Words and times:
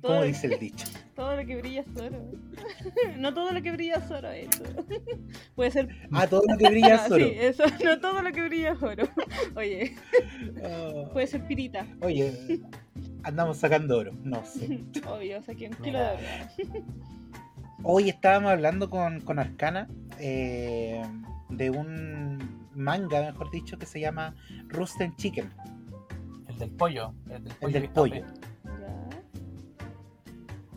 Todo, 0.00 0.22
dice 0.22 0.46
el 0.46 0.58
dicho. 0.58 0.86
todo 1.16 1.36
lo 1.36 1.46
que 1.46 1.56
brilla 1.56 1.80
es 1.82 2.00
oro. 2.00 2.22
no 3.18 3.34
todo 3.34 3.52
lo 3.52 3.62
que 3.62 3.70
brilla 3.72 3.96
es 3.96 4.10
oro, 4.10 4.30
eso. 4.30 4.62
Puede 5.54 5.70
ser. 5.70 5.88
Ah, 6.12 6.26
todo 6.26 6.42
lo 6.48 6.56
que 6.56 6.68
brilla 6.70 6.94
es 6.94 7.00
Ah, 7.02 7.14
oro. 7.14 7.26
Sí, 7.26 7.32
eso, 7.38 7.64
no 7.84 8.00
todo 8.00 8.22
lo 8.22 8.32
que 8.32 8.42
brilla 8.42 8.72
es 8.72 8.82
oro. 8.82 9.08
Oye, 9.56 9.94
Ah, 10.64 11.08
puede 11.12 11.26
ser 11.26 11.46
pirita. 11.46 11.86
Oye, 12.00 12.60
andamos 13.24 13.58
sacando 13.58 13.98
oro, 13.98 14.12
no 14.22 14.44
sé. 14.44 14.82
Obvio, 15.06 15.42
saqué 15.42 15.68
un 15.68 15.74
kilo 15.74 15.98
de 15.98 16.06
oro. 16.06 16.84
Hoy 17.82 18.08
estábamos 18.10 18.50
hablando 18.50 18.90
con, 18.90 19.20
con 19.22 19.38
Arcana 19.38 19.88
eh, 20.18 21.02
de 21.48 21.70
un 21.70 22.38
manga, 22.74 23.22
mejor 23.22 23.50
dicho, 23.50 23.78
que 23.78 23.86
se 23.86 24.00
llama 24.00 24.34
Roasted 24.68 25.12
Chicken. 25.16 25.50
El 26.48 26.58
del 26.58 26.70
pollo. 26.70 27.14
El 27.30 27.44
del 27.44 27.54
pollo. 27.54 27.66
El 27.66 27.72
del 27.72 27.88
pollo. 27.90 28.24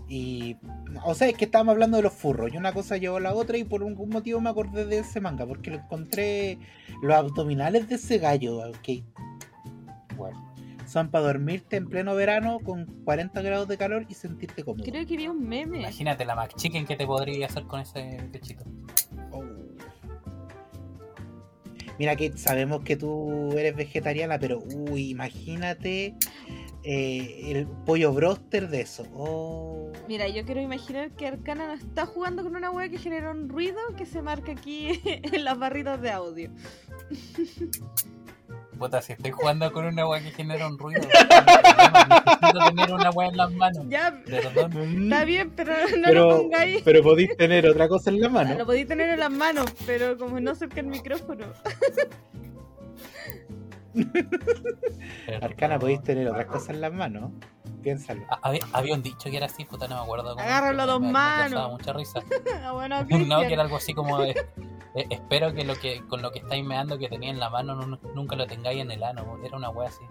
Y, 0.07 0.57
o 1.03 1.15
sea, 1.15 1.27
es 1.29 1.35
que 1.35 1.45
estábamos 1.45 1.73
hablando 1.73 1.97
de 1.97 2.03
los 2.03 2.13
furros. 2.13 2.53
Y 2.53 2.57
una 2.57 2.73
cosa 2.73 2.97
llevó 2.97 3.17
a 3.17 3.21
la 3.21 3.33
otra 3.33 3.57
y 3.57 3.63
por 3.63 3.83
algún 3.83 4.09
motivo 4.09 4.41
me 4.41 4.49
acordé 4.49 4.85
de 4.85 4.99
ese 4.99 5.21
manga. 5.21 5.45
Porque 5.45 5.71
lo 5.71 5.77
encontré, 5.77 6.59
los 7.01 7.15
abdominales 7.15 7.87
de 7.87 7.95
ese 7.95 8.17
gallo. 8.19 8.61
Que, 8.81 9.03
bueno, 10.15 10.53
son 10.85 11.09
para 11.09 11.25
dormirte 11.25 11.77
en 11.77 11.87
pleno 11.87 12.15
verano 12.15 12.59
con 12.59 12.85
40 13.05 13.41
grados 13.41 13.67
de 13.67 13.77
calor 13.77 14.05
y 14.09 14.13
sentirte 14.13 14.63
cómodo. 14.63 14.83
Creo 14.83 15.05
que 15.05 15.17
vi 15.17 15.27
un 15.27 15.47
meme. 15.47 15.79
Imagínate 15.79 16.25
la 16.25 16.35
McChicken 16.35 16.85
que 16.85 16.95
te 16.95 17.05
podría 17.05 17.47
hacer 17.47 17.63
con 17.63 17.79
ese 17.79 18.19
pechito. 18.31 18.63
Oh. 19.31 19.43
Mira 21.99 22.15
que 22.15 22.35
sabemos 22.37 22.83
que 22.83 22.95
tú 22.95 23.51
eres 23.57 23.75
vegetariana, 23.75 24.39
pero 24.39 24.59
uy, 24.91 25.09
imagínate 25.09 26.15
eh, 26.83 27.51
el 27.51 27.67
pollo 27.85 28.11
broster 28.13 28.69
de 28.69 28.81
eso. 28.81 29.05
Oh. 29.15 29.91
Mira, 30.07 30.27
yo 30.27 30.43
quiero 30.45 30.61
imaginar 30.61 31.11
que 31.11 31.27
Arcana 31.27 31.67
no 31.67 31.73
está 31.73 32.05
jugando 32.05 32.43
con 32.43 32.55
una 32.55 32.71
wea 32.71 32.89
que 32.89 32.97
genera 32.97 33.31
un 33.31 33.47
ruido 33.49 33.79
que 33.97 34.05
se 34.05 34.21
marca 34.21 34.51
aquí 34.51 34.99
en 35.05 35.43
las 35.43 35.57
barritas 35.57 36.01
de 36.01 36.11
audio. 36.11 36.51
Puta, 38.77 39.01
si 39.01 39.13
estoy 39.13 39.31
jugando 39.31 39.71
con 39.71 39.85
una 39.85 40.07
weá 40.07 40.21
que 40.21 40.31
genera 40.31 40.67
un 40.67 40.77
ruido. 40.77 41.01
Necesito 41.07 42.65
tener 42.75 42.93
una 42.93 43.11
weá 43.11 43.29
en 43.29 43.37
las 43.37 43.51
manos. 43.53 43.85
Ya, 43.87 44.21
Perdón. 44.25 45.03
está 45.03 45.25
bien, 45.25 45.51
pero 45.55 45.73
no 45.89 45.97
lo 45.97 46.03
pero, 46.07 46.37
pongáis. 46.37 46.81
pero 46.83 47.03
podéis 47.03 47.37
tener 47.37 47.67
otra 47.67 47.87
cosa 47.87 48.09
en 48.09 48.19
la 48.19 48.29
mano. 48.29 48.55
Lo 48.57 48.65
podéis 48.65 48.87
tener 48.87 49.09
en 49.09 49.19
las 49.19 49.31
manos, 49.31 49.67
pero 49.85 50.17
como 50.17 50.39
no 50.39 50.53
cerca 50.55 50.81
el 50.81 50.87
micrófono. 50.87 51.45
Arcana, 55.41 55.79
podéis 55.79 56.01
tener 56.03 56.27
otras 56.27 56.45
cosas 56.47 56.69
en 56.69 56.81
las 56.81 56.93
manos. 56.93 57.31
Piénsalo. 57.81 58.23
Ah, 58.29 58.39
Había, 58.43 58.61
había 58.73 58.93
un 58.95 59.03
dicho 59.03 59.29
que 59.29 59.37
era 59.37 59.45
así, 59.47 59.65
puta, 59.65 59.87
no 59.87 59.95
me 59.97 60.01
acuerdo. 60.01 60.35
cómo, 60.35 60.41
Agárralo 60.41 60.81
a 60.83 60.85
dos 60.85 61.01
me- 61.01 61.07
me 61.07 61.13
manos. 61.13 61.51
causaba 61.51 61.69
mucha 61.69 61.93
risa. 61.93 62.19
Ah, 62.63 62.71
bueno, 62.71 63.03
No, 63.27 63.41
que 63.41 63.53
era 63.53 63.63
algo 63.63 63.75
así 63.77 63.93
como 63.93 64.19
de, 64.19 64.29
eh, 64.95 65.07
espero 65.09 65.53
que 65.53 65.63
lo 65.65 65.75
que 65.75 66.01
con 66.07 66.21
lo 66.21 66.31
que 66.31 66.39
estáis 66.39 66.63
meando 66.63 66.97
que 66.97 67.09
tenía 67.09 67.29
en 67.29 67.39
la 67.39 67.49
mano 67.49 67.75
nu- 67.75 67.99
nunca 68.15 68.35
lo 68.35 68.47
tengáis 68.47 68.79
en 68.81 68.91
el 68.91 69.03
ano. 69.03 69.37
Era 69.43 69.57
una 69.57 69.69
wea 69.69 69.89
así. 69.89 70.03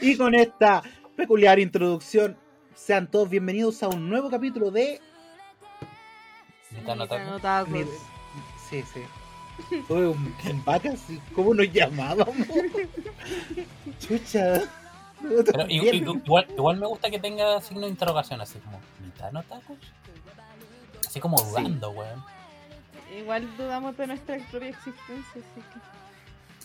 Y 0.00 0.16
con 0.16 0.34
esta 0.34 0.82
peculiar 1.16 1.58
introducción, 1.58 2.36
sean 2.74 3.10
todos 3.10 3.28
bienvenidos 3.30 3.82
a 3.82 3.88
un 3.88 4.08
nuevo 4.08 4.30
capítulo 4.30 4.70
de. 4.70 5.00
Ni- 7.68 7.84
Sí, 8.70 8.82
sí. 8.92 9.02
Fue 9.86 10.08
un, 10.08 10.34
vacas, 10.64 11.00
¿cómo 11.34 11.54
nos 11.54 11.70
llamábamos? 11.72 12.36
Chucha. 14.00 14.62
Pero 15.22 15.66
igual, 15.68 16.46
igual 16.50 16.76
me 16.78 16.86
gusta 16.86 17.08
que 17.08 17.18
tenga 17.18 17.60
signo 17.60 17.82
de 17.82 17.88
interrogación, 17.88 18.40
así 18.40 18.58
como, 18.58 18.80
¿Nitano 19.02 19.42
tacos? 19.44 19.78
Así 21.06 21.20
como 21.20 21.38
Sí. 21.38 21.44
dudando, 21.50 21.90
weón. 21.90 22.24
Igual 23.18 23.56
dudamos 23.56 23.96
de 23.96 24.06
nuestra 24.06 24.36
propia 24.50 24.70
existencia, 24.70 25.32
así 25.32 25.62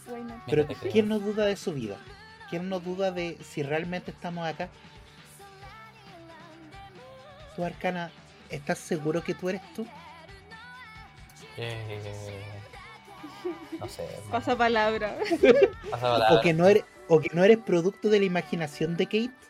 que. 0.07 0.17
not? 0.19 0.41
Pero. 0.47 0.67
¿quién 0.91 1.07
no 1.07 1.19
duda 1.19 1.45
de 1.45 1.55
su 1.55 1.73
vida? 1.73 1.97
¿Quién 2.49 2.67
no 2.69 2.79
duda 2.79 3.11
de 3.11 3.37
si 3.43 3.61
realmente 3.61 4.11
estamos 4.11 4.47
acá? 4.47 4.69
Tú, 7.55 7.63
Arcana, 7.63 8.11
¿estás 8.49 8.79
seguro 8.79 9.23
que 9.23 9.35
tú 9.35 9.49
eres 9.49 9.61
tú? 9.75 9.85
Eh, 11.57 12.41
no 13.79 13.87
sé. 13.87 14.07
Pasa 14.31 14.57
palabra. 14.57 15.17
Pasa 15.91 16.01
palabra. 16.01 16.35
¿O 16.35 16.41
que 16.41 16.53
no 16.53 16.67
eres, 16.67 16.85
o 17.07 17.19
que 17.19 17.29
no 17.33 17.43
eres 17.43 17.57
producto 17.57 18.09
de 18.09 18.19
la 18.19 18.25
imaginación 18.25 18.97
de 18.97 19.05
Kate? 19.05 19.48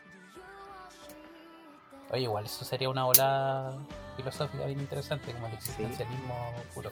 Oye, 2.12 2.22
igual 2.22 2.44
eso 2.46 2.64
sería 2.64 2.88
una 2.88 3.06
ola 3.06 3.72
filosófica 4.16 4.64
bien 4.66 4.80
interesante, 4.80 5.32
como 5.32 5.46
el 5.46 5.54
existencialismo 5.54 6.52
puro. 6.74 6.90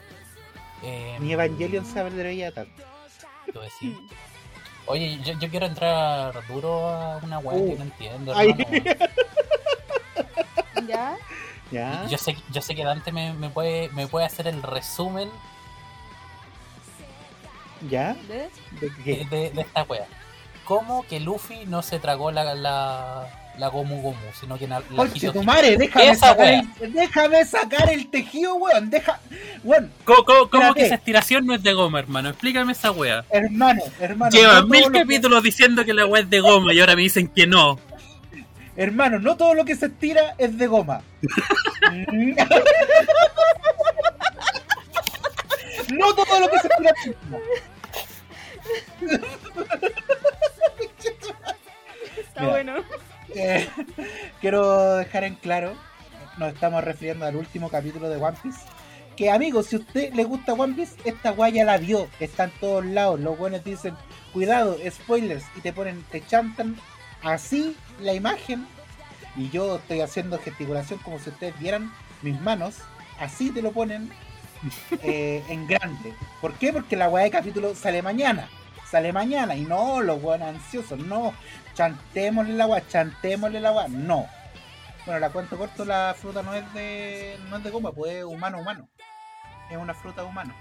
Eh, 0.83 1.17
Ni 1.19 1.33
Evangelion 1.33 1.85
se 1.85 1.99
atrevería 1.99 2.53
tanto. 2.53 2.83
tú 3.51 3.59
decís. 3.59 3.97
Oye, 4.85 5.19
yo, 5.23 5.33
yo 5.37 5.49
quiero 5.49 5.65
entrar 5.65 6.33
duro 6.47 6.87
a 6.89 7.17
una 7.17 7.39
weá 7.39 7.57
Uh. 7.57 7.69
que 7.71 7.75
no 7.77 7.83
entiendo. 7.83 8.33
¿Ya? 10.87 11.17
¿Ya? 11.71 12.05
Yo 12.07 12.17
sé, 12.17 12.35
yo 12.51 12.61
sé 12.61 12.75
que 12.75 12.83
Dante 12.83 13.11
me, 13.11 13.33
me 13.33 13.49
puede, 13.49 13.89
me 13.89 14.07
puede 14.07 14.25
hacer 14.25 14.47
el 14.47 14.63
resumen 14.63 15.29
¿Ya? 17.89 18.13
¿De? 18.13 18.49
¿De 18.81 18.89
de, 18.89 19.03
qué? 19.03 19.25
de- 19.29 19.51
de 19.51 19.61
esta 19.61 19.83
wea. 19.83 20.05
¿Cómo 20.65 21.03
que 21.03 21.19
Luffy 21.19 21.65
no 21.65 21.81
se 21.81 21.99
tragó 21.99 22.31
la, 22.31 22.53
la, 22.55 23.38
la 23.59 23.67
Gomu 23.67 24.01
Gomu, 24.01 24.17
sino 24.39 24.57
que 24.57 24.67
la, 24.67 24.81
quiso 25.13 25.33
tu 25.33 25.43
madre, 25.43 25.75
déjame 25.77 26.09
Esa 26.11 26.27
sacar, 26.29 26.45
wea. 26.45 26.63
el, 26.81 26.93
déjame 26.93 27.45
sacar 27.45 27.89
el 27.91 28.09
tejido, 28.09 28.55
weón. 28.55 28.89
Deja, 28.89 29.19
weón, 29.63 29.91
¿Cómo, 30.05 30.23
cómo- 30.23 30.49
cómo 30.49 30.73
que 30.73 30.85
esa 30.85 30.95
estiración 30.95 31.45
no 31.45 31.53
es 31.55 31.61
de 31.61 31.73
goma, 31.73 31.99
hermano? 31.99 32.29
Explícame 32.29 32.71
esa 32.71 32.91
wea. 32.91 33.25
hermano, 33.29 33.81
hermano. 33.99 34.31
Llevan 34.31 34.61
no 34.61 34.67
mil 34.67 34.91
que- 34.91 34.99
capítulos 35.01 35.43
diciendo 35.43 35.83
que 35.85 35.93
la 35.93 36.05
wea 36.05 36.21
es 36.23 36.29
de 36.29 36.39
goma 36.39 36.73
y 36.73 36.79
ahora 36.79 36.95
me 36.95 37.01
dicen 37.01 37.27
que 37.27 37.45
no. 37.47 37.77
hermano, 38.77 39.19
no 39.19 39.35
todo 39.35 39.53
lo 39.53 39.65
que 39.65 39.75
se 39.75 39.87
estira 39.87 40.35
es 40.37 40.57
de 40.57 40.65
goma. 40.67 41.01
No 45.91 46.13
todo 46.13 46.39
lo 46.39 46.49
que 46.49 46.59
se 46.59 46.67
estira 46.67 46.91
es 46.91 47.05
de 47.05 47.13
goma. 47.13 47.39
Está 52.17 52.41
Mira. 52.41 52.51
bueno. 52.51 52.73
Eh, 53.35 53.67
quiero 54.41 54.95
dejar 54.95 55.23
en 55.23 55.35
claro, 55.35 55.73
nos 56.37 56.53
estamos 56.53 56.83
refiriendo 56.83 57.25
al 57.25 57.35
último 57.35 57.69
capítulo 57.69 58.09
de 58.09 58.17
One 58.17 58.37
Piece. 58.41 58.59
Que 59.15 59.29
amigos, 59.29 59.67
si 59.67 59.75
a 59.75 59.79
usted 59.79 60.13
le 60.13 60.23
gusta 60.23 60.53
One 60.53 60.75
Piece, 60.75 60.95
esta 61.03 61.31
guaya 61.31 61.65
la 61.65 61.77
vio, 61.77 62.07
está 62.19 62.45
en 62.45 62.51
todos 62.59 62.85
lados. 62.85 63.19
Los 63.19 63.37
buenos 63.37 63.63
dicen, 63.63 63.95
cuidado, 64.31 64.77
spoilers, 64.89 65.43
y 65.57 65.61
te 65.61 65.73
ponen, 65.73 66.03
te 66.11 66.25
chantan 66.25 66.77
así 67.21 67.75
la 68.01 68.13
imagen. 68.13 68.65
Y 69.35 69.49
yo 69.49 69.77
estoy 69.77 70.01
haciendo 70.01 70.39
gesticulación 70.39 70.99
como 70.99 71.19
si 71.19 71.29
ustedes 71.29 71.57
vieran 71.59 71.91
mis 72.21 72.39
manos, 72.41 72.77
así 73.19 73.51
te 73.51 73.61
lo 73.61 73.71
ponen 73.71 74.09
eh, 75.03 75.43
en 75.49 75.67
grande. 75.67 76.13
¿Por 76.41 76.53
qué? 76.53 76.71
Porque 76.71 76.95
la 76.95 77.07
guaya 77.07 77.25
de 77.25 77.31
capítulo 77.31 77.75
sale 77.75 78.01
mañana. 78.01 78.49
Sale 78.89 79.13
mañana 79.13 79.55
y 79.55 79.61
no, 79.61 80.01
los 80.01 80.19
buenos 80.19 80.47
ansiosos, 80.47 80.97
no, 80.97 81.33
chantémosle 81.79 82.55
el 82.55 82.61
agua, 82.61 82.85
chantémosle 82.85 83.59
el 83.59 83.65
agua, 83.65 83.87
no. 83.87 84.27
Bueno, 85.05 85.21
la 85.21 85.29
cuento 85.29 85.57
corto, 85.57 85.85
la 85.85 86.13
fruta 86.13 86.43
no 86.43 86.53
es 86.53 86.73
de 86.73 87.37
no 87.49 87.55
es 87.55 87.63
de 87.63 87.69
goma, 87.69 87.93
pues 87.93 88.15
es 88.15 88.23
humano 88.25 88.59
humano. 88.59 88.89
Es 89.71 89.77
una 89.77 89.93
fruta 89.93 90.25
humana. 90.25 90.53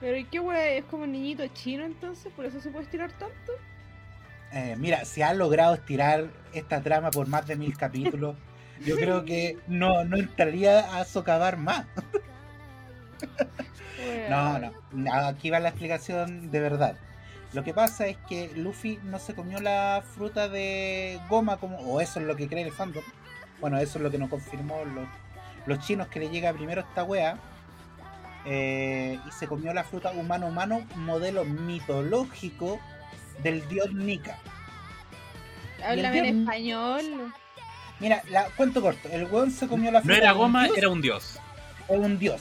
Pero 0.00 0.16
¿y 0.16 0.24
qué 0.24 0.40
wea? 0.40 0.72
¿Es 0.72 0.84
como 0.86 1.04
un 1.04 1.12
niñito 1.12 1.46
chino 1.48 1.84
entonces? 1.84 2.32
¿Por 2.32 2.44
eso 2.44 2.60
se 2.60 2.70
puede 2.70 2.86
estirar 2.86 3.12
tanto? 3.12 3.52
Eh, 4.50 4.74
mira, 4.76 5.04
si 5.04 5.22
han 5.22 5.38
logrado 5.38 5.74
estirar 5.74 6.28
esta 6.52 6.82
trama 6.82 7.12
por 7.12 7.28
más 7.28 7.46
de 7.46 7.54
mil 7.54 7.76
capítulos, 7.76 8.34
yo 8.84 8.96
creo 8.96 9.24
que 9.24 9.58
no, 9.68 10.02
no 10.04 10.16
entraría 10.16 10.98
a 10.98 11.04
socavar 11.04 11.56
más. 11.56 11.86
No, 14.30 14.58
no, 14.92 15.14
aquí 15.26 15.50
va 15.50 15.60
la 15.60 15.68
explicación 15.68 16.50
de 16.50 16.60
verdad. 16.60 16.96
Lo 17.52 17.64
que 17.64 17.74
pasa 17.74 18.06
es 18.06 18.16
que 18.28 18.52
Luffy 18.54 19.00
no 19.04 19.18
se 19.18 19.34
comió 19.34 19.60
la 19.60 20.02
fruta 20.14 20.48
de 20.48 21.18
goma, 21.28 21.56
como, 21.56 21.78
o 21.78 22.00
eso 22.00 22.20
es 22.20 22.26
lo 22.26 22.36
que 22.36 22.48
cree 22.48 22.62
el 22.64 22.72
fandom. 22.72 23.02
Bueno, 23.60 23.78
eso 23.78 23.98
es 23.98 24.02
lo 24.04 24.10
que 24.10 24.18
nos 24.18 24.30
confirmó 24.30 24.84
los, 24.84 25.08
los 25.66 25.84
chinos 25.84 26.06
que 26.08 26.20
le 26.20 26.28
llega 26.30 26.52
primero 26.52 26.80
esta 26.82 27.02
wea. 27.02 27.36
Eh, 28.46 29.18
y 29.28 29.30
se 29.32 29.46
comió 29.46 29.74
la 29.74 29.84
fruta 29.84 30.12
humano-humano, 30.12 30.86
modelo 30.96 31.44
mitológico 31.44 32.80
del 33.42 33.66
dios 33.68 33.92
Nika. 33.92 34.38
Háblame 35.84 36.18
en 36.18 36.40
español. 36.40 37.32
Mira, 37.98 38.22
la, 38.30 38.44
cuento 38.56 38.80
corto, 38.80 39.08
el 39.10 39.26
weón 39.26 39.50
se 39.50 39.66
comió 39.68 39.90
la 39.90 39.98
No 39.98 40.04
fruta. 40.04 40.18
era 40.18 40.28
de 40.28 40.32
un 40.32 40.38
goma, 40.38 40.64
dios, 40.64 40.78
era 40.78 40.88
un 40.88 41.02
dios. 41.02 41.38
es 41.88 41.98
un 41.98 42.18
dios. 42.18 42.40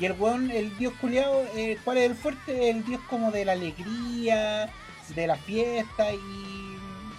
Y 0.00 0.06
el 0.06 0.12
weón, 0.12 0.50
el 0.50 0.74
dios 0.78 0.94
culiado, 1.00 1.44
eh, 1.54 1.78
¿cuál 1.84 1.98
es 1.98 2.10
el 2.10 2.16
fuerte? 2.16 2.70
El 2.70 2.84
dios 2.84 3.00
como 3.10 3.30
de 3.30 3.44
la 3.44 3.52
alegría, 3.52 4.70
de 5.14 5.26
la 5.26 5.36
fiesta 5.36 6.10
y 6.12 6.76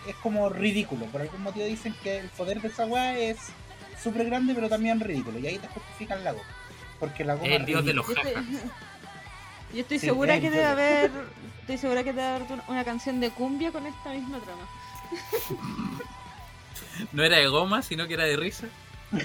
es 0.08 0.16
como 0.16 0.50
ridículo. 0.50 1.06
Por 1.06 1.22
algún 1.22 1.44
motivo 1.44 1.66
dicen 1.66 1.96
que 2.02 2.18
el 2.18 2.28
poder 2.30 2.60
de 2.60 2.70
esa 2.70 2.86
weá 2.88 3.16
es 3.20 3.38
súper 4.02 4.26
grande 4.26 4.56
pero 4.56 4.68
también 4.68 5.00
ridículo. 5.00 5.38
Y 5.38 5.46
ahí 5.48 5.58
te 5.60 5.68
justifican 5.68 6.24
la 6.24 6.32
goma. 6.32 6.44
Porque 7.00 7.24
la 7.24 7.36
goma 7.36 7.48
Es 7.48 7.60
el 7.60 7.66
dios 7.68 7.86
de 7.86 7.94
los 7.94 8.06
jajas. 8.08 8.34
yo 9.74 9.82
estoy 9.82 10.00
Sí, 10.00 10.08
segura 10.08 10.36
es 10.36 10.42
que 10.42 10.50
debe 10.50 10.66
haber. 10.66 11.12
Estoy 11.62 11.78
segura 11.78 12.04
que 12.04 12.14
debe 12.14 12.28
haber 12.28 12.52
una- 12.52 12.64
una 12.68 12.84
canción 12.84 13.20
de 13.20 13.30
cumbia 13.30 13.72
con 13.72 13.86
esta 13.86 14.10
misma 14.12 14.40
trama. 14.40 14.68
No 17.14 17.24
era 17.24 17.38
de 17.38 17.48
goma, 17.48 17.82
sino 17.82 18.08
que 18.08 18.14
era 18.16 18.26
de 18.26 18.36
risa. 18.38 18.68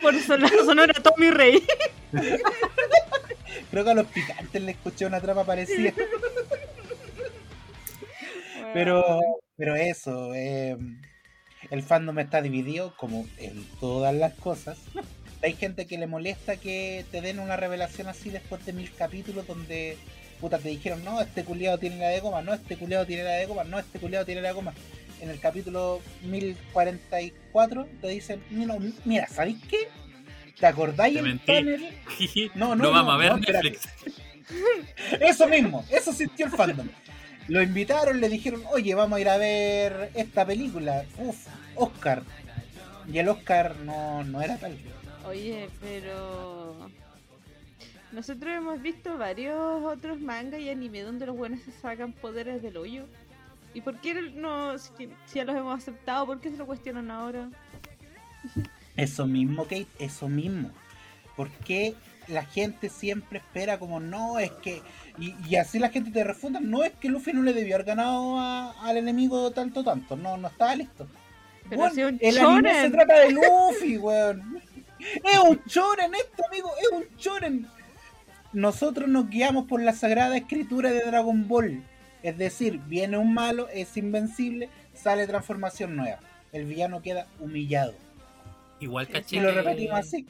Por 0.00 0.20
sonar 0.20 0.50
sonora 0.64 0.94
Tommy 0.94 1.30
Rey. 1.30 1.62
Creo 3.70 3.84
que 3.84 3.90
a 3.90 3.94
los 3.94 4.06
picantes 4.06 4.62
le 4.62 4.72
escuché 4.72 5.06
una 5.06 5.20
trama 5.20 5.44
parecida. 5.44 5.92
Pero, 8.72 9.20
pero 9.56 9.76
eso, 9.76 10.34
eh, 10.34 10.76
el 11.70 11.82
fandom 11.82 12.18
está 12.18 12.42
dividido 12.42 12.94
como 12.96 13.26
en 13.38 13.64
todas 13.80 14.14
las 14.14 14.34
cosas. 14.34 14.78
Hay 15.42 15.54
gente 15.54 15.86
que 15.86 15.98
le 15.98 16.06
molesta 16.06 16.56
que 16.56 17.04
te 17.10 17.20
den 17.20 17.38
una 17.38 17.56
revelación 17.56 18.08
así 18.08 18.30
después 18.30 18.64
de 18.66 18.72
mil 18.72 18.92
capítulos 18.94 19.46
donde 19.46 19.96
puta 20.40 20.58
te 20.58 20.68
dijeron, 20.68 21.04
no, 21.04 21.20
este 21.20 21.44
culiado 21.44 21.78
tiene 21.78 21.98
la 21.98 22.08
de 22.08 22.20
goma, 22.20 22.42
no, 22.42 22.54
este 22.54 22.76
culiado 22.76 23.06
tiene 23.06 23.24
la 23.24 23.32
de 23.32 23.46
goma, 23.46 23.64
no, 23.64 23.78
este 23.78 23.98
culiado 23.98 24.24
tiene 24.24 24.40
la 24.40 24.48
de 24.48 24.54
goma. 24.54 24.72
En 25.20 25.30
el 25.30 25.40
capítulo 25.40 26.00
1044 26.22 27.88
te 28.00 28.08
dicen, 28.08 28.42
no, 28.50 28.78
mira, 29.04 29.26
¿sabéis 29.26 29.58
qué? 29.68 29.88
¿Te 30.58 30.66
acordáis 30.66 31.14
Te 31.14 31.20
el 31.20 31.26
mentí. 31.26 31.46
panel? 31.46 31.88
No, 32.54 32.74
no, 32.76 32.84
Lo 32.84 32.90
vamos 32.90 33.06
no, 33.06 33.12
a 33.12 33.16
ver 33.18 33.32
no. 33.32 33.38
Netflix. 33.38 33.88
Eso 35.20 35.46
mismo, 35.46 35.84
eso 35.90 36.10
sintió 36.12 36.46
el 36.46 36.52
fandom. 36.52 36.88
Lo 37.48 37.62
invitaron, 37.62 38.20
le 38.20 38.28
dijeron, 38.30 38.62
oye, 38.70 38.94
vamos 38.94 39.18
a 39.18 39.20
ir 39.20 39.28
a 39.28 39.36
ver 39.36 40.10
esta 40.14 40.46
película. 40.46 41.04
Uf, 41.18 41.46
Oscar. 41.74 42.22
Y 43.12 43.18
el 43.18 43.28
Oscar 43.28 43.76
no, 43.84 44.24
no 44.24 44.40
era 44.42 44.56
tal. 44.56 44.76
Oye, 45.26 45.68
pero. 45.80 46.90
Nosotros 48.12 48.54
hemos 48.54 48.80
visto 48.80 49.18
varios 49.18 49.84
otros 49.84 50.18
mangas 50.18 50.60
y 50.60 50.70
anime 50.70 51.02
donde 51.02 51.26
los 51.26 51.36
buenos 51.36 51.60
se 51.60 51.72
sacan 51.72 52.12
poderes 52.12 52.62
del 52.62 52.76
hoyo. 52.78 53.04
¿Y 53.74 53.80
por 53.80 54.00
qué 54.00 54.14
no, 54.34 54.78
si, 54.78 54.90
si 55.26 55.34
ya 55.36 55.44
los 55.44 55.56
hemos 55.56 55.76
aceptado, 55.78 56.26
por 56.26 56.40
qué 56.40 56.50
se 56.50 56.56
lo 56.56 56.66
cuestionan 56.66 57.10
ahora? 57.10 57.48
Eso 58.96 59.26
mismo, 59.26 59.64
Kate, 59.64 59.86
eso 59.98 60.28
mismo. 60.28 60.70
Porque 61.36 61.94
la 62.26 62.44
gente 62.44 62.88
siempre 62.88 63.38
espera 63.38 63.78
como, 63.78 64.00
no, 64.00 64.38
es 64.38 64.50
que... 64.50 64.82
Y, 65.18 65.34
y 65.48 65.56
así 65.56 65.78
la 65.78 65.90
gente 65.90 66.10
te 66.10 66.24
refunda, 66.24 66.60
no 66.60 66.82
es 66.84 66.92
que 66.92 67.08
Luffy 67.08 67.32
no 67.32 67.42
le 67.42 67.52
debió 67.52 67.76
haber 67.76 67.86
ganado 67.86 68.38
a- 68.38 68.72
al 68.86 68.96
enemigo 68.96 69.50
tanto, 69.52 69.84
tanto. 69.84 70.16
No, 70.16 70.36
no 70.36 70.48
estaba 70.48 70.74
listo. 70.74 71.06
Pero 71.68 71.82
un 71.84 72.18
el 72.20 72.38
anime 72.38 72.82
se 72.82 72.90
trata 72.90 73.18
de 73.20 73.30
Luffy, 73.32 73.98
weón. 73.98 74.60
Es 74.98 75.38
un 75.38 75.62
choren 75.64 76.12
esto, 76.14 76.44
amigo, 76.46 76.70
es 76.80 76.88
un 76.92 77.16
choren. 77.16 77.66
Nosotros 78.52 79.08
nos 79.08 79.28
guiamos 79.28 79.66
por 79.66 79.80
la 79.82 79.92
sagrada 79.92 80.36
escritura 80.36 80.90
de 80.90 81.02
Dragon 81.04 81.46
Ball. 81.46 81.84
Es 82.22 82.36
decir, 82.36 82.78
viene 82.86 83.16
un 83.16 83.34
malo, 83.34 83.68
es 83.68 83.96
invencible, 83.96 84.68
sale 84.94 85.26
transformación 85.26 85.96
nueva. 85.96 86.20
El 86.52 86.64
villano 86.64 87.02
queda 87.02 87.26
humillado. 87.40 87.94
Igual 88.80 89.08
caché 89.08 89.36
Y 89.36 89.40
lo 89.40 89.52
repetimos 89.52 89.98
así. 89.98 90.26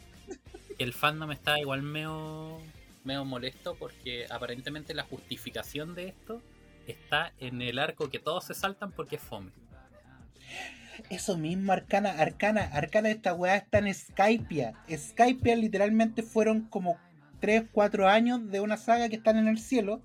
el 0.79 0.93
fandom 0.93 1.32
está 1.32 1.58
igual 1.58 1.82
medio, 1.82 2.58
medio 3.05 3.25
molesto 3.25 3.75
porque 3.76 4.26
aparentemente 4.31 4.94
la 4.94 5.02
justificación 5.02 5.94
de 5.94 6.08
esto 6.08 6.43
está 6.87 7.32
en 7.40 7.62
el 7.62 7.79
arco 7.79 8.11
que 8.11 8.19
todos 8.19 8.44
se 8.44 8.55
saltan 8.55 8.93
porque 8.93 9.17
es 9.17 9.23
fome. 9.23 9.50
Eso 11.11 11.37
mismo, 11.37 11.73
Arcana, 11.73 12.11
Arcana, 12.11 12.62
Arcana, 12.73 13.11
esta 13.11 13.32
weá 13.32 13.56
está 13.56 13.79
en 13.79 13.94
Skypia. 13.94 14.75
Skypia 14.90 15.55
literalmente 15.55 16.23
fueron 16.23 16.62
como 16.62 16.99
3, 17.40 17.64
4 17.70 18.08
años 18.08 18.50
de 18.50 18.61
una 18.61 18.76
saga 18.76 19.08
que 19.08 19.17
están 19.17 19.37
en 19.37 19.46
el 19.46 19.58
cielo. 19.58 20.00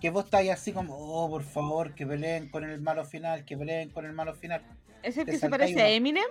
Que 0.00 0.10
vos 0.10 0.24
estáis 0.24 0.50
así 0.50 0.72
como, 0.72 0.96
oh, 0.96 1.28
por 1.28 1.42
favor, 1.42 1.94
que 1.94 2.06
peleen 2.06 2.48
con 2.48 2.64
el 2.64 2.80
malo 2.80 3.04
final, 3.04 3.44
que 3.44 3.56
peleen 3.56 3.90
con 3.90 4.06
el 4.06 4.12
malo 4.12 4.34
final. 4.34 4.62
¿Es 5.02 5.16
el 5.18 5.26
te 5.26 5.32
que 5.32 5.38
se 5.38 5.48
parece 5.48 5.80
a 5.80 5.88
Eminem? 5.90 6.24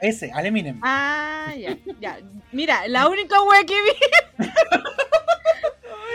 Ese, 0.00 0.32
al 0.32 0.46
Eminem. 0.46 0.80
Ah, 0.82 1.52
ya, 1.56 1.76
ya. 2.00 2.18
Mira, 2.52 2.86
la 2.88 3.08
única 3.08 3.40
wea 3.42 3.64
que 3.64 3.74
vi. 3.74 4.46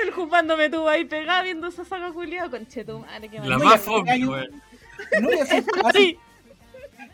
El 0.04 0.12
Jupando 0.12 0.56
me 0.56 0.69
tuvo 0.69 0.88
ahí 0.88 1.06
pegada 1.06 1.44
viendo 1.44 1.68
esa 1.68 1.84
saga 1.84 2.12
culiada. 2.13 2.50
Conchetumare, 2.50 3.28
qué 3.30 3.40
La 3.40 3.57
No, 3.57 3.66
más 3.66 3.81
fome, 3.81 4.25
weón. 4.25 4.62
No, 5.22 5.31
y, 5.34 5.40
hace, 5.40 5.57
hace- 5.84 5.98
Ay, 5.98 6.19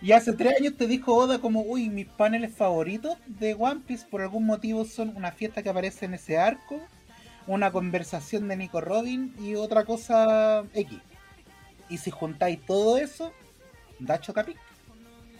y 0.01 0.11
hace 0.11 0.33
tres 0.33 0.59
años 0.59 0.75
te 0.77 0.85
dijo 0.87 1.15
Oda 1.15 1.39
como, 1.39 1.61
uy, 1.61 1.89
mis 1.89 2.05
paneles 2.07 2.53
favoritos 2.53 3.17
de 3.25 3.55
One 3.57 3.81
Piece 3.87 4.05
por 4.09 4.21
algún 4.21 4.45
motivo 4.45 4.85
son 4.85 5.15
una 5.15 5.31
fiesta 5.31 5.63
que 5.63 5.69
aparece 5.69 6.05
en 6.05 6.13
ese 6.13 6.37
arco, 6.37 6.79
una 7.47 7.71
conversación 7.71 8.47
de 8.47 8.57
Nico 8.57 8.81
Robin 8.81 9.33
y 9.39 9.55
otra 9.55 9.85
cosa 9.85 10.65
X. 10.73 10.99
Y 11.89 11.97
si 11.97 12.11
juntáis 12.11 12.65
todo 12.65 12.97
eso, 12.97 13.31
da 13.99 14.19
chocapic. 14.19 14.57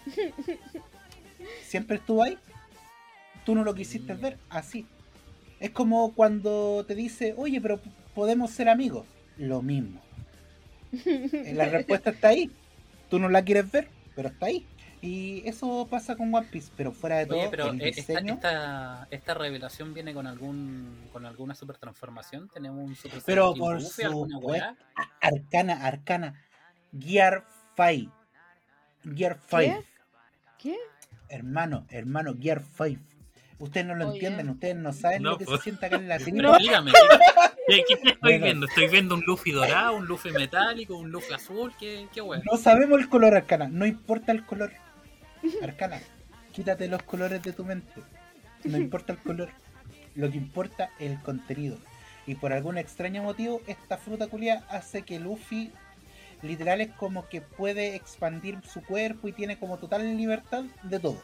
Siempre 1.63 1.97
estuvo 1.97 2.23
ahí. 2.23 2.37
Tú 3.45 3.55
no 3.55 3.63
lo 3.63 3.73
quisiste 3.73 4.13
ver 4.13 4.37
así. 4.49 4.85
Es 5.59 5.71
como 5.71 6.13
cuando 6.13 6.85
te 6.87 6.95
dice, 6.95 7.33
oye, 7.37 7.61
pero 7.61 7.79
podemos 8.13 8.51
ser 8.51 8.69
amigos. 8.69 9.05
Lo 9.37 9.61
mismo. 9.61 10.01
La 11.53 11.65
respuesta 11.65 12.11
está 12.11 12.29
ahí. 12.29 12.51
Tú 13.09 13.19
no 13.19 13.29
la 13.29 13.43
quieres 13.43 13.71
ver, 13.71 13.89
pero 14.15 14.29
está 14.29 14.47
ahí. 14.47 14.65
Y 15.01 15.47
eso 15.47 15.87
pasa 15.89 16.15
con 16.15 16.33
One 16.33 16.47
Piece, 16.49 16.71
pero 16.75 16.91
fuera 16.91 17.17
de 17.17 17.25
todo, 17.27 17.39
Oye, 17.39 17.47
pero 17.49 17.69
el 17.69 17.81
esta, 17.81 18.13
diseño. 18.13 18.33
esta, 18.35 19.07
esta 19.11 19.33
revelación 19.35 19.93
viene 19.93 20.13
con 20.13 20.25
algún 20.25 20.97
con 21.13 21.25
alguna 21.25 21.53
super 21.53 21.77
transformación. 21.77 22.49
Tenemos 22.53 22.83
un 22.87 22.95
super 22.95 23.21
Pero 23.25 23.53
por 23.53 23.81
supuesto. 23.81 24.75
Arcana, 25.21 25.85
Arcana. 25.85 26.41
Gear 26.97 27.45
5. 27.77 28.11
Gear 29.15 29.39
5. 29.49 29.83
¿Qué? 30.57 30.75
Hermano, 31.29 31.85
hermano, 31.89 32.33
Gear 32.39 32.61
5. 32.77 33.01
Ustedes 33.59 33.85
no 33.85 33.95
lo 33.95 34.07
Oye. 34.09 34.15
entienden, 34.15 34.49
ustedes 34.49 34.75
no 34.75 34.91
saben 34.91 35.21
No, 35.23 35.31
lo 35.31 35.37
que 35.37 35.45
pues. 35.45 35.57
se 35.59 35.63
siente 35.65 35.85
acá 35.85 35.95
en 35.97 36.07
la. 36.07 36.17
No. 36.33 36.57
Dígame, 36.57 36.91
¿qué, 37.67 37.83
qué- 37.87 37.95
qué 38.01 38.09
estoy 38.09 38.17
Bueno. 38.21 38.45
viendo? 38.45 38.65
¿Estoy 38.65 38.87
viendo 38.89 39.15
un 39.15 39.21
Luffy 39.21 39.51
dorado, 39.51 39.95
un 39.97 40.05
Luffy 40.07 40.31
metálico, 40.31 40.97
un 40.97 41.11
Luffy 41.11 41.33
azul? 41.33 41.71
¿Qué, 41.79 42.07
qué 42.13 42.21
weá? 42.21 42.41
No 42.51 42.57
sabemos 42.57 42.99
el 42.99 43.07
color 43.09 43.35
Arcana, 43.35 43.67
no 43.67 43.85
importa 43.85 44.31
el 44.31 44.45
color. 44.45 44.71
Arcana, 45.63 45.99
quítate 46.51 46.87
los 46.87 47.03
colores 47.03 47.41
de 47.43 47.53
tu 47.53 47.63
mente. 47.63 48.01
No 48.63 48.77
importa 48.77 49.13
el 49.13 49.19
color. 49.19 49.49
Lo 50.15 50.31
que 50.31 50.37
importa 50.37 50.89
es 50.99 51.11
el 51.11 51.21
contenido. 51.21 51.77
Y 52.27 52.35
por 52.35 52.53
algún 52.53 52.77
extraño 52.77 53.21
motivo, 53.21 53.61
esta 53.67 53.97
fruta 53.97 54.27
culia 54.27 54.63
hace 54.69 55.03
que 55.03 55.19
Luffy 55.19 55.71
literal 56.41 56.81
es 56.81 56.89
como 56.91 57.27
que 57.27 57.41
puede 57.41 57.95
expandir 57.95 58.59
su 58.65 58.81
cuerpo 58.81 59.27
y 59.27 59.33
tiene 59.33 59.57
como 59.57 59.77
total 59.77 60.17
libertad 60.17 60.63
de 60.83 60.99
todo. 60.99 61.21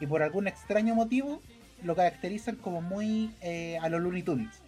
Y 0.00 0.06
por 0.06 0.22
algún 0.22 0.48
extraño 0.48 0.94
motivo 0.94 1.40
lo 1.82 1.94
caracterizan 1.94 2.56
como 2.56 2.80
muy 2.80 3.30
eh, 3.42 3.78
a 3.80 3.88
los 3.88 4.00
Looney 4.00 4.22
Tunes. 4.22 4.62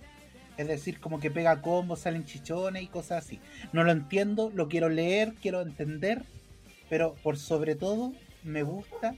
Es 0.56 0.68
decir, 0.68 1.00
como 1.00 1.20
que 1.20 1.30
pega 1.30 1.60
combos, 1.60 2.00
salen 2.00 2.24
chichones 2.24 2.82
y 2.82 2.86
cosas 2.86 3.24
así. 3.24 3.40
No 3.72 3.84
lo 3.84 3.92
entiendo, 3.92 4.50
lo 4.54 4.68
quiero 4.68 4.88
leer, 4.88 5.34
quiero 5.40 5.60
entender, 5.60 6.24
pero 6.88 7.14
por 7.22 7.36
sobre 7.36 7.74
todo 7.74 8.12
me 8.46 8.62
gusta 8.62 9.14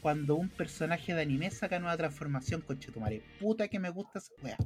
cuando 0.00 0.34
un 0.34 0.48
personaje 0.48 1.14
de 1.14 1.22
anime 1.22 1.50
saca 1.50 1.78
nueva 1.78 1.96
transformación 1.96 2.60
con 2.60 2.78
Chetumare. 2.78 3.22
Puta 3.40 3.68
que 3.68 3.78
me 3.78 3.90
gusta 3.90 4.18
esa 4.18 4.32
wea. 4.42 4.56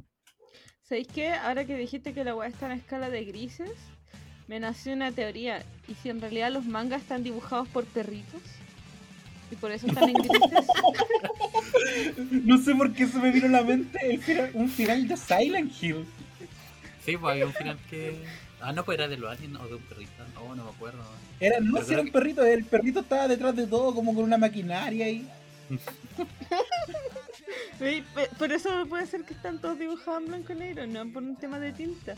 ¿Sabéis 0.83 1.09
qué? 1.09 1.28
Ahora 1.30 1.64
que 1.64 1.76
dijiste 1.76 2.12
que 2.14 2.25
la 2.25 2.35
weá 2.35 2.49
está 2.49 2.66
en 2.66 2.73
escala 2.78 3.11
de 3.11 3.25
grises, 3.25 3.73
me 4.49 4.61
nació 4.61 4.92
una 4.95 5.12
teoría. 5.12 5.62
¿Y 5.88 5.95
si 5.95 6.09
en 6.11 6.21
realidad 6.21 6.50
los 6.52 6.64
mangas 6.64 7.02
están 7.02 7.23
dibujados 7.23 7.68
por 7.68 7.85
perritos? 7.85 8.40
¿Y 9.50 9.56
por 9.56 9.71
eso 9.73 9.87
están 9.88 10.09
en 10.09 10.14
grises? 10.14 10.66
No 12.30 12.59
sé 12.59 12.75
por 12.75 12.92
qué 12.95 13.06
se 13.06 13.18
me 13.18 13.30
vino 13.30 13.47
a 13.47 13.50
la 13.50 13.62
mente 13.62 13.99
el 14.02 14.21
final- 14.21 14.50
un 14.54 14.68
final 14.68 15.06
de 15.06 15.16
Silent 15.16 15.73
Hill. 15.83 16.04
Sí, 17.04 17.16
pues 17.16 17.33
había 17.33 17.47
un 17.47 17.52
final 17.52 17.78
que. 17.88 18.16
Ah, 18.61 18.73
no, 18.73 18.85
pues 18.85 18.99
era 18.99 19.07
de 19.09 19.17
los 19.19 19.31
aliens 19.31 19.59
o 19.61 19.67
de 19.69 19.75
un 19.75 19.83
perrito. 19.83 20.13
No, 20.35 20.55
no 20.55 20.65
me 20.65 20.71
acuerdo. 20.71 21.03
Era, 21.41 21.61
no 21.61 21.83
sé, 21.83 21.93
era 21.93 22.01
un 22.03 22.07
que- 22.07 22.13
perrito, 22.13 22.43
el 22.45 22.65
perrito 22.65 23.01
estaba 23.01 23.29
detrás 23.29 23.55
de 23.55 23.67
todo 23.67 23.95
como 23.95 24.15
con 24.15 24.25
una 24.25 24.39
maquinaria 24.39 25.09
y 25.11 25.29
Por 28.39 28.53
eso 28.53 28.87
puede 28.89 29.07
ser 29.07 29.25
que 29.25 29.35
están 29.35 29.61
todos 29.61 29.79
dibujados 29.79 30.23
en 30.23 30.29
blanco 30.29 30.53
y 30.53 30.57
negro, 30.57 30.87
no 30.87 31.07
por 31.13 31.23
un 31.23 31.37
tema 31.37 31.59
de 31.59 31.73
tinta. 31.73 32.15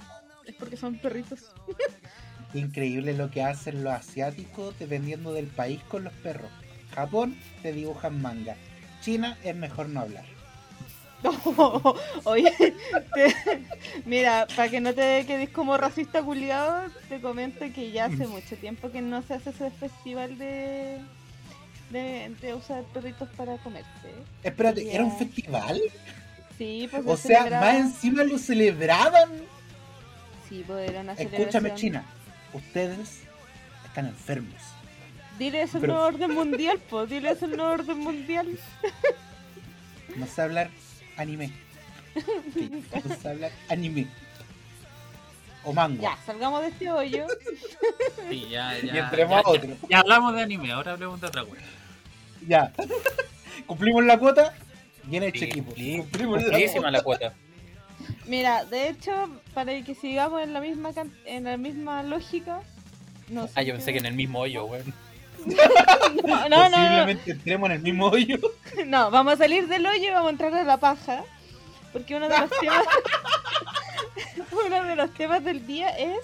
Es 0.47 0.55
porque 0.55 0.77
son 0.77 0.97
perritos. 0.99 1.41
increíble 2.55 3.13
lo 3.15 3.31
que 3.31 3.43
hacen 3.43 3.85
los 3.85 3.93
asiáticos 3.93 4.79
dependiendo 4.79 5.33
del 5.33 5.47
país 5.49 5.81
con 5.89 6.05
los 6.05 6.13
perros. 6.15 6.51
Japón 6.95 7.37
te 7.63 7.73
dibujan 7.73 8.21
manga. 8.23 8.57
China 9.03 9.37
es 9.45 9.55
mejor 9.55 9.89
no 9.89 10.01
hablar. 10.01 10.25
Oye, 12.25 12.53
te- 13.15 13.35
mira, 14.05 14.47
para 14.55 14.69
que 14.69 14.81
no 14.81 14.95
te 14.95 15.25
quedes 15.27 15.51
como 15.51 15.77
racista 15.77 16.23
culiado, 16.23 16.85
te 17.09 17.21
comento 17.21 17.65
que 17.75 17.91
ya 17.91 18.07
hace 18.07 18.27
mucho 18.27 18.57
tiempo 18.57 18.91
que 18.91 19.03
no 19.03 19.23
se 19.23 19.35
hace 19.35 19.51
ese 19.51 19.71
festival 19.73 20.39
de, 20.39 20.99
de, 21.91 22.35
de 22.41 22.55
usar 22.55 22.85
perritos 22.95 23.29
para 23.37 23.57
comerse. 23.59 23.89
Espérate, 24.43 24.85
Ya. 24.85 24.93
¿era 24.93 25.05
un 25.05 25.17
festival? 25.19 25.81
Sí, 26.57 26.89
pues 26.91 27.03
O 27.07 27.17
se 27.17 27.29
sea, 27.29 27.39
celebraba- 27.45 27.67
más 27.73 27.77
encima 27.81 28.23
lo 28.25 28.39
celebraban. 28.39 29.31
Sí, 30.49 30.65
pues 30.67 30.89
era 30.91 31.01
una 31.01 31.13
Escúchame. 31.13 31.75
China. 31.75 32.05
Ustedes 32.53 33.21
están 33.85 34.07
enfermos. 34.07 34.55
Dile 35.39 35.63
eso 35.63 35.77
al 35.77 35.83
Pero- 35.83 35.93
nuevo 35.95 36.09
orden 36.09 36.33
mundial, 36.35 36.81
pues, 36.91 37.11
dile 37.11 37.31
eso 37.31 37.45
al 37.45 37.57
nuevo 37.57 37.73
orden 37.73 37.99
mundial. 37.99 38.59
No 40.17 40.27
sé 40.27 40.43
hablar 40.43 40.71
anime. 41.19 41.53
Sí, 42.55 42.71
no 43.05 43.15
sé 43.17 43.29
hablar 43.29 43.53
anime. 43.69 44.07
O 45.63 45.73
manga. 45.73 46.01
Ya, 46.03 46.19
salgamos 46.25 46.63
de 46.63 46.69
este 46.69 46.91
hoyo. 46.91 47.27
Sí, 48.29 48.49
ya, 48.51 48.77
ya. 48.79 48.95
Y 48.95 48.99
entremos 48.99 49.31
ya, 49.43 49.49
a 49.49 49.51
otro. 49.51 49.77
ya 49.89 49.99
hablamos 50.01 50.35
de 50.35 50.43
anime, 50.43 50.73
ahora 50.73 50.93
hablemos 50.93 51.21
de 51.21 51.27
otra 51.27 51.45
wea. 51.45 51.63
Ya. 52.47 52.73
Cumplimos 53.67 54.05
la 54.05 54.19
cuota. 54.19 54.55
Bien 55.05 55.23
hecho, 55.23 55.41
Sí, 55.41 55.45
equipo. 55.45 55.73
Cumplimos 55.75 56.43
la 56.93 57.03
cuota. 57.03 57.35
Mira, 58.27 58.65
de 58.65 58.89
hecho, 58.89 59.13
para 59.55 59.81
que 59.83 59.95
sigamos 59.95 60.43
en 60.43 60.53
la 60.53 60.61
misma 60.61 60.91
en 61.25 61.45
la 61.45 61.57
misma 61.57 62.03
lógica. 62.03 62.63
No 63.29 63.47
sé 63.47 63.53
Ah, 63.57 63.63
yo 63.63 63.75
pensé 63.75 63.93
que 63.93 63.99
en 63.99 64.07
el 64.07 64.15
mismo 64.15 64.41
hoyo, 64.41 64.65
weón. 64.65 64.95
No, 65.47 65.57
no, 66.49 66.49
no, 66.49 66.69
no, 66.69 66.77
Posiblemente 66.77 67.31
entremos 67.31 67.71
en 67.71 67.77
el 67.77 67.83
mismo 67.83 68.07
hoyo. 68.07 68.39
no, 68.87 69.11
vamos 69.11 69.35
a 69.35 69.37
salir 69.37 69.69
del 69.69 69.87
hoyo 69.87 70.09
y 70.09 70.11
vamos 70.11 70.29
a 70.29 70.31
entrar 70.31 70.55
a 70.55 70.65
la 70.65 70.77
paja. 70.79 71.23
Porque 71.93 72.17
uno 72.17 72.29
de 72.29 72.39
los 72.39 72.51
temas. 72.51 72.85
uno 74.67 74.85
de 74.85 74.97
los 74.97 75.15
temas 75.15 75.45
del 75.45 75.67
día 75.67 75.91
es 75.91 76.19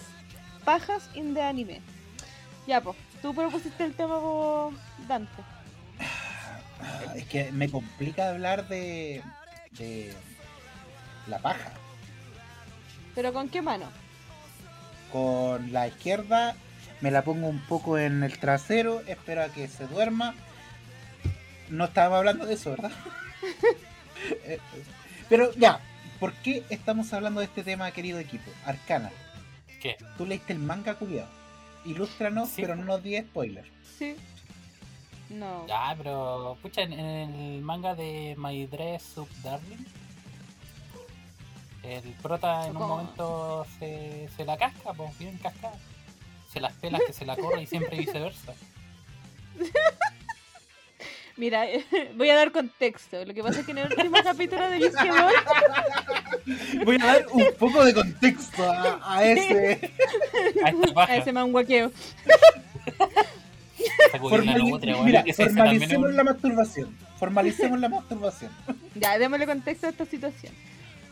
pajas 0.65 1.09
in 1.15 1.35
the 1.35 1.43
anime. 1.43 1.81
Ya, 2.67 2.81
pues, 2.81 2.97
tú 3.23 3.35
propusiste 3.35 3.85
el 3.85 3.95
tema, 3.95 4.19
Dante. 5.07 5.43
Ah, 6.01 7.15
Es 7.15 7.27
que 7.27 7.53
me 7.53 7.71
complica 7.71 8.31
hablar 8.31 8.69
de, 8.69 9.23
de 9.73 10.15
la 11.27 11.39
paja. 11.39 11.73
¿Pero 13.15 13.33
con 13.33 13.49
qué 13.49 13.63
mano? 13.63 13.87
Con 15.13 15.73
la 15.73 15.87
izquierda 15.87 16.57
me 17.05 17.11
la 17.11 17.23
pongo 17.23 17.49
un 17.49 17.61
poco 17.61 17.99
en 17.99 18.23
el 18.23 18.39
trasero, 18.39 19.03
espero 19.07 19.43
a 19.43 19.51
que 19.51 19.69
se 19.69 19.87
duerma. 19.87 20.35
No 21.69 21.85
estábamos 21.85 22.17
hablando 22.17 22.47
de 22.47 22.55
eso, 22.55 22.71
¿verdad? 22.71 22.93
Eh, 24.47 24.59
Pero 25.29 25.53
ya, 25.53 25.81
¿por 26.19 26.33
qué 26.33 26.65
estamos 26.71 27.13
hablando 27.13 27.41
de 27.41 27.47
este 27.47 27.63
tema, 27.63 27.91
querido 27.91 28.19
equipo? 28.19 28.51
Arcana, 28.65 29.11
¿Qué? 29.83 29.99
tú 30.17 30.25
leíste 30.25 30.55
el 30.55 30.61
manga 30.61 30.95
culiado. 30.95 31.29
Ilústranos, 31.85 32.49
Sí, 32.49 32.63
pero 32.63 32.75
no 32.75 32.85
nos 32.87 33.03
di 33.03 33.19
spoiler. 33.19 33.71
Sí. 33.99 34.17
No. 35.29 35.67
Ya, 35.67 35.95
pero. 35.99 36.57
Pucha, 36.63 36.83
en, 36.83 36.93
el 36.95 37.61
manga 37.61 37.95
de 37.95 38.35
My 38.39 38.65
Dress 38.65 39.19
Up 39.19 39.29
Darling. 39.43 39.85
El 41.83 42.15
prota 42.23 42.67
en 42.67 42.77
un 42.79 42.89
momento 42.89 43.67
se, 43.79 44.31
se 44.35 44.45
la 44.47 44.57
casca, 44.57 44.95
pues 44.95 45.19
bien 45.19 45.37
cascada. 45.37 45.77
Se 46.55 46.61
las 46.61 46.73
pelas 46.75 47.03
que 47.05 47.13
se 47.13 47.27
la 47.27 47.37
corre 47.37 47.63
y 47.63 47.67
siempre 47.67 47.99
viceversa. 47.99 48.55
Mira, 51.37 51.67
voy 52.17 52.31
a 52.31 52.37
dar 52.37 52.53
contexto. 52.53 53.25
Lo 53.25 53.35
que 53.35 53.43
pasa 53.43 53.61
es 53.61 53.67
que 53.67 53.73
en 53.73 53.79
el 53.79 53.93
último 53.93 54.17
capítulo 54.23 54.71
de 54.71 54.79
Visquedor 54.79 55.33
Voy 56.85 56.97
a 57.01 57.07
dar 57.07 57.27
un 57.33 57.47
poco 57.59 57.85
de 57.85 57.93
contexto 57.93 58.63
a, 58.71 59.17
a 59.17 59.25
ese. 59.25 59.91
A 60.97 61.17
ese 61.17 61.33
manguaqueo. 61.33 61.91
Mira, 65.05 65.25
formalicemos 65.35 66.13
la 66.13 66.25
masturbación. 66.25 66.97
Formalicemos 67.19 67.81
la 67.81 67.89
masturbación. 67.89 68.53
Ya, 68.95 69.19
démosle 69.19 69.47
contexto 69.47 69.87
a 69.89 69.91
esta 69.91 70.07
situación. 70.07 70.53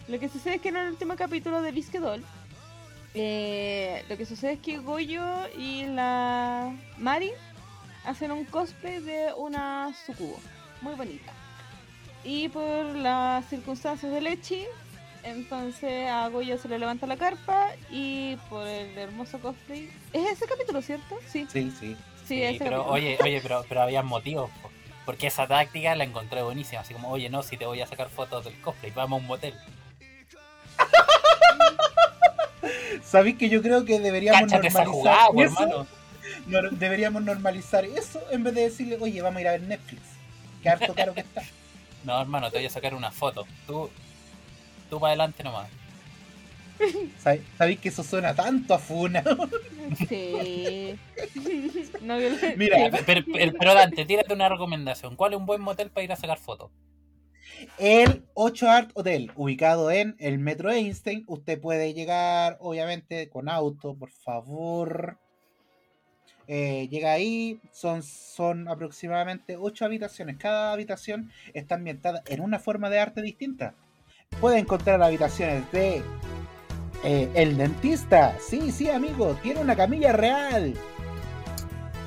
Lo 0.08 0.20
que 0.20 0.28
sucede 0.28 0.56
es 0.56 0.60
que 0.60 0.68
en 0.68 0.76
el 0.76 0.88
último 0.88 1.16
capítulo 1.16 1.62
de 1.62 1.72
Visquedol, 1.72 2.22
eh, 3.14 4.04
lo 4.08 4.16
que 4.16 4.26
sucede 4.26 4.52
es 4.52 4.58
que 4.60 4.78
Goyo 4.78 5.24
y 5.56 5.84
la 5.86 6.72
Mari 6.98 7.30
hacen 8.04 8.32
un 8.32 8.44
cosplay 8.44 9.00
de 9.00 9.32
una 9.36 9.92
sucubo, 10.06 10.40
muy 10.80 10.94
bonita. 10.94 11.32
Y 12.24 12.48
por 12.48 12.84
las 12.96 13.44
circunstancias 13.48 14.12
de 14.12 14.20
Lechi, 14.20 14.64
entonces 15.24 16.08
a 16.10 16.28
Goyo 16.28 16.56
se 16.58 16.68
le 16.68 16.78
levanta 16.78 17.06
la 17.06 17.16
carpa 17.16 17.70
y 17.90 18.36
por 18.48 18.66
el 18.66 18.96
hermoso 18.96 19.38
cosplay... 19.40 19.90
¿Es 20.12 20.30
ese 20.32 20.46
capítulo, 20.46 20.80
cierto? 20.82 21.18
Sí, 21.28 21.46
Sí, 21.52 21.70
sí. 21.70 21.70
sí, 21.80 21.96
Sí, 22.26 22.42
ese 22.42 22.58
pero 22.64 22.70
capítulo. 22.84 22.92
oye, 22.94 23.18
oye, 23.22 23.40
pero, 23.42 23.64
pero 23.68 23.82
había 23.82 24.02
motivos. 24.02 24.50
po. 24.62 24.70
Porque 25.04 25.26
esa 25.26 25.48
táctica 25.48 25.96
la 25.96 26.04
encontré 26.04 26.42
buenísima. 26.42 26.80
Así 26.82 26.94
como, 26.94 27.10
oye, 27.10 27.28
no, 27.28 27.42
si 27.42 27.56
te 27.56 27.66
voy 27.66 27.80
a 27.80 27.86
sacar 27.88 28.08
fotos 28.08 28.44
del 28.44 28.60
cosplay, 28.60 28.92
vamos 28.92 29.18
a 29.18 29.20
un 29.20 29.26
motel. 29.26 29.54
¿Sabéis 33.04 33.36
que 33.36 33.48
yo 33.48 33.62
creo 33.62 33.84
que 33.84 33.98
deberíamos 33.98 34.42
Cáchate 34.42 34.70
normalizar 34.70 34.86
jugada, 34.86 35.28
eso? 35.34 35.62
hermano. 35.62 35.86
Deberíamos 36.72 37.22
normalizar 37.22 37.84
eso 37.84 38.20
en 38.30 38.44
vez 38.44 38.54
de 38.54 38.62
decirle, 38.62 38.96
oye, 39.00 39.20
vamos 39.22 39.38
a 39.38 39.40
ir 39.40 39.48
a 39.48 39.52
ver 39.52 39.62
Netflix. 39.62 40.02
Que 40.62 40.68
harto 40.68 40.94
caro 40.96 41.14
que 41.14 41.20
está. 41.20 41.42
No, 42.04 42.20
hermano, 42.20 42.50
te 42.50 42.58
voy 42.58 42.66
a 42.66 42.70
sacar 42.70 42.94
una 42.94 43.10
foto. 43.10 43.46
Tú, 43.66 43.90
tú 44.90 44.98
para 45.00 45.10
adelante 45.10 45.42
nomás. 45.42 45.68
¿Sabéis 47.22 47.42
sabéis 47.56 47.78
que 47.78 47.88
eso 47.90 48.02
suena 48.02 48.34
tanto 48.34 48.74
a 48.74 48.78
Funa? 48.78 49.22
Sí. 50.08 50.98
No, 52.00 52.16
Mira. 52.56 52.90
Pero, 53.06 53.22
pero, 53.32 53.52
pero 53.58 53.74
Dante, 53.74 54.04
tírate 54.04 54.32
una 54.32 54.48
recomendación. 54.48 55.14
¿Cuál 55.14 55.34
es 55.34 55.38
un 55.38 55.46
buen 55.46 55.60
motel 55.60 55.90
para 55.90 56.02
ir 56.02 56.12
a 56.12 56.16
sacar 56.16 56.38
fotos? 56.38 56.70
El 57.78 58.24
8 58.34 58.70
Art 58.70 58.90
Hotel, 58.94 59.30
ubicado 59.36 59.90
en 59.90 60.16
el 60.18 60.38
Metro 60.38 60.70
Einstein. 60.70 61.24
Usted 61.26 61.60
puede 61.60 61.94
llegar, 61.94 62.56
obviamente, 62.60 63.28
con 63.28 63.48
auto, 63.48 63.94
por 63.94 64.10
favor. 64.10 65.18
Eh, 66.48 66.88
llega 66.90 67.12
ahí, 67.12 67.60
son, 67.72 68.02
son 68.02 68.68
aproximadamente 68.68 69.56
8 69.56 69.84
habitaciones. 69.84 70.36
Cada 70.38 70.72
habitación 70.72 71.30
está 71.54 71.76
ambientada 71.76 72.22
en 72.26 72.40
una 72.40 72.58
forma 72.58 72.90
de 72.90 72.98
arte 72.98 73.22
distinta. 73.22 73.74
Puede 74.40 74.58
encontrar 74.58 75.02
habitaciones 75.02 75.70
de 75.72 76.02
eh, 77.04 77.30
El 77.34 77.56
Dentista. 77.56 78.36
Sí, 78.40 78.72
sí, 78.72 78.90
amigo, 78.90 79.36
tiene 79.42 79.60
una 79.60 79.76
camilla 79.76 80.12
real. 80.12 80.74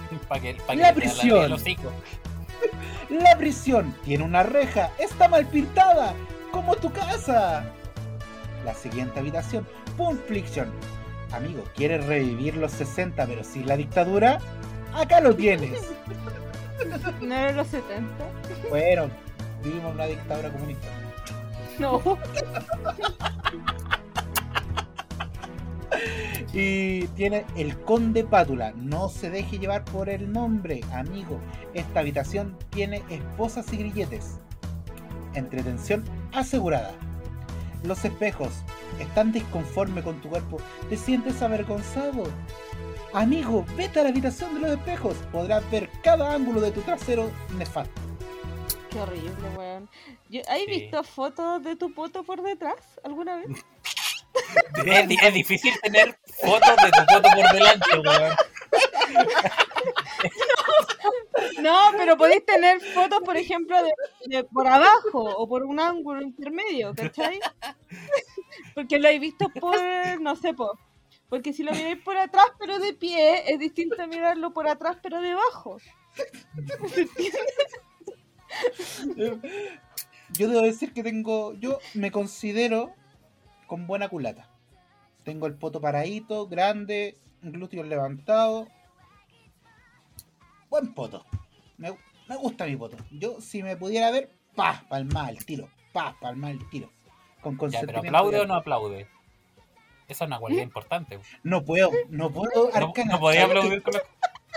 Para 0.27 0.41
que, 0.41 0.53
pa' 0.55 0.74
que 0.74 0.81
La 0.81 0.93
prisión. 0.93 1.55
La 3.09 3.38
prisión 3.38 3.95
tiene 4.03 4.24
una 4.24 4.43
reja, 4.43 4.91
está 5.00 5.27
mal 5.27 5.45
pintada, 5.45 6.13
como 6.51 6.75
tu 6.75 6.91
casa. 6.91 7.65
La 8.63 8.74
siguiente 8.74 9.19
habitación, 9.19 9.67
Pulp 9.97 10.25
Fiction. 10.27 10.71
Amigo, 11.31 11.63
¿quieres 11.75 12.05
revivir 12.05 12.55
los 12.57 12.71
60 12.71 13.25
pero 13.25 13.43
sin 13.43 13.67
la 13.67 13.77
dictadura? 13.77 14.39
Acá 14.93 15.19
lo 15.19 15.35
tienes. 15.35 15.81
¿No 17.21 17.35
eran 17.35 17.57
los 17.57 17.67
70? 17.67 18.07
Bueno, 18.69 19.09
vivimos 19.63 19.93
una 19.93 20.05
dictadura 20.05 20.50
comunista. 20.50 20.88
No. 21.79 22.01
Y 26.54 27.08
tiene 27.10 27.46
el 27.58 27.77
Conde 27.82 28.24
Pátula. 28.24 28.72
No 28.77 29.10
se 29.10 29.30
deje 29.30 29.60
llevar 29.60 29.84
por 29.84 30.10
el 30.10 30.32
nombre, 30.32 30.82
amigo. 30.94 31.39
Esta 31.74 32.00
habitación 32.00 32.58
tiene 32.70 33.04
esposas 33.10 33.72
y 33.74 33.77
grilletes. 33.77 34.39
Entretención 35.34 36.04
asegurada. 36.34 36.94
Los 37.84 38.06
espejos. 38.06 38.50
¿Están 39.00 39.34
disconforme 39.34 40.01
con 40.01 40.22
tu 40.22 40.30
cuerpo? 40.30 40.58
¿Te 40.89 40.96
sientes 40.96 41.42
avergonzado? 41.42 42.24
Amigo, 43.13 43.65
vete 43.75 44.00
a 44.00 44.04
la 44.04 44.10
habitación 44.10 44.54
de 44.56 44.62
los 44.62 44.72
espejos. 44.72 45.15
Podrás 45.32 45.70
ver 45.72 45.89
cada 46.04 46.34
ángulo 46.34 46.62
de 46.62 46.72
tu 46.72 46.82
trasero 46.82 47.30
nefasto. 47.58 48.01
Qué 48.89 49.00
horrible, 49.01 49.50
weón. 49.58 49.89
Yo- 50.30 50.42
¿Has 50.48 50.60
Sí. 50.60 50.65
visto 50.68 51.04
fotos 51.04 51.62
de 51.63 51.75
tu 51.75 51.94
poto 51.94 52.24
por 52.24 52.42
detrás 52.42 53.00
alguna 53.04 53.36
vez? 53.38 53.48
Es, 54.86 55.08
di- 55.08 55.18
es 55.22 55.34
difícil 55.34 55.74
tener 55.82 56.18
fotos 56.42 56.75
de 56.84 56.92
tu 56.92 57.13
foto 57.13 57.30
por 57.36 57.51
delante, 57.54 58.00
weón. 58.00 58.36
No, 61.62 61.77
pero 61.98 62.18
podéis 62.18 62.46
tener 62.46 62.80
fotos, 62.94 63.20
por 63.24 63.38
ejemplo, 63.38 63.77
de, 63.84 63.92
de 64.25 64.44
por 64.44 64.68
abajo 64.68 65.22
o 65.24 65.48
por 65.48 65.63
un 65.63 65.80
ángulo 65.80 66.22
intermedio, 66.22 66.94
¿cachai? 66.96 67.39
Porque 68.74 69.00
lo 69.00 69.08
he 69.08 69.20
visto 69.20 69.50
por, 69.50 69.77
no 70.22 70.36
sé, 70.36 70.54
por, 70.54 70.77
porque 71.30 71.54
si 71.54 71.63
lo 71.63 71.72
miráis 71.72 72.01
por 72.04 72.18
atrás 72.18 72.48
pero 72.60 72.80
de 72.80 72.94
pie, 72.94 73.51
es 73.51 73.60
distinto 73.60 74.01
a 74.01 74.08
mirarlo 74.08 74.51
por 74.54 74.68
atrás 74.68 74.98
pero 75.01 75.22
debajo. 75.22 75.77
Yo 80.32 80.50
debo 80.50 80.62
decir 80.62 80.94
que 80.94 81.04
tengo. 81.04 81.54
Yo 81.56 81.80
me 81.94 82.12
considero 82.12 82.94
con 83.67 83.88
buena 83.88 84.07
culata. 84.10 84.48
Tengo 85.24 85.48
el 85.48 85.55
poto 85.55 85.81
paradito, 85.81 86.48
grande, 86.48 87.17
glúteos 87.41 87.88
levantados. 87.88 88.67
Buen 90.69 90.93
poto. 90.93 91.25
Me, 91.77 91.95
me 92.27 92.36
gusta 92.38 92.65
mi 92.65 92.75
poto. 92.75 92.98
Yo, 93.12 93.39
si 93.41 93.63
me 93.63 93.75
pudiera 93.77 94.12
ver, 94.12 94.29
pa, 94.55 94.84
palmar 94.89 95.29
el 95.31 95.45
tiro. 95.45 95.69
Pa, 95.93 96.15
palmar 96.19 96.51
el 96.51 96.69
tiro. 96.69 96.89
Con 97.41 97.57
Ya, 97.69 97.81
pero 97.81 98.00
aplaude 98.00 98.38
de- 98.38 98.41
o 98.43 98.48
no 98.48 98.55
aplaude. 98.55 99.07
Esa 100.07 100.24
es 100.25 100.27
una 100.27 100.39
cualidad 100.39 100.63
importante. 100.63 101.19
No 101.43 101.63
puedo, 101.63 101.89
no 102.10 102.29
puedo, 102.31 102.69
No, 102.69 102.75
Arcana. 102.75 103.13
no 103.13 103.19
podía 103.19 103.41
¿sabes 103.41 103.55
aplaudir 103.57 103.81
con 103.84 103.93
la... 103.95 104.01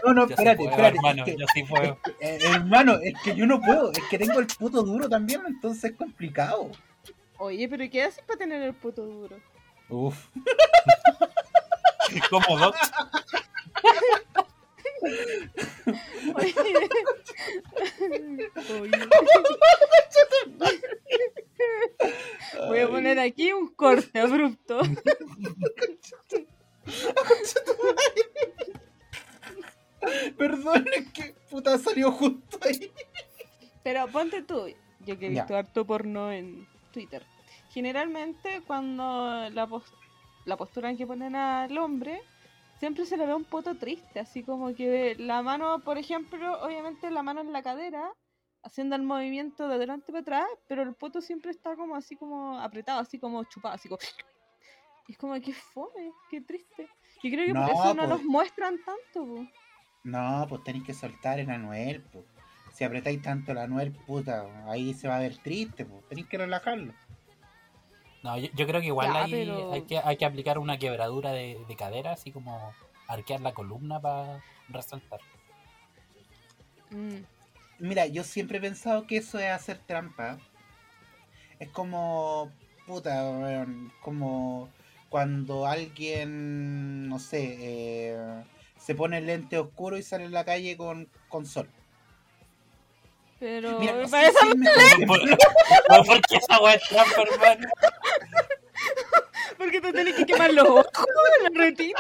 No, 0.05 0.15
no, 0.15 0.21
Yo 0.23 0.27
sí 0.29 0.33
espérate, 0.35 0.57
puedo, 0.59 0.71
espérate. 0.71 0.97
hermano, 0.97 1.25
es 1.25 1.25
que- 1.33 1.37
yo 1.41 1.47
sí 1.55 1.63
puedo. 1.65 1.99
eh, 2.21 2.39
hermano, 2.55 2.95
es 3.03 3.15
que 3.25 3.35
yo 3.35 3.47
no 3.47 3.61
puedo. 3.61 3.93
Es 3.93 4.03
que 4.11 4.19
tengo 4.19 4.39
el 4.41 4.47
puto 4.47 4.83
duro 4.83 5.09
también, 5.09 5.41
entonces 5.47 5.91
es 5.93 5.97
complicado. 5.97 6.71
Oye, 7.39 7.69
pero 7.69 7.89
¿qué 7.91 8.03
haces 8.03 8.23
para 8.25 8.39
tener 8.39 8.63
el 8.63 8.75
puto 8.75 9.07
duro? 9.07 9.41
Uf. 9.89 10.29
Como 12.31 12.59
dos. 12.59 12.75
Oye. 16.35 16.55
Oye. 18.81 18.91
Voy 22.67 22.79
a 22.81 22.89
poner 22.89 23.19
aquí 23.19 23.53
un 23.53 23.69
corte 23.75 24.19
abrupto. 24.21 24.81
Perdón, 30.39 30.87
es 30.95 31.13
que 31.13 31.35
puta 31.51 31.77
salió 31.79 32.11
justo 32.13 32.59
ahí. 32.63 32.91
Pero 33.83 34.07
ponte 34.09 34.43
tú, 34.43 34.67
yo 35.05 35.19
que 35.19 35.27
he 35.27 35.31
visto 35.31 35.57
harto 35.57 35.87
porno 35.87 36.33
en 36.33 36.67
Twitter. 36.99 37.23
Generalmente 37.71 38.63
cuando 38.67 39.49
la, 39.51 39.67
pos- 39.67 39.95
la 40.45 40.57
postura 40.57 40.91
en 40.91 40.97
que 40.97 41.07
ponen 41.07 41.37
al 41.37 41.77
hombre, 41.79 42.21
siempre 42.81 43.07
se 43.07 43.17
le 43.17 43.25
ve 43.27 43.35
un 43.35 43.45
poto 43.45 43.77
triste, 43.77 44.19
así 44.19 44.43
como 44.43 44.75
que 44.75 45.15
la 45.17 45.43
mano, 45.43 45.81
por 45.81 45.97
ejemplo, 45.97 46.61
obviamente 46.61 47.11
la 47.11 47.23
mano 47.23 47.41
en 47.41 47.53
la 47.53 47.63
cadera, 47.63 48.11
haciendo 48.65 48.97
el 48.97 49.03
movimiento 49.03 49.69
de 49.69 49.75
adelante 49.77 50.11
para 50.11 50.23
atrás, 50.23 50.49
pero 50.67 50.83
el 50.83 50.95
poto 50.95 51.21
siempre 51.21 51.53
está 51.53 51.77
como 51.77 51.95
así 51.95 52.17
como 52.17 52.59
apretado, 52.59 53.01
así 53.01 53.19
como 53.19 53.45
chupado, 53.45 53.75
así 53.77 53.89
como... 53.89 54.01
Y 55.07 55.13
es 55.13 55.19
como 55.19 55.35
que 55.41 55.53
fome, 55.55 56.13
qué 56.31 56.41
triste. 56.41 56.89
Yo 57.23 57.31
creo 57.31 57.47
que 57.47 57.55
por 57.55 57.71
eso 57.71 57.95
no 57.95 58.03
pues. 58.03 58.09
los 58.11 58.25
muestran 58.25 58.77
tanto. 58.85 59.27
po. 59.27 59.47
No, 60.05 60.47
pues 60.49 60.63
tenéis 60.65 60.85
que 60.85 60.95
soltar 60.95 61.39
el 61.39 61.49
anuel, 61.49 62.03
pues. 62.13 62.25
Si 62.79 62.85
apretáis 62.85 63.21
tanto 63.21 63.51
el 63.51 63.59
anuel, 63.59 63.91
puta, 63.91 64.47
ahí 64.69 64.95
se 64.95 65.09
va 65.09 65.17
a 65.17 65.19
ver 65.19 65.37
triste, 65.39 65.85
pues. 65.85 66.07
Tenéis 66.09 66.29
que 66.29 66.39
relajarlo. 66.39 66.95
No, 68.23 68.39
yo, 68.39 68.47
yo 68.55 68.69
creo 68.69 68.81
que 68.81 68.87
igual 68.87 69.13
Ya, 69.13 69.25
hay, 69.25 69.33
pero- 69.33 69.73
hay, 69.73 69.83
que, 69.83 69.99
hay 69.99 70.17
que 70.17 70.25
aplicar 70.25 70.61
una 70.61 70.79
quebradura 70.79 71.33
de, 71.33 71.59
de 71.67 71.75
cadera, 71.75 72.13
así 72.13 72.31
como 72.31 72.73
arquear 73.09 73.41
la 73.41 73.53
columna 73.53 73.99
para 74.01 74.45
resaltar. 74.69 75.19
Mm. 76.91 77.17
Mira, 77.81 78.07
yo 78.07 78.23
siempre 78.23 78.59
he 78.59 78.61
pensado 78.61 79.09
que 79.09 79.17
eso 79.17 79.41
es 79.41 79.51
hacer 79.51 79.79
trampa. 79.79 80.39
Es 81.59 81.71
como, 81.71 82.53
puta, 82.87 83.67
como 84.03 84.69
cuando 85.09 85.67
alguien, 85.67 87.09
no 87.09 87.19
sé, 87.19 87.57
eh, 87.59 88.45
se 88.79 88.95
pone 88.95 89.21
lente 89.21 89.59
oscuro 89.59 89.97
y 89.97 90.05
sale 90.05 90.27
en 90.27 90.33
la 90.33 90.45
calle 90.45 90.77
con, 90.77 91.09
con 91.29 91.45
sol. 91.45 91.69
Pero 93.41 93.79
Mira, 93.79 93.93
no 93.95 94.09
para 94.09 94.25
sé 94.25 94.31
eso 94.31 94.39
si 94.41 94.49
es 94.49 94.57
mejor 94.57 95.07
¿Por, 95.07 95.21
por- 95.29 96.07
por 96.07 96.21
qué 96.23 96.37
esa 96.37 96.61
weá 96.61 96.75
es 96.75 96.83
trampa, 96.89 97.23
hermano? 97.23 97.69
Porque 99.57 99.81
tú 99.81 99.93
tienes 99.93 100.15
que 100.15 100.27
quemar 100.27 100.53
los 100.53 100.69
ojos, 100.69 100.87
la 101.43 101.49
retina. 101.53 101.99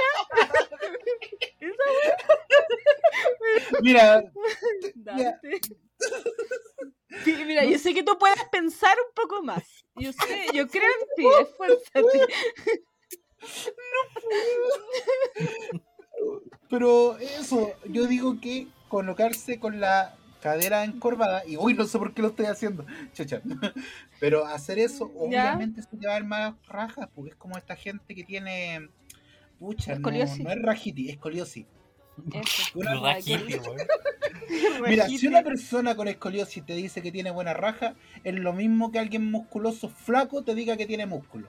Mira, 3.83 4.22
Dante. 4.94 5.61
Sí, 7.24 7.35
mira, 7.46 7.64
yo 7.64 7.79
sé 7.79 7.94
que 7.94 8.03
tú 8.03 8.18
puedes 8.18 8.42
pensar 8.53 8.96
un 9.09 9.14
poco 9.14 9.42
más. 9.42 9.62
Yo 9.96 10.12
sé, 10.12 10.46
yo 10.55 10.68
creo 10.68 10.85
en 10.85 11.09
ti, 11.16 11.27
esfuérzate. 11.40 12.27
Pero 16.70 17.16
eso, 17.18 17.72
yo 17.87 18.07
digo 18.07 18.37
que 18.40 18.68
colocarse 18.88 19.59
con 19.59 19.81
la 19.81 20.14
cadera 20.40 20.85
encorvada, 20.85 21.44
y 21.46 21.57
uy, 21.57 21.74
no 21.74 21.85
sé 21.85 21.98
por 21.98 22.14
qué 22.14 22.22
lo 22.22 22.29
estoy 22.29 22.46
haciendo, 22.46 22.85
chucha. 23.12 23.40
Pero 24.20 24.44
hacer 24.46 24.79
eso, 24.79 25.11
Ya. 25.31 25.55
obviamente 25.55 25.83
se 25.83 25.96
te 25.96 26.07
va 26.07 26.12
a 26.14 26.18
ver 26.18 26.24
más 26.29 26.55
rajas, 26.66 27.09
porque 27.14 27.31
es 27.31 27.37
como 27.37 27.57
esta 27.59 27.77
gente 27.77 28.14
que 28.14 28.24
tiene. 28.24 28.88
Pucha, 29.59 29.90
no, 29.92 29.96
Escoliosis. 29.96 30.44
no 30.44 30.51
es 30.51 30.62
rajitis, 30.62 31.09
es 31.09 31.12
escoliosis. 31.14 31.66
Una-. 32.74 33.18
Mira, 34.88 35.09
si 35.09 35.27
una 35.27 35.42
persona 35.42 35.94
con 35.94 36.09
escoliosis 36.09 36.64
te 36.64 36.74
dice 36.74 37.03
que 37.03 37.12
tiene 37.12 37.31
buena 37.31 37.55
raja, 37.55 37.94
es 38.24 38.35
lo 38.35 38.53
mismo 38.53 38.90
que 38.90 38.98
alguien 38.98 39.31
musculoso 39.31 39.88
flaco 39.88 40.42
te 40.42 40.55
diga 40.55 40.77
que 40.77 40.87
tiene 40.87 41.07
músculo. 41.07 41.48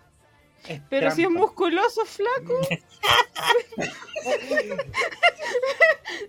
Es 0.68 0.82
Pero 0.90 1.12
si 1.12 1.24
es 1.24 1.30
musculoso, 1.30 2.06
flaco. 2.06 2.60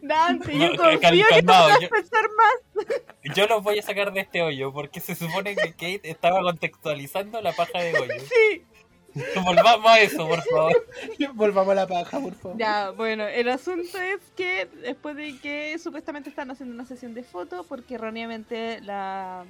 Dante, 0.03 0.59
yo 0.59 0.69
No, 0.71 0.77
confío 0.77 1.01
que 1.01 1.09
tú 1.19 1.25
calmado, 1.29 1.65
puedas 1.65 1.81
yo- 1.81 1.89
pensar 1.91 2.25
más. 2.37 3.37
Yo 3.37 3.47
los 3.47 3.63
voy 3.63 3.79
a 3.79 3.83
sacar 3.83 4.13
de 4.13 4.21
este 4.21 4.43
hoyo 4.43 4.73
porque 4.73 5.01
se 5.01 5.15
supone 5.15 5.55
que 5.55 5.71
Kate 5.73 6.01
estaba 6.11 6.41
contextualizando 6.43 7.41
la 7.43 7.53
paja 7.53 7.79
de 7.81 7.99
hoyo. 7.99 8.13
Sí. 8.21 8.65
Volvamos 9.45 9.91
a 9.91 10.01
eso, 10.01 10.27
por 10.29 10.41
favor. 10.43 10.87
Volvamos 11.35 11.73
a 11.73 11.75
la 11.75 11.87
paja, 11.87 12.21
por 12.21 12.35
favor. 12.35 12.57
Ya, 12.59 12.91
bueno, 12.91 13.27
el 13.27 13.49
asunto 13.49 13.99
es 14.01 14.21
que 14.37 14.67
después 14.83 15.17
de 15.17 15.39
que 15.41 15.79
supuestamente 15.79 16.31
están 16.31 16.51
haciendo 16.51 16.75
una 16.75 16.87
sesión 16.87 17.15
de 17.15 17.23
fotos, 17.25 17.67
porque 17.67 17.97
erróneamente 17.97 18.81
la, 18.83 19.45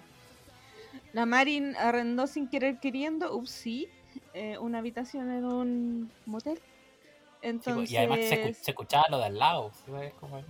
la 1.12 1.26
Marin 1.26 1.76
arrendó 1.76 2.26
sin 2.26 2.48
querer 2.48 2.78
queriendo, 2.80 3.34
ups, 3.36 3.50
sí, 3.50 3.88
eh, 4.34 4.58
una 4.58 4.78
habitación 4.78 5.30
en 5.30 5.44
un 5.44 6.12
motel. 6.26 6.60
Entonces, 7.42 7.74
pues, 7.74 7.90
y 7.90 7.96
además 7.96 8.18
se, 8.20 8.44
escu- 8.50 8.54
se 8.54 8.70
escuchaba 8.72 9.06
lo 9.10 9.18
de 9.18 9.24
al 9.24 9.38
lado. 9.38 9.70
¿sí? 9.86 9.92
Es 10.02 10.12
como- 10.14 10.42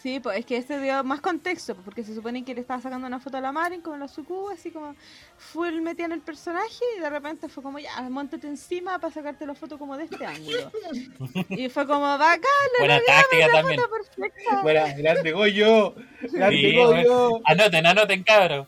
sí, 0.00 0.20
pues 0.20 0.38
es 0.38 0.46
que 0.46 0.56
este 0.56 0.80
dio 0.80 1.02
más 1.04 1.20
contexto, 1.20 1.74
pues, 1.74 1.84
porque 1.84 2.02
se 2.04 2.14
supone 2.14 2.44
que 2.44 2.54
le 2.54 2.60
estaba 2.62 2.80
sacando 2.80 3.06
una 3.06 3.18
foto 3.20 3.36
a 3.36 3.40
la 3.42 3.52
Marin 3.52 3.82
con 3.82 3.98
la 4.00 4.08
sucubo, 4.08 4.48
así 4.50 4.70
como 4.70 4.94
full 5.36 5.80
metida 5.82 6.06
en 6.06 6.12
el 6.12 6.20
personaje, 6.20 6.82
y 6.96 7.00
de 7.00 7.10
repente 7.10 7.48
fue 7.48 7.62
como, 7.62 7.78
ya, 7.78 8.00
montate 8.08 8.46
encima 8.46 8.98
para 8.98 9.12
sacarte 9.12 9.44
la 9.46 9.54
foto 9.54 9.78
como 9.78 9.96
de 9.98 10.04
este 10.04 10.24
ángulo. 10.24 10.70
y 11.50 11.68
fue 11.68 11.86
como, 11.86 12.00
bacán, 12.16 12.40
Buena 12.78 13.00
táctica 13.06 13.48
también. 13.52 13.80
foto 13.80 13.90
perfecta. 13.92 14.60
Fuera, 14.62 14.92
grande 14.94 15.32
Goyo. 15.32 15.94
Grande 16.22 16.56
Sí, 16.56 16.76
Goyo. 16.76 17.40
Anoten, 17.44 17.84
anoten, 17.86 18.22
cabros. 18.22 18.66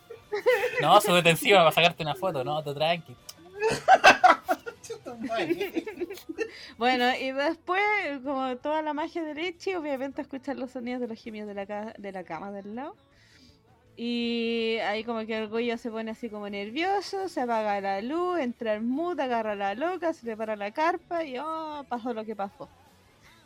No, 0.82 1.00
súbete 1.00 1.30
encima 1.30 1.58
para 1.58 1.72
sacarte 1.72 2.02
una 2.02 2.14
foto. 2.14 2.42
No, 2.44 2.62
tú 2.62 2.74
tranqui. 2.74 3.14
Bueno, 6.78 7.04
y 7.16 7.32
después, 7.32 7.82
como 8.24 8.56
toda 8.56 8.82
la 8.82 8.92
magia 8.92 9.22
de 9.22 9.34
leche, 9.34 9.76
obviamente 9.76 10.22
escuchar 10.22 10.56
los 10.56 10.70
sonidos 10.70 11.00
de 11.00 11.08
los 11.08 11.22
gemios 11.22 11.46
de 11.46 11.54
la, 11.54 11.66
ca- 11.66 11.94
de 11.96 12.12
la 12.12 12.24
cama 12.24 12.50
del 12.50 12.74
lado. 12.74 12.96
Y 13.96 14.78
ahí 14.86 15.04
como 15.04 15.24
que 15.26 15.36
el 15.38 15.48
Goyo 15.48 15.76
se 15.76 15.90
pone 15.90 16.10
así 16.10 16.30
como 16.30 16.48
nervioso, 16.48 17.28
se 17.28 17.42
apaga 17.42 17.80
la 17.80 18.00
luz, 18.00 18.38
entra 18.38 18.74
en 18.74 18.88
mood, 18.88 19.20
agarra 19.20 19.52
a 19.52 19.56
la 19.56 19.74
loca, 19.74 20.12
se 20.14 20.26
le 20.26 20.36
para 20.36 20.56
la 20.56 20.70
carpa 20.70 21.24
y 21.24 21.36
oh, 21.38 21.84
pasó 21.88 22.14
lo 22.14 22.24
que 22.24 22.34
pasó. 22.34 22.68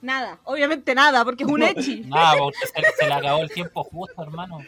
Nada, 0.01 0.39
obviamente 0.45 0.95
nada, 0.95 1.25
porque 1.25 1.45
es 1.45 1.51
un 1.51 1.63
echi. 1.63 2.03
Nada, 2.07 2.39
porque 2.39 2.59
se, 2.67 2.83
se 2.99 3.07
le 3.07 3.15
acabó 3.15 3.43
el 3.43 3.51
tiempo 3.51 3.83
justo, 3.85 4.23
hermano. 4.23 4.65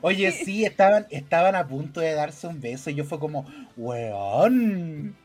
Oye, 0.00 0.32
sí, 0.32 0.64
estaban, 0.64 1.06
estaban 1.10 1.54
a 1.54 1.66
punto 1.66 2.00
de 2.00 2.12
darse 2.14 2.48
un 2.48 2.60
beso 2.60 2.90
y 2.90 2.94
yo 2.94 3.04
fue 3.04 3.20
como, 3.20 3.46
weón. 3.76 5.16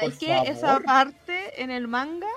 ¿Sabes 0.00 0.18
qué? 0.18 0.36
Esa 0.50 0.66
favor. 0.68 0.84
parte 0.84 1.62
en 1.62 1.70
el 1.70 1.88
manga 1.88 2.28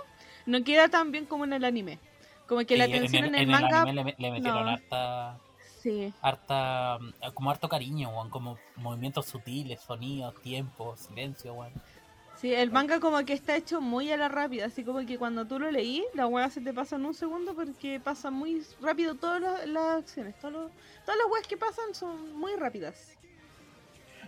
no 0.45 0.63
queda 0.63 0.87
tan 0.89 1.11
bien 1.11 1.25
como 1.25 1.43
en 1.43 1.53
el 1.53 1.63
anime. 1.65 1.99
Como 2.47 2.65
que 2.65 2.77
la 2.77 2.87
Y 2.87 2.91
tensión 2.91 3.25
en 3.25 3.35
el, 3.35 3.41
en 3.43 3.49
manga... 3.49 3.81
anime 3.81 4.03
le, 4.03 4.15
le 4.17 4.31
metieron 4.31 4.65
no. 4.65 4.71
harta, 4.71 5.37
Sí. 5.81 6.13
harta, 6.21 6.97
como 7.33 7.51
harto 7.51 7.69
cariño, 7.69 8.09
weón, 8.09 8.29
como 8.29 8.57
movimientos 8.75 9.27
sutiles, 9.27 9.79
sonidos, 9.81 10.35
tiempo, 10.41 10.95
silencio, 10.97 11.53
weón. 11.53 11.71
Sí, 12.35 12.53
el 12.53 12.71
manga 12.71 12.99
como 13.01 13.23
que 13.25 13.33
está 13.33 13.55
hecho 13.57 13.81
muy 13.81 14.09
a 14.11 14.17
la 14.17 14.29
rápida, 14.29 14.65
así 14.67 14.83
como 14.85 15.05
que 15.05 15.17
cuando 15.17 15.45
tú 15.45 15.59
lo 15.59 15.69
leí, 15.71 16.05
la 16.13 16.25
hueá 16.25 16.49
se 16.49 16.61
te 16.61 16.73
pasa 16.73 16.95
en 16.95 17.05
un 17.05 17.13
segundo 17.13 17.53
porque 17.53 17.99
pasa 17.99 18.31
muy 18.31 18.65
rápido 18.81 19.15
todas 19.15 19.41
las, 19.41 19.67
las 19.67 19.97
acciones, 19.97 20.37
todos 20.39 20.53
los- 20.53 20.71
todas 21.05 21.17
las 21.17 21.27
weas 21.31 21.45
que 21.47 21.57
pasan 21.57 21.93
son 21.93 22.33
muy 22.39 22.55
rápidas. 22.55 23.17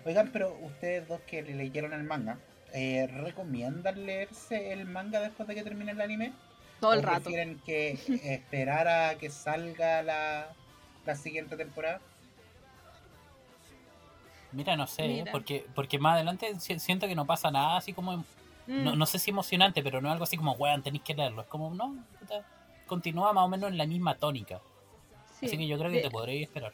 Oigan, 0.05 0.29
pero 0.33 0.57
ustedes 0.61 1.07
dos 1.07 1.21
que 1.21 1.41
le 1.41 1.53
leyeron 1.55 1.93
el 1.93 2.03
manga, 2.03 2.37
eh, 2.73 3.07
¿recomiendan 3.07 4.05
leerse 4.05 4.71
el 4.73 4.85
manga 4.85 5.19
después 5.19 5.47
de 5.47 5.55
que 5.55 5.63
termine 5.63 5.91
el 5.91 6.01
anime? 6.01 6.33
Todo 6.79 6.93
el 6.93 6.99
¿O 6.99 7.01
rato. 7.03 7.23
prefieren 7.23 7.59
que 7.65 7.91
esperar 8.23 8.87
a 8.87 9.15
que 9.17 9.29
salga 9.29 10.01
la, 10.03 10.47
la 11.05 11.15
siguiente 11.15 11.55
temporada? 11.57 11.99
Mira, 14.51 14.75
no 14.75 14.85
sé, 14.87 15.07
Mira. 15.07 15.31
porque 15.31 15.65
porque 15.73 15.97
más 15.97 16.15
adelante 16.15 16.59
si- 16.59 16.79
siento 16.79 17.07
que 17.07 17.15
no 17.15 17.25
pasa 17.25 17.51
nada 17.51 17.77
así 17.77 17.93
como... 17.93 18.17
Mm, 18.67 18.83
No, 18.83 18.95
no 18.95 19.05
sé 19.05 19.17
si 19.17 19.31
emocionante, 19.31 19.81
pero 19.81 20.01
no 20.01 20.09
es 20.09 20.11
algo 20.13 20.23
así 20.25 20.37
como, 20.37 20.53
weón, 20.53 20.83
tenéis 20.83 21.03
que 21.03 21.13
leerlo. 21.15 21.41
Es 21.41 21.47
como, 21.47 21.73
no, 21.73 21.95
puta, 22.19 22.43
continúa 22.85 23.31
más 23.33 23.45
o 23.45 23.47
menos 23.47 23.69
en 23.71 23.77
la 23.77 23.85
misma 23.85 24.15
tónica. 24.15 24.59
sí. 25.39 25.45
Así 25.47 25.57
que 25.57 25.67
yo 25.67 25.77
creo 25.77 25.89
que 25.89 25.97
de, 25.97 26.03
te 26.03 26.11
podréis 26.11 26.43
esperar. 26.43 26.73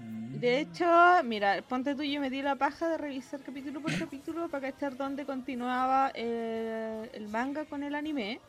Mm. 0.00 0.40
de 0.40 0.60
hecho, 0.60 0.84
mira, 1.24 1.62
ponte 1.62 1.94
tú, 1.96 2.02
yo 2.04 2.20
me 2.20 2.30
di 2.30 2.40
la 2.42 2.56
paja 2.56 2.88
de 2.88 2.98
revisar 2.98 3.42
capítulo 3.42 3.82
por 3.82 3.96
capítulo 3.96 4.48
para 4.48 4.70
cachar 4.72 4.96
dónde 4.96 5.26
continuaba 5.26 6.10
el, 6.14 7.10
el 7.12 7.28
manga 7.28 7.66
con 7.66 7.82
el 7.82 7.94
anime. 7.94 8.44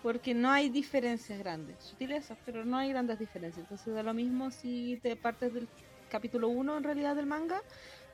Porque 0.00 0.34
no 0.34 0.50
hay 0.50 0.70
diferencias 0.70 1.38
grandes, 1.40 1.84
sutilezas, 1.84 2.38
pero 2.44 2.64
no 2.64 2.76
hay 2.78 2.90
grandes 2.90 3.18
diferencias. 3.18 3.64
Entonces 3.64 3.94
da 3.94 4.02
lo 4.04 4.14
mismo 4.14 4.50
si 4.52 4.98
te 5.02 5.16
partes 5.16 5.54
del 5.54 5.70
capítulo 6.08 6.48
1 6.50 6.78
en 6.78 6.84
realidad 6.84 7.16
del 7.16 7.26
manga. 7.26 7.62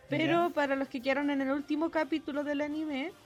Pero 0.08 0.52
para 0.52 0.76
los 0.76 0.88
que 0.88 1.02
quedaron 1.02 1.30
en 1.30 1.42
el 1.42 1.50
último 1.52 1.90
capítulo 1.90 2.44
del 2.44 2.62
anime, 2.62 3.16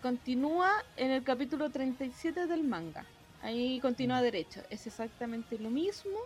continúa 0.00 0.70
en 0.96 1.10
el 1.12 1.24
capítulo 1.24 1.70
37 1.70 2.46
del 2.46 2.64
manga. 2.64 3.14
Ahí 3.38 3.80
continúa 3.80 4.20
Mm. 4.20 4.22
derecho. 4.22 4.62
Es 4.70 4.86
exactamente 4.86 5.58
lo 5.58 5.70
mismo. 5.70 6.18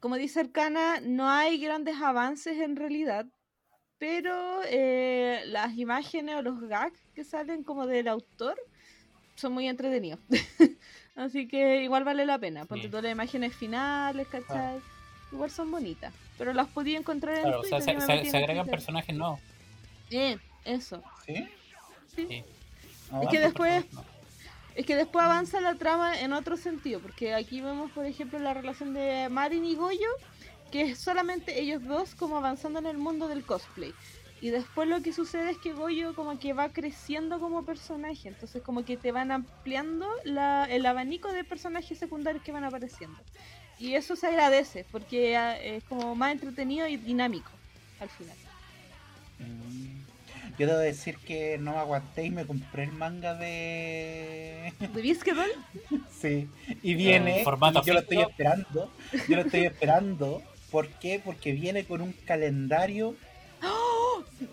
Como 0.00 0.16
dice 0.16 0.40
Arcana, 0.40 1.00
no 1.02 1.28
hay 1.28 1.58
grandes 1.58 1.96
avances 2.00 2.58
en 2.60 2.76
realidad. 2.76 3.26
Pero 3.98 4.60
eh, 4.66 5.42
las 5.46 5.76
imágenes 5.76 6.36
o 6.36 6.42
los 6.42 6.60
gags 6.60 7.00
que 7.14 7.24
salen 7.24 7.64
como 7.64 7.86
del 7.86 8.06
autor 8.06 8.56
son 9.34 9.52
muy 9.52 9.66
entretenidos. 9.68 10.20
Así 11.16 11.48
que 11.48 11.82
igual 11.82 12.04
vale 12.04 12.24
la 12.24 12.38
pena. 12.38 12.64
Ponte 12.64 12.84
Sí. 12.84 12.88
todas 12.90 13.02
las 13.04 13.12
imágenes 13.12 13.56
finales, 13.56 14.28
¿cachai? 14.28 14.78
Igual 15.32 15.50
son 15.50 15.70
bonitas. 15.72 16.14
Pero 16.38 16.52
las 16.52 16.68
podía 16.68 16.96
encontrar 16.96 17.34
en 17.38 17.42
Claro, 17.42 17.60
o 17.60 17.64
sea, 17.64 17.78
Twitter, 17.78 18.00
se, 18.00 18.06
yo 18.06 18.14
me 18.14 18.24
se- 18.24 18.30
se 18.30 18.36
en 18.36 18.42
agregan 18.44 18.64
Twitter. 18.66 18.78
personajes 18.78 19.16
nuevos. 19.16 19.40
Eh, 20.10 20.38
eso. 20.64 21.02
¿Sí? 21.26 21.34
Sí. 22.14 22.26
Sí. 22.28 22.44
Ah, 23.10 23.20
Es 23.24 23.28
que 23.30 23.40
después-. 23.40 23.84
Es 24.78 24.86
que 24.86 24.94
después 24.94 25.24
avanza 25.24 25.60
la 25.60 25.74
trama 25.74 26.20
en 26.20 26.32
otro 26.32 26.56
sentido, 26.56 27.00
porque 27.00 27.34
aquí 27.34 27.60
vemos, 27.60 27.90
por 27.90 28.06
ejemplo, 28.06 28.38
la 28.38 28.54
relación 28.54 28.94
de 28.94 29.28
Marin 29.28 29.64
y 29.64 29.74
Goyo, 29.74 30.06
que 30.70 30.82
es 30.82 31.00
solamente 31.00 31.60
ellos 31.60 31.82
dos 31.82 32.14
como 32.14 32.36
avanzando 32.36 32.78
en 32.78 32.86
el 32.86 32.96
mundo 32.96 33.26
del 33.26 33.44
cosplay. 33.44 33.92
Y 34.40 34.50
después 34.50 34.88
lo 34.88 35.02
que 35.02 35.12
sucede 35.12 35.50
es 35.50 35.58
que 35.58 35.72
Goyo 35.72 36.14
como 36.14 36.38
que 36.38 36.52
va 36.52 36.68
creciendo 36.68 37.40
como 37.40 37.64
personaje, 37.64 38.28
entonces 38.28 38.62
como 38.62 38.84
que 38.84 38.96
te 38.96 39.10
van 39.10 39.32
ampliando 39.32 40.06
la- 40.22 40.66
el 40.70 40.86
abanico 40.86 41.32
de 41.32 41.42
personajes 41.42 41.98
secundarios 41.98 42.44
que 42.44 42.52
van 42.52 42.62
apareciendo. 42.62 43.20
Y 43.80 43.94
eso 43.94 44.14
se 44.14 44.28
agradece, 44.28 44.86
porque 44.92 45.36
ah, 45.36 45.58
es 45.60 45.82
como 45.82 46.14
más 46.14 46.30
entretenido 46.30 46.86
y 46.86 46.98
dinámico 46.98 47.50
al 47.98 48.10
final. 48.10 48.36
Mm. 49.40 50.07
Yo 50.58 50.66
debo 50.66 50.78
decir 50.78 51.16
que 51.18 51.56
no 51.58 51.72
me 51.72 51.78
aguanté 51.78 52.24
y 52.24 52.30
me 52.30 52.44
compré 52.44 52.84
el 52.84 52.92
manga 52.92 53.34
de... 53.34 54.72
¿De 54.94 55.02
Bisquedol? 55.02 55.50
Sí, 56.20 56.48
y 56.82 56.94
viene, 56.94 57.38
En 57.38 57.44
formato 57.44 57.80
y 57.82 57.86
yo 57.86 57.94
lo 57.94 58.00
estoy 58.00 58.18
esperando, 58.22 58.90
yo 59.28 59.36
lo 59.36 59.42
estoy 59.42 59.66
esperando, 59.66 60.42
¿por 60.72 60.88
qué? 60.88 61.20
Porque 61.24 61.52
viene 61.52 61.84
con 61.84 62.00
un 62.00 62.12
calendario, 62.12 63.14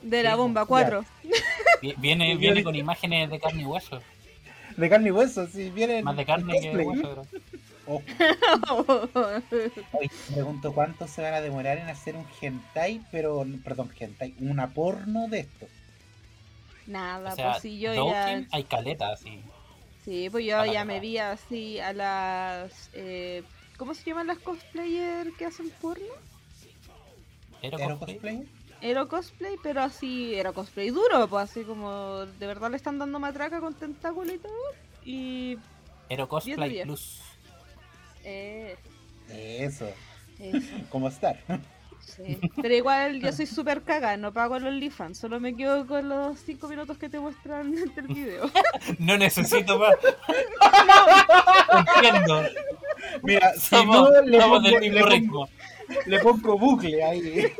De 0.03 0.21
la 0.23 0.35
bomba 0.35 0.61
ya. 0.61 0.67
4. 0.67 1.05
Vi- 1.81 1.95
Viene, 1.97 2.35
viene 2.37 2.55
vi- 2.57 2.63
con 2.63 2.75
imágenes 2.75 3.29
de 3.29 3.39
carne 3.39 3.63
y 3.63 3.65
hueso. 3.65 3.99
de 4.77 4.89
carne 4.89 5.07
y 5.09 5.11
hueso, 5.11 5.47
sí, 5.47 5.69
viene 5.71 6.03
Más 6.03 6.15
de 6.17 6.25
carne 6.25 6.53
que 6.59 6.67
cosplay. 6.67 6.85
hueso. 6.85 7.01
creo. 7.01 7.45
Oh, 7.87 8.01
oye, 9.93 10.09
me 10.29 10.33
pregunto 10.35 10.73
cuánto 10.73 11.07
se 11.07 11.21
van 11.21 11.35
a 11.35 11.41
demorar 11.41 11.77
en 11.77 11.87
hacer 11.87 12.15
un 12.15 12.25
hentai, 12.41 13.01
pero, 13.11 13.45
perdón, 13.63 13.91
hentai, 13.99 14.33
una 14.39 14.67
porno 14.73 15.27
de 15.27 15.39
esto. 15.41 15.67
Nada, 16.87 17.33
O 17.33 17.35
sea, 17.35 17.51
pues 17.51 17.61
si 17.61 17.79
yo 17.79 17.93
ya... 17.93 18.45
Hay 18.51 18.63
caletas 18.63 19.21
así. 19.21 19.41
Sí, 20.03 20.29
pues 20.29 20.45
yo 20.45 20.63
ya 20.65 20.85
me 20.85 20.99
vi 20.99 21.17
así 21.17 21.79
a 21.79 21.93
las... 21.93 22.89
eh, 22.93 23.43
¿Cómo 23.77 23.93
se 23.93 24.03
llaman 24.03 24.27
las 24.27 24.37
cosplayers 24.39 25.35
que 25.37 25.45
hacen 25.45 25.69
porno? 25.81 26.05
Ero 27.61 27.77
¿Ero 27.79 27.99
cosplay. 27.99 28.47
Ero 28.81 29.07
cosplay, 29.07 29.55
pero 29.63 29.81
así, 29.81 30.35
era 30.35 30.53
cosplay 30.53 30.91
duro, 30.91 31.27
pues 31.27 31.49
así 31.49 31.63
como 31.63 32.25
de 32.25 32.47
verdad 32.47 32.69
le 32.69 32.77
están 32.77 32.99
dando 32.99 33.19
matraca 33.19 33.59
con 33.59 33.73
tentáculo 33.73 34.33
y 34.33 34.37
todo. 34.37 34.53
Y... 35.03 35.57
Ero 36.09 36.27
cosplay 36.29 36.83
plus. 36.83 37.21
Eh, 38.23 38.77
Eso, 39.29 39.87
eso, 40.39 40.75
como 40.89 41.07
estar. 41.07 41.39
sí. 42.05 42.39
Pero 42.61 42.73
igual 42.75 43.19
yo 43.19 43.31
soy 43.31 43.45
súper 43.45 43.81
caga, 43.83 44.15
no 44.17 44.31
pago 44.33 44.55
el 44.57 44.65
OnlyFans, 44.67 45.17
solo 45.17 45.39
me 45.39 45.55
quedo 45.55 45.85
con 45.87 46.07
los 46.09 46.39
5 46.39 46.67
minutos 46.67 46.97
que 46.97 47.09
te 47.09 47.19
muestran 47.19 47.71
del 47.95 48.07
video. 48.07 48.49
No 48.99 49.17
necesito 49.17 49.77
más. 49.79 49.95
Entiendo. 51.95 52.43
Mira, 53.23 53.53
si 53.53 53.59
Somos, 53.69 54.09
no, 54.11 54.21
le 54.21 54.39
somos 54.41 54.59
pongo, 54.59 54.69
del 54.69 54.73
le, 54.73 54.89
mismo 54.89 54.99
pongo, 55.01 55.09
ritmo. 55.15 55.49
le 56.05 56.19
pongo 56.19 56.57
bucle 56.57 57.03
ahí. 57.03 57.53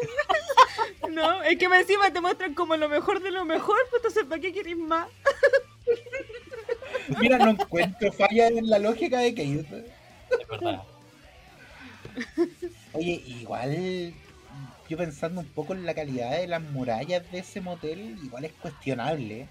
No, 1.10 1.44
es 1.44 1.58
que 1.58 1.66
encima 1.66 2.12
te 2.12 2.20
muestran 2.22 2.54
como 2.54 2.76
lo 2.76 2.90
mejor 2.90 3.22
de 3.22 3.32
lo 3.32 3.46
mejor, 3.46 3.78
pues 3.90 4.00
entonces 4.02 4.26
¿para 4.26 4.42
qué 4.42 4.52
querés 4.52 4.78
más? 4.78 5.08
Mira, 7.20 7.38
no 7.38 7.52
encuentro 7.52 8.12
falla 8.12 8.48
en 8.48 8.70
la 8.70 8.80
lógica 8.80 9.20
de 9.20 9.34
que 9.36 9.44
Es 9.44 10.48
verdad. 10.50 10.82
Oye, 12.94 13.22
igual 13.26 14.14
yo 14.90 14.98
pensando 14.98 15.42
un 15.42 15.48
poco 15.48 15.74
en 15.74 15.86
la 15.86 15.94
calidad 15.94 16.32
de 16.32 16.48
las 16.48 16.62
murallas 16.62 17.30
de 17.32 17.40
ese 17.40 17.62
motel, 17.62 18.18
igual 18.24 18.46
es 18.46 18.54
cuestionable. 18.54 19.48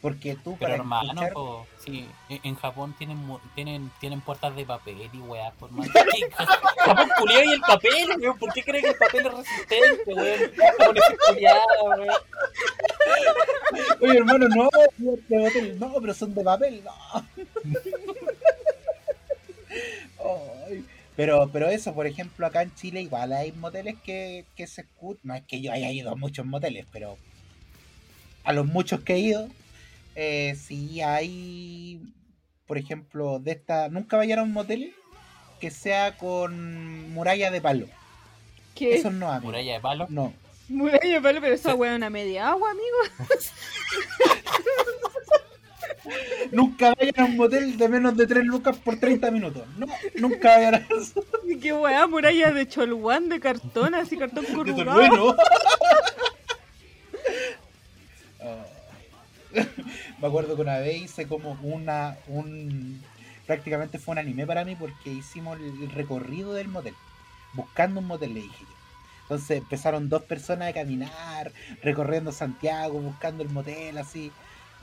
Porque 0.00 0.36
tú 0.36 0.52
Pero 0.52 0.58
para 0.60 0.74
hermano, 0.76 1.10
escuchar- 1.10 1.32
po, 1.32 1.66
sí, 1.84 2.08
en 2.28 2.54
Japón 2.54 2.94
tienen 2.96 3.18
tienen 3.56 3.90
tienen 3.98 4.20
puertas 4.20 4.54
de 4.54 4.64
papel 4.64 5.10
y 5.12 5.18
weas, 5.18 5.52
por 5.54 5.72
más. 5.72 5.88
Japón 6.78 7.08
culiao 7.18 7.42
y 7.42 7.52
el 7.54 7.60
papel, 7.60 8.08
weón. 8.20 8.38
¿Por 8.38 8.52
qué 8.52 8.62
creen 8.62 8.84
que 8.84 8.90
el 8.90 8.96
papel 8.96 9.26
es 9.26 9.34
resistente, 9.34 10.14
weón? 10.14 10.52
Japoneses 10.78 11.18
culiados, 11.26 11.62
weón. 11.82 12.08
Oye, 14.00 14.18
hermano, 14.18 14.46
no, 14.48 14.70
no, 15.80 15.92
pero 16.00 16.14
son 16.14 16.32
de 16.32 16.44
papel, 16.44 16.80
no. 16.84 16.92
Ay, 17.12 17.24
pero, 21.18 21.50
pero 21.52 21.68
eso, 21.68 21.92
por 21.94 22.06
ejemplo, 22.06 22.46
acá 22.46 22.62
en 22.62 22.72
Chile 22.76 23.02
igual 23.02 23.32
hay 23.32 23.50
moteles 23.50 23.96
que, 24.04 24.44
que 24.54 24.68
se 24.68 24.82
escuchan. 24.82 25.22
No 25.24 25.34
es 25.34 25.42
que 25.42 25.60
yo 25.60 25.72
haya 25.72 25.90
ido 25.90 26.12
a 26.12 26.14
muchos 26.14 26.46
moteles, 26.46 26.86
pero 26.92 27.18
a 28.44 28.52
los 28.52 28.66
muchos 28.66 29.00
que 29.00 29.14
he 29.14 29.18
ido, 29.18 29.48
eh, 30.14 30.54
sí 30.54 31.00
hay, 31.00 32.00
por 32.68 32.78
ejemplo, 32.78 33.40
de 33.40 33.50
esta. 33.50 33.88
Nunca 33.88 34.16
vayan 34.16 34.38
a 34.38 34.42
un 34.44 34.52
motel 34.52 34.94
que 35.58 35.72
sea 35.72 36.16
con 36.16 37.12
muralla 37.12 37.50
de 37.50 37.60
palo. 37.60 37.88
¿Qué? 38.76 38.94
Eso 38.94 39.10
no, 39.10 39.28
amigo. 39.28 39.46
Muralla 39.46 39.72
de 39.72 39.80
palo. 39.80 40.06
No. 40.10 40.32
Muralla 40.68 41.14
de 41.14 41.20
palo, 41.20 41.40
pero 41.40 41.52
esa 41.52 41.74
weá 41.74 41.90
es 41.90 41.96
una 41.96 42.10
media 42.10 42.50
agua, 42.50 42.70
amigo. 42.70 42.96
Nunca 46.52 46.94
vayan 46.94 47.14
a 47.18 47.24
un 47.24 47.36
motel 47.36 47.76
de 47.76 47.88
menos 47.88 48.16
de 48.16 48.26
3 48.26 48.44
lucas 48.44 48.76
por 48.78 48.98
30 48.98 49.30
minutos. 49.30 49.64
No, 49.76 49.86
nunca 50.16 50.56
vayan 50.56 50.74
a 50.74 50.78
eso. 50.78 51.24
Qué 51.60 51.72
weá, 51.72 52.06
muralla 52.06 52.52
de 52.52 52.66
cholguán, 52.66 53.28
de 53.28 53.40
cartón, 53.40 53.94
así 53.94 54.16
cartón 54.16 54.44
De 54.44 54.54
corrugado. 54.54 54.84
Tolueno. 54.84 55.36
Ah. 58.40 58.64
Me 60.20 60.28
acuerdo 60.28 60.56
que 60.56 60.62
una 60.62 60.78
vez 60.78 61.02
hice 61.02 61.26
como 61.26 61.58
una. 61.62 62.16
un 62.28 63.02
Prácticamente 63.46 63.98
fue 63.98 64.12
un 64.12 64.18
anime 64.18 64.46
para 64.46 64.64
mí 64.64 64.76
porque 64.76 65.10
hicimos 65.10 65.58
el 65.58 65.82
el 65.82 65.90
recorrido 65.90 66.52
del 66.52 66.68
motel. 66.68 66.94
Buscando 67.54 68.00
un 68.00 68.06
motel, 68.06 68.34
le 68.34 68.42
dije 68.42 68.60
yo. 68.60 68.76
Entonces 69.22 69.58
empezaron 69.58 70.08
dos 70.08 70.22
personas 70.22 70.68
a 70.68 70.72
caminar, 70.72 71.52
recorriendo 71.82 72.32
Santiago, 72.32 72.98
buscando 73.00 73.42
el 73.42 73.48
motel, 73.50 73.96
así. 73.98 74.32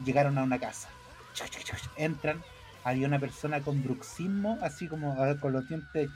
Llegaron 0.03 0.37
a 0.37 0.43
una 0.43 0.59
casa. 0.59 0.89
Entran, 1.97 2.41
había 2.83 3.07
una 3.07 3.19
persona 3.19 3.61
con 3.61 3.83
bruxismo, 3.83 4.57
así 4.61 4.87
como 4.87 5.11
ah, 5.21 5.35
con 5.39 5.53
los 5.53 5.67
dientes 5.67 6.09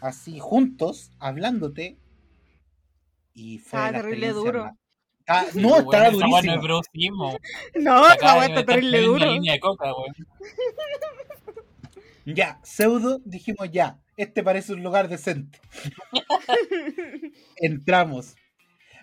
así 0.00 0.38
juntos, 0.38 1.10
hablándote. 1.18 1.98
Y 3.34 3.58
fue 3.58 3.78
Ah, 3.80 3.92
terrible 3.92 4.30
duro. 4.32 4.64
más- 4.64 4.74
Ah, 5.30 5.44
no, 5.54 5.76
estaba 5.78 6.08
esa 6.08 6.16
weá 6.16 6.28
no 6.28 6.38
es 6.38 6.42
durísimo. 6.42 6.62
brucismo. 6.62 7.38
No, 7.76 8.02
debe 8.08 8.46
está 8.46 8.66
terrible 8.66 9.02
duro. 9.02 9.32
línea 9.32 9.52
de 9.54 9.60
coca, 9.60 9.92
weón. 9.94 10.14
Ya, 12.24 12.60
pseudo, 12.62 13.20
dijimos 13.24 13.70
ya, 13.72 14.00
este 14.18 14.42
parece 14.42 14.74
un 14.74 14.82
lugar 14.82 15.08
decente. 15.08 15.58
Entramos. 17.56 18.36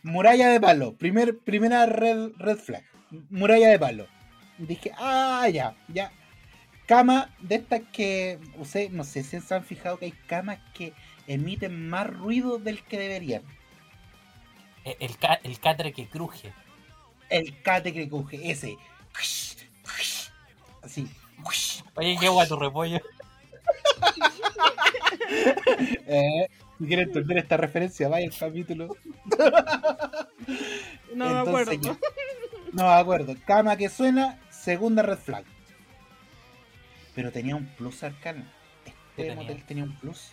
Muralla 0.04 0.50
de 0.50 0.60
palo, 0.62 0.96
primer, 0.96 1.40
primera 1.40 1.88
red, 1.88 2.30
red 2.38 2.58
flag. 2.58 2.84
Muralla 3.32 3.70
de 3.70 3.80
palo. 3.80 4.08
Dije, 4.58 4.92
ah, 4.98 5.48
ya, 5.52 5.76
ya. 5.88 6.12
Cama 6.88 7.34
de 7.40 7.56
estas 7.56 7.82
que, 7.92 8.40
usted, 8.58 8.90
no 8.92 9.04
sé 9.04 9.24
si 9.24 9.40
se 9.42 9.56
han 9.56 9.64
fijado 9.64 9.98
que 9.98 10.06
hay 10.06 10.12
camas 10.28 10.60
que 10.74 10.94
emiten 11.28 11.90
más 11.90 12.08
ruido 12.08 12.58
del 12.60 12.84
que 12.84 12.98
deberían. 13.00 13.42
El, 14.84 14.96
el, 15.00 15.18
ca- 15.18 15.40
el 15.44 15.60
catre 15.60 15.94
que 15.94 16.08
cruje. 16.08 16.54
El 17.30 17.62
cate 17.64 17.92
que 17.94 18.08
coge, 18.08 18.52
ese. 18.52 18.78
Así. 20.84 21.08
Oye, 21.96 22.18
qué 22.20 22.30
guay 22.30 22.48
tu 22.48 22.56
repollo. 22.58 23.00
Eh, 26.08 26.48
si 26.78 26.86
quieren 26.86 27.08
entender 27.08 27.38
esta 27.38 27.58
referencia, 27.58 28.08
vaya 28.10 28.28
al 28.28 28.38
capítulo. 28.38 28.96
No 31.14 31.30
me 31.30 31.40
acuerdo. 31.40 31.72
ya. 31.74 31.98
No 32.74 32.84
me 32.84 32.94
acuerdo. 32.94 33.36
Cama 33.46 33.76
que 33.78 33.90
suena, 33.90 34.38
segunda 34.66 35.02
red 35.04 35.18
flag. 35.20 35.46
Pero 37.14 37.32
tenía 37.32 37.56
un 37.56 37.68
plus 37.68 38.04
arcana. 38.04 38.52
¿Qué 38.84 38.92
Este 38.92 39.24
tenía? 39.24 39.36
motel 39.36 39.64
tenía 39.64 39.84
un 39.84 39.96
plus. 40.00 40.32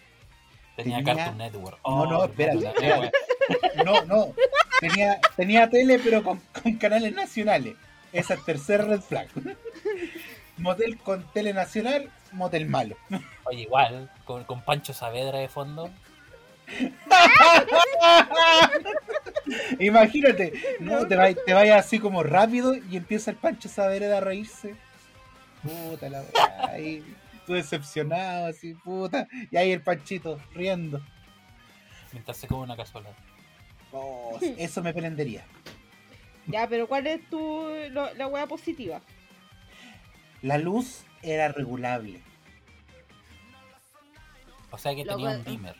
Tenía, 0.76 0.96
Tenía- 0.98 1.14
Cartoon 1.14 1.38
Network. 1.38 1.78
No, 1.86 2.06
no, 2.06 2.24
espérate, 2.24 2.56
puta, 2.56 2.70
espérate. 2.70 3.12
weón. 3.76 3.86
No, 3.86 4.04
no. 4.06 4.34
Tenía, 4.80 5.20
tenía 5.36 5.70
tele, 5.70 6.00
pero 6.02 6.24
con, 6.24 6.40
con 6.62 6.76
canales 6.78 7.14
nacionales. 7.14 7.76
Esa 8.12 8.34
es 8.34 8.44
tercera 8.44 8.84
red 8.84 9.00
flag. 9.00 9.28
Motel 10.56 10.98
con 10.98 11.30
tele 11.32 11.52
nacional, 11.52 12.10
motel 12.32 12.66
malo. 12.66 12.96
Oye, 13.44 13.62
igual, 13.62 14.10
con, 14.24 14.44
con 14.44 14.62
Pancho 14.62 14.92
Saavedra 14.92 15.38
de 15.38 15.48
fondo. 15.48 15.90
Imagínate, 19.78 20.52
no, 20.80 21.06
te 21.06 21.16
vayas 21.16 21.38
te 21.44 21.54
vayas 21.54 21.86
así 21.86 21.98
como 21.98 22.22
rápido 22.22 22.74
y 22.76 22.96
empieza 22.96 23.30
el 23.30 23.36
Pancho 23.36 23.68
Saavedra 23.68 24.18
a 24.18 24.20
reírse. 24.20 24.74
Puta 25.62 26.08
la 26.08 26.22
weá, 26.22 26.66
ahí, 26.70 27.04
tú 27.46 27.54
decepcionado, 27.54 28.46
así, 28.46 28.74
puta. 28.74 29.28
Y 29.50 29.56
ahí 29.56 29.72
el 29.72 29.82
Panchito 29.82 30.40
riendo. 30.54 31.00
Mientras 32.12 32.36
se 32.36 32.46
come 32.46 32.62
una 32.64 32.76
cazuela. 32.76 33.10
Oh, 33.92 34.38
eso 34.56 34.82
me 34.82 34.92
prendería. 34.92 35.44
Ya, 36.46 36.66
pero 36.68 36.88
¿cuál 36.88 37.06
es 37.06 37.28
tu 37.28 37.68
lo- 37.90 38.12
la 38.14 38.26
weá 38.26 38.46
positiva? 38.46 39.00
La 40.42 40.58
luz 40.58 41.04
era 41.22 41.48
regulable. 41.48 42.20
O 44.70 44.78
sea 44.78 44.94
que 44.94 45.04
Lo 45.04 45.12
tenía 45.16 45.26
cual- 45.28 45.38
un 45.38 45.44
dimmer. 45.44 45.76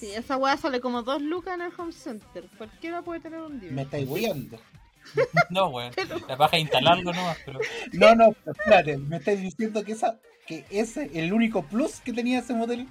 Sí, 0.00 0.10
esa 0.14 0.38
weá 0.38 0.56
sale 0.56 0.80
como 0.80 1.02
dos 1.02 1.20
lucas 1.20 1.54
en 1.54 1.60
el 1.60 1.72
home 1.76 1.92
center. 1.92 2.44
Cualquiera 2.56 3.02
puede 3.02 3.20
tener 3.20 3.40
un 3.40 3.58
Me 3.58 3.66
dimmer. 3.66 3.84
estáis 3.84 4.08
huyendo. 4.08 4.58
No, 5.50 5.68
weón. 5.68 5.92
La 6.28 6.36
paja 6.36 6.56
es 6.56 6.62
instalarlo 6.62 7.12
nomás, 7.12 7.36
pero. 7.44 7.58
No, 7.92 8.14
no, 8.14 8.34
espérate, 8.46 8.96
me 8.98 9.16
estáis 9.16 9.40
diciendo 9.40 9.82
que 9.84 9.92
esa, 9.92 10.18
que 10.46 10.64
ese, 10.70 11.10
el 11.14 11.32
único 11.32 11.62
plus 11.64 12.00
que 12.00 12.12
tenía 12.12 12.38
ese 12.40 12.54
motel, 12.54 12.86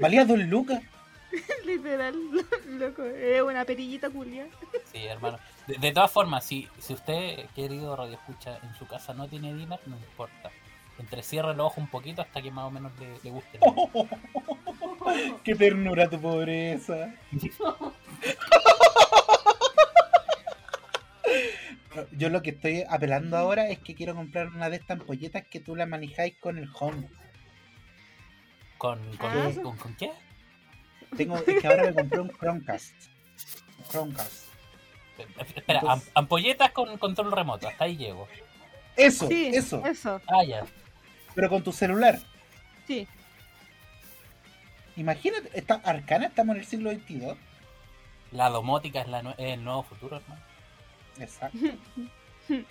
valía 0.00 0.24
dos 0.24 0.38
lucas. 0.38 0.82
Literal, 1.66 2.14
loco. 2.78 3.02
Es 3.04 3.42
una 3.42 3.64
perillita 3.64 4.08
culia. 4.08 4.46
Sí, 4.92 5.04
hermano. 5.04 5.38
De, 5.66 5.74
de 5.74 5.92
todas 5.92 6.10
formas, 6.10 6.44
si, 6.44 6.68
si 6.78 6.94
usted, 6.94 7.46
querido 7.54 7.94
Radio 7.96 8.14
Escucha, 8.14 8.58
en 8.62 8.74
su 8.78 8.86
casa 8.86 9.12
no 9.12 9.28
tiene 9.28 9.52
dimmer, 9.54 9.80
no 9.86 9.96
importa. 9.96 10.50
Entrecierre 10.98 11.52
el 11.52 11.60
ojo 11.60 11.80
un 11.80 11.88
poquito 11.88 12.22
hasta 12.22 12.40
que 12.40 12.50
más 12.50 12.64
o 12.64 12.70
menos 12.70 12.92
le, 12.98 13.08
le 13.22 13.30
guste. 13.30 13.58
Qué 15.44 15.54
ternura 15.54 16.08
tu 16.08 16.20
pobreza. 16.20 17.14
Yo 22.12 22.28
lo 22.28 22.42
que 22.42 22.50
estoy 22.50 22.84
apelando 22.88 23.36
ahora 23.36 23.68
es 23.68 23.78
que 23.78 23.94
quiero 23.94 24.14
comprar 24.14 24.48
una 24.48 24.68
de 24.68 24.76
estas 24.76 25.00
ampolletas 25.00 25.46
que 25.48 25.60
tú 25.60 25.74
la 25.76 25.86
manejáis 25.86 26.36
con 26.38 26.58
el 26.58 26.68
home. 26.78 27.08
¿Con, 28.78 28.98
con, 29.16 29.30
Ah, 29.30 29.50
con, 29.62 29.76
con 29.78 29.94
qué? 29.96 30.10
Tengo, 31.16 31.36
es 31.38 31.44
que 31.60 31.66
ahora 31.66 31.84
me 31.84 31.94
compré 31.94 32.20
un 32.20 32.30
Chromecast. 32.30 32.92
Un 33.78 33.84
Chromecast. 33.90 34.44
Espera, 35.56 35.80
Entonces- 35.80 36.10
ampolletas 36.14 36.70
con 36.72 36.98
control 36.98 37.32
remoto, 37.32 37.66
hasta 37.68 37.84
ahí 37.84 37.96
llego. 37.96 38.28
Eso, 38.96 39.26
Sí, 39.28 39.50
eso. 39.54 39.82
Eso, 39.86 40.20
Ah, 40.26 40.44
ya. 40.44 40.66
Pero 41.36 41.48
con 41.48 41.62
tu 41.62 41.72
celular. 41.72 42.18
sí. 42.88 43.06
Imagínate, 44.96 45.50
esta 45.52 45.74
Arcana 45.84 46.26
estamos 46.26 46.56
en 46.56 46.62
el 46.62 46.66
siglo 46.66 46.90
XXII. 46.90 47.34
La 48.32 48.48
domótica 48.48 49.02
es, 49.02 49.08
la 49.08 49.22
nue- 49.22 49.34
es 49.36 49.52
el 49.52 49.62
nuevo 49.62 49.82
futuro, 49.82 50.16
hermano. 50.16 50.40
Exacto. 51.18 51.58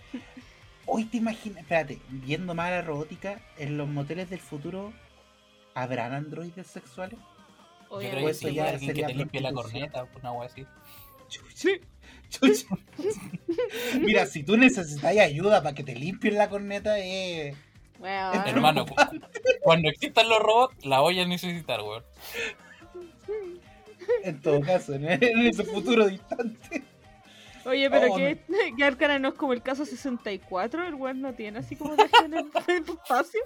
Hoy 0.88 1.06
te 1.06 1.18
imaginas, 1.18 1.60
espérate, 1.60 2.00
viendo 2.10 2.56
más 2.56 2.72
la 2.72 2.82
robótica, 2.82 3.40
en 3.58 3.78
los 3.78 3.88
moteles 3.88 4.30
del 4.32 4.40
futuro, 4.40 4.92
¿habrán 5.76 6.14
androides 6.14 6.66
sexuales? 6.66 7.20
Yo 7.92 8.00
creo 8.00 8.26
que 8.26 8.34
sí, 8.34 8.54
ya 8.54 8.70
alguien 8.70 8.94
que 8.94 9.04
te 9.04 9.14
limpie 9.14 9.42
la 9.42 9.54
corneta, 9.54 10.08
una 10.20 10.32
wea 10.32 10.48
así. 10.48 10.66
Chucha, 11.30 11.70
chucha. 12.30 12.68
Mira, 14.02 14.26
si 14.26 14.44
tú 14.44 14.58
necesitas 14.58 15.16
ayuda 15.18 15.62
para 15.62 15.76
que 15.76 15.84
te 15.84 15.94
limpien 15.96 16.36
la 16.38 16.50
corneta, 16.50 16.98
eh, 17.00 17.56
Hermano, 18.46 18.86
cu- 18.86 18.96
cuando 19.62 19.90
existan 19.90 20.28
los 20.30 20.40
robots, 20.40 20.86
la 20.86 21.00
voy 21.00 21.20
a 21.20 21.26
necesitar, 21.26 21.82
weón. 21.82 22.04
en 24.24 24.42
todo 24.42 24.62
caso, 24.62 24.94
en, 24.94 25.06
en 25.12 25.48
ese 25.48 25.64
futuro 25.64 26.08
distante. 26.08 26.84
Oye, 27.66 27.90
pero 27.90 28.14
Oh, 28.14 28.16
que, 28.18 28.38
que 28.78 28.84
Arcana 28.84 29.18
no 29.18 29.30
es 29.30 29.34
como 29.36 29.54
el 29.54 29.62
caso 29.64 29.86
64, 29.86 30.88
el 30.88 30.94
weón 30.96 31.22
no 31.22 31.34
tiene 31.34 31.60
así 31.60 31.76
como 31.76 31.96
viaje 31.96 32.12
en 32.26 32.34
el 32.36 32.46
espacio. 32.88 33.42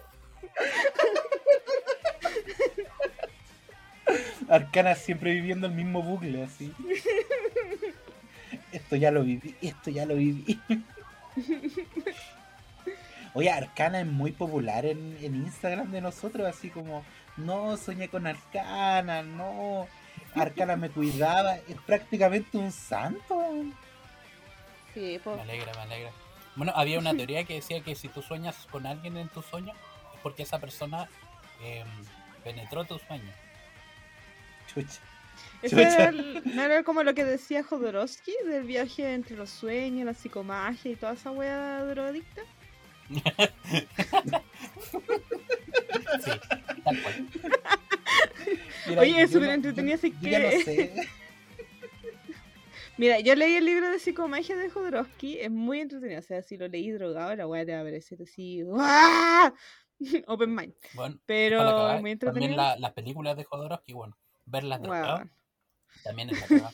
Arcana 4.50 4.96
siempre 4.96 5.34
viviendo 5.34 5.68
el 5.68 5.74
mismo 5.74 6.02
bucle, 6.02 6.44
así. 6.44 6.74
Esto 8.72 8.96
ya 8.96 9.12
lo 9.12 9.24
viví, 9.24 9.56
esto 9.62 9.90
ya 9.92 10.06
lo 10.06 10.16
viví. 10.16 10.60
Oye, 13.34 13.50
Arcana 13.52 14.02
es 14.02 14.08
muy 14.08 14.32
popular 14.32 14.86
en, 14.86 15.18
en 15.22 15.36
Instagram 15.36 15.92
de 15.92 16.02
nosotros, 16.02 16.48
así 16.48 16.70
como, 16.70 17.04
no, 17.38 17.78
soñé 17.78 18.10
con 18.10 18.26
Arcana, 18.28 19.22
no, 19.22 19.88
Arcana 20.36 20.76
me 20.76 20.90
cuidaba, 20.90 21.56
es 21.58 21.76
prácticamente 21.86 22.58
un 22.58 22.72
santo. 22.72 23.36
Sí, 24.94 25.14
Me 25.14 25.20
pues. 25.20 25.40
alegra, 25.40 25.72
me 25.74 25.82
alegra. 25.82 26.12
Bueno, 26.56 26.74
había 26.76 26.98
una 27.00 27.14
teoría 27.16 27.44
que 27.44 27.56
decía 27.56 27.82
que 27.82 27.96
si 27.96 28.08
tú 28.08 28.22
sueñas 28.22 28.68
con 28.72 28.86
alguien 28.88 29.16
en 29.18 29.30
tu 29.30 29.42
sueño, 29.44 29.74
es 30.16 30.20
porque 30.24 30.44
esa 30.44 30.60
persona 30.60 31.08
eh, 31.62 31.84
penetró 32.44 32.84
tu 32.86 32.98
sueño. 33.00 33.32
Chucha. 34.74 35.00
Eso 35.62 35.78
era, 35.80 36.10
el- 36.10 36.42
no 36.56 36.62
era 36.64 36.84
como 36.84 37.04
lo 37.04 37.14
que 37.14 37.24
decía 37.26 37.64
Jodorowsky 37.64 38.34
del 38.46 38.64
viaje 38.64 39.14
entre 39.14 39.36
los 39.36 39.50
sueños, 39.50 40.06
la 40.06 40.14
psicomagia 40.14 40.92
y 40.92 40.96
toda 40.96 41.14
esa 41.14 41.32
wea 41.32 41.84
drogadicta. 41.86 42.42
Sí, 46.24 46.32
tal 46.84 47.02
cual. 47.02 47.28
Mira, 48.88 49.02
Oye, 49.02 49.22
es 49.22 49.32
súper 49.32 49.50
entretenido, 49.50 49.96
así 49.96 50.14
yo 50.22 50.30
ya 50.30 50.40
no 50.40 50.50
que- 50.50 50.64
sé. 50.64 50.94
Mira, 52.98 53.20
yo 53.22 53.34
leí 53.36 53.54
el 53.56 53.64
libro 53.66 53.90
de 53.90 54.00
psicomagia 54.00 54.58
de 54.58 54.70
Jodorowsky, 54.70 55.40
es 55.40 55.50
muy 55.50 55.80
entretenido. 55.80 56.20
O 56.20 56.24
sea, 56.24 56.42
si 56.42 56.58
lo 56.58 56.68
leí 56.68 56.92
drogado, 56.92 57.34
la 57.36 57.48
wea 57.48 57.66
te 57.66 57.74
va 57.74 57.80
a 57.82 57.84
parecer 57.84 58.22
así. 58.24 58.62
¡guau! 58.64 59.54
Open 60.28 60.54
mind. 60.54 60.74
Bueno, 60.96 61.18
Pero 61.26 61.60
muy 61.60 61.68
también 61.68 62.08
entretenido. 62.14 62.56
la- 62.58 62.78
las 62.78 62.92
películas 62.94 63.38
de 63.38 63.44
Jodorowsky, 63.46 63.94
bueno, 63.94 64.18
verlas 64.46 64.82
drogadas 64.82 65.20
Weón. 65.20 65.32
también 66.04 66.30
es 66.32 66.50
la. 66.52 66.74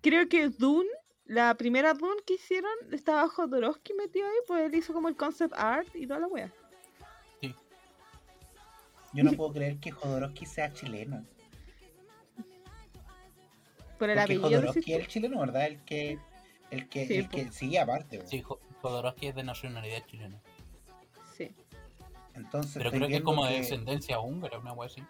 Creo 0.00 0.28
que 0.28 0.48
Dune, 0.48 0.88
la 1.26 1.54
primera 1.56 1.94
Dune 1.94 2.20
que 2.26 2.34
hicieron, 2.34 2.72
estaba 2.92 3.28
Jodorowsky 3.28 3.94
metido 3.94 4.26
ahí, 4.26 4.36
pues 4.46 4.62
él 4.64 4.74
hizo 4.74 4.92
como 4.92 5.08
el 5.08 5.16
concept 5.16 5.54
art 5.56 5.88
y 5.94 6.06
toda 6.06 6.20
la 6.20 6.26
wea. 6.26 6.52
Yo 9.14 9.24
no 9.24 9.32
puedo 9.32 9.52
creer 9.52 9.76
que 9.78 9.90
Jodorowsky 9.90 10.46
sea 10.46 10.72
chileno. 10.72 11.22
Por 13.98 14.08
el 14.08 14.16
Porque 14.18 14.20
apellido 14.20 14.40
Jodorowsky 14.48 14.92
es 14.94 15.00
el 15.00 15.06
chileno, 15.06 15.40
¿verdad? 15.40 15.66
El 15.66 15.84
que, 15.84 16.18
el 16.70 16.88
que, 16.88 17.06
Sí, 17.06 17.14
el 17.16 17.28
que 17.28 17.52
sí, 17.52 17.76
aparte. 17.76 18.26
Sí, 18.26 18.40
Jo- 18.40 18.58
Jodorowsky 18.80 19.26
es 19.26 19.34
de 19.34 19.42
nacionalidad 19.44 20.04
chilena. 20.06 20.40
Sí. 21.36 21.54
Entonces, 22.34 22.72
Pero 22.78 22.90
creo 22.90 23.06
que 23.06 23.16
es 23.16 23.22
como 23.22 23.44
de 23.44 23.58
descendencia 23.58 24.18
húngara, 24.18 24.58
una 24.58 24.72
wea 24.72 24.86
así. 24.86 25.02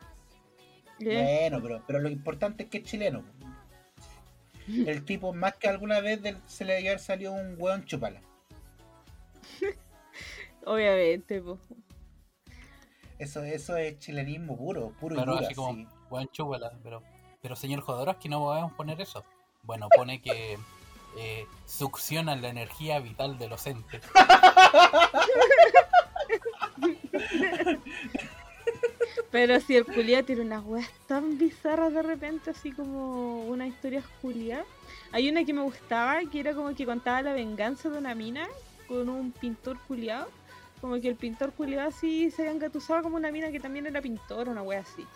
Bueno, 0.99 1.63
pero, 1.63 1.85
pero 1.87 2.01
lo 2.01 2.09
importante 2.09 2.65
es 2.65 2.71
que 2.71 2.79
es 2.79 2.85
chileno. 2.85 3.23
El 4.87 5.05
tipo 5.05 5.33
más 5.35 5.57
que 5.57 5.69
alguna 5.69 6.01
vez 6.01 6.23
del- 6.23 6.41
se 6.47 6.65
le 6.65 6.75
debe 6.75 6.89
haber 6.91 7.01
salido 7.01 7.33
un 7.33 7.57
weón 7.59 7.85
chupala. 7.85 8.21
Obviamente, 10.65 11.41
po. 11.41 11.59
Eso, 13.19 13.43
eso 13.45 13.77
es 13.77 13.99
chilenismo 13.99 14.57
puro, 14.57 14.91
puro 15.01 15.15
y 15.15 15.19
Claro, 15.19 15.33
duro, 15.35 15.47
así 15.47 15.55
como, 15.55 15.71
así. 15.73 15.87
weón, 16.11 16.29
chúpala, 16.33 16.73
pero, 16.83 17.03
pero 17.41 17.57
señor 17.57 17.81
Jodorowsky 17.81 18.29
no 18.29 18.41
podemos 18.41 18.73
poner 18.73 19.01
eso. 19.01 19.25
Bueno, 19.63 19.89
pone 19.97 20.21
que 20.21 20.59
eh, 21.19 21.47
succiona 21.67 22.35
la 22.37 22.49
energía 22.49 22.99
vital 23.01 23.39
de 23.39 23.49
los 23.49 23.67
entes. 23.67 24.03
Pero 29.33 29.59
si 29.61 29.75
el 29.77 29.87
culiado 29.87 30.27
tiene 30.27 30.43
unas 30.43 30.63
weas 30.63 30.91
tan 31.07 31.39
bizarras 31.39 31.95
de 31.95 32.03
repente, 32.03 32.51
así 32.51 32.71
como 32.71 33.47
una 33.47 33.67
historia 33.67 34.03
culiada. 34.21 34.67
Hay 35.11 35.31
una 35.31 35.43
que 35.45 35.55
me 35.55 35.63
gustaba, 35.63 36.21
que 36.31 36.41
era 36.41 36.55
como 36.55 36.75
que 36.75 36.85
contaba 36.85 37.23
la 37.23 37.33
venganza 37.33 37.89
de 37.89 37.97
una 37.97 38.15
mina 38.15 38.47
con 38.87 39.09
un 39.09 39.33
pintor 39.33 39.79
culiado. 39.89 40.29
Como 40.83 41.01
que 41.01 41.09
el 41.09 41.17
pintor 41.17 41.53
culiado 41.53 41.89
así 41.89 42.31
se 42.31 42.49
engatusaba 42.51 43.03
como 43.03 43.17
una 43.17 43.33
mina 43.33 43.51
que 43.51 43.59
también 43.59 43.87
era 43.87 44.03
pintor, 44.03 44.51
una 44.51 44.63
wea 44.63 44.81
así. 44.81 45.07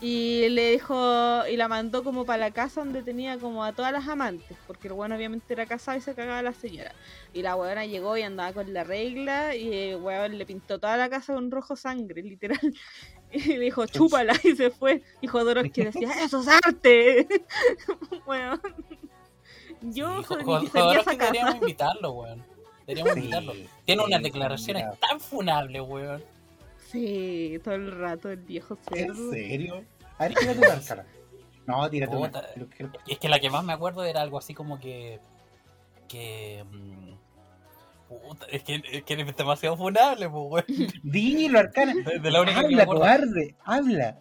Y 0.00 0.48
le 0.50 0.72
dijo, 0.72 1.46
y 1.46 1.56
la 1.56 1.68
mandó 1.68 2.04
como 2.04 2.26
para 2.26 2.38
la 2.38 2.50
casa 2.50 2.80
donde 2.80 3.02
tenía 3.02 3.38
como 3.38 3.64
a 3.64 3.72
todas 3.72 3.92
las 3.92 4.06
amantes, 4.08 4.58
porque 4.66 4.88
el 4.88 4.94
weón 4.94 5.12
obviamente 5.12 5.54
era 5.54 5.64
casado 5.64 5.96
y 5.96 6.02
se 6.02 6.14
cagaba 6.14 6.40
a 6.40 6.42
la 6.42 6.52
señora. 6.52 6.94
Y 7.32 7.40
la 7.40 7.56
weona 7.56 7.86
llegó 7.86 8.14
y 8.16 8.22
andaba 8.22 8.52
con 8.52 8.74
la 8.74 8.84
regla 8.84 9.54
y 9.54 9.72
el 9.72 9.96
weón 9.96 10.36
le 10.36 10.44
pintó 10.44 10.78
toda 10.78 10.98
la 10.98 11.08
casa 11.08 11.32
con 11.32 11.50
rojo 11.50 11.76
sangre, 11.76 12.22
literal. 12.22 12.74
Y 13.46 13.56
le 13.56 13.64
dijo, 13.66 13.86
chúpala, 13.86 14.34
y 14.42 14.56
se 14.56 14.70
fue. 14.70 15.02
Y 15.20 15.26
Jodorowsky 15.26 15.82
decía, 15.84 16.10
¡eso 16.24 16.40
es 16.40 16.48
arte! 16.48 17.26
bueno, 18.26 18.60
yo 19.82 20.22
Sí, 20.22 20.34
esa 20.34 20.34
Jodorowsky 20.44 21.16
casa. 21.16 21.24
deberíamos 21.26 21.54
invitarlo, 21.56 22.10
weón. 22.12 22.44
Deberíamos 22.86 23.14
Sí, 23.14 23.20
invitarlo. 23.20 23.52
Tiene 23.84 24.04
unas 24.04 24.18
sí, 24.18 24.24
declaraciones 24.24 24.84
mira. 24.84 24.96
tan 25.08 25.20
funables, 25.20 25.82
weón. 25.82 26.22
Sí, 26.90 27.58
todo 27.64 27.74
el 27.74 27.90
rato 27.98 28.30
el 28.30 28.36
viejo 28.38 28.78
¿En 28.92 29.06
cerdo. 29.14 29.30
serio? 29.32 29.84
A 30.18 30.24
ver, 30.28 30.34
tírate 30.34 30.58
una 30.60 30.80
cara. 30.80 31.06
No, 31.66 31.90
tírate 31.90 32.16
una. 32.16 32.42
Es 33.08 33.18
que 33.18 33.28
la 33.28 33.40
que 33.40 33.50
más 33.50 33.64
me 33.64 33.72
acuerdo 33.72 34.04
era 34.04 34.22
algo 34.22 34.38
así 34.38 34.54
como 34.54 34.78
que. 34.78 35.18
que. 36.08 36.64
mm, 36.70 37.12
puta, 38.08 38.46
es 38.50 38.62
que, 38.62 38.82
es 38.90 39.02
que 39.04 39.14
es 39.14 39.36
demasiado 39.36 39.76
funable, 39.76 40.28
pues, 40.28 40.66
weón. 40.68 40.92
Dilo, 41.02 41.58
Arcana. 41.58 41.94
De, 41.94 42.18
de 42.18 42.30
la 42.30 42.40
única 42.42 42.60
Habla, 42.60 42.86
cobarde. 42.86 43.54
Habla. 43.64 44.18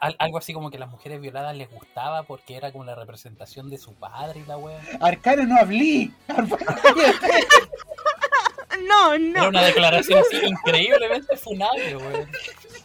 Al- 0.00 0.16
algo 0.20 0.38
así 0.38 0.54
como 0.54 0.70
que 0.70 0.78
las 0.78 0.88
mujeres 0.88 1.20
violadas 1.20 1.54
les 1.56 1.68
gustaba 1.70 2.22
porque 2.22 2.56
era 2.56 2.70
como 2.72 2.84
la 2.84 2.94
representación 2.94 3.68
de 3.68 3.78
su 3.78 3.94
padre 3.94 4.40
y 4.40 4.46
la 4.46 4.56
weón. 4.56 4.80
Arcana, 5.00 5.44
no 5.44 5.56
hablé. 5.56 6.10
No, 8.88 9.12
Era 9.14 9.42
no. 9.42 9.48
una 9.50 9.62
declaración 9.64 10.18
así 10.20 10.36
increíblemente 10.44 11.36
funable, 11.36 11.96
weón. 11.96 12.28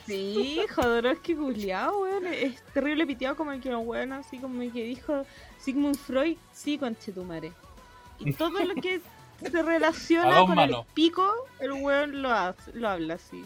Sí, 0.05 0.59
Jodorowsky 0.75 1.33
culiao, 1.35 2.01
weón. 2.01 2.27
Es 2.27 2.61
terrible 2.73 3.05
piteado 3.07 3.35
como 3.35 3.51
el 3.51 3.61
que 3.61 3.69
los 3.69 3.85
weón 3.85 4.11
así 4.13 4.37
como 4.37 4.61
el 4.61 4.71
que 4.71 4.83
dijo 4.83 5.25
Sigmund 5.59 5.97
Freud, 5.97 6.37
sí, 6.53 6.77
conchetumare. 6.77 7.51
Y 8.19 8.33
todo 8.33 8.59
lo 8.63 8.75
que 8.75 8.99
se 9.41 9.61
relaciona 9.61 10.39
con 10.41 10.55
manos. 10.55 10.85
el 10.87 10.93
pico, 10.93 11.31
el 11.59 11.71
weón 11.73 12.21
lo, 12.21 12.31
hace, 12.31 12.73
lo 12.73 12.89
habla 12.89 13.15
así. 13.15 13.43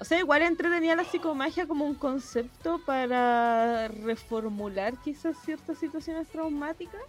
O 0.00 0.04
sea, 0.04 0.18
igual 0.18 0.42
entretenía 0.42 0.94
la 0.94 1.04
psicomagia 1.04 1.66
como 1.66 1.84
un 1.84 1.94
concepto 1.94 2.80
para 2.86 3.88
reformular 3.88 4.94
quizás 5.02 5.36
ciertas 5.44 5.78
situaciones 5.78 6.28
traumáticas. 6.28 7.00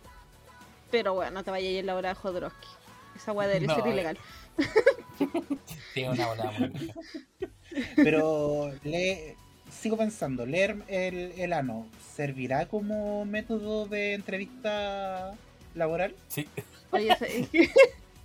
Pero 0.89 1.13
bueno, 1.13 1.31
no 1.31 1.43
te 1.43 1.51
vayas 1.51 1.67
a 1.67 1.71
ir 1.71 1.79
en 1.79 1.85
la 1.85 1.95
hora 1.95 2.09
de 2.09 2.15
Jodorowsky. 2.15 2.67
Esa 3.15 3.31
weá 3.31 3.47
debe 3.47 3.67
No, 3.67 3.75
ser 3.75 3.87
eh. 3.87 3.91
ilegal. 3.91 4.17
Sí, 5.93 6.03
una 6.05 6.51
muy. 6.57 6.93
Pero 7.97 8.71
le 8.83 9.35
sigo 9.69 9.97
pensando, 9.97 10.45
leer 10.45 10.81
el, 10.87 11.33
el 11.37 11.51
ano, 11.51 11.87
¿servirá 12.15 12.67
como 12.67 13.25
método 13.25 13.85
de 13.85 14.13
entrevista 14.13 15.35
laboral? 15.79 16.15
Sí, 16.27 16.47
Oye, 16.91 17.15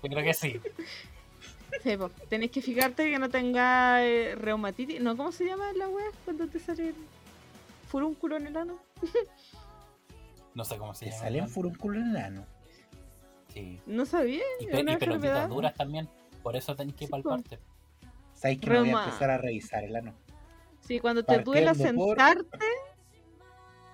yo 0.02 0.10
creo 0.10 0.24
que 0.24 0.34
sí. 0.34 0.60
Sí, 1.82 1.96
po. 1.96 2.08
Tenés 2.28 2.50
que 2.50 2.60
fijarte 2.62 3.10
que 3.10 3.18
no 3.18 3.28
tenga 3.30 4.04
eh, 4.04 4.34
reumatitis. 4.36 5.00
No, 5.00 5.16
¿cómo 5.16 5.32
se 5.32 5.44
llama 5.46 5.72
la 5.74 5.88
wea 5.88 6.06
cuando 6.24 6.46
te 6.46 6.58
sale 6.58 6.88
el 6.88 6.94
furúnculo 7.88 8.36
en 8.36 8.46
el 8.46 8.56
ano? 8.56 8.78
No 10.54 10.64
sé 10.64 10.76
cómo 10.78 10.94
se 10.94 11.06
Te 11.06 11.10
llama. 11.10 11.22
salen 11.22 11.40
weón. 11.42 11.50
furúnculo 11.52 11.98
en 12.00 12.10
el 12.10 12.16
ano. 12.16 12.46
Sí. 13.52 13.80
No 13.86 14.06
sabía. 14.06 14.42
Y, 14.60 14.66
pe- 14.66 14.80
y 14.80 14.96
pelotitas 14.96 15.48
duras 15.48 15.74
también. 15.74 16.08
Por 16.42 16.56
eso 16.56 16.76
tenés 16.76 16.94
que 16.94 17.06
Sí, 17.06 17.10
palparte. 17.10 17.58
¿Sabes 18.34 18.58
que 18.58 18.70
me 18.70 18.78
voy 18.80 18.90
a 18.90 19.04
empezar 19.04 19.30
a 19.30 19.38
revisar 19.38 19.84
el 19.84 19.96
ano? 19.96 20.14
Sí, 20.86 21.00
cuando 21.00 21.24
te 21.24 21.38
duela 21.38 21.72
Partiendo 21.72 22.04
por- 22.04 22.16
sentarte, 22.18 22.66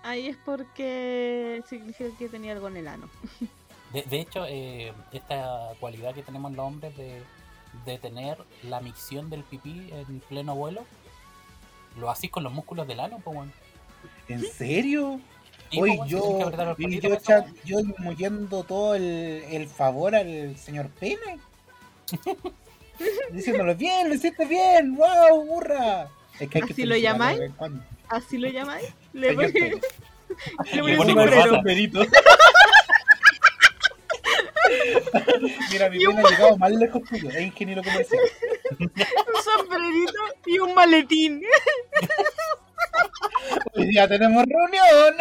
ahí 0.03 0.29
es 0.29 0.37
porque 0.45 1.63
significa 1.69 2.11
que 2.19 2.29
tenía 2.29 2.53
algo 2.53 2.69
en 2.69 2.77
el 2.79 2.89
ano. 2.89 3.09
De, 3.93 4.03
de 4.03 4.21
hecho, 4.21 4.47
eh, 4.47 4.93
esta 5.13 5.71
cualidad 5.81 6.15
que 6.15 6.23
tenemos 6.23 6.53
los 6.53 6.65
hombres 6.65 6.97
de, 6.97 7.23
de 7.85 7.99
tener 7.99 8.39
la 8.63 8.81
micción 8.81 9.31
del 9.31 9.43
pipí 9.43 9.91
en 9.93 10.21
pleno 10.21 10.55
vuelo, 10.55 10.85
lo 11.99 12.11
hacís 12.11 12.31
con 12.31 12.45
los 12.45 12.53
músculos 12.53 12.87
del 12.87 13.01
ano, 13.01 13.21
pues. 13.23 13.51
¿En 14.29 14.45
serio? 14.45 15.21
Sí, 15.71 15.81
Hoy 15.81 16.01
que 16.03 16.09
yo, 16.09 16.51
y 16.79 17.01
yo, 17.01 17.11
yo 17.65 17.79
muriendo 17.99 18.65
todo 18.65 18.95
el, 18.95 19.05
el 19.05 19.69
favor 19.69 20.15
al 20.15 20.57
señor 20.57 20.89
Pene. 20.89 21.39
Diciéndolo 23.33 23.75
bien, 23.77 24.09
lo 24.09 24.15
hiciste 24.15 24.45
bien, 24.47 24.97
wow, 24.97 25.45
burra. 25.45 26.09
Es 26.39 26.49
que 26.49 26.59
hay 26.59 26.65
que 26.65 26.73
¿Así 26.73 26.85
lo 26.85 26.95
felicitarlo 26.95 26.97
llamáis? 26.97 27.41
¿Así 28.09 28.39
lo 28.39 28.49
llamáis? 28.49 28.89
Le 29.13 29.35
pone- 29.35 29.53
le 30.73 30.97
pone 30.97 31.15
corbata. 31.15 31.49
sombrerito. 31.49 32.07
Mira, 35.73 35.91
mi 35.91 36.07
un 36.07 36.17
pene 36.17 36.29
ha 36.29 36.31
llegado 36.31 36.57
más 36.59 36.71
lejos 36.71 37.03
tuyo, 37.05 37.29
es 37.31 37.41
ingeniero 37.41 37.83
comercial. 37.83 38.21
un 38.81 38.89
sombrerito 39.43 40.23
y 40.47 40.59
un 40.61 40.75
maletín. 40.75 41.43
Hoy 43.75 43.87
día 43.87 44.07
tenemos 44.09 44.45
reunión. 44.45 45.17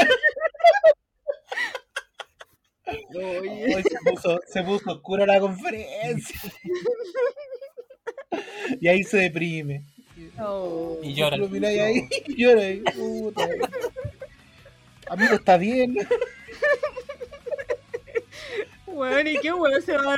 Oye. 3.15 3.75
Hoy 3.75 3.83
se 3.83 3.97
puso, 4.11 4.39
se 4.47 4.63
puso 4.63 4.91
oscura 4.91 5.25
la 5.25 5.39
conferencia. 5.39 6.39
Y 8.79 8.87
ahí 8.87 9.03
se 9.03 9.17
deprime. 9.17 9.85
Oh. 10.41 10.97
Y 11.03 11.13
llora. 11.13 11.37
Lo 11.37 11.47
miráis 11.49 11.79
ahí 11.81 12.07
y 12.27 12.35
llora 12.43 12.61
ahí. 12.61 12.81
Puta. 12.95 13.47
Amigo, 15.09 15.35
está 15.35 15.57
bien. 15.57 15.95
Bueno, 18.85 19.29
¿y 19.29 19.37
qué 19.39 19.53
weón 19.53 19.81
se 19.81 19.93
va? 19.97 20.15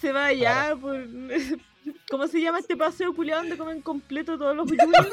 Se 0.00 0.12
va 0.12 0.26
allá 0.26 0.76
por. 0.80 1.04
¿Cómo 2.08 2.26
se 2.26 2.40
llama 2.40 2.58
este 2.58 2.76
paseo 2.76 3.14
culiado 3.14 3.42
donde 3.42 3.56
comen 3.56 3.80
completo 3.82 4.38
todos 4.38 4.54
los 4.56 4.68
yuyos? 4.68 4.86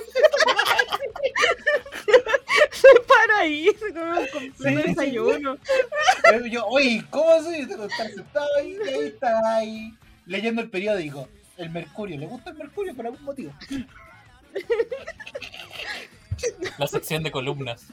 se 2.71 2.87
para 3.07 3.39
ahí, 3.39 3.67
se 3.79 3.93
come 3.93 4.19
un 4.19 4.27
completo 4.27 4.63
Sí, 4.63 4.75
sí. 4.75 4.75
desayuno. 4.87 5.57
Yo, 6.51 6.65
oye, 6.67 7.03
¿cómo? 7.09 7.31
Tengo 7.43 7.87
que 7.87 7.93
estar 7.93 8.11
sentado 8.11 8.47
ahí, 8.59 8.77
ahí 8.87 9.05
está 9.07 9.55
ahí, 9.57 9.93
leyendo 10.25 10.61
el 10.61 10.69
periódico. 10.69 11.27
El 11.57 11.69
Mercurio, 11.71 12.17
¿le 12.17 12.27
gusta 12.27 12.51
el 12.51 12.57
Mercurio 12.57 12.95
por 12.95 13.05
algún 13.05 13.23
motivo? 13.23 13.53
La 16.77 16.87
sección 16.87 17.23
de 17.23 17.31
columnas. 17.31 17.87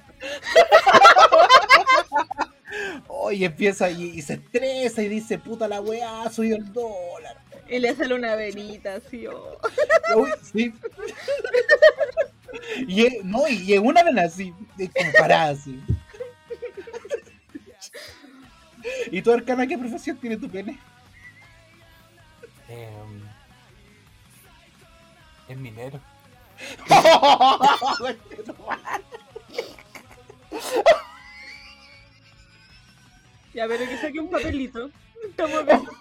Oye, 3.09 3.47
empieza 3.47 3.91
y, 3.91 4.05
y 4.05 4.23
se 4.23 4.35
estresa 4.35 5.03
y 5.03 5.09
dice, 5.09 5.39
puta 5.39 5.67
la 5.67 5.81
weá, 5.81 6.29
subió 6.31 6.57
el 6.57 6.73
dólar. 6.73 7.39
Y 7.69 7.79
le 7.79 7.95
sale 7.95 8.15
una 8.15 8.35
venita 8.35 8.97
así, 8.97 9.27
oh. 9.27 9.59
Uy, 10.17 10.31
sí. 10.43 10.75
Y 12.87 13.07
es, 13.07 13.25
no, 13.25 13.49
y 13.49 13.73
es 13.73 13.81
una 13.81 14.03
vena 14.03 14.23
así, 14.23 14.53
es 14.79 14.91
como 14.95 15.11
parada 15.13 15.51
así. 15.51 15.81
¿Y 19.11 19.23
tú, 19.23 19.33
Arcana, 19.33 19.67
qué 19.67 19.79
profesión 19.79 20.19
tiene 20.19 20.37
tu 20.37 20.51
pene? 20.51 20.79
Eh, 22.69 22.91
es 25.49 25.57
minero. 25.57 26.01
Ya, 33.55 33.69
pero 33.69 33.85
que 33.89 33.97
saque 33.99 34.19
un 34.21 34.31
papelito. 34.31 34.91
Estamos 35.29 35.65
viendo. 35.65 35.93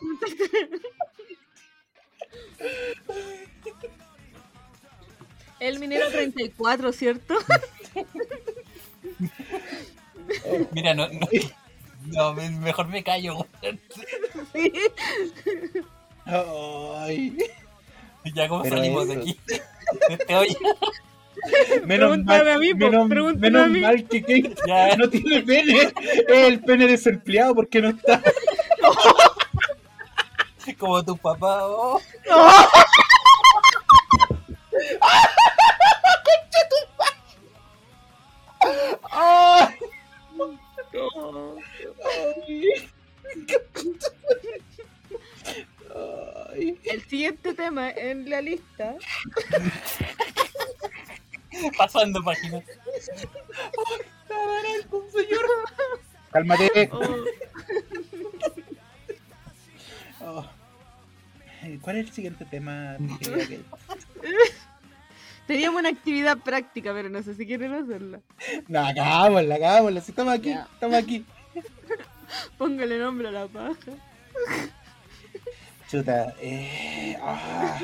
El 5.60 5.80
minero 5.80 6.10
34, 6.10 6.92
¿cierto? 6.92 7.36
Mira, 10.72 10.94
no, 10.94 11.08
no, 11.10 11.28
no, 12.08 12.34
me- 12.34 12.50
mejor 12.50 12.88
me 12.88 13.04
callo. 13.04 13.46
Ay. 16.26 17.38
Ya, 18.36 18.48
¿cómo 18.48 18.64
Pero 18.64 18.78
salimos 18.78 19.08
de 19.08 19.14
aquí? 19.16 19.40
Este 20.10 20.36
hoyo. 20.36 20.56
Menos 21.86 22.10
Pregúntame 22.10 22.44
mal, 22.44 22.50
a 22.54 22.58
mí, 22.58 22.74
menos, 22.74 23.08
menos 23.38 23.64
a 23.64 23.68
mí. 23.68 23.82
mal 23.82 24.08
que 24.08 24.22
Kate 24.22 24.56
Ya, 24.68 24.96
no 24.96 25.10
tiene 25.10 25.42
pene. 25.42 25.82
Es 25.82 26.48
el 26.48 26.62
pene 26.62 26.88
desempleado 26.88 27.54
porque 27.56 27.82
no 27.82 27.90
está. 27.90 28.22
como 30.78 31.04
tu 31.04 31.18
papá, 31.18 31.66
oh. 31.66 32.00
¡Ay! 39.12 39.76
No. 40.94 41.56
Ay. 42.06 42.90
El 46.56 47.02
siguiente 47.08 47.54
tema 47.54 47.92
en 47.92 48.30
la 48.30 48.42
lista 48.42 48.96
pasando 51.78 52.22
página. 52.24 52.62
algún 54.80 55.12
señor. 55.12 55.46
Cálmate. 56.32 56.90
oh, 56.92 57.26
Oh. 60.26 60.46
¿Cuál 61.82 61.98
es 61.98 62.08
el 62.08 62.14
siguiente 62.14 62.46
tema? 62.46 62.96
teníamos 65.48 65.80
una 65.82 65.90
actividad 65.90 66.38
práctica, 66.38 66.94
pero 66.94 67.10
no 67.10 67.22
sé 67.24 67.36
si 67.36 67.46
quieren 67.46 67.74
hacerla. 67.74 68.22
No, 68.70 68.80
hagámosla, 68.80 69.56
hagámosla. 69.56 70.00
Si 70.02 70.12
estamos 70.12 70.34
aquí, 70.34 70.50
Ya. 70.50 70.68
estamos 70.74 70.96
aquí. 70.98 71.26
Póngale 72.58 72.98
nombre 73.00 73.28
a 73.28 73.32
la 73.32 73.48
paja. 73.48 73.92
Chuta, 75.94 76.34
eh, 76.42 77.16
ah. 77.22 77.80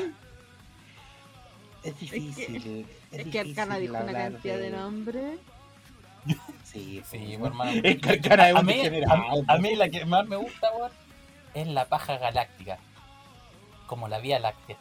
es 1.84 2.00
difícil. 2.00 2.84
Es 3.12 3.18
que 3.18 3.22
difícil 3.22 3.50
Arcana 3.50 3.78
dijo 3.78 3.94
una 3.94 4.12
cantidad 4.12 4.58
de 4.58 4.70
nombres. 4.70 5.38
Sí, 6.64 7.02
Sí, 7.04 7.04
pues, 7.08 7.22
mi 7.22 7.46
hermano. 7.46 7.80
Es 7.84 8.00
que 8.00 8.10
Arcana 8.10 8.48
es 8.50 8.56
a, 8.56 8.58
un 8.58 8.66
mí, 8.66 8.74
degenerado. 8.74 9.22
a, 9.46 9.54
a 9.54 9.58
mí 9.58 9.76
la 9.76 9.88
que 9.88 10.04
más 10.06 10.26
me 10.26 10.34
gusta, 10.34 10.72
weón, 10.76 10.90
es 11.54 11.68
la 11.68 11.84
paja 11.84 12.18
galáctica. 12.18 12.78
Como 13.86 14.08
la 14.08 14.18
Vía 14.18 14.40
Láctea. 14.40 14.76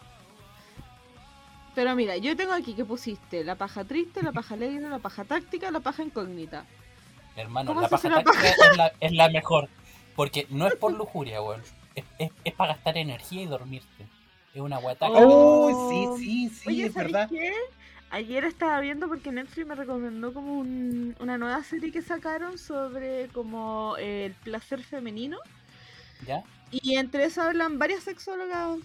Pero 1.76 1.96
mira, 1.96 2.18
yo 2.18 2.36
tengo 2.36 2.54
aquí 2.54 2.74
que 2.74 2.84
pusiste 2.84 3.44
la 3.44 3.54
paja 3.54 3.86
triste, 3.86 4.24
la 4.24 4.32
paja 4.32 4.56
alegre, 4.56 4.90
la 4.90 4.98
paja 4.98 5.24
táctica, 5.24 5.70
la 5.70 5.82
paja 5.82 6.02
incógnita. 6.02 6.66
Hermano, 7.36 7.68
¿Cómo 7.68 7.82
la 7.82 7.90
paja 7.90 8.10
la 8.10 8.24
táctica 8.24 8.50
es 8.50 8.78
la, 8.78 8.92
es 9.00 9.12
la 9.12 9.30
mejor. 9.30 9.70
Porque 10.16 10.48
no 10.50 10.66
es 10.66 10.74
por 10.74 10.94
lujuria, 10.94 11.44
weón. 11.44 11.62
Es, 12.00 12.06
es, 12.18 12.32
es 12.45 12.54
para 12.54 12.74
gastar 12.74 12.97
energía 12.97 13.41
y 13.43 13.45
dormirte. 13.45 14.06
Es 14.54 14.62
una 14.62 14.78
guataca. 14.78 15.14
Oh, 15.14 15.70
sí, 15.89 16.08
sí, 16.18 16.50
sí, 16.50 16.68
Oye, 16.70 16.86
es 16.86 16.93
¿sabes 16.93 17.12
verdad. 17.14 17.30
qué? 17.30 17.54
Ayer 18.12 18.43
estaba 18.45 18.80
viendo 18.80 19.08
porque 19.08 19.32
Netflix 19.32 19.68
me 19.68 19.76
recomendó 19.76 20.34
como 20.34 20.54
un- 20.60 21.16
una 21.20 21.38
nueva 21.38 21.64
serie 21.64 21.91
que 21.91 22.02
sacaron 22.02 22.58
sobre 22.58 23.28
como 23.30 23.95
eh, 24.00 24.26
el 24.26 24.34
placer 24.34 24.82
femenino. 24.82 25.38
¿Ya? 26.26 26.43
Y 26.72 26.95
entre 26.95 27.26
eso 27.26 27.41
hablan 27.41 27.80
varias 27.80 28.04
sexólogas 28.04 28.80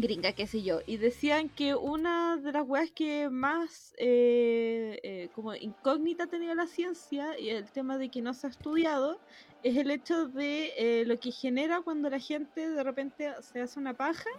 gringas, 0.00 0.34
qué 0.34 0.46
sé 0.46 0.62
yo. 0.62 0.80
Y 0.86 0.96
decían 0.96 1.48
que 1.48 1.74
una 1.74 2.36
de 2.36 2.52
las 2.52 2.66
weas 2.66 2.90
que 2.90 3.28
más 3.30 3.94
eh, 3.98 5.00
eh, 5.02 5.28
como 5.34 5.54
incógnita 5.54 6.26
tenía 6.26 6.54
la 6.54 6.66
ciencia 6.66 7.38
y 7.38 7.50
el 7.50 7.70
tema 7.70 7.98
de 7.98 8.08
que 8.08 8.22
no 8.22 8.34
se 8.34 8.46
ha 8.46 8.50
estudiado 8.50 9.18
es 9.62 9.76
el 9.76 9.90
hecho 9.90 10.28
de 10.28 10.72
eh, 10.76 11.04
lo 11.06 11.18
que 11.18 11.30
genera 11.30 11.80
cuando 11.82 12.10
la 12.10 12.18
gente 12.18 12.68
de 12.68 12.82
repente 12.82 13.32
se 13.40 13.60
hace 13.60 13.78
una 13.78 13.94
paja 13.94 14.30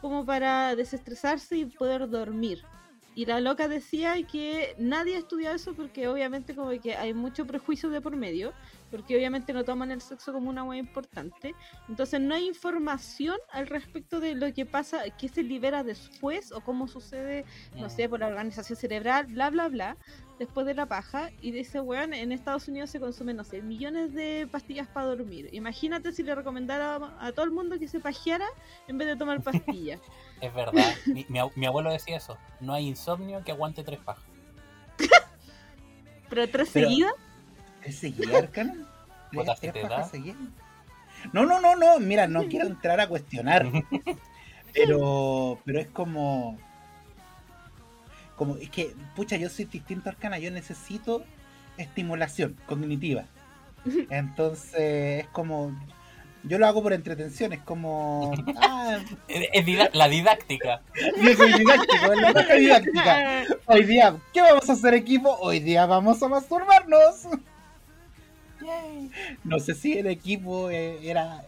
como 0.00 0.24
para 0.24 0.74
desestresarse 0.76 1.56
y 1.56 1.66
poder 1.66 2.08
dormir. 2.08 2.62
Y 3.14 3.24
la 3.24 3.40
loca 3.40 3.66
decía 3.66 4.14
que 4.24 4.74
nadie 4.78 5.16
ha 5.16 5.18
estudiado 5.20 5.56
eso 5.56 5.72
porque 5.74 6.06
obviamente 6.06 6.54
como 6.54 6.70
que 6.80 6.96
hay 6.96 7.14
mucho 7.14 7.46
prejuicio 7.46 7.88
de 7.88 8.02
por 8.02 8.14
medio, 8.14 8.52
porque 8.96 9.14
obviamente 9.16 9.52
no 9.52 9.62
toman 9.64 9.90
el 9.90 10.00
sexo 10.00 10.32
como 10.32 10.48
una 10.48 10.64
hueá 10.64 10.78
importante. 10.78 11.54
Entonces 11.88 12.20
no 12.20 12.34
hay 12.34 12.46
información 12.48 13.36
al 13.52 13.66
respecto 13.66 14.20
de 14.20 14.34
lo 14.34 14.52
que 14.54 14.64
pasa, 14.64 15.02
qué 15.18 15.28
se 15.28 15.42
libera 15.42 15.82
después 15.84 16.50
o 16.52 16.60
cómo 16.62 16.88
sucede, 16.88 17.44
no 17.74 17.90
sé, 17.90 18.08
por 18.08 18.20
la 18.20 18.28
organización 18.28 18.76
cerebral, 18.78 19.26
bla, 19.26 19.50
bla, 19.50 19.68
bla, 19.68 19.96
después 20.38 20.64
de 20.66 20.74
la 20.74 20.86
paja. 20.86 21.30
Y 21.42 21.50
dice, 21.50 21.80
weón, 21.80 22.14
en 22.14 22.32
Estados 22.32 22.68
Unidos 22.68 22.90
se 22.90 22.98
consumen, 23.00 23.36
no 23.36 23.44
sé, 23.44 23.60
millones 23.62 24.14
de 24.14 24.48
pastillas 24.50 24.88
para 24.88 25.06
dormir. 25.06 25.50
Imagínate 25.52 26.12
si 26.12 26.22
le 26.22 26.34
recomendara 26.34 26.98
a 27.20 27.32
todo 27.32 27.44
el 27.44 27.50
mundo 27.52 27.78
que 27.78 27.88
se 27.88 28.00
pajeara 28.00 28.46
en 28.88 28.96
vez 28.98 29.08
de 29.08 29.16
tomar 29.16 29.42
pastillas. 29.42 30.00
Es 30.40 30.54
verdad. 30.54 30.94
Mi, 31.06 31.26
mi 31.28 31.66
abuelo 31.66 31.90
decía 31.90 32.16
eso. 32.16 32.38
No 32.60 32.72
hay 32.72 32.86
insomnio 32.88 33.42
que 33.44 33.52
aguante 33.52 33.84
tres 33.84 33.98
pajas. 34.00 34.24
Pero 36.28 36.48
tres 36.48 36.70
Pero- 36.72 36.88
seguidas, 36.88 37.12
¿Es 37.86 37.98
si 37.98 38.12
te 39.72 39.80
pajas 39.82 40.06
da. 40.06 40.10
seguidas? 40.10 40.36
No, 41.32 41.44
no, 41.46 41.60
no, 41.60 41.76
no. 41.76 41.98
Mira, 41.98 42.26
no 42.26 42.44
quiero 42.48 42.66
entrar 42.66 43.00
a 43.00 43.08
cuestionar. 43.08 43.66
Pero, 44.74 45.58
pero 45.64 45.80
es 45.80 45.86
como. 45.86 46.58
Como, 48.36 48.56
es 48.58 48.68
que, 48.68 48.94
pucha, 49.14 49.36
yo 49.36 49.48
soy 49.48 49.64
distinto 49.64 50.10
a 50.10 50.12
Arcana. 50.12 50.38
Yo 50.38 50.50
necesito 50.50 51.24
estimulación 51.78 52.58
cognitiva. 52.66 53.24
Entonces, 54.10 55.24
es 55.24 55.28
como. 55.28 55.72
Yo 56.42 56.58
lo 56.58 56.66
hago 56.66 56.82
por 56.82 56.92
entretención. 56.92 57.54
Es 57.54 57.60
como. 57.60 58.32
Ah, 58.58 58.98
Es, 59.28 59.48
es 59.54 59.64
dida- 59.64 59.88
la 59.94 60.08
didáctica. 60.08 60.82
yo 61.22 61.34
soy 61.34 61.54
didáctico, 61.54 62.12
es 62.12 62.20
la 62.20 62.54
didáctica. 62.54 63.44
Hoy 63.64 63.84
día, 63.84 64.16
¿qué 64.34 64.42
vamos 64.42 64.68
a 64.68 64.74
hacer, 64.74 64.92
equipo? 64.92 65.34
Hoy 65.40 65.60
día 65.60 65.86
vamos 65.86 66.22
a 66.22 66.28
masturbarnos. 66.28 67.28
No 69.44 69.58
sé 69.58 69.74
si 69.74 69.98
el 69.98 70.06
equipo 70.06 70.70
eh, 70.70 70.98
era. 71.02 71.44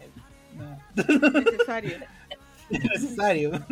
no, 0.55 1.41
necesario. 1.41 1.99
necesario. 2.71 3.66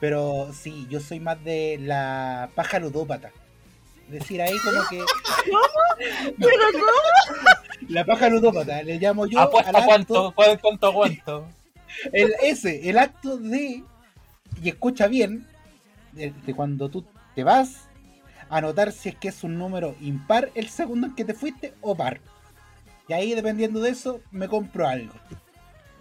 Pero 0.00 0.52
sí, 0.52 0.86
yo 0.90 1.00
soy 1.00 1.20
más 1.20 1.42
de 1.44 1.78
la 1.80 2.50
paja 2.54 2.78
ludópata. 2.78 3.30
Decir, 4.08 4.42
ahí 4.42 4.56
como 4.58 4.80
que. 4.90 5.02
Pero 6.38 6.62
¿cómo? 6.72 7.88
La 7.88 8.04
paja 8.04 8.28
ludópata, 8.28 8.82
le 8.82 8.98
llamo 8.98 9.26
yo 9.26 9.40
al 9.40 9.46
¿Apuesta 9.46 9.70
acto, 9.70 9.84
cuánto? 9.86 10.32
¿Cuánto, 10.34 10.60
cuánto 10.60 10.86
aguanto? 10.86 11.48
el, 12.12 12.34
ese, 12.42 12.88
el 12.88 12.98
acto 12.98 13.38
de. 13.38 13.82
Y 14.62 14.68
escucha 14.68 15.06
bien, 15.06 15.46
de, 16.12 16.32
de 16.44 16.54
cuando 16.54 16.88
tú 16.88 17.04
te 17.34 17.44
vas, 17.44 17.88
anotar 18.50 18.92
si 18.92 19.08
es 19.08 19.16
que 19.16 19.28
es 19.28 19.42
un 19.42 19.58
número 19.58 19.96
impar 20.00 20.50
el 20.54 20.68
segundo 20.68 21.08
en 21.08 21.14
que 21.14 21.24
te 21.24 21.34
fuiste 21.34 21.74
o 21.80 21.94
par. 21.94 22.20
Y 23.08 23.12
ahí, 23.12 23.34
dependiendo 23.34 23.80
de 23.80 23.90
eso, 23.90 24.20
me 24.30 24.48
compro 24.48 24.86
algo. 24.86 25.12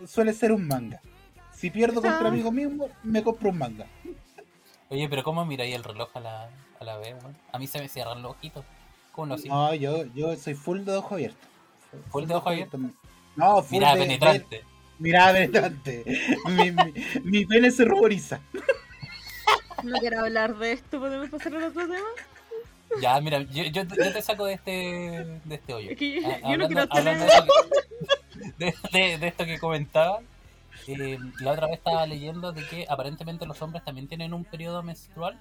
Suele 0.07 0.33
ser 0.33 0.51
un 0.51 0.67
manga. 0.67 1.01
Si 1.51 1.69
pierdo 1.69 2.01
contra 2.01 2.27
Ah. 2.27 2.31
mí 2.31 2.43
mismo, 2.51 2.89
me 3.03 3.23
compro 3.23 3.49
un 3.49 3.57
manga. 3.57 3.85
Oye, 4.89 5.07
pero 5.09 5.23
¿cómo 5.23 5.45
miráis 5.45 5.75
el 5.75 5.83
reloj 5.83 6.09
a 6.13 6.19
la, 6.19 6.49
a 6.79 6.83
la 6.83 6.97
vez, 6.97 7.15
weón? 7.21 7.35
A 7.51 7.59
mí 7.59 7.67
se 7.67 7.79
me 7.79 7.87
cierran 7.89 8.21
los 8.21 8.31
ojitos. 8.31 8.63
¿Cómo? 9.11 9.35
No, 9.37 9.73
yo, 9.75 10.05
yo 10.15 10.35
soy 10.35 10.53
full 10.55 10.81
de 10.81 10.95
ojo 10.95 11.15
abierto. 11.15 11.37
¿Full 12.09 12.25
de 12.25 12.33
ojo 12.35 12.49
abierto? 12.49 12.77
No, 13.35 13.61
full 13.63 13.77
Mirada 13.77 13.93
de- 13.95 13.99
de- 13.99 14.05
penetrante. 14.05 14.63
mirada 14.99 15.33
penetrante. 15.33 16.03
mi, 16.47 16.71
mi, 16.71 16.93
mi 17.23 17.45
pene 17.45 17.71
se 17.71 17.85
ruboriza. 17.85 18.39
No 19.83 19.99
quiero 19.99 20.21
hablar 20.21 20.55
de 20.57 20.71
esto, 20.73 20.99
¿podemos 20.99 21.29
pasar 21.29 21.55
al 21.55 21.63
otro 21.65 21.87
tema? 21.87 22.07
Ya, 23.01 23.19
mira, 23.21 23.41
yo, 23.41 23.63
yo, 23.63 23.87
te- 23.87 23.95
yo 24.03 24.13
te 24.13 24.21
saco 24.21 24.45
de 24.45 24.53
este, 24.53 24.71
de 25.43 25.55
este 25.55 25.73
hoyo. 25.73 25.91
Es 25.91 25.97
que 25.97 26.21
yo- 26.21 26.29
yo 26.49 26.57
no 26.57 26.67
quiero 26.67 26.85
hablando 26.89 27.25
de, 27.25 27.31
eso 27.31 27.43
que- 27.45 28.51
de, 28.57 28.75
de- 28.91 29.17
de 29.17 29.27
esto 29.27 29.45
que 29.45 29.59
comentaba, 29.59 30.19
eh, 30.87 31.17
la 31.39 31.51
otra 31.51 31.67
vez 31.67 31.77
estaba 31.77 32.05
leyendo 32.05 32.51
de 32.51 32.65
que 32.67 32.85
aparentemente 32.89 33.45
los 33.45 33.61
hombres 33.61 33.83
también 33.83 34.07
tienen 34.07 34.33
un 34.33 34.43
periodo 34.45 34.83
menstrual, 34.83 35.37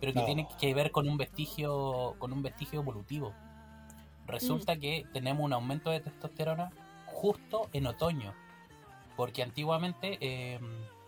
pero 0.00 0.12
que 0.12 0.20
No. 0.20 0.24
tiene 0.26 0.48
que 0.60 0.74
ver 0.74 0.90
con 0.90 1.08
un 1.08 1.16
vestigio, 1.16 2.14
con 2.18 2.32
un 2.32 2.42
vestigio 2.42 2.80
evolutivo. 2.80 3.34
Resulta 4.26 4.76
que 4.76 5.06
tenemos 5.12 5.44
un 5.44 5.52
aumento 5.52 5.90
de 5.90 6.00
testosterona 6.00 6.70
justo 7.06 7.68
en 7.72 7.86
otoño, 7.86 8.34
porque 9.16 9.42
antiguamente, 9.42 10.18
eh, 10.20 10.60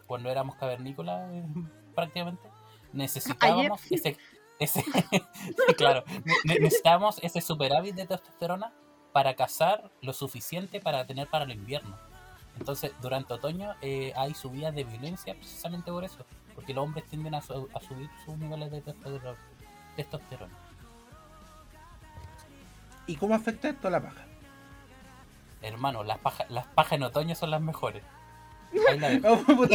cuando 0.06 0.30
éramos 0.30 0.56
cavernícolas, 0.56 1.30
eh, 1.32 1.44
prácticamente, 1.94 2.42
necesitábamos 2.92 3.80
ese, 3.90 4.16
ese 4.60 4.84
claro, 5.76 6.04
ne- 6.44 6.58
necesitábamos 6.60 7.18
ese 7.22 7.40
superávit 7.40 7.94
de 7.96 8.06
testosterona 8.06 8.72
para 9.12 9.34
cazar 9.34 9.90
lo 10.02 10.12
suficiente 10.12 10.80
para 10.80 11.06
tener 11.06 11.26
para 11.28 11.44
el 11.44 11.50
invierno. 11.52 11.98
Entonces, 12.58 12.92
durante 13.00 13.32
otoño 13.34 13.74
eh, 13.80 14.12
hay 14.16 14.34
subidas 14.34 14.74
de 14.74 14.84
violencia 14.84 15.34
precisamente 15.34 15.90
por 15.90 16.04
eso, 16.04 16.24
porque 16.54 16.74
los 16.74 16.84
hombres 16.84 17.04
tienden 17.06 17.34
a, 17.34 17.40
su- 17.42 17.68
a 17.74 17.80
subir 17.80 18.08
sus 18.24 18.36
niveles 18.38 18.70
de 18.70 18.82
testosterona. 19.96 20.54
¿Y 23.06 23.16
cómo 23.16 23.34
afecta 23.34 23.68
esto 23.70 23.88
a 23.88 23.90
la 23.90 24.00
paja? 24.00 24.24
Hermano, 25.62 26.04
las 26.04 26.18
pajas 26.18 26.48
las 26.50 26.66
pajas 26.66 26.92
en 26.92 27.02
otoño 27.02 27.34
son 27.34 27.50
las 27.50 27.60
mejores. 27.60 28.02
Oh. 29.24 29.66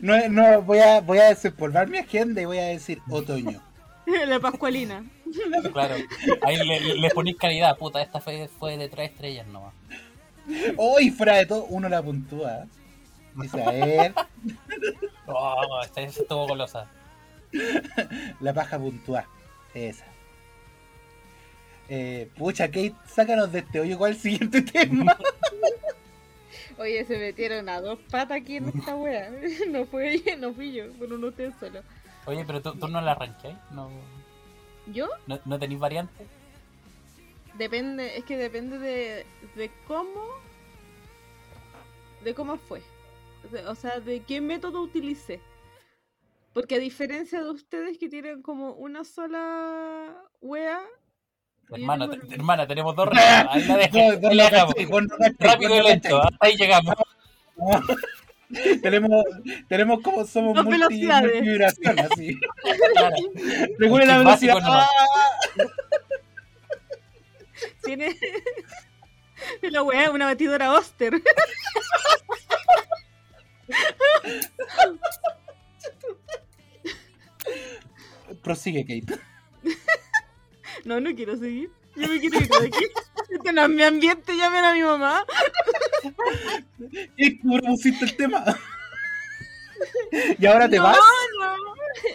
No, 0.00 0.28
no, 0.28 0.62
voy 0.62 0.78
a, 0.78 1.00
voy 1.00 1.18
a 1.18 1.24
desempolvar 1.24 1.88
mi 1.88 1.98
agenda 1.98 2.40
y 2.40 2.44
voy 2.44 2.58
a 2.58 2.66
decir 2.66 3.02
otoño. 3.10 3.60
La 4.26 4.40
Pascualina. 4.40 5.04
Claro. 5.72 5.96
Ahí 6.42 6.56
le, 6.56 6.94
le, 6.94 7.10
ponís 7.10 7.36
calidad, 7.36 7.76
puta, 7.76 8.00
esta 8.00 8.20
fue, 8.20 8.48
fue 8.48 8.76
de 8.76 8.88
tres 8.88 9.10
estrellas 9.10 9.46
nomás. 9.48 9.74
Hoy, 10.76 11.10
fuera 11.10 11.36
de 11.36 11.46
todo, 11.46 11.64
uno 11.64 11.88
la 11.88 12.02
puntúa. 12.02 12.66
Dice, 13.34 13.60
a 13.60 13.70
ver, 13.72 14.14
Oh, 15.26 15.80
esta 15.82 16.02
esta 16.02 16.22
estuvo 16.22 16.46
golosa. 16.46 16.88
la 18.40 18.54
paja 18.54 18.78
puntúa. 18.78 19.26
Esa. 19.74 20.04
Eh, 21.88 22.30
pucha, 22.36 22.68
Kate, 22.68 22.94
sácanos 23.06 23.52
de 23.52 23.60
este 23.60 23.80
hoyo. 23.80 23.98
¿Cuál 23.98 24.12
es 24.12 24.18
el 24.18 24.22
siguiente 24.22 24.62
tema? 24.62 25.16
Oye, 26.78 27.04
se 27.04 27.18
metieron 27.18 27.68
a 27.68 27.80
dos 27.80 27.98
patas 28.10 28.40
aquí 28.40 28.56
en 28.56 28.68
esta 28.68 28.96
wea. 28.96 29.30
No 29.70 29.86
fue 29.86 30.22
no 30.38 30.52
fui 30.54 30.72
yo, 30.72 30.92
fueron 30.94 31.24
ustedes 31.24 31.54
solo. 31.58 31.80
Oye, 32.26 32.44
pero 32.46 32.62
tú, 32.62 32.74
tú 32.74 32.88
no 32.88 33.00
la 33.00 33.12
arranqué, 33.12 33.56
¿no, 33.70 33.90
¿Yo? 34.86 35.08
no, 35.26 35.38
no 35.44 35.58
tenéis 35.58 35.80
variante? 35.80 36.26
Depende, 37.54 38.16
es 38.16 38.24
que 38.24 38.36
depende 38.36 38.78
de, 38.78 39.26
de 39.54 39.70
cómo. 39.86 40.24
de 42.22 42.34
cómo 42.34 42.56
fue. 42.56 42.82
O 43.66 43.74
sea- 43.74 44.00
de 44.00 44.20
qué 44.22 44.40
método 44.40 44.80
utilicé. 44.82 45.40
Porque 46.54 46.76
a 46.76 46.78
diferencia 46.78 47.42
de 47.42 47.50
ustedes 47.50 47.98
que 47.98 48.08
tienen 48.08 48.40
como 48.42 48.70
una 48.72 49.04
sola 49.04 50.14
wea. 50.40 50.80
Hermana, 51.70 52.08
tengo- 52.08 52.26
te- 52.26 52.34
hermana, 52.34 52.66
tenemos 52.66 52.96
dos. 52.96 53.08
Ahí 53.50 53.64
la 53.64 53.76
dejamos. 53.76 54.74
cachai, 54.74 55.34
Rápido 55.38 55.76
y 55.76 55.82
lento, 55.82 56.22
hasta 56.22 56.46
ahí 56.46 56.56
llegamos. 56.56 56.94
tenemos, 58.82 59.24
tenemos 59.68 60.00
como 60.00 60.24
somos 60.26 60.54
Dos 60.54 60.64
multi, 60.64 61.06
multivibración, 61.06 61.98
así. 61.98 62.38
Claro. 62.92 63.16
Regule 63.78 64.06
la 64.06 64.18
velocidad. 64.18 64.56
¡Ah! 64.62 64.88
Tiene. 67.84 68.16
la 69.62 69.82
wea, 69.82 70.10
una 70.10 70.26
batidora 70.26 70.72
Oster. 70.72 71.20
Prosigue, 78.42 78.84
Kate. 78.84 79.20
No, 80.84 81.00
no 81.00 81.14
quiero 81.14 81.36
seguir. 81.36 81.70
Yo 81.96 82.08
me 82.08 82.20
quiero 82.20 82.38
ir 82.40 82.48
de 82.48 82.66
aquí. 82.66 82.84
Este 83.30 83.52
no 83.52 83.62
es 83.62 83.68
mi 83.68 83.82
ambiente, 83.82 84.36
llamen 84.36 84.64
a 84.64 84.72
mi 84.72 84.82
mamá. 84.82 85.24
¿Y 87.16 87.38
cómo 87.40 87.58
pusiste 87.60 88.04
el 88.04 88.16
tema? 88.16 88.44
¿Y 90.38 90.46
ahora 90.46 90.68
te 90.68 90.76
no, 90.76 90.84
vas? 90.84 90.98
no. 91.40 91.54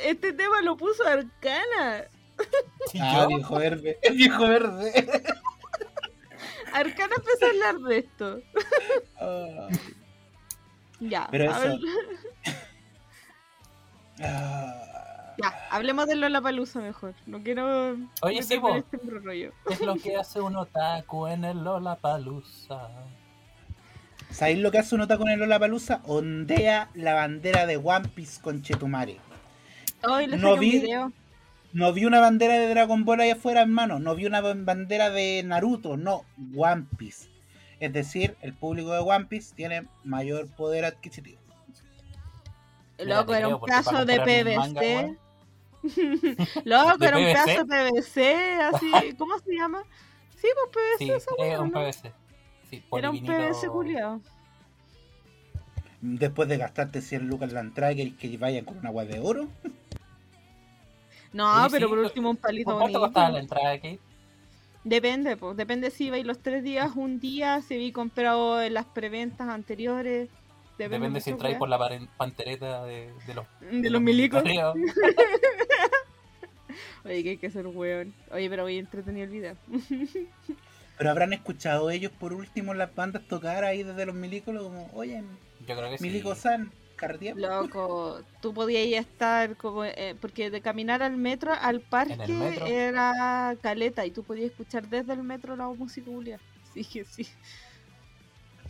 Este 0.04 0.34
tema 0.34 0.62
lo 0.62 0.76
puso 0.78 1.04
Arcana. 1.08 2.06
¿Y 2.94 3.00
Ah, 3.02 3.26
viejo 3.28 3.58
verde. 3.58 3.98
El 4.02 4.14
viejo 4.18 4.48
verde. 4.48 4.92
Arcana 6.74 7.16
empezó 7.16 7.46
a 7.46 7.50
hablar 7.50 7.76
de 7.80 7.98
esto. 8.00 8.42
Ah, 9.20 9.68
Ya, 11.00 11.28
Pero 11.32 11.54
a 11.54 11.60
ver, 11.60 11.72
eso- 11.72 11.80
ah. 14.22 14.99
Ya, 15.42 15.68
hablemos 15.72 16.08
de 16.08 16.16
Lola 16.16 16.42
Palusa 16.42 16.80
mejor. 16.82 17.14
No 17.26 17.42
quiero. 17.44 17.96
Oye, 18.22 18.44
sí, 18.44 18.56
en 18.56 18.62
po. 18.62 18.76
este 18.76 18.98
embrollo. 18.98 19.52
¿Qué 19.68 19.74
es 19.74 19.82
lo 19.82 19.96
que 19.96 20.16
hace 20.16 20.42
un 20.42 20.56
otaku 20.56 21.28
en 21.28 21.46
el 21.46 21.64
Lollapalooza? 21.64 22.90
¿Sabéis 24.32 24.60
lo 24.60 24.72
que 24.72 24.78
hace 24.80 24.96
un 24.96 25.02
otaku 25.02 25.24
con 25.24 25.32
el 25.32 25.40
Lollapalooza? 25.40 26.02
Ondea 26.06 26.90
la 26.94 27.14
bandera 27.14 27.66
de 27.66 27.78
One 27.78 28.08
Piece 28.10 28.42
con 28.42 28.62
Chetumare. 28.62 29.18
Hoy 30.08 30.28
les 30.28 30.40
No 30.40 30.56
vi- 30.58 30.76
un 30.78 30.82
video. 30.82 31.12
No 31.72 31.94
vi 31.94 32.06
una 32.06 32.20
bandera 32.20 32.56
de 32.56 32.68
Dragon 32.70 33.06
Ball 33.06 33.20
ahí 33.22 33.30
afuera, 33.32 33.62
hermano. 33.62 34.00
No 34.00 34.16
vi 34.16 34.26
una 34.26 34.42
ban- 34.42 34.66
bandera 34.66 35.10
de 35.12 35.44
Naruto. 35.46 35.98
No, 35.98 36.24
One 36.56 36.86
Piece. 36.98 37.30
Es 37.80 37.94
decir, 37.94 38.36
el 38.42 38.54
público 38.54 38.92
de 38.92 39.00
One 39.00 39.26
Piece 39.26 39.54
tiene 39.56 39.88
mayor 40.04 40.48
poder 40.48 40.86
adquisitivo. 40.86 41.40
Loco, 42.98 43.34
era 43.34 43.48
un 43.48 43.62
pedazo 43.62 44.04
de 44.06 44.20
PVC. 44.20 45.18
Loco, 46.66 46.98
¿De 46.98 47.08
era 47.08 47.18
un 47.18 47.24
PVC? 47.24 47.46
pedazo 47.46 47.66
de 47.66 47.92
PVC, 47.92 48.54
así. 48.62 48.92
¿Cómo 49.18 49.40
se 49.40 49.56
llama? 49.56 49.84
Sí, 50.36 50.48
pues 50.54 50.70
PVC. 50.72 50.98
Sí, 50.98 51.12
esa 51.12 51.32
es 51.32 51.38
weá, 51.38 51.62
un. 51.62 51.72
PVC. 51.72 52.14
Sí, 52.70 52.84
Era 52.92 53.10
un 53.10 53.24
PVC 53.24 53.68
culiado. 53.70 54.22
Después 56.02 56.48
de 56.50 56.58
gastarte 56.58 57.02
100 57.02 57.28
lucas 57.28 57.50
en 57.50 57.56
la 57.56 57.62
entrada, 57.62 57.94
que, 57.96 58.16
que 58.16 58.38
vayan 58.38 58.66
con 58.66 58.78
una 58.78 58.90
agua 58.90 59.06
de 59.06 59.20
oro. 59.20 59.50
No, 61.32 61.68
pero 61.70 61.88
sí, 61.88 61.90
por 61.90 62.00
último 62.00 62.30
un 62.32 62.38
palito 62.38 62.72
¿Por 62.72 62.78
cuánto 62.78 63.00
bonito. 63.00 63.00
costaba 63.00 63.30
la 63.32 63.40
entrada, 63.40 63.76
Kate? 63.78 64.00
Depende, 64.84 65.38
pues. 65.38 65.56
Depende 65.58 65.92
si 65.92 66.10
vais 66.10 66.26
los 66.26 66.40
tres 66.42 66.64
días, 66.64 66.92
un 66.96 67.20
día, 67.20 67.62
si 67.62 67.76
habéis 67.76 67.94
comprado 67.94 68.62
en 68.62 68.74
las 68.74 68.86
preventas 68.88 69.48
anteriores. 69.50 70.30
Depende, 70.80 70.98
Depende 71.08 71.20
si 71.22 71.30
entráis 71.32 71.58
por 71.58 71.68
la 71.68 71.78
pantereta 72.16 72.86
de, 72.86 73.12
de 73.28 73.34
los... 73.34 73.46
De 73.60 73.90
los 73.90 74.02
milicos. 74.02 74.42
Oye, 77.04 77.24
que 77.24 77.30
hay 77.32 77.38
que 77.38 77.52
ser 77.52 77.68
weón. 77.68 78.14
Oye, 78.32 78.50
pero 78.50 78.64
voy 78.64 78.78
entretenido 78.78 79.26
el 79.26 79.32
video. 79.32 79.58
Pero 80.98 81.12
habrán 81.12 81.34
escuchado 81.34 81.90
ellos 81.92 82.12
por 82.12 82.34
último 82.34 82.74
las 82.74 82.94
bandas 82.94 83.26
tocar 83.28 83.64
ahí 83.64 83.84
desde 83.84 84.06
los 84.06 84.16
milicos, 84.16 84.54
como, 84.62 84.90
oye, 84.94 85.24
Yo 85.66 85.78
creo 85.78 85.90
que 85.90 85.98
sí. 85.98 86.04
Milico-san, 86.04 86.74
cardiaco. 86.98 87.40
Loco, 87.40 88.22
tú 88.42 88.54
podías 88.54 89.06
estar 89.06 89.56
como. 89.56 89.86
eh, 89.86 90.16
porque 90.20 90.50
de 90.50 90.60
caminar 90.60 91.02
al 91.02 91.16
metro, 91.16 91.54
al 91.54 91.80
parque, 91.80 92.54
era 92.68 93.56
caleta 93.62 94.06
y 94.06 94.12
tú 94.12 94.24
podías 94.24 94.52
escuchar 94.52 94.90
desde 94.90 95.14
el 95.14 95.24
metro 95.24 95.56
la 95.56 95.70
música 95.70 96.12
culiá. 96.12 96.38
Sí, 96.74 96.84
que 96.84 97.06
sí. 97.06 97.26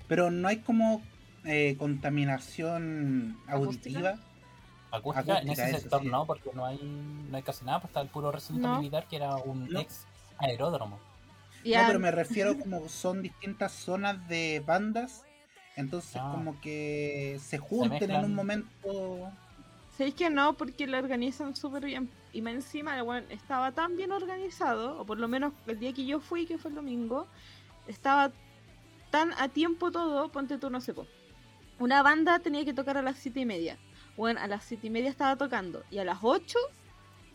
Pero 0.07 0.29
no 0.29 0.47
hay 0.47 0.57
como 0.57 1.01
eh, 1.45 1.75
contaminación 1.77 3.37
auditiva. 3.47 4.15
Acústica, 4.91 5.39
en 5.39 5.49
ese 5.49 5.69
eso 5.69 5.79
sector 5.81 6.01
sí. 6.01 6.07
no, 6.07 6.25
porque 6.25 6.49
no 6.53 6.65
hay, 6.65 6.79
no 7.29 7.37
hay 7.37 7.43
casi 7.43 7.63
nada, 7.63 7.79
pues 7.79 7.89
está 7.91 8.01
el 8.01 8.07
puro 8.07 8.31
recinto 8.31 8.67
No. 8.67 8.77
militar 8.77 9.05
que 9.07 9.17
era 9.17 9.35
un 9.35 9.67
No. 9.69 9.79
ex 9.79 10.05
aeródromo. 10.39 10.99
No, 11.63 11.81
pero 11.85 11.99
me 11.99 12.09
refiero 12.11 12.57
como 12.57 12.87
son 12.89 13.21
distintas 13.21 13.71
zonas 13.71 14.27
de 14.27 14.63
bandas. 14.65 15.25
Entonces 15.75 16.15
Ah. 16.19 16.31
como 16.33 16.59
que 16.59 17.37
se 17.41 17.57
junten 17.59 18.09
en 18.11 18.25
un 18.25 18.33
momento. 18.35 19.31
¿Sabéis 19.95 20.15
que 20.15 20.29
no? 20.29 20.53
Porque 20.53 20.87
lo 20.87 20.97
organizan 20.97 21.55
súper 21.55 21.85
bien. 21.85 22.09
Y 22.33 22.41
más 22.41 22.53
encima, 22.53 23.01
bueno, 23.03 23.27
estaba 23.29 23.71
tan 23.71 23.95
bien 23.95 24.11
organizado, 24.11 24.99
o 24.99 25.05
por 25.05 25.19
lo 25.19 25.27
menos 25.27 25.53
el 25.67 25.79
día 25.79 25.93
que 25.93 26.05
yo 26.05 26.19
fui, 26.19 26.45
que 26.47 26.57
fue 26.57 26.69
el 26.69 26.75
domingo, 26.75 27.27
estaba 27.87 28.31
tan 29.11 29.33
a 29.33 29.49
tiempo 29.49 29.91
todo, 29.91 30.29
ponte 30.31 30.57
tú, 30.57 30.69
no 30.69 30.81
sé, 30.81 30.93
po. 30.93 31.05
Una 31.79 32.03
banda 32.03 32.39
tenía 32.39 32.65
que 32.65 32.73
tocar 32.73 32.97
a 32.97 33.01
las 33.01 33.17
siete 33.17 33.39
y 33.39 33.45
media. 33.45 33.77
Bueno, 34.17 34.41
a 34.41 34.47
las 34.47 34.65
siete 34.65 34.87
y 34.87 34.89
media 34.89 35.09
estaba 35.09 35.37
tocando. 35.37 35.83
Y 35.89 35.99
a 35.99 36.03
las 36.03 36.19
8 36.21 36.59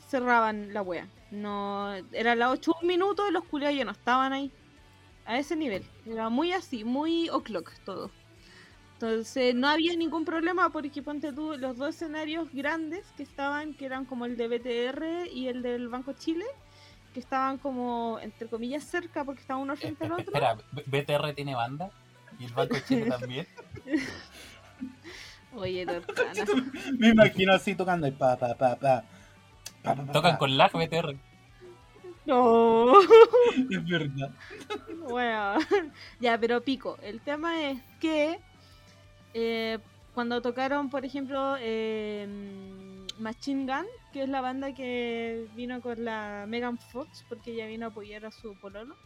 cerraban 0.06 0.74
la 0.74 0.82
wea. 0.82 1.08
No, 1.30 1.94
era 2.12 2.34
las 2.34 2.50
8 2.50 2.76
un 2.82 2.86
minuto 2.86 3.26
y 3.26 3.32
los 3.32 3.44
culiados 3.44 3.76
ya 3.76 3.84
no 3.84 3.92
estaban 3.92 4.32
ahí. 4.34 4.52
A 5.24 5.38
ese 5.38 5.56
nivel. 5.56 5.82
Era 6.06 6.28
muy 6.28 6.52
así, 6.52 6.84
muy 6.84 7.30
o'clock 7.30 7.72
todo. 7.86 8.10
Entonces 8.94 9.54
no 9.54 9.68
había 9.68 9.96
ningún 9.96 10.24
problema 10.24 10.70
porque 10.70 11.02
ponte 11.02 11.32
tú 11.32 11.56
los 11.56 11.76
dos 11.76 11.94
escenarios 11.94 12.52
grandes 12.52 13.06
que 13.16 13.22
estaban, 13.22 13.74
que 13.74 13.86
eran 13.86 14.04
como 14.04 14.26
el 14.26 14.36
de 14.36 14.48
BTR 14.48 15.28
y 15.32 15.48
el 15.48 15.62
del 15.62 15.88
Banco 15.88 16.12
Chile, 16.12 16.44
que 17.12 17.20
estaban 17.20 17.58
como 17.58 18.18
entre 18.20 18.48
comillas 18.48 18.84
cerca 18.84 19.24
porque 19.24 19.40
estaban 19.40 19.62
uno 19.62 19.72
Eh, 19.72 19.76
frente 19.76 20.04
al 20.04 20.10
eh, 20.10 20.14
otro. 20.14 20.26
Espera, 20.26 20.56
BTR 20.86 21.34
tiene 21.34 21.54
banda 21.54 21.90
y 22.38 22.44
el 22.44 22.52
Banco 22.52 22.76
Chile 22.86 23.06
también. 23.18 23.46
Oye, 25.56 25.86
Tortana. 25.86 26.44
Me 26.98 27.08
imagino 27.08 27.52
así 27.52 27.74
tocando 27.74 28.06
el 28.06 28.12
pa 28.14 28.36
pa 28.36 28.54
pa 28.54 28.76
pa. 28.76 29.04
pa, 29.82 29.94
pa, 29.94 30.06
pa, 30.06 30.12
Tocan 30.12 30.32
pa. 30.32 30.38
con 30.38 30.56
lag 30.56 30.72
BTR. 30.72 31.16
No. 32.26 33.00
Es 33.70 33.88
verdad. 33.88 34.30
Bueno, 35.08 35.58
ya, 36.20 36.38
pero 36.38 36.62
pico. 36.62 36.98
El 37.02 37.20
tema 37.20 37.62
es 37.70 37.78
que 38.00 38.40
eh, 39.34 39.78
cuando 40.14 40.40
tocaron, 40.40 40.90
por 40.90 41.04
ejemplo, 41.04 41.56
eh, 41.60 42.26
Machine 43.18 43.66
Gun, 43.66 43.86
que 44.12 44.22
es 44.22 44.28
la 44.28 44.40
banda 44.40 44.72
que 44.74 45.46
vino 45.54 45.80
con 45.82 46.04
la 46.04 46.46
Megan 46.48 46.78
Fox, 46.78 47.24
porque 47.28 47.52
ella 47.52 47.66
vino 47.66 47.86
a 47.86 47.88
apoyar 47.90 48.24
a 48.24 48.30
su 48.30 48.54
pololo, 48.58 48.96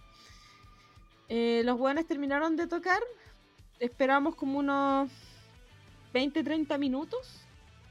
eh, 1.28 1.62
los 1.64 1.76
buenos 1.78 2.06
terminaron 2.06 2.56
de 2.56 2.66
tocar. 2.66 3.02
Esperamos 3.80 4.34
como 4.34 4.58
unos 4.58 5.10
20-30 6.12 6.78
minutos 6.78 7.42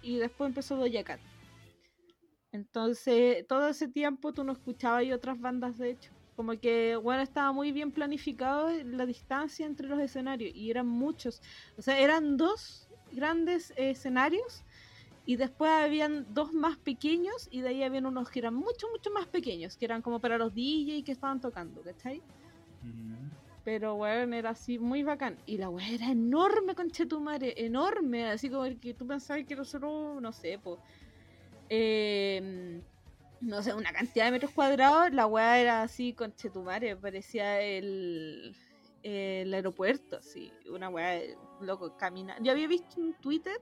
y 0.01 0.17
después 0.17 0.49
empezó 0.49 0.75
Doja 0.75 1.03
Cat. 1.03 1.19
Entonces, 2.51 3.45
todo 3.47 3.67
ese 3.67 3.87
tiempo 3.87 4.33
tú 4.33 4.43
no 4.43 4.53
escuchabas 4.53 5.03
y 5.03 5.11
otras 5.11 5.39
bandas, 5.39 5.77
de 5.77 5.91
hecho. 5.91 6.11
Como 6.35 6.57
que, 6.59 6.95
bueno, 6.95 7.21
estaba 7.21 7.51
muy 7.51 7.71
bien 7.71 7.91
planificado 7.91 8.69
la 8.83 9.05
distancia 9.05 9.65
entre 9.65 9.87
los 9.87 9.99
escenarios 9.99 10.55
y 10.55 10.69
eran 10.69 10.87
muchos. 10.87 11.41
O 11.77 11.81
sea, 11.81 11.99
eran 11.99 12.37
dos 12.37 12.87
grandes 13.11 13.73
escenarios 13.75 14.63
y 15.25 15.35
después 15.35 15.71
habían 15.71 16.25
dos 16.33 16.53
más 16.53 16.77
pequeños 16.77 17.47
y 17.51 17.61
de 17.61 17.69
ahí 17.69 17.83
habían 17.83 18.05
unos 18.05 18.29
que 18.29 18.39
eran 18.39 18.53
mucho, 18.53 18.87
mucho 18.91 19.11
más 19.11 19.27
pequeños, 19.27 19.75
que 19.77 19.85
eran 19.85 20.01
como 20.01 20.19
para 20.19 20.37
los 20.37 20.53
DJ 20.53 21.03
que 21.03 21.11
estaban 21.11 21.41
tocando, 21.41 21.81
¿cachai? 21.81 22.21
Mm. 22.81 23.26
Pero, 23.67 23.95
weón, 23.95 24.33
era 24.33 24.51
así 24.51 24.79
muy 24.79 25.03
bacán. 25.03 25.37
Y 25.45 25.57
la 25.57 25.67
weá 25.69 25.89
era 25.89 26.09
enorme, 26.09 26.73
conchetumare, 26.73 27.53
enorme. 27.65 28.27
Así 28.27 28.49
como 28.49 28.63
el 28.63 28.79
que 28.79 28.93
tú 28.93 29.05
pensabas 29.05 29.43
que 29.45 29.57
nosotros, 29.57 30.21
no 30.21 30.31
sé, 30.31 30.57
pues. 30.57 30.79
no 33.41 33.61
sé, 33.61 33.73
una 33.73 33.91
cantidad 33.91 34.23
de 34.23 34.31
metros 34.31 34.51
cuadrados. 34.53 35.11
La 35.11 35.27
weá 35.27 35.59
era 35.59 35.81
así, 35.81 36.13
conchetumare. 36.13 36.95
Parecía 36.95 37.59
el, 37.59 38.55
el 39.03 39.53
aeropuerto, 39.53 40.15
así. 40.15 40.49
Una 40.71 40.87
weá, 40.87 41.19
loco, 41.59 41.97
camina. 41.97 42.37
Yo 42.39 42.53
había 42.53 42.69
visto 42.69 43.01
un 43.01 43.15
Twitter 43.15 43.59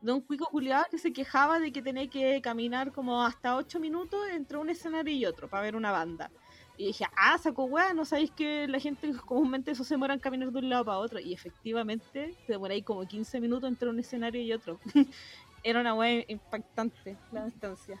de 0.00 0.12
un 0.12 0.22
cuico 0.22 0.46
culiado 0.46 0.86
que 0.90 0.96
se 0.96 1.12
quejaba 1.12 1.58
de 1.58 1.72
que 1.72 1.82
tenía 1.82 2.08
que 2.08 2.40
caminar 2.40 2.90
como 2.90 3.22
hasta 3.22 3.56
8 3.56 3.78
minutos 3.80 4.18
entre 4.30 4.56
un 4.56 4.70
escenario 4.70 5.14
y 5.14 5.26
otro 5.26 5.50
para 5.50 5.62
ver 5.62 5.76
una 5.76 5.92
banda. 5.92 6.30
Y 6.78 6.86
dije, 6.86 7.04
ah, 7.16 7.36
saco 7.38 7.64
weá, 7.64 7.92
no 7.92 8.04
sabéis 8.04 8.30
que 8.30 8.66
la 8.66 8.78
gente 8.80 9.12
comúnmente 9.26 9.70
eso 9.70 9.84
se 9.84 9.94
demora 9.94 10.14
en 10.14 10.20
caminar 10.20 10.50
de 10.50 10.58
un 10.58 10.70
lado 10.70 10.84
para 10.84 10.98
otro. 10.98 11.20
Y 11.20 11.32
efectivamente, 11.32 12.34
te 12.46 12.52
demoráis 12.52 12.84
como 12.84 13.06
15 13.06 13.40
minutos 13.40 13.68
entre 13.68 13.88
un 13.88 13.98
escenario 14.00 14.40
y 14.42 14.52
otro. 14.52 14.80
Era 15.64 15.80
una 15.80 15.94
weá 15.94 16.24
impactante 16.28 17.16
la 17.30 17.44
distancia. 17.44 17.98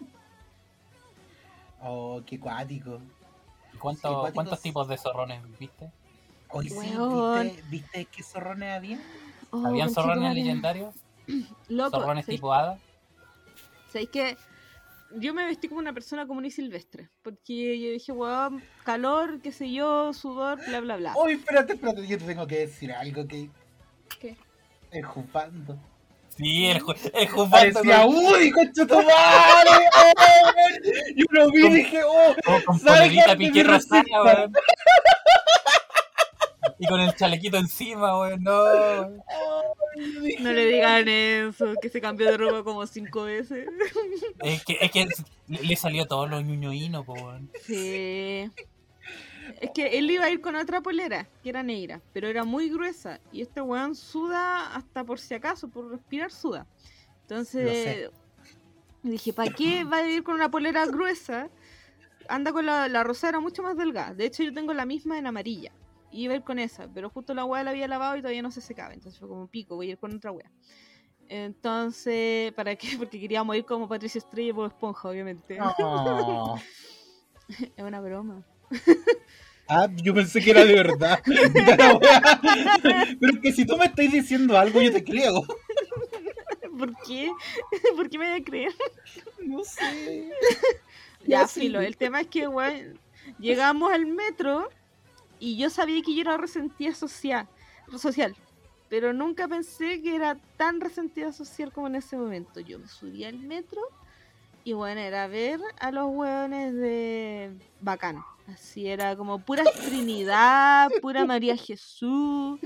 Oh, 1.80 2.20
qué 2.26 2.38
cuático. 2.38 3.00
¿Y 3.72 3.76
cuánto- 3.76 4.08
Sí, 4.08 4.14
cuáticos. 4.14 4.32
cuántos 4.34 4.60
tipos 4.62 4.88
de 4.88 4.98
zorrones 4.98 5.58
viste? 5.58 5.90
Hoy 6.50 6.68
sí. 6.68 6.76
¿viste, 6.76 7.62
¿viste 7.70 8.04
qué 8.06 8.22
zorrones 8.22 8.76
había? 8.76 8.98
Oh, 9.50 9.66
¿Habían 9.66 9.90
zorrones 9.90 10.34
legendarios? 10.34 10.94
Loco, 11.68 11.90
¿Zorrones 12.00 12.26
¿sabéis- 12.26 12.36
tipo 12.38 12.52
hada? 12.52 12.78
¿sabéis 13.92 14.10
que 14.10 14.36
yo 15.18 15.34
me 15.34 15.44
vestí 15.46 15.68
como 15.68 15.80
una 15.80 15.92
persona 15.92 16.26
común 16.26 16.44
y 16.44 16.50
silvestre? 16.50 17.08
Porque 17.22 17.78
yo 17.80 17.90
dije, 17.90 18.12
weón, 18.12 18.62
calor, 18.84 19.40
qué 19.42 19.52
sé 19.52 19.70
yo, 19.72 20.12
sudor, 20.12 20.58
bla, 20.66 20.80
bla, 20.80 20.96
bla. 20.96 21.14
Uy, 21.16 21.32
espérate, 21.34 21.74
espérate, 21.74 22.06
yo 22.06 22.18
te 22.18 22.24
tengo 22.24 22.46
que 22.46 22.58
decir 22.58 22.92
algo 22.92 23.26
que. 23.26 23.50
¿Qué? 24.20 24.36
El 24.90 25.04
jupando. 25.04 25.78
Sí, 26.36 26.66
el, 26.66 26.80
ju 26.80 26.92
el 27.12 27.28
jufando 27.28 27.50
Parecía 27.50 28.02
con, 28.04 28.14
Woody, 28.14 28.50
concha 28.50 28.86
tu 28.86 28.94
madre. 28.94 29.70
oh, 29.96 30.12
Yo 31.14 31.24
lo 31.30 31.50
vi 31.50 31.58
y 31.58 31.62
Con- 31.62 31.74
dije, 31.74 32.02
oh, 32.04 32.34
con, 32.44 32.80
weón. 32.84 34.52
Y 36.78 36.86
con 36.86 37.00
el 37.00 37.14
chalequito 37.14 37.58
encima, 37.58 38.18
weón, 38.18 38.42
no. 38.42 38.54
No 40.40 40.52
le 40.52 40.66
digan 40.66 41.08
eso, 41.08 41.74
que 41.80 41.88
se 41.88 42.00
cambió 42.00 42.30
de 42.30 42.36
ropa 42.36 42.64
como 42.64 42.86
cinco 42.86 43.24
veces. 43.24 43.68
Es 44.42 44.64
que, 44.64 44.78
es 44.80 44.90
que 44.90 45.08
le 45.46 45.76
salió 45.76 46.06
todo 46.06 46.26
lo 46.26 46.40
ñuñoíno, 46.40 47.04
po. 47.04 47.14
Sí. 47.64 48.50
Es 49.60 49.70
que 49.74 49.98
él 49.98 50.10
iba 50.10 50.24
a 50.24 50.30
ir 50.30 50.40
con 50.40 50.56
otra 50.56 50.80
polera, 50.80 51.28
que 51.42 51.50
era 51.50 51.62
negra, 51.62 52.00
pero 52.12 52.28
era 52.28 52.44
muy 52.44 52.70
gruesa. 52.70 53.20
Y 53.32 53.42
este 53.42 53.60
weón 53.60 53.94
suda 53.94 54.74
hasta 54.74 55.04
por 55.04 55.18
si 55.18 55.34
acaso, 55.34 55.68
por 55.68 55.90
respirar 55.90 56.30
suda. 56.30 56.66
Entonces 57.22 58.10
dije, 59.02 59.32
¿para 59.32 59.52
qué 59.52 59.84
va 59.84 59.98
a 59.98 60.08
ir 60.08 60.22
con 60.22 60.36
una 60.36 60.50
polera 60.50 60.86
gruesa? 60.86 61.48
Anda 62.28 62.52
con 62.52 62.66
la, 62.66 62.88
la 62.88 63.02
rosada 63.04 63.30
era 63.30 63.40
mucho 63.40 63.62
más 63.62 63.76
delgada. 63.76 64.14
De 64.14 64.26
hecho, 64.26 64.42
yo 64.42 64.54
tengo 64.54 64.72
la 64.72 64.86
misma 64.86 65.18
en 65.18 65.26
amarilla. 65.26 65.72
Iba 66.12 66.34
a 66.34 66.36
ir 66.36 66.42
con 66.42 66.58
esa, 66.58 66.88
pero 66.92 67.08
justo 67.10 67.34
la 67.34 67.44
weá 67.44 67.64
la 67.64 67.70
había 67.70 67.88
lavado 67.88 68.16
y 68.16 68.20
todavía 68.20 68.42
no 68.42 68.50
se 68.50 68.60
secaba. 68.60 68.92
Entonces 68.94 69.18
fue 69.18 69.28
como 69.28 69.46
pico, 69.48 69.76
voy 69.76 69.88
a 69.88 69.92
ir 69.92 69.98
con 69.98 70.14
otra 70.14 70.30
weá. 70.30 70.50
Entonces, 71.28 72.52
¿para 72.52 72.76
qué? 72.76 72.88
Porque 72.98 73.18
queríamos 73.18 73.56
ir 73.56 73.64
como 73.64 73.88
Patricia 73.88 74.18
Estrella 74.18 74.52
Bob 74.52 74.66
Esponja, 74.66 75.08
obviamente. 75.08 75.58
"Oh". 75.60 76.56
Es 77.76 77.84
una 77.84 78.00
broma. 78.00 78.46
Ah, 79.68 79.88
yo 80.02 80.14
pensé 80.14 80.40
que 80.40 80.50
era 80.50 80.64
de 80.64 80.74
verdad. 80.74 81.20
Pero, 82.82 83.32
es 83.32 83.40
que 83.40 83.52
si 83.52 83.66
tú 83.66 83.76
me 83.76 83.86
estás 83.86 84.10
diciendo 84.10 84.56
algo, 84.56 84.80
yo 84.80 84.92
te 84.92 85.02
creo. 85.04 85.42
¿Por 86.78 86.96
qué? 87.06 87.30
¿Por 87.96 88.08
qué 88.08 88.18
me 88.18 88.30
voy 88.30 88.40
a 88.40 88.44
creer? 88.44 88.72
No 89.38 89.64
sé. 89.64 90.30
Ya, 91.26 91.46
filo. 91.46 91.80
El 91.80 91.96
tema 91.96 92.22
es 92.22 92.28
que, 92.28 92.48
weón, 92.48 92.98
llegamos 93.38 93.92
al 93.92 94.06
metro 94.06 94.68
y 95.42 95.56
yo 95.56 95.70
sabía 95.70 96.00
que 96.02 96.14
yo 96.14 96.20
era 96.20 96.36
resentida 96.36 96.94
social, 96.94 97.48
social, 97.98 98.32
pero 98.88 99.12
nunca 99.12 99.48
pensé 99.48 100.00
que 100.00 100.14
era 100.14 100.36
tan 100.56 100.80
resentida 100.80 101.32
social 101.32 101.72
como 101.72 101.88
en 101.88 101.96
ese 101.96 102.16
momento. 102.16 102.60
Yo 102.60 102.78
me 102.78 102.86
subí 102.86 103.24
al 103.24 103.40
metro 103.40 103.80
y, 104.62 104.72
bueno, 104.72 105.00
era 105.00 105.26
ver 105.26 105.58
a 105.80 105.90
los 105.90 106.06
weones 106.14 106.74
de 106.74 107.58
Bacán. 107.80 108.22
Así 108.46 108.86
era 108.86 109.16
como 109.16 109.40
pura 109.40 109.64
Trinidad, 109.64 110.88
pura 111.00 111.24
María 111.24 111.56
Jesús. 111.56 112.60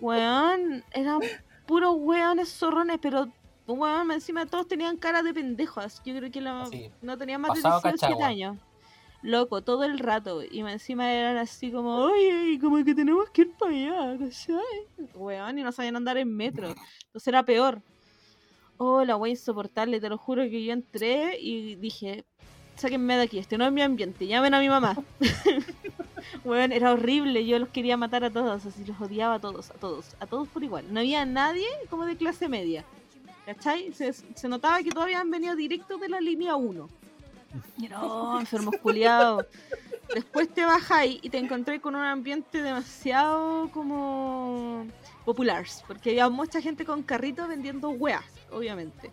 Weón, 0.00 0.82
eran 0.92 1.20
puros 1.66 1.96
weones 1.98 2.48
zorrones, 2.48 2.98
pero 2.98 3.30
weón, 3.66 4.10
encima 4.10 4.46
todos 4.46 4.66
tenían 4.66 4.96
cara 4.96 5.22
de 5.22 5.34
pendejos. 5.34 6.00
Yo 6.02 6.16
creo 6.16 6.30
que 6.30 6.40
Así, 6.48 6.90
no 7.02 7.18
tenían 7.18 7.42
más 7.42 7.56
de 7.56 7.60
pasado 7.60 7.82
17 7.82 8.06
cachagua. 8.06 8.26
años. 8.26 8.69
Loco, 9.22 9.62
todo 9.62 9.84
el 9.84 9.98
rato. 9.98 10.42
Y 10.42 10.60
encima 10.60 11.12
eran 11.12 11.36
así 11.36 11.70
como, 11.70 11.96
oye, 11.96 12.58
como 12.60 12.82
que 12.84 12.94
tenemos 12.94 13.28
que 13.30 13.42
ir 13.42 13.52
para 13.52 13.72
allá, 13.72 14.18
¿cachai? 14.18 15.08
Weón, 15.14 15.58
y 15.58 15.62
no 15.62 15.72
sabían 15.72 15.96
andar 15.96 16.16
en 16.16 16.34
metro. 16.34 16.68
Entonces 17.06 17.28
era 17.28 17.44
peor. 17.44 17.82
Oh, 18.78 19.04
la 19.04 19.16
wea 19.16 19.30
insoportable, 19.30 20.00
te 20.00 20.08
lo 20.08 20.16
juro 20.16 20.42
que 20.44 20.64
yo 20.64 20.72
entré 20.72 21.38
y 21.38 21.74
dije, 21.76 22.24
sáquenme 22.76 23.16
de 23.16 23.24
aquí, 23.24 23.38
este 23.38 23.58
no 23.58 23.66
es 23.66 23.72
mi 23.72 23.82
ambiente, 23.82 24.26
llamen 24.26 24.54
a 24.54 24.60
mi 24.60 24.70
mamá. 24.70 24.96
Weón, 26.44 26.72
era 26.72 26.92
horrible, 26.92 27.44
yo 27.44 27.58
los 27.58 27.68
quería 27.68 27.98
matar 27.98 28.24
a 28.24 28.30
todos, 28.30 28.64
así 28.64 28.84
los 28.86 28.98
odiaba 28.98 29.34
a 29.34 29.38
todos, 29.38 29.70
a 29.70 29.74
todos, 29.74 30.16
a 30.18 30.26
todos 30.26 30.48
por 30.48 30.64
igual. 30.64 30.86
No 30.90 31.00
había 31.00 31.26
nadie 31.26 31.66
como 31.90 32.06
de 32.06 32.16
clase 32.16 32.48
media. 32.48 32.84
¿Cachai? 33.44 33.92
Se, 33.92 34.14
se 34.14 34.48
notaba 34.48 34.82
que 34.82 34.90
todos 34.90 35.04
habían 35.04 35.30
venido 35.30 35.54
directo 35.56 35.98
de 35.98 36.08
la 36.08 36.20
línea 36.20 36.56
1. 36.56 36.88
Oh, 38.00 38.38
enfermos 38.40 38.74
culiados. 38.82 39.46
Después 40.14 40.52
te 40.52 40.64
bajáis 40.64 41.18
y 41.22 41.30
te 41.30 41.38
encontré 41.38 41.80
con 41.80 41.94
un 41.94 42.02
ambiente 42.02 42.62
demasiado 42.62 43.70
como 43.70 44.86
popular, 45.24 45.64
porque 45.86 46.10
había 46.10 46.28
mucha 46.28 46.60
gente 46.60 46.84
con 46.84 47.02
carritos 47.02 47.46
vendiendo 47.48 47.90
weas, 47.90 48.24
obviamente. 48.50 49.10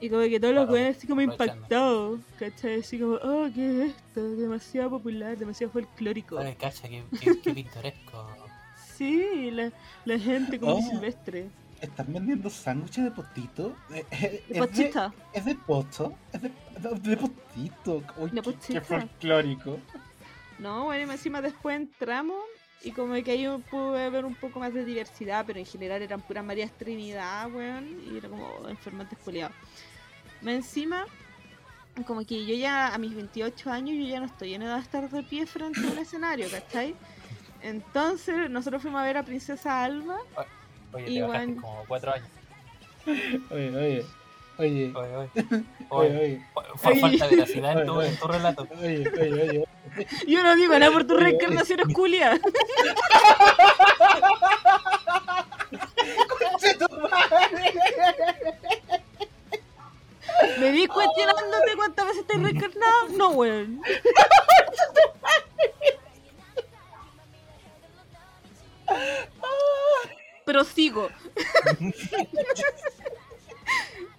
Y 0.00 0.10
como 0.10 0.22
que 0.22 0.38
todos 0.38 0.54
los 0.54 0.70
weas 0.70 0.96
así 0.96 1.06
como 1.06 1.22
impactados, 1.22 2.20
¿cachai? 2.38 2.80
Así 2.80 2.98
como, 3.00 3.14
oh, 3.14 3.48
¿qué 3.54 3.84
es 3.86 3.90
esto? 3.96 4.22
Demasiado 4.36 4.90
popular, 4.90 5.36
demasiado 5.36 5.72
folclórico. 5.72 6.38
Ay, 6.38 6.54
cacha, 6.54 6.88
qué, 6.88 7.02
qué, 7.20 7.40
qué 7.40 7.54
pintoresco. 7.54 8.28
Sí, 8.96 9.50
la, 9.50 9.72
la 10.04 10.18
gente 10.18 10.60
como 10.60 10.74
Oh. 10.76 10.82
silvestre. 10.82 11.48
¿Están 11.80 12.12
vendiendo 12.12 12.50
sándwiches 12.50 13.04
de 13.04 13.10
potito? 13.12 13.76
Eh, 13.90 14.04
eh, 14.10 14.18
De 14.20 14.36
¿Es 14.38 14.48
de, 14.48 14.58
pochita. 14.66 15.14
¿Es 15.32 15.44
de 15.44 15.54
poto? 15.54 16.14
¿Es 16.32 16.42
de, 16.42 16.50
de, 17.00 17.16
potito? 17.16 18.02
Uy, 18.16 18.30
De 18.30 18.42
qué- 18.42 18.56
qué 18.66 18.80
folclórico. 18.80 19.78
No, 20.58 20.84
bueno, 20.86 21.06
y 21.06 21.14
encima 21.14 21.40
después 21.40 21.76
entramos 21.76 22.42
y 22.82 22.90
como 22.90 23.14
que 23.22 23.30
ahí 23.30 23.46
pude 23.70 24.10
ver 24.10 24.24
un 24.24 24.34
poco 24.34 24.58
más 24.58 24.74
de 24.74 24.84
diversidad, 24.84 25.44
pero 25.46 25.58
en 25.60 25.66
general 25.66 26.02
eran 26.02 26.20
puras 26.20 26.44
Marías 26.44 26.72
Trinidad, 26.72 27.48
weón, 27.52 27.88
y 28.12 28.16
era 28.18 28.28
como 28.28 28.68
enfermantes 28.68 29.18
poliados. 29.20 29.54
Más 30.42 30.54
encima, 30.54 31.04
como 32.06 32.24
que 32.26 32.44
yo 32.44 32.54
ya 32.54 32.92
a 32.92 32.98
mis 32.98 33.14
28 33.14 33.70
años, 33.70 33.96
yo 33.96 34.04
ya 34.04 34.18
no 34.20 34.26
estoy 34.26 34.54
en 34.54 34.62
edad 34.62 34.76
de 34.76 34.82
estar 34.82 35.08
de 35.08 35.22
pie 35.22 35.46
frente 35.46 35.80
a 35.80 35.90
un 35.92 35.98
escenario, 35.98 36.48
¿cachai? 36.50 36.96
Entonces, 37.62 38.48
nosotros 38.50 38.82
fuimos 38.82 39.00
a 39.00 39.04
ver 39.04 39.16
a 39.16 39.22
Princesa 39.24 39.82
Alba. 39.84 40.18
Oye, 40.92 41.04
te 41.04 41.10
Igual. 41.12 41.30
bajaste 41.32 41.60
como 41.60 41.84
cuatro 41.86 42.12
años. 42.14 42.28
Oye, 43.50 43.76
oye, 43.76 43.76
oye, 43.76 44.04
Oye, 44.58 44.92
oye. 44.94 45.30
oye, 45.90 46.18
Oye, 46.18 46.46
fue 46.76 46.92
Oye. 46.92 47.00
falta 47.00 47.28
de 47.28 47.36
veracidad 47.36 47.80
en 47.80 47.86
tu, 47.86 48.00
en 48.02 48.16
tu 48.18 48.26
relato. 48.26 48.66
oye, 48.80 49.08
oye, 49.20 49.42
oye. 49.42 49.64
Yo 50.26 50.42
no 50.42 50.54
digo 50.56 50.78
nada 50.78 50.92
por 50.92 51.04
tus 51.06 51.18
reencarnaciones 51.20 51.86
madre. 51.94 52.40
¿Me 60.60 60.70
vi 60.72 60.86
cuestionándote 60.86 61.76
cuántas 61.76 62.06
veces 62.06 62.26
te 62.26 62.36
he 62.36 62.38
reencarnado? 62.38 63.08
No, 63.16 63.28
weón. 63.30 63.80
Pero 70.48 70.64
sigo. 70.64 71.10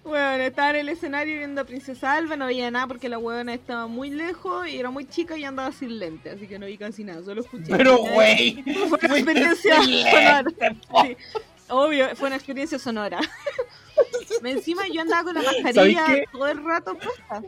Bueno, 0.04 0.42
estaba 0.42 0.70
en 0.70 0.76
el 0.76 0.88
escenario 0.88 1.36
viendo 1.36 1.60
a 1.60 1.64
Princesa 1.64 2.14
Alba, 2.14 2.34
no 2.34 2.46
veía 2.46 2.68
nada 2.70 2.86
porque 2.88 3.08
la 3.08 3.18
huevona 3.18 3.54
estaba 3.54 3.86
muy 3.86 4.10
lejos 4.10 4.66
y 4.66 4.78
era 4.78 4.90
muy 4.90 5.04
chica 5.04 5.36
y 5.36 5.44
andaba 5.44 5.70
sin 5.70 5.98
lente, 6.00 6.30
así 6.30 6.48
que 6.48 6.58
no 6.58 6.66
vi 6.66 6.78
casi 6.78 7.04
nada, 7.04 7.22
solo 7.22 7.42
escuché. 7.42 7.76
Pero, 7.76 7.98
¿cachai? 7.98 8.14
güey. 8.14 8.62
Fue 8.88 8.98
una 9.02 9.14
experiencia 9.18 9.76
sonora. 9.76 10.44
Sí, 11.02 11.16
obvio, 11.68 12.16
fue 12.16 12.26
una 12.28 12.36
experiencia 12.36 12.78
sonora. 12.78 13.20
Encima 14.44 14.88
yo 14.88 15.02
andaba 15.02 15.24
con 15.24 15.34
la 15.34 15.42
¿Sabéis 15.42 15.64
mascarilla 15.64 16.24
todo 16.32 16.46
el 16.48 16.64
rato 16.64 16.94
puesta. 16.94 17.42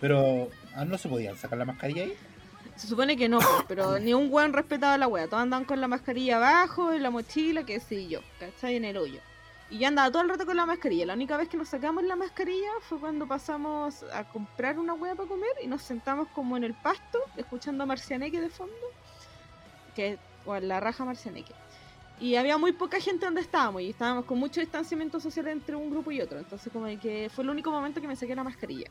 Pero, 0.00 0.50
ah, 0.74 0.84
¿no 0.84 0.98
se 0.98 1.08
podían 1.08 1.36
sacar 1.36 1.58
la 1.58 1.66
mascarilla 1.66 2.04
ahí? 2.04 2.16
Se 2.76 2.88
supone 2.88 3.16
que 3.16 3.28
no, 3.28 3.38
pues, 3.38 3.64
pero 3.68 3.98
ni 3.98 4.14
un 4.14 4.32
weón 4.32 4.52
respetaba 4.52 4.98
la 4.98 5.06
wea. 5.06 5.26
Todos 5.26 5.42
andaban 5.42 5.64
con 5.64 5.80
la 5.80 5.88
mascarilla 5.88 6.36
abajo, 6.36 6.92
en 6.92 7.02
la 7.02 7.10
mochila, 7.10 7.64
qué 7.64 7.78
sé 7.78 8.08
yo, 8.08 8.20
¿cachai? 8.40 8.76
En 8.76 8.84
el 8.84 8.96
hoyo. 8.96 9.20
Y 9.70 9.78
yo 9.78 9.88
andaba 9.88 10.10
todo 10.10 10.22
el 10.22 10.28
rato 10.28 10.44
con 10.44 10.56
la 10.56 10.66
mascarilla. 10.66 11.06
La 11.06 11.14
única 11.14 11.36
vez 11.36 11.48
que 11.48 11.56
nos 11.56 11.68
sacamos 11.68 12.04
la 12.04 12.16
mascarilla 12.16 12.70
fue 12.88 12.98
cuando 12.98 13.26
pasamos 13.26 14.04
a 14.12 14.24
comprar 14.24 14.78
una 14.78 14.94
wea 14.94 15.14
para 15.14 15.28
comer 15.28 15.50
y 15.62 15.66
nos 15.66 15.82
sentamos 15.82 16.28
como 16.28 16.56
en 16.56 16.64
el 16.64 16.74
pasto, 16.74 17.18
escuchando 17.36 17.84
a 17.84 17.86
Marcianeque 17.86 18.40
de 18.40 18.50
fondo. 18.50 18.74
Que, 19.94 20.18
o 20.44 20.52
a 20.52 20.60
la 20.60 20.80
raja 20.80 21.04
Marcianeque. 21.04 21.54
Y 22.20 22.36
había 22.36 22.58
muy 22.58 22.72
poca 22.72 23.00
gente 23.00 23.24
donde 23.24 23.40
estábamos 23.40 23.82
y 23.82 23.90
estábamos 23.90 24.24
con 24.24 24.38
mucho 24.38 24.60
distanciamiento 24.60 25.18
social 25.18 25.48
entre 25.48 25.76
un 25.76 25.90
grupo 25.90 26.12
y 26.12 26.20
otro. 26.20 26.38
Entonces 26.38 26.72
como 26.72 26.86
que 27.00 27.30
fue 27.34 27.44
el 27.44 27.50
único 27.50 27.70
momento 27.70 28.00
que 28.00 28.08
me 28.08 28.16
saqué 28.16 28.34
la 28.34 28.44
mascarilla. 28.44 28.90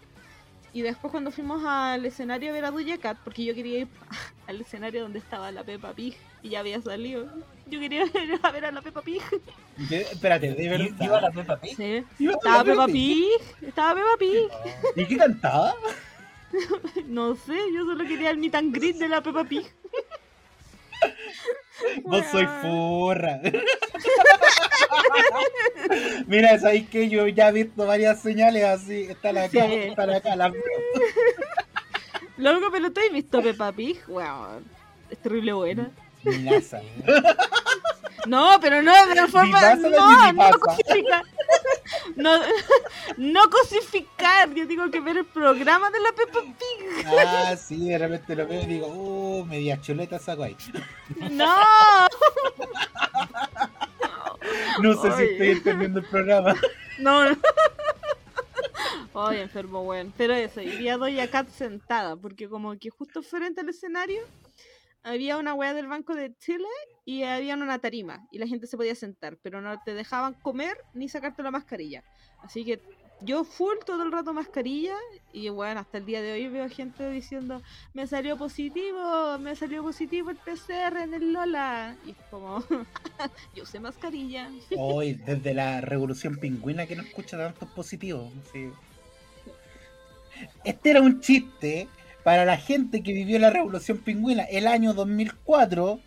Y 0.74 0.82
después 0.82 1.12
cuando 1.12 1.30
fuimos 1.32 1.64
al 1.66 2.04
escenario 2.06 2.50
a 2.50 2.54
ver 2.54 2.66
a 2.66 2.72
Doja 2.72 2.98
Cat, 2.98 3.18
porque 3.24 3.44
yo 3.46 3.54
quería 3.54 3.80
ir 3.80 3.88
al 4.48 4.60
escenario 4.62 5.04
donde 5.04 5.20
estaba 5.20 5.52
la 5.52 5.64
Peppa 5.64 5.94
Pig 5.94 6.16
y 6.42 6.50
ya 6.50 6.60
había 6.62 6.82
salido. 6.82 7.28
Yo 7.68 7.80
quería 7.80 8.04
ir 8.24 8.40
a 8.42 8.52
ver 8.52 8.66
a 8.66 8.72
la 8.72 8.82
Peppa 8.82 9.02
Pig. 9.02 9.22
De- 9.90 10.02
espérate, 10.02 10.54
de 10.54 10.64
¿Iba 10.66 10.78
verdad. 10.78 11.22
la 11.22 11.32
Peppa 11.32 11.58
Pig? 11.58 11.76
Sí. 11.78 12.04
¿Iba 12.20 12.34
Estaba 12.34 12.64
Peppa 12.64 12.86
Pig. 12.88 13.28
Estaba 13.62 13.94
Peppa 13.96 14.18
Pig. 14.20 14.50
¿Y 14.96 15.06
qué 15.06 15.18
cantaba? 15.18 15.76
No 17.08 17.34
sé, 17.36 17.58
yo 17.74 17.84
solo 17.84 18.06
quería 18.06 18.30
el 18.30 18.38
meet 18.38 18.54
and 18.54 18.76
greet 18.76 18.98
de 18.98 19.10
la 19.10 19.22
Peppa 19.24 19.44
Pig. 19.44 19.66
Vos 22.04 22.26
soy 22.32 22.46
furra. 22.62 23.40
Mira, 26.28 26.58
sabéis 26.60 26.90
que 26.90 27.10
yo 27.10 27.28
ya 27.28 27.50
he 27.50 27.52
visto 27.52 27.86
varias 27.86 28.22
señales 28.22 28.64
así. 28.64 29.04
Están 29.04 29.38
acá, 29.38 29.68
Sí. 29.68 29.74
están 29.74 30.10
acá. 30.10 30.36
Las 30.36 30.52
veo. 30.52 30.62
Loco, 32.38 32.68
pero 32.72 32.88
has 32.88 33.14
visto 33.14 33.42
Peppa 33.42 33.72
Pig. 33.72 34.00
Wow. 34.08 34.62
Es 35.10 35.18
terrible 35.20 35.54
buena. 35.54 35.92
Minaza. 36.24 36.82
No, 38.26 38.58
pero 38.62 38.82
no 38.82 38.94
de 39.08 39.28
forma. 39.28 39.76
No, 39.76 40.32
no 40.34 40.52
cosificar. 40.60 41.24
No, 42.16 42.40
no 43.18 43.50
cosificar. 43.50 44.54
Yo 44.54 44.68
tengo 44.68 44.90
que 44.90 45.00
ver 45.00 45.18
el 45.18 45.26
programa 45.26 45.90
de 45.90 46.00
la 46.00 46.12
Peppa 46.14 46.42
Pig. 46.42 47.06
Ah, 47.06 47.56
sí, 47.56 47.90
de 47.90 47.98
repente 47.98 48.36
lo 48.36 48.48
veo 48.48 48.62
y 48.62 48.66
digo, 48.66 48.88
uh, 48.88 49.46
media 49.46 49.80
chuleta 49.82 50.20
saco 50.20 50.44
ahí. 50.44 50.56
No. 51.32 51.56
No 54.82 55.02
sé 55.02 55.12
si 55.18 55.24
estoy 55.24 55.50
entendiendo 55.52 56.00
el 56.00 56.06
programa. 56.06 56.56
No, 57.00 57.30
no. 57.30 57.38
Ay, 59.16 59.40
enfermo, 59.40 59.82
weón. 59.82 60.14
Pero 60.18 60.34
eso, 60.34 60.62
y 60.62 60.76
vi 60.78 60.90
a 60.90 61.30
Cat 61.30 61.50
sentada, 61.50 62.16
porque 62.16 62.50
como 62.50 62.78
que 62.78 62.90
justo 62.90 63.22
frente 63.22 63.62
al 63.62 63.70
escenario 63.70 64.22
había 65.04 65.38
una 65.38 65.54
weá 65.54 65.74
del 65.74 65.88
Banco 65.88 66.16
de 66.16 66.36
Chile 66.38 66.68
y 67.06 67.24
había 67.24 67.56
una 67.56 67.80
tarima 67.80 68.28
y 68.32 68.38
la 68.38 68.48
gente 68.48 68.68
se 68.68 68.78
podía 68.78 68.96
sentar, 68.96 69.38
pero 69.42 69.62
no 69.62 69.82
te 69.84 69.94
dejaban 69.94 70.34
comer 70.36 70.78
ni 70.94 71.10
sacarte 71.10 71.44
la 71.44 71.52
mascarilla. 71.52 72.04
Así 72.42 72.66
que 72.66 72.82
yo 73.22 73.44
full 73.44 73.78
todo 73.86 74.04
el 74.04 74.12
rato 74.12 74.34
mascarilla 74.34 74.96
y 75.32 75.50
bueno, 75.50 75.80
hasta 75.80 75.98
el 75.98 76.06
día 76.06 76.22
de 76.22 76.34
hoy 76.34 76.48
veo 76.48 76.70
gente 76.70 77.10
diciendo, 77.10 77.62
me 77.94 78.08
salió 78.08 78.38
positivo, 78.38 79.38
me 79.40 79.56
salió 79.56 79.84
positivo 79.84 80.30
el 80.30 80.38
PCR 80.38 80.98
en 81.04 81.14
el 81.14 81.34
Lola. 81.34 81.96
Y 82.06 82.12
es 82.12 82.18
como, 82.30 82.64
yo 83.56 83.64
usé 83.64 83.80
mascarilla. 83.80 84.50
Hoy, 84.78 85.14
desde 85.26 85.54
la 85.54 85.82
revolución 85.82 86.38
pingüina 86.38 86.86
que 86.86 86.96
no 86.96 87.04
escucha 87.04 87.38
tantos 87.38 87.70
positivos. 87.70 88.32
sí. 88.52 88.70
Este 90.64 90.90
era 90.90 91.02
un 91.02 91.22
chiste 91.22 91.88
para 92.24 92.46
la 92.46 92.58
gente 92.58 93.04
que 93.04 93.14
vivió 93.14 93.38
la 93.40 93.50
revolución 93.50 93.98
pingüina 93.98 94.44
el 94.44 94.68
año 94.68 94.94
2004, 94.94 96.00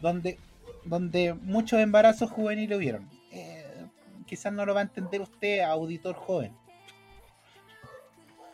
donde, 0.00 0.38
donde 0.84 1.34
muchos 1.34 1.80
embarazos 1.80 2.30
juveniles 2.30 2.76
hubieron. 2.76 3.08
Eh, 3.32 3.86
quizás 4.26 4.52
no 4.52 4.66
lo 4.66 4.74
va 4.74 4.80
a 4.80 4.84
entender 4.84 5.20
usted, 5.20 5.60
auditor 5.60 6.14
joven. 6.14 6.52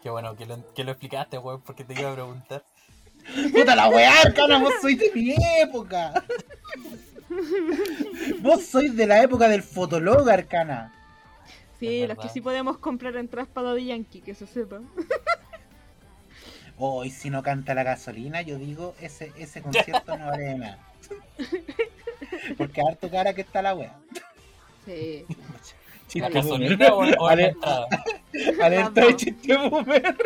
Qué 0.03 0.09
bueno 0.09 0.35
que 0.37 0.47
lo, 0.47 0.73
que 0.73 0.85
lo 0.85 0.93
explicaste, 0.93 1.39
weón, 1.39 1.61
porque 1.63 1.85
te 1.85 1.99
iba 2.01 2.11
a 2.11 2.15
preguntar. 2.15 2.65
Puta 3.53 3.77
la 3.77 3.89
weá, 3.89 4.23
Arcana, 4.23 4.59
vos 4.59 4.75
sois 4.81 4.99
de 4.99 5.11
mi 5.15 5.35
época. 5.61 6.25
Vos 8.41 8.65
sois 8.65 8.97
de 8.97 9.07
la 9.07 9.23
época 9.23 9.49
del 9.49 9.63
fotolog, 9.63 10.29
Arcana. 10.29 10.93
Sí, 11.79 12.07
los 12.07 12.19
que 12.19 12.29
sí 12.29 12.41
podemos 12.41 12.79
comprar 12.79 13.17
entradas 13.17 13.49
para 13.49 13.69
Daddy 13.69 13.87
Yankee, 13.87 14.21
que 14.21 14.35
se 14.35 14.47
sepa. 14.47 14.81
Hoy 16.83 17.11
si 17.11 17.29
no 17.29 17.43
canta 17.43 17.75
la 17.75 17.83
gasolina, 17.83 18.41
yo 18.41 18.57
digo, 18.57 18.95
ese, 19.01 19.33
ese 19.37 19.61
concierto 19.63 20.17
no 20.17 20.27
vale 20.29 20.45
de 20.45 20.55
nada. 20.59 20.79
Porque 22.57 22.81
harto 22.81 23.11
cara 23.11 23.35
que 23.35 23.43
está 23.43 23.61
la 23.61 23.75
wea. 23.75 23.95
Sí. 24.87 25.27
¿La 26.15 26.29
gasolina 26.31 26.89
o, 26.95 27.05
o 27.07 27.29
Ale- 27.29 27.55
de 28.33 28.89
dos. 29.01 29.17
chiste 29.17 29.57
boomer. 29.57 30.17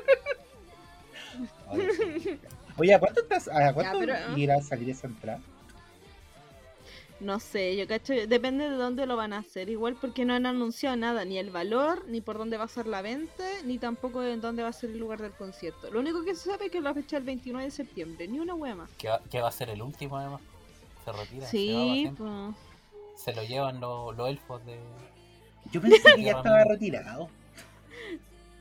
Oye, 2.76 2.94
¿a 2.94 2.98
cuánto, 3.00 3.20
estás, 3.20 3.48
a 3.48 3.72
cuánto 3.74 4.00
Ya, 4.04 4.14
pero- 4.16 4.38
irá 4.38 4.56
a 4.56 4.62
salir 4.62 4.90
esa 4.90 5.08
entrada? 5.08 5.40
No 7.24 7.40
sé, 7.40 7.74
yo 7.74 7.88
cacho, 7.88 8.12
depende 8.12 8.68
de 8.68 8.76
dónde 8.76 9.06
lo 9.06 9.16
van 9.16 9.32
a 9.32 9.38
hacer. 9.38 9.70
Igual 9.70 9.96
porque 9.98 10.26
no 10.26 10.34
han 10.34 10.44
anunciado 10.44 10.94
nada, 10.96 11.24
ni 11.24 11.38
el 11.38 11.48
valor, 11.50 12.06
ni 12.06 12.20
por 12.20 12.36
dónde 12.36 12.58
va 12.58 12.64
a 12.64 12.68
ser 12.68 12.86
la 12.86 13.00
venta, 13.00 13.44
ni 13.64 13.78
tampoco 13.78 14.22
en 14.22 14.42
dónde 14.42 14.62
va 14.62 14.68
a 14.68 14.72
ser 14.74 14.90
el 14.90 14.98
lugar 14.98 15.22
del 15.22 15.32
concierto. 15.32 15.90
Lo 15.90 16.00
único 16.00 16.22
que 16.22 16.34
se 16.34 16.50
sabe 16.50 16.66
es 16.66 16.70
que 16.70 16.82
lo 16.82 16.90
ha 16.90 16.94
fechado 16.94 17.20
el 17.20 17.24
29 17.24 17.64
de 17.64 17.70
septiembre, 17.70 18.28
ni 18.28 18.40
una 18.40 18.54
hueá 18.54 18.74
más. 18.74 18.90
Que 18.98 19.08
va, 19.08 19.20
que 19.30 19.40
va 19.40 19.48
a 19.48 19.52
ser 19.52 19.70
el 19.70 19.80
último, 19.80 20.18
además. 20.18 20.42
Se 21.02 21.12
retira. 21.12 21.46
se 21.46 21.50
Sí, 21.50 22.00
siempre. 22.02 22.26
pues. 22.26 22.56
Se 23.16 23.34
lo 23.34 23.42
llevan 23.42 23.80
los, 23.80 24.14
los 24.14 24.28
elfos 24.28 24.64
de. 24.66 24.78
Yo 25.72 25.80
pensé 25.80 26.02
que 26.14 26.22
ya 26.24 26.32
estaba 26.32 26.62
retirado. 26.64 27.30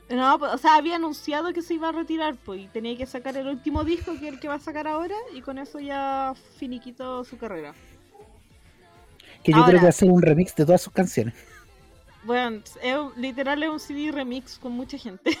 No, 0.08 0.38
pues, 0.38 0.52
o 0.52 0.58
sea, 0.58 0.76
había 0.76 0.96
anunciado 0.96 1.52
que 1.52 1.62
se 1.62 1.74
iba 1.74 1.88
a 1.88 1.92
retirar, 1.92 2.36
pues, 2.44 2.60
y 2.62 2.66
tenía 2.68 2.96
que 2.96 3.06
sacar 3.06 3.36
el 3.36 3.46
último 3.46 3.84
disco, 3.84 4.12
que 4.18 4.28
es 4.28 4.34
el 4.34 4.40
que 4.40 4.48
va 4.48 4.54
a 4.54 4.60
sacar 4.60 4.86
ahora, 4.86 5.16
y 5.34 5.40
con 5.40 5.58
eso 5.58 5.80
ya 5.80 6.34
finiquitó 6.56 7.24
su 7.24 7.38
carrera. 7.38 7.74
Que 9.44 9.52
yo 9.52 9.64
creo 9.64 9.78
que 9.78 9.86
va 9.86 9.90
a 9.90 10.04
un 10.12 10.22
remix 10.22 10.54
de 10.56 10.64
todas 10.64 10.80
sus 10.82 10.92
canciones. 10.92 11.34
Bueno, 12.24 12.62
es 12.82 12.96
literal 13.16 13.62
es 13.62 13.68
un 13.68 13.78
CD 13.78 14.10
remix 14.10 14.58
con 14.58 14.72
mucha 14.72 14.96
gente. 14.98 15.38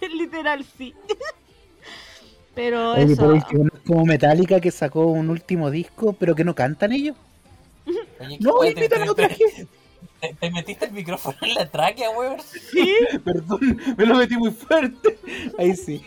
literal, 0.14 0.64
sí. 0.76 0.94
Pero 2.54 2.92
Oye, 2.94 3.04
eso. 3.12 3.16
pero 3.22 3.34
es 3.36 3.44
que 3.44 3.56
uno 3.56 3.70
es 3.72 3.80
como 3.86 4.04
Metallica 4.04 4.60
que 4.60 4.72
sacó 4.72 5.06
un 5.06 5.30
último 5.30 5.70
disco, 5.70 6.14
pero 6.14 6.34
que 6.34 6.42
no 6.44 6.56
cantan 6.56 6.90
ellos. 6.90 7.16
Oye, 8.20 8.36
No, 8.40 8.58
te, 8.58 8.70
invitan 8.70 9.02
a 9.06 9.12
otra 9.12 9.28
te- 9.28 9.34
gente. 9.36 9.68
te- 10.20 10.34
te 10.34 10.50
metiste 10.50 10.86
el 10.86 10.92
micrófono 10.92 11.36
en 11.42 11.54
la 11.54 11.70
tráquea, 11.70 12.10
weón. 12.10 12.38
Sí, 12.42 12.92
Perdón, 13.24 13.80
me 13.96 14.06
lo 14.06 14.16
metí 14.16 14.36
muy 14.36 14.50
fuerte. 14.50 15.18
Ahí 15.56 15.76
sí. 15.76 16.04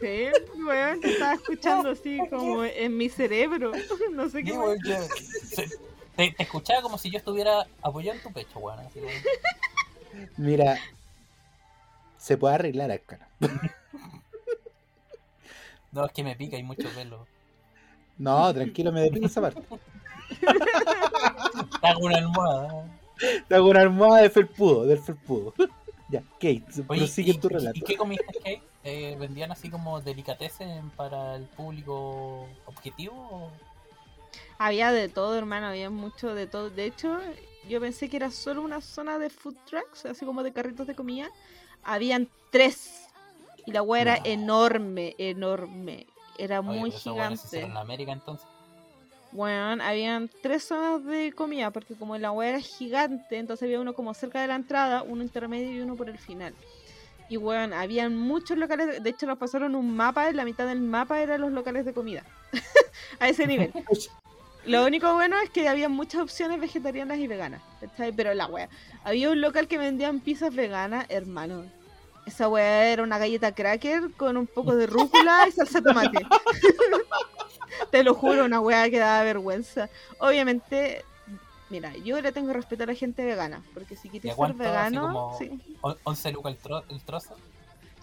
sí, 0.00 0.26
weón, 0.64 1.00
te 1.00 1.10
estaba 1.12 1.34
escuchando 1.34 1.90
así 1.90 2.18
como 2.30 2.62
en 2.64 2.96
mi 2.96 3.08
cerebro. 3.08 3.72
No 4.12 4.28
sé 4.28 4.38
Sí, 4.38 4.44
qué. 4.44 4.52
weón, 4.52 4.78
yo- 4.84 5.02
se- 5.48 5.68
te, 6.16 6.32
te 6.32 6.42
escuchaba 6.42 6.82
como 6.82 6.98
si 6.98 7.10
yo 7.10 7.18
estuviera 7.18 7.66
apoyado 7.82 8.16
en 8.18 8.22
tu 8.22 8.32
pecho, 8.32 8.58
weón. 8.58 8.80
así. 8.80 9.00
Mira, 10.36 10.78
se 12.18 12.36
puede 12.36 12.54
arreglar 12.54 12.90
acá. 12.90 13.28
No, 15.92 16.06
es 16.06 16.12
que 16.12 16.24
me 16.24 16.34
pica, 16.36 16.56
hay 16.56 16.62
mucho 16.62 16.88
pelo. 16.90 17.26
No, 18.18 18.52
tranquilo, 18.54 18.92
me 18.92 19.00
deprimo 19.02 19.26
esa 19.26 19.40
parte. 19.40 19.62
Te 21.80 21.86
hago 21.86 22.00
una 22.00 22.18
almohada. 22.18 22.84
Te 23.48 23.54
hago 23.54 23.68
una 23.70 23.80
almohada 23.82 24.22
de 24.22 24.30
felpudo, 24.30 24.86
del 24.86 24.98
felpudo. 24.98 25.54
Ya, 26.08 26.20
Kate, 26.34 26.62
Oye, 26.88 27.00
prosigue 27.00 27.30
¿y, 27.32 27.38
tu 27.38 27.48
relato. 27.48 27.78
¿y 27.78 27.82
qué 27.82 27.96
comiste, 27.96 28.26
Kate? 28.26 28.62
Eh, 28.84 29.16
¿Vendían 29.18 29.50
así 29.52 29.70
como 29.70 30.00
delicatessen 30.00 30.90
para 30.90 31.36
el 31.36 31.44
público 31.44 32.46
objetivo? 32.66 33.14
o- 33.16 33.50
Había 34.58 34.92
de 34.92 35.08
todo, 35.08 35.36
hermano, 35.36 35.66
había 35.66 35.90
mucho 35.90 36.34
de 36.34 36.46
todo. 36.46 36.70
De 36.70 36.86
hecho, 36.86 37.18
yo 37.68 37.80
pensé 37.80 38.08
que 38.08 38.16
era 38.16 38.30
solo 38.30 38.62
una 38.62 38.80
zona 38.80 39.18
de 39.18 39.30
food 39.30 39.56
trucks, 39.66 40.06
así 40.06 40.24
como 40.24 40.42
de 40.42 40.52
carritos 40.52 40.86
de 40.86 40.94
comida. 40.94 41.28
Habían 41.82 42.28
tres. 42.50 43.02
Y 43.66 43.72
la 43.72 43.82
weá 43.82 44.02
era 44.02 44.16
No. 44.18 44.22
enorme, 44.24 45.14
enorme. 45.18 46.06
Era 46.38 46.60
Oye, 46.60 46.78
muy 46.78 46.90
gigante. 46.90 47.60
en 47.60 47.76
América 47.76 48.12
entonces. 48.12 48.46
Weón, 49.32 49.80
habían 49.80 50.30
tres 50.42 50.62
zonas 50.64 51.04
de 51.04 51.32
comida, 51.32 51.72
porque 51.72 51.94
como 51.96 52.16
la 52.18 52.30
weá 52.30 52.50
era 52.50 52.60
gigante, 52.60 53.36
entonces 53.38 53.64
había 53.64 53.80
uno 53.80 53.92
como 53.94 54.14
cerca 54.14 54.40
de 54.40 54.46
la 54.46 54.54
entrada, 54.54 55.02
uno 55.02 55.22
intermedio 55.22 55.72
y 55.72 55.80
uno 55.80 55.96
por 55.96 56.08
el 56.08 56.18
final. 56.18 56.54
Y 57.28 57.36
weón, 57.36 57.72
habían 57.72 58.16
muchos 58.16 58.56
locales, 58.58 59.02
de 59.02 59.10
hecho 59.10 59.26
nos 59.26 59.38
pasaron 59.38 59.74
un 59.74 59.96
mapa, 59.96 60.28
en 60.28 60.36
la 60.36 60.44
mitad 60.44 60.66
del 60.66 60.80
mapa 60.80 61.20
eran 61.20 61.40
los 61.40 61.50
locales 61.52 61.84
de 61.84 61.92
comida. 61.94 62.22
a 63.18 63.28
ese 63.28 63.46
nivel. 63.46 63.72
Lo 64.66 64.84
único 64.86 65.12
bueno 65.12 65.36
es 65.40 65.50
que 65.50 65.68
había 65.68 65.88
muchas 65.88 66.22
opciones 66.22 66.58
vegetarianas 66.60 67.18
y 67.18 67.26
veganas, 67.26 67.60
¿cachai? 67.80 68.12
Pero 68.12 68.32
la 68.34 68.46
wea. 68.46 68.68
Había 69.04 69.30
un 69.30 69.40
local 69.40 69.68
que 69.68 69.76
vendían 69.78 70.20
pizzas 70.20 70.54
veganas, 70.54 71.06
hermano. 71.10 71.64
Esa 72.26 72.48
wea 72.48 72.86
era 72.90 73.02
una 73.02 73.18
galleta 73.18 73.52
cracker 73.52 74.10
con 74.16 74.36
un 74.38 74.46
poco 74.46 74.74
de 74.74 74.86
rúcula 74.86 75.46
y 75.46 75.52
salsa 75.52 75.80
de 75.80 75.88
tomate. 75.92 76.18
Te 77.90 78.02
lo 78.02 78.14
juro, 78.14 78.44
una 78.44 78.60
wea 78.60 78.88
que 78.88 78.98
daba 78.98 79.22
vergüenza. 79.24 79.88
Obviamente, 80.18 81.04
mira, 81.70 81.94
yo 81.98 82.20
le 82.20 82.32
tengo 82.32 82.52
respeto 82.52 82.84
a 82.84 82.86
la 82.86 82.94
gente 82.94 83.24
vegana, 83.24 83.62
porque 83.74 83.96
si 83.96 84.08
¿Y 84.08 84.12
quieres 84.12 84.34
ser 84.36 84.54
vegano, 84.54 85.34
sí, 85.38 85.50
on- 85.82 85.96
11 86.04 86.32
lucas 86.32 86.54
el, 86.54 86.60
tro- 86.62 86.84
el 86.88 87.00
trozo. 87.02 87.36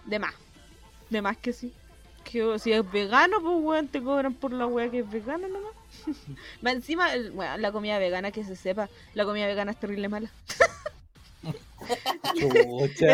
de 0.06 0.18
más. 0.18 0.34
De 1.10 1.20
más 1.22 1.36
que 1.36 1.52
sí. 1.52 1.72
Que 2.24 2.58
si 2.60 2.72
es 2.72 2.90
vegano, 2.92 3.40
pues 3.40 3.56
weón, 3.60 3.88
te 3.88 4.00
cobran 4.02 4.34
por 4.34 4.52
la 4.52 4.66
wea 4.66 4.88
que 4.90 5.00
es 5.00 5.10
vegana 5.10 5.48
nomás. 5.48 5.72
Encima, 6.64 7.08
weón, 7.32 7.62
la 7.62 7.72
comida 7.72 7.98
vegana, 7.98 8.30
que 8.30 8.44
se 8.44 8.56
sepa, 8.56 8.88
la 9.14 9.24
comida 9.24 9.46
vegana 9.46 9.72
es 9.72 9.80
terrible 9.80 10.08
mala. 10.08 10.30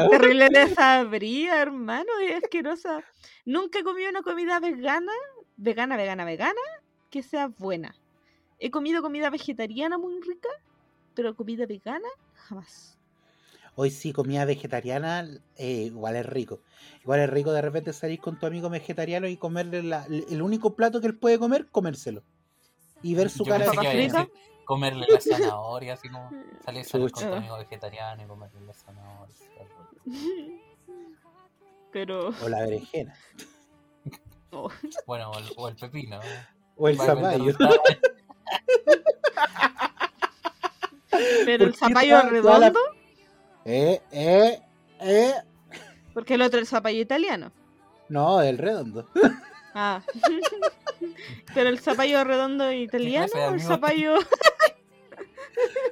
Es 0.05 0.11
terrible 0.11 0.49
desabrida, 0.51 1.61
hermano, 1.61 2.11
es 2.23 2.43
asquerosa. 2.43 3.03
Nunca 3.45 3.79
he 3.79 3.83
comido 3.83 4.11
una 4.11 4.23
comida 4.23 4.61
vegana, 4.61 5.13
vegana, 5.57 5.97
vegana, 5.97 6.25
vegana, 6.25 6.61
que 7.11 7.23
sea 7.23 7.49
buena. 7.49 7.95
He 8.59 8.71
comido 8.71 9.03
comida 9.03 9.31
vegetariana 9.31 9.99
muy 9.99 10.21
rica, 10.21 10.49
pero 11.15 11.35
comida 11.35 11.67
vegana, 11.67 12.09
jamás. 12.35 12.99
Hoy 13.75 13.91
sí, 13.91 14.13
comida 14.13 14.45
vegetariana, 14.45 15.27
eh, 15.57 15.85
igual 15.85 16.17
es 16.17 16.27
rico. 16.27 16.61
Igual 17.03 17.21
es 17.21 17.31
rico 17.31 17.53
de 17.53 17.63
repente 17.63 17.93
salir 17.93 18.19
con 18.21 18.39
tu 18.39 18.47
amigo 18.47 18.69
vegetariano 18.69 19.29
y 19.29 19.37
comerle 19.37 19.83
la- 19.83 20.05
el 20.07 20.43
único 20.43 20.75
plato 20.75 21.01
que 21.01 21.07
él 21.07 21.17
puede 21.17 21.39
comer, 21.39 21.67
comérselo. 21.71 22.23
Y 23.03 23.15
ver 23.15 23.31
su 23.31 23.45
Yo 23.45 23.53
cara 23.53 23.71
de 23.71 24.29
comerle 24.65 25.07
la 25.09 25.21
zanahoria, 25.21 25.95
así 25.95 26.09
como 26.09 26.31
salir, 26.65 26.85
salir 26.85 27.11
con 27.13 27.25
tu 27.29 27.35
amigo 27.35 27.57
vegetariano 27.59 28.23
y 28.23 28.27
comerle 28.27 28.61
la 28.67 28.75
zanahoria. 28.75 29.35
Pero, 31.93 32.29
O 32.43 32.49
la 32.49 32.61
berenjena. 32.63 33.15
oh, 34.53 34.69
Bueno, 35.07 35.31
o 35.31 35.39
el, 35.39 35.45
o 35.57 35.69
el 35.69 35.77
pepino. 35.77 36.21
O 36.77 36.89
el 36.89 36.97
zapallo. 36.99 37.55
pero 41.45 41.65
el 41.65 41.71
¿Por 41.71 41.73
qué 41.73 41.79
zapallo 41.79 42.15
la- 42.17 42.23
redondo, 42.29 42.81
Eh, 43.65 44.01
eh, 44.13 44.61
eh. 45.01 45.35
porque 46.15 46.35
el 46.35 46.43
otro 46.43 46.59
es 46.59 46.63
el 46.65 46.69
zapallo 46.69 47.01
italiano. 47.01 47.53
No, 48.09 48.41
el 48.43 48.59
redondo. 48.59 49.07
Ah. 49.81 50.03
pero 51.55 51.69
el 51.69 51.79
zapallo 51.79 52.25
redondo 52.25 52.73
italiano 52.73 53.29
o 53.33 53.55
el 53.55 53.61
zapallo. 53.61 54.17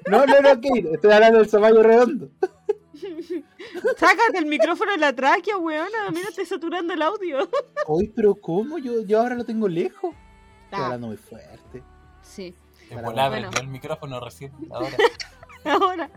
No, 0.08 0.24
no, 0.24 0.40
no, 0.40 0.60
que 0.60 0.68
estoy 0.92 1.10
hablando 1.10 1.38
del 1.38 1.48
zapallo 1.48 1.82
redondo. 1.82 2.28
Sácate 3.96 4.38
el 4.38 4.46
micrófono 4.46 4.92
de 4.92 4.98
la 4.98 5.12
tráquea, 5.12 5.56
weona. 5.56 6.08
Mira, 6.12 6.28
estoy 6.28 6.46
saturando 6.46 6.94
el 6.94 7.02
audio. 7.02 7.48
Uy, 7.88 8.06
pero 8.14 8.36
¿cómo? 8.36 8.78
Yo, 8.78 9.02
yo 9.02 9.18
ahora 9.20 9.34
lo 9.34 9.44
tengo 9.44 9.66
lejos. 9.66 10.14
Estoy 10.66 10.80
Ah, 10.80 10.84
hablando 10.84 11.08
muy 11.08 11.16
fuerte. 11.16 11.82
sí. 12.22 12.54
Bueno. 12.92 13.12
prendió 13.30 13.60
el 13.60 13.66
micrófono 13.66 14.20
recién, 14.20 14.52
ahora. 14.70 14.96
Ahora. 15.66 16.10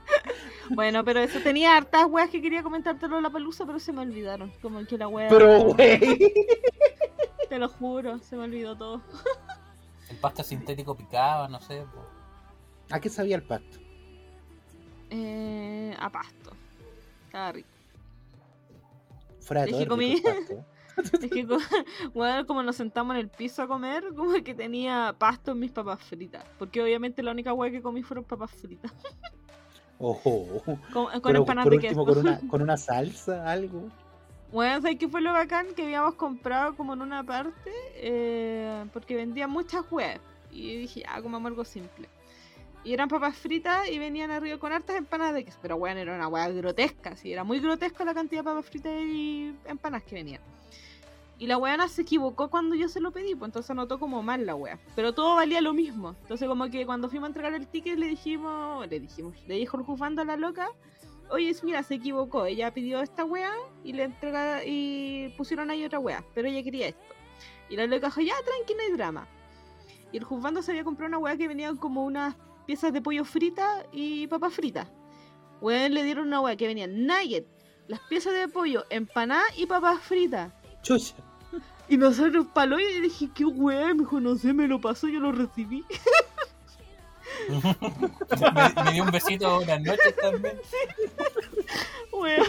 bueno, 0.70 1.04
pero 1.04 1.20
eso 1.20 1.40
tenía 1.40 1.76
hartas 1.76 2.06
weas 2.06 2.30
que 2.30 2.40
quería 2.40 2.62
comentártelo 2.62 3.20
la 3.20 3.30
palusa, 3.30 3.66
pero 3.66 3.78
se 3.78 3.92
me 3.92 4.02
olvidaron. 4.02 4.52
Como 4.62 4.84
que 4.84 4.98
la 4.98 5.08
wea. 5.08 5.28
Pero, 5.28 5.64
güey. 5.64 6.34
Te 7.48 7.58
lo 7.58 7.68
juro, 7.68 8.18
se 8.18 8.36
me 8.36 8.44
olvidó 8.44 8.76
todo. 8.76 9.02
El 10.10 10.16
pasto 10.16 10.42
sintético 10.42 10.94
picaba, 10.96 11.48
no 11.48 11.60
sé. 11.60 11.84
po. 11.92 12.04
¿A 12.90 13.00
qué 13.00 13.08
sabía 13.08 13.36
el 13.36 13.42
pasto? 13.42 13.78
Eh, 15.10 15.94
a 15.98 16.10
pasto. 16.10 16.52
Estaba 17.26 17.52
rico. 17.52 17.68
Fuera 19.40 19.64
de 19.64 19.70
todo 19.70 19.86
comí-. 19.86 20.22
Es 20.98 21.30
que, 21.30 21.46
weón, 22.14 22.46
como 22.46 22.62
nos 22.62 22.76
sentamos 22.76 23.14
en 23.14 23.20
el 23.20 23.28
piso 23.28 23.62
a 23.62 23.68
comer, 23.68 24.04
como 24.16 24.32
que 24.42 24.54
tenía 24.54 25.14
pasto 25.18 25.52
en 25.52 25.60
mis 25.60 25.70
papas 25.70 26.02
fritas. 26.02 26.44
Porque 26.58 26.82
obviamente 26.82 27.22
la 27.22 27.32
única 27.32 27.52
wea 27.52 27.70
que 27.70 27.82
comí 27.82 28.02
fueron 28.02 28.24
papas 28.24 28.50
fritas. 28.50 28.92
Ojo. 29.98 30.62
Con, 30.92 31.06
con 31.06 31.22
Pero 31.22 31.38
empanadas 31.40 31.64
por 31.64 31.72
de 31.72 31.76
último, 31.88 32.06
queso. 32.06 32.14
con 32.14 32.18
una, 32.18 32.40
con 32.48 32.62
una 32.62 32.76
salsa, 32.76 33.50
algo. 33.50 33.88
Bueno, 34.52 34.80
¿sabes 34.80 34.96
qué 34.96 35.08
fue 35.08 35.20
lo 35.20 35.32
bacán? 35.32 35.74
Que 35.74 35.82
habíamos 35.82 36.14
comprado 36.14 36.76
como 36.76 36.94
en 36.94 37.02
una 37.02 37.24
parte, 37.24 37.70
eh, 37.96 38.84
porque 38.92 39.16
vendían 39.16 39.50
muchas 39.50 39.84
webs. 39.90 40.20
Y 40.50 40.76
dije, 40.76 41.02
ah, 41.08 41.20
comamos 41.20 41.50
algo 41.50 41.64
simple. 41.64 42.08
Y 42.84 42.94
eran 42.94 43.08
papas 43.08 43.36
fritas 43.36 43.88
y 43.90 43.98
venían 43.98 44.30
arriba 44.30 44.56
con 44.58 44.72
hartas 44.72 44.96
empanadas 44.96 45.34
de 45.34 45.44
queso. 45.44 45.58
Pero 45.60 45.76
weón, 45.76 45.98
era 45.98 46.14
una 46.14 46.28
weá 46.28 46.48
grotesca, 46.48 47.16
sí, 47.16 47.32
era 47.32 47.44
muy 47.44 47.60
grotesca 47.60 48.04
la 48.04 48.14
cantidad 48.14 48.40
de 48.40 48.44
papas 48.44 48.66
fritas 48.66 48.92
y 49.02 49.54
empanadas 49.66 50.04
que 50.04 50.14
venían. 50.14 50.40
Y 51.38 51.46
la 51.46 51.56
weana 51.56 51.86
se 51.86 52.02
equivocó 52.02 52.50
cuando 52.50 52.74
yo 52.74 52.88
se 52.88 53.00
lo 53.00 53.12
pedí, 53.12 53.36
pues 53.36 53.48
entonces 53.48 53.70
anotó 53.70 54.00
como 54.00 54.22
mal 54.22 54.44
la 54.44 54.56
wea. 54.56 54.78
Pero 54.96 55.14
todo 55.14 55.36
valía 55.36 55.60
lo 55.60 55.72
mismo. 55.72 56.16
Entonces 56.22 56.48
como 56.48 56.68
que 56.68 56.84
cuando 56.84 57.08
fuimos 57.08 57.26
a 57.26 57.28
entregar 57.28 57.54
el 57.54 57.68
ticket 57.68 57.96
le 57.96 58.06
dijimos, 58.06 58.88
le 58.88 58.98
dijimos, 58.98 59.36
le 59.46 59.54
dijo 59.54 59.76
el 59.76 59.84
jufando 59.84 60.22
a 60.22 60.24
la 60.24 60.36
loca, 60.36 60.68
oye, 61.30 61.54
mira, 61.62 61.82
se 61.84 61.94
equivocó, 61.94 62.46
ella 62.46 62.74
pidió 62.74 63.00
esta 63.00 63.24
wea 63.24 63.52
y 63.84 63.92
le 63.92 64.04
entrega 64.04 64.64
y 64.64 65.32
pusieron 65.36 65.70
ahí 65.70 65.84
otra 65.84 66.00
wea, 66.00 66.24
pero 66.34 66.48
ella 66.48 66.62
quería 66.64 66.88
esto. 66.88 67.14
Y 67.70 67.76
la 67.76 67.86
loca 67.86 68.08
dijo, 68.08 68.20
ya, 68.20 68.34
tranqui, 68.44 68.74
no 68.74 68.80
hay 68.80 68.92
drama. 68.92 69.28
Y 70.10 70.16
el 70.16 70.24
juzgando 70.24 70.62
se 70.62 70.72
había 70.72 70.84
comprado 70.84 71.08
una 71.08 71.18
wea 71.18 71.36
que 71.36 71.46
venían 71.46 71.76
como 71.76 72.04
unas 72.04 72.34
piezas 72.66 72.92
de 72.92 73.00
pollo 73.00 73.24
frita 73.24 73.86
y 73.92 74.26
papas 74.26 74.54
fritas. 74.54 74.88
Weón 75.60 75.94
le 75.94 76.02
dieron 76.02 76.26
una 76.26 76.40
wea 76.40 76.56
que 76.56 76.66
venían 76.66 77.06
nugget, 77.06 77.46
las 77.86 78.00
piezas 78.08 78.32
de 78.32 78.48
pollo, 78.48 78.84
empanada 78.90 79.44
y 79.56 79.66
papas 79.66 80.00
fritas. 80.00 80.52
Chucha. 80.82 81.14
Y 81.88 81.96
nosotros 81.96 82.46
paló 82.52 82.78
y 82.78 83.00
dije, 83.00 83.28
qué 83.34 83.44
wea, 83.44 83.94
me 83.94 84.00
dijo, 84.00 84.20
no 84.20 84.36
sé, 84.36 84.52
me 84.52 84.68
lo 84.68 84.80
pasó, 84.80 85.08
yo 85.08 85.20
lo 85.20 85.32
recibí. 85.32 85.84
me, 87.48 88.82
me 88.84 88.92
dio 88.92 89.04
un 89.04 89.10
besito 89.10 89.56
buenas 89.56 89.80
noches 89.80 90.14
también. 90.20 90.58
Weón. 92.12 92.46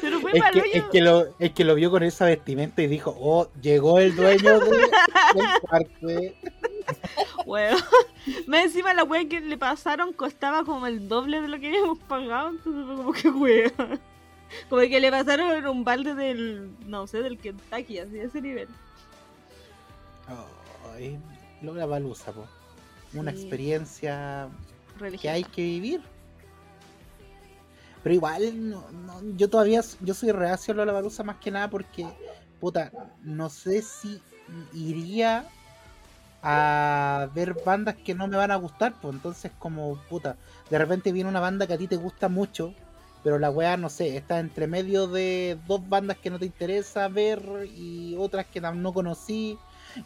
Pero 0.00 0.20
fue 0.20 0.32
Es 0.32 0.40
palo 0.42 0.62
que, 0.62 0.78
es, 0.78 0.84
que 0.84 1.00
lo, 1.00 1.26
es 1.38 1.52
que 1.52 1.64
lo 1.64 1.74
vio 1.74 1.90
con 1.90 2.02
esa 2.02 2.26
vestimenta 2.26 2.82
y 2.82 2.86
dijo, 2.86 3.14
oh, 3.18 3.48
llegó 3.60 3.98
el 4.00 4.14
dueño 4.16 4.60
de- 4.60 4.70
del 4.70 4.90
parque. 5.70 6.34
Weón. 7.46 7.78
Más 8.46 8.64
encima 8.64 8.94
la 8.94 9.04
wea 9.04 9.26
que 9.28 9.40
le 9.40 9.56
pasaron 9.56 10.12
costaba 10.12 10.64
como 10.64 10.86
el 10.86 11.08
doble 11.08 11.40
de 11.40 11.48
lo 11.48 11.58
que 11.60 11.68
habíamos 11.68 11.98
pagado. 12.00 12.50
Entonces 12.50 12.84
fue 12.86 12.96
como 12.96 13.12
que 13.12 13.28
wea. 13.30 13.72
Como 14.68 14.82
que 14.82 15.00
le 15.00 15.10
pasaron 15.10 15.66
un 15.66 15.84
balde 15.84 16.14
del, 16.14 16.70
no 16.86 17.06
sé, 17.06 17.22
del 17.22 17.38
Kentucky, 17.38 17.98
así 17.98 18.12
de 18.12 18.24
ese 18.24 18.40
nivel. 18.40 18.68
Ay, 20.92 21.18
Lola 21.60 21.86
Balusa, 21.86 22.32
po. 22.32 22.46
Una 23.14 23.32
Sí. 23.32 23.38
experiencia 23.38 24.48
que 25.20 25.28
hay 25.28 25.44
que 25.44 25.62
vivir. 25.62 26.02
Pero 28.02 28.14
igual, 28.14 28.70
no, 28.70 28.90
no, 28.90 29.22
yo 29.36 29.48
todavía, 29.48 29.80
yo 30.00 30.14
soy 30.14 30.30
reacio 30.30 30.72
a 30.72 30.76
Lola 30.76 30.92
Balusa 30.92 31.24
más 31.24 31.36
que 31.36 31.50
nada 31.50 31.70
porque, 31.70 32.06
puta, 32.60 32.92
no 33.22 33.48
sé 33.48 33.82
si 33.82 34.20
iría 34.74 35.46
a 36.42 37.28
ver 37.34 37.54
bandas 37.64 37.96
que 37.96 38.14
no 38.14 38.28
me 38.28 38.36
van 38.36 38.50
a 38.50 38.56
gustar, 38.56 38.92
pues 39.00 39.14
entonces 39.14 39.50
como, 39.58 39.96
puta, 40.10 40.36
de 40.68 40.76
repente 40.78 41.12
viene 41.12 41.30
una 41.30 41.40
banda 41.40 41.66
que 41.66 41.72
a 41.72 41.78
ti 41.78 41.88
te 41.88 41.96
gusta 41.96 42.28
mucho, 42.28 42.74
pero 43.24 43.38
la 43.40 43.50
weá, 43.50 43.76
no 43.76 43.88
sé, 43.88 44.16
está 44.16 44.38
entre 44.38 44.66
medio 44.68 45.06
de 45.08 45.58
dos 45.66 45.80
bandas 45.88 46.18
que 46.18 46.30
no 46.30 46.38
te 46.38 46.44
interesa 46.46 47.08
ver 47.08 47.40
y 47.74 48.14
otras 48.18 48.46
que 48.46 48.60
no 48.60 48.92
conocí 48.92 49.58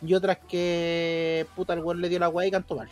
y 0.03 0.15
otras 0.15 0.39
que, 0.49 1.47
puta, 1.57 1.73
el 1.75 1.81
weón 1.81 2.01
le 2.01 2.09
dio 2.09 2.19
la 2.21 2.29
weá 2.29 2.47
y 2.47 2.51
cantó 2.51 2.77
mal. 2.77 2.89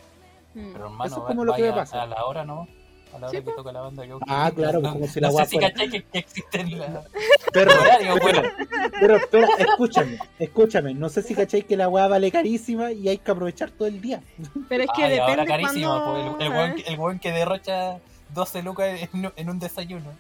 Mm. 0.54 0.72
Pero 0.72 0.84
hermano, 0.86 1.04
Eso 1.06 1.14
es 1.16 1.22
va- 1.22 1.26
como 1.28 1.44
lo 1.44 1.54
que 1.54 1.62
me 1.62 1.72
pasa. 1.72 2.02
A 2.02 2.06
la 2.06 2.24
hora, 2.24 2.44
¿no? 2.44 2.66
A 3.14 3.18
la 3.18 3.28
hora 3.28 3.38
Sí, 3.38 3.44
que 3.44 3.52
toca 3.52 3.70
la 3.72 3.80
banda. 3.82 4.02
que 4.04 4.12
Ah, 4.26 4.50
claro, 4.54 4.80
no, 4.80 4.92
como 4.94 5.06
si 5.06 5.20
no 5.20 5.26
la 5.28 5.30
sé 5.30 5.36
weá 5.36 5.46
si 5.46 5.56
fuera- 5.56 5.70
cachai 5.70 5.90
que, 5.90 6.02
que 6.02 6.18
existen 6.18 6.78
la... 6.78 7.04
Pero, 7.52 7.70
pero, 7.98 8.16
bueno. 8.20 8.42
pero 9.30 9.46
escúchame, 9.58 10.18
escúchame. 10.38 10.94
No 10.94 11.08
sé 11.08 11.22
si 11.22 11.34
cacháis 11.34 11.64
que 11.64 11.76
la 11.76 11.88
weá 11.88 12.08
vale 12.08 12.30
carísima 12.32 12.90
y 12.92 13.08
hay 13.08 13.18
que 13.18 13.30
aprovechar 13.30 13.70
todo 13.70 13.86
el 13.88 14.00
día. 14.00 14.22
Pero 14.68 14.82
es 14.84 14.90
que 14.96 15.04
Ay, 15.04 15.10
depende 15.12 15.30
ahora 15.40 15.46
carísimo, 15.46 15.88
cuando... 15.88 16.36
pues, 16.36 16.40
el, 16.40 16.46
el, 16.46 16.52
weón, 16.58 16.74
que- 16.74 16.82
el 16.92 16.98
weón 16.98 17.18
que 17.20 17.32
derrocha 17.32 17.98
12 18.34 18.62
lucas 18.62 19.00
en, 19.12 19.32
en 19.34 19.50
un 19.50 19.58
desayuno. 19.58 20.12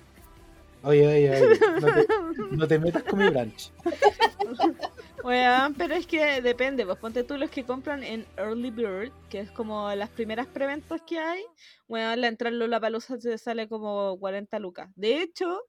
Oye, 0.82 1.06
oye, 1.06 1.30
oye, 1.30 1.58
no 1.80 1.86
te, 1.86 2.06
no 2.56 2.68
te 2.68 2.78
metas 2.78 3.02
con 3.02 3.18
mi 3.18 3.28
branch. 3.28 3.72
Weón, 5.24 5.74
pero 5.74 5.94
es 5.94 6.06
que 6.06 6.40
depende, 6.40 6.86
pues 6.86 6.98
ponte 6.98 7.24
tú 7.24 7.36
los 7.36 7.50
que 7.50 7.64
compran 7.64 8.04
en 8.04 8.24
Early 8.36 8.70
Bird, 8.70 9.10
que 9.28 9.40
es 9.40 9.50
como 9.50 9.92
las 9.94 10.08
primeras 10.10 10.46
preventas 10.46 11.02
que 11.02 11.18
hay, 11.18 11.42
weón, 11.88 12.20
la 12.20 12.28
entrada 12.28 12.52
en 12.52 12.60
Lollapalooza 12.60 13.18
te 13.18 13.36
sale 13.38 13.68
como 13.68 14.16
40 14.20 14.58
lucas. 14.60 14.88
De 14.94 15.20
hecho, 15.22 15.62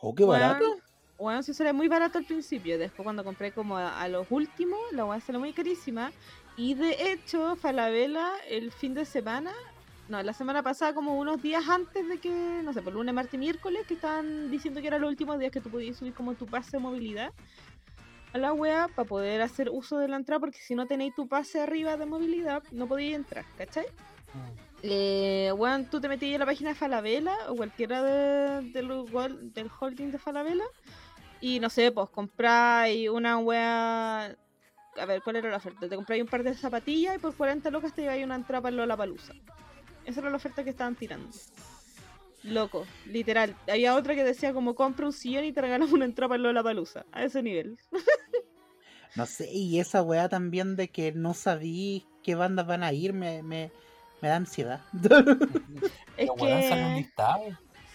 Oh, 0.00 0.14
qué 0.14 0.24
barato. 0.24 0.64
weón, 0.64 0.80
weón, 1.18 1.42
sí 1.44 1.54
sale 1.54 1.72
muy 1.72 1.86
barato 1.86 2.18
al 2.18 2.24
principio, 2.24 2.76
después 2.76 3.04
cuando 3.04 3.22
compré 3.22 3.52
como 3.52 3.76
a, 3.76 4.00
a 4.02 4.08
los 4.08 4.26
últimos, 4.30 4.80
la 4.92 5.04
weón 5.04 5.20
sale 5.20 5.38
muy 5.38 5.52
carísima. 5.52 6.10
Y 6.56 6.74
de 6.74 7.12
hecho, 7.12 7.54
Falabella 7.56 8.32
el 8.48 8.72
fin 8.72 8.94
de 8.94 9.04
semana, 9.04 9.52
no, 10.08 10.22
la 10.22 10.32
semana 10.32 10.62
pasada, 10.62 10.94
como 10.94 11.18
unos 11.18 11.42
días 11.42 11.68
antes 11.68 12.08
de 12.08 12.18
que, 12.18 12.60
no 12.62 12.72
sé, 12.72 12.82
por 12.82 12.92
lunes, 12.92 13.14
martes 13.14 13.34
y 13.34 13.38
miércoles, 13.38 13.86
que 13.86 13.94
estaban 13.94 14.50
diciendo 14.50 14.80
que 14.80 14.88
eran 14.88 15.00
los 15.00 15.10
últimos 15.10 15.38
días 15.38 15.50
que 15.50 15.60
tú 15.60 15.70
podías 15.70 15.96
subir 15.96 16.14
como 16.14 16.34
tu 16.34 16.46
pase 16.46 16.72
de 16.72 16.78
movilidad 16.78 17.32
a 18.32 18.38
la 18.38 18.52
wea 18.52 18.88
para 18.94 19.08
poder 19.08 19.40
hacer 19.40 19.70
uso 19.70 19.96
de 19.98 20.08
la 20.08 20.16
entrada, 20.16 20.40
porque 20.40 20.58
si 20.58 20.74
no 20.74 20.86
tenéis 20.86 21.14
tu 21.14 21.28
pase 21.28 21.60
arriba 21.60 21.96
de 21.96 22.06
movilidad, 22.06 22.62
no 22.72 22.86
podíais 22.86 23.14
entrar, 23.14 23.44
¿cachai? 23.56 23.86
Eh, 24.82 25.52
weón, 25.56 25.86
tú 25.86 26.00
te 26.00 26.08
metías 26.08 26.34
en 26.34 26.40
la 26.40 26.46
página 26.46 26.70
de 26.70 26.74
Falabella 26.74 27.36
o 27.48 27.54
cualquiera 27.54 28.02
de, 28.02 28.70
de 28.72 28.82
los 28.82 29.10
del 29.10 29.70
holding 29.80 30.10
de 30.10 30.18
Falabella 30.18 30.64
y 31.40 31.60
no 31.60 31.70
sé, 31.70 31.92
pues 31.92 32.08
compráis 32.10 33.08
una 33.08 33.38
wea. 33.38 34.36
A 34.96 35.06
ver, 35.06 35.22
¿cuál 35.22 35.36
era 35.36 35.50
la 35.50 35.58
oferta? 35.58 35.88
Te 35.88 35.94
compráis 35.94 36.22
un 36.22 36.28
par 36.28 36.42
de 36.42 36.54
zapatillas 36.54 37.16
y 37.16 37.18
por 37.18 37.34
40 37.34 37.70
locas 37.70 37.92
te 37.92 38.02
lleváis 38.02 38.24
una 38.24 38.36
entrada 38.36 38.62
para 38.62 38.86
la 38.86 38.96
palusa. 38.96 39.34
Esa 40.04 40.20
era 40.20 40.30
la 40.30 40.36
oferta 40.36 40.64
que 40.64 40.70
estaban 40.70 40.96
tirando. 40.96 41.28
Loco, 42.42 42.86
literal. 43.06 43.56
Había 43.66 43.94
otra 43.96 44.14
que 44.14 44.22
decía 44.22 44.52
como 44.52 44.74
compra 44.74 45.06
un 45.06 45.12
sillón 45.12 45.44
y 45.44 45.52
te 45.52 45.62
regalamos 45.62 45.92
una 45.92 46.04
entrada 46.04 46.28
para 46.28 46.52
la 46.52 46.62
palusa. 46.62 47.06
A 47.12 47.24
ese 47.24 47.42
nivel. 47.42 47.78
No 49.16 49.26
sé, 49.26 49.48
y 49.52 49.78
esa 49.78 50.02
weá 50.02 50.28
también 50.28 50.74
de 50.74 50.88
que 50.88 51.12
no 51.12 51.34
sabí 51.34 52.04
qué 52.24 52.34
bandas 52.34 52.66
van 52.66 52.82
a 52.82 52.92
ir, 52.92 53.12
me, 53.12 53.44
me, 53.44 53.70
me 54.20 54.28
da 54.28 54.34
ansiedad. 54.36 54.80
Es 56.16 56.30
que. 56.36 56.94
listado. 56.96 57.44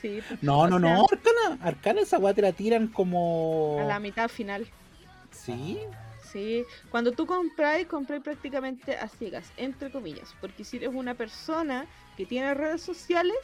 Sí, 0.01 0.21
pues, 0.25 0.41
No, 0.41 0.67
no, 0.67 0.79
sea, 0.79 0.93
no, 0.95 1.05
Arcana. 1.11 1.61
Arcana 1.61 2.01
esa 2.01 2.19
weá 2.19 2.33
te 2.33 2.41
la 2.41 2.53
tiran 2.53 2.87
como. 2.87 3.77
A 3.81 3.83
la 3.83 3.99
mitad 3.99 4.29
final. 4.29 4.65
Sí. 5.31 5.79
Sí, 6.31 6.63
cuando 6.91 7.11
tú 7.11 7.25
compráis, 7.25 7.87
compráis 7.87 8.21
prácticamente 8.21 8.95
a 8.95 9.07
ciegas, 9.07 9.51
entre 9.57 9.89
comillas, 9.89 10.35
porque 10.39 10.63
si 10.63 10.77
eres 10.77 10.89
una 10.93 11.15
persona 11.15 11.87
que 12.15 12.25
tiene 12.25 12.53
redes 12.53 12.83
sociales, 12.83 13.37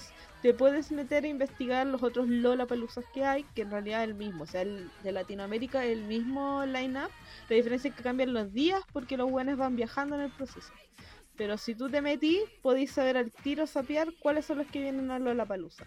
te 0.44 0.54
puedes 0.54 0.92
meter 0.92 1.24
a 1.24 1.28
investigar 1.28 1.88
los 1.88 2.04
otros 2.04 2.28
Lollapaloozas 2.28 3.06
que 3.12 3.24
hay, 3.24 3.44
que 3.56 3.64
en 3.64 3.72
realidad 3.72 4.04
es 4.04 4.10
el 4.10 4.16
mismo, 4.16 4.44
o 4.44 4.46
sea, 4.46 4.62
el 4.62 4.92
de 5.02 5.12
Latinoamérica 5.12 5.84
es 5.84 5.98
el 5.98 6.04
mismo 6.04 6.64
line-up, 6.66 7.10
la 7.50 7.56
diferencia 7.56 7.90
es 7.90 7.96
que 7.96 8.04
cambian 8.04 8.34
los 8.34 8.54
días 8.54 8.84
porque 8.94 9.18
los 9.18 9.32
buenos 9.32 9.58
van 9.58 9.76
viajando 9.76 10.16
en 10.16 10.22
el 10.22 10.32
proceso. 10.32 10.72
Pero 11.36 11.58
si 11.58 11.74
tú 11.74 11.90
te 11.90 12.02
metís, 12.02 12.42
podéis 12.62 12.92
saber 12.92 13.18
al 13.18 13.32
tiro 13.32 13.66
sapear 13.66 14.10
cuáles 14.20 14.46
son 14.46 14.60
los 14.60 14.68
que 14.68 14.80
vienen 14.80 15.10
a 15.10 15.18
Lollapalooza. 15.18 15.86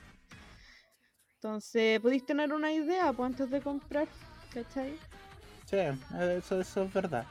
Entonces, 1.37 2.01
podéis 2.01 2.27
tener 2.27 2.53
una 2.53 2.73
idea 2.73 3.13
pues, 3.13 3.27
antes 3.27 3.49
de 3.49 3.61
comprar, 3.61 4.09
¿cachai? 4.53 4.99
Sí, 5.69 5.77
eso, 6.19 6.61
eso 6.61 6.83
es 6.85 6.93
verdad. 6.93 7.25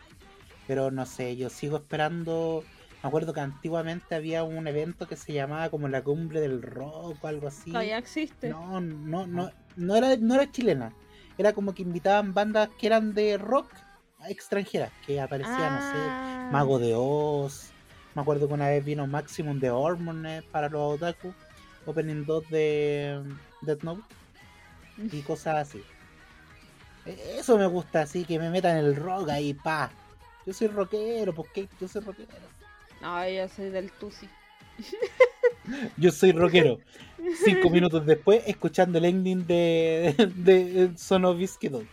Pero 0.68 0.92
no 0.92 1.06
sé, 1.06 1.36
yo 1.38 1.50
sigo 1.50 1.78
esperando. 1.78 2.64
Me 3.02 3.08
acuerdo 3.08 3.34
que 3.34 3.40
antiguamente 3.40 4.16
había 4.16 4.44
un 4.44 4.68
evento 4.68 5.08
que 5.08 5.16
se 5.16 5.34
llamaba 5.34 5.70
como 5.70 5.88
la 5.88 6.04
cumbre 6.04 6.40
del 6.42 6.62
rock 6.62 7.24
o 7.24 7.28
algo 7.28 7.48
así. 7.48 7.72
Todavía 7.72 7.98
existe. 7.98 8.50
No, 8.50 8.82
no, 8.82 9.26
no, 9.26 9.52
no 9.76 9.96
era, 9.96 10.16
no 10.18 10.36
era 10.36 10.52
chilena. 10.52 10.94
Era 11.38 11.54
como 11.54 11.74
que 11.74 11.84
invitaban 11.84 12.34
bandas 12.34 12.70
que 12.80 12.88
eran 12.88 13.14
de 13.14 13.38
rock 13.38 13.70
extranjeras, 14.28 14.92
que 15.06 15.22
aparecían, 15.22 15.76
no 15.76 15.82
sé, 15.82 15.98
Ah. 15.98 16.50
Mago 16.52 16.80
de 16.80 16.94
Oz. 16.96 17.72
Me 18.16 18.22
acuerdo 18.22 18.48
que 18.48 18.54
una 18.56 18.68
vez 18.70 18.84
vino 18.84 19.06
Maximum 19.06 19.60
de 19.60 19.70
Hormones 19.70 20.44
para 20.46 20.70
los 20.70 20.96
otaku. 20.96 21.34
Opening 21.86 22.26
2 22.26 22.50
de 22.50 23.24
Death 23.62 23.84
Note. 23.84 24.02
Y 24.98 25.22
cosas 25.22 25.70
así. 25.70 25.82
Eso 27.08 27.58
me 27.58 27.68
gusta, 27.68 28.02
así 28.02 28.26
que 28.26 28.40
me 28.40 28.50
metan 28.50 28.78
el 28.78 28.96
rock 28.96 29.30
ahí, 29.30 29.54
pa. 29.54 29.92
Yo 30.46 30.54
soy 30.54 30.68
rockero, 30.68 31.34
porque 31.34 31.68
yo 31.80 31.88
soy 31.88 32.02
rockero. 32.02 32.30
No, 33.02 33.28
yo 33.28 33.48
soy 33.50 33.70
del 33.70 33.92
Tusi. 33.92 34.28
Yo 35.98 36.12
soy 36.12 36.32
rockero. 36.32 36.80
Cinco 37.44 37.70
minutos 37.70 38.06
después, 38.06 38.44
escuchando 38.46 38.98
el 39.00 39.06
ending 39.06 39.46
de, 39.46 40.16
de 40.36 40.92
Son 40.96 41.26
of 41.26 41.38
Biscuit 41.38 41.72
Dog. 41.72 41.86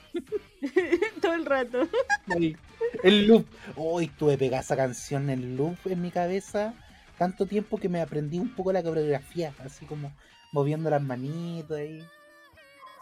Todo 1.21 1.35
el 1.35 1.45
rato. 1.45 1.89
Ahí, 2.29 2.57
El 3.03 3.27
loop. 3.27 3.47
Hoy 3.77 4.09
tuve 4.09 4.39
pegada 4.39 4.62
esa 4.62 4.77
canción 4.77 5.31
en 5.31 5.57
loop 5.57 5.77
en 5.87 6.03
mi 6.03 6.11
cabeza. 6.11 6.75
Tanto 7.19 7.47
tiempo 7.47 7.79
que 7.79 7.89
me 7.89 8.01
aprendí 8.01 8.39
un 8.39 8.55
poco 8.55 8.73
la 8.73 8.83
coreografía. 8.83 9.53
Así 9.65 9.87
como 9.87 10.12
moviendo 10.53 10.91
las 10.91 11.03
manitos 11.03 11.77
ahí. 11.77 12.05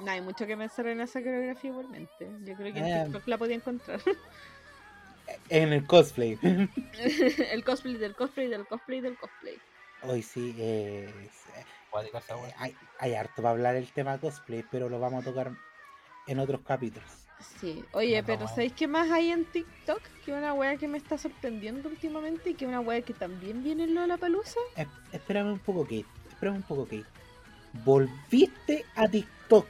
No 0.03 0.11
hay 0.11 0.21
mucho 0.21 0.47
que 0.47 0.57
pensar 0.57 0.87
en 0.87 1.01
esa 1.01 1.21
coreografía 1.21 1.71
igualmente. 1.71 2.31
Yo 2.45 2.55
creo 2.57 2.73
que 2.73 2.79
en 2.81 2.87
Eh. 2.87 3.03
TikTok 3.05 3.27
la 3.29 3.39
podía 3.39 3.57
encontrar. 3.57 4.01
En 5.49 5.73
el 5.73 5.87
cosplay. 5.87 6.39
el 7.53 7.65
cosplay 7.65 7.95
del 7.97 8.15
cosplay 8.15 8.49
del 8.49 8.67
cosplay 8.67 9.01
del 9.01 9.17
cosplay. 9.17 9.57
Hoy 10.03 10.23
sí, 10.23 10.55
eh, 10.59 11.13
hay, 12.59 12.77
hay 12.99 13.15
harto 13.15 13.37
para 13.37 13.51
hablar 13.51 13.77
el 13.77 13.87
tema 13.93 14.19
cosplay, 14.19 14.65
pero 14.71 14.89
lo 14.89 14.99
vamos 14.99 15.23
a 15.23 15.31
tocar 15.31 15.53
en 16.27 16.39
otros 16.39 16.61
capítulos. 16.63 17.09
Sí. 17.61 17.85
Oye, 17.93 18.21
No, 18.21 18.27
pero 18.27 18.41
no, 18.41 18.49
¿sabéis 18.49 18.73
qué 18.73 18.87
más 18.87 19.11
hay 19.11 19.31
en 19.31 19.45
TikTok? 19.45 20.01
Que 20.25 20.33
una 20.33 20.55
wea 20.55 20.77
que 20.77 20.89
me 20.89 20.99
está 20.99 21.19
sorprendiendo 21.19 21.89
últimamente 21.89 22.51
y 22.51 22.55
que 22.55 22.67
una 22.67 22.81
wea 22.81 23.03
que 23.03 23.15
también 23.15 23.63
viene 23.63 23.85
en 23.85 23.95
Lollapalooza. 23.95 24.61
Eh, 24.77 24.87
espérame 25.13 25.53
un 25.53 25.59
poco, 25.59 25.83
Kate. 25.85 26.07
Espérame 26.31 26.57
un 26.57 26.63
poco, 26.63 26.85
Kate. 26.85 27.05
Volviste 27.85 28.85
a 28.95 29.09
TikTok. 29.09 29.67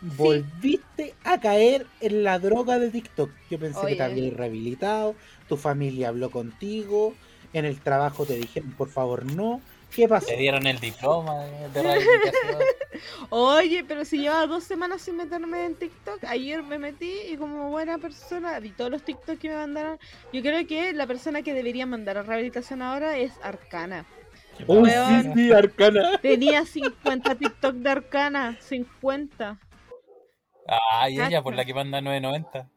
Volviste 0.00 1.14
a 1.24 1.40
caer 1.40 1.86
en 2.00 2.22
la 2.22 2.38
droga 2.38 2.78
de 2.78 2.90
TikTok. 2.90 3.30
Yo 3.50 3.58
pensé 3.58 3.80
que 3.86 3.96
te 3.96 4.02
habías 4.02 4.34
rehabilitado. 4.34 5.14
Tu 5.48 5.56
familia 5.56 6.08
habló 6.08 6.30
contigo. 6.30 7.14
En 7.52 7.64
el 7.64 7.80
trabajo 7.80 8.26
te 8.26 8.34
dijeron, 8.34 8.72
por 8.72 8.90
favor, 8.90 9.24
no. 9.24 9.60
¿Qué 9.94 10.06
pasó? 10.06 10.26
Te 10.26 10.36
dieron 10.36 10.66
el 10.66 10.78
diploma 10.78 11.44
de, 11.44 11.68
de 11.70 11.82
rehabilitación. 11.82 12.58
Oye, 13.30 13.84
pero 13.88 14.04
si 14.04 14.18
llevaba 14.18 14.46
dos 14.46 14.64
semanas 14.64 15.02
sin 15.02 15.16
meterme 15.16 15.64
en 15.64 15.74
TikTok, 15.74 16.24
ayer 16.24 16.62
me 16.62 16.78
metí 16.78 17.10
y 17.30 17.36
como 17.36 17.70
buena 17.70 17.98
persona 17.98 18.60
vi 18.60 18.70
todos 18.70 18.90
los 18.90 19.02
TikTok 19.02 19.38
que 19.38 19.48
me 19.48 19.56
mandaron. 19.56 19.98
Yo 20.32 20.42
creo 20.42 20.66
que 20.66 20.92
la 20.92 21.06
persona 21.06 21.42
que 21.42 21.54
debería 21.54 21.86
mandar 21.86 22.18
a 22.18 22.22
rehabilitación 22.22 22.82
ahora 22.82 23.16
es 23.16 23.32
Arcana. 23.42 24.04
Uy, 24.66 24.90
Weón. 24.90 25.22
sí, 25.22 25.30
sí, 25.34 25.52
Arcana. 25.52 26.18
Tenía 26.20 26.66
50 26.66 27.34
TikTok 27.36 27.74
de 27.76 27.90
Arcana, 27.90 28.56
50. 28.60 29.58
Ah, 30.68 31.08
y 31.08 31.20
ella 31.20 31.42
por 31.42 31.54
la 31.54 31.64
que 31.64 31.72
manda 31.74 32.00
9.90. 32.00 32.68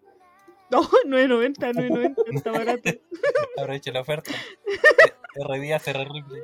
No, 0.70 0.82
9.90, 1.06 1.56
9.90, 1.74 2.36
está 2.36 2.52
barato. 2.52 2.90
Aproveche 3.58 3.92
la 3.92 4.02
oferta. 4.02 4.32
R 5.36 5.60
día 5.60 5.80
CR 5.80 6.08
Ripley. 6.12 6.42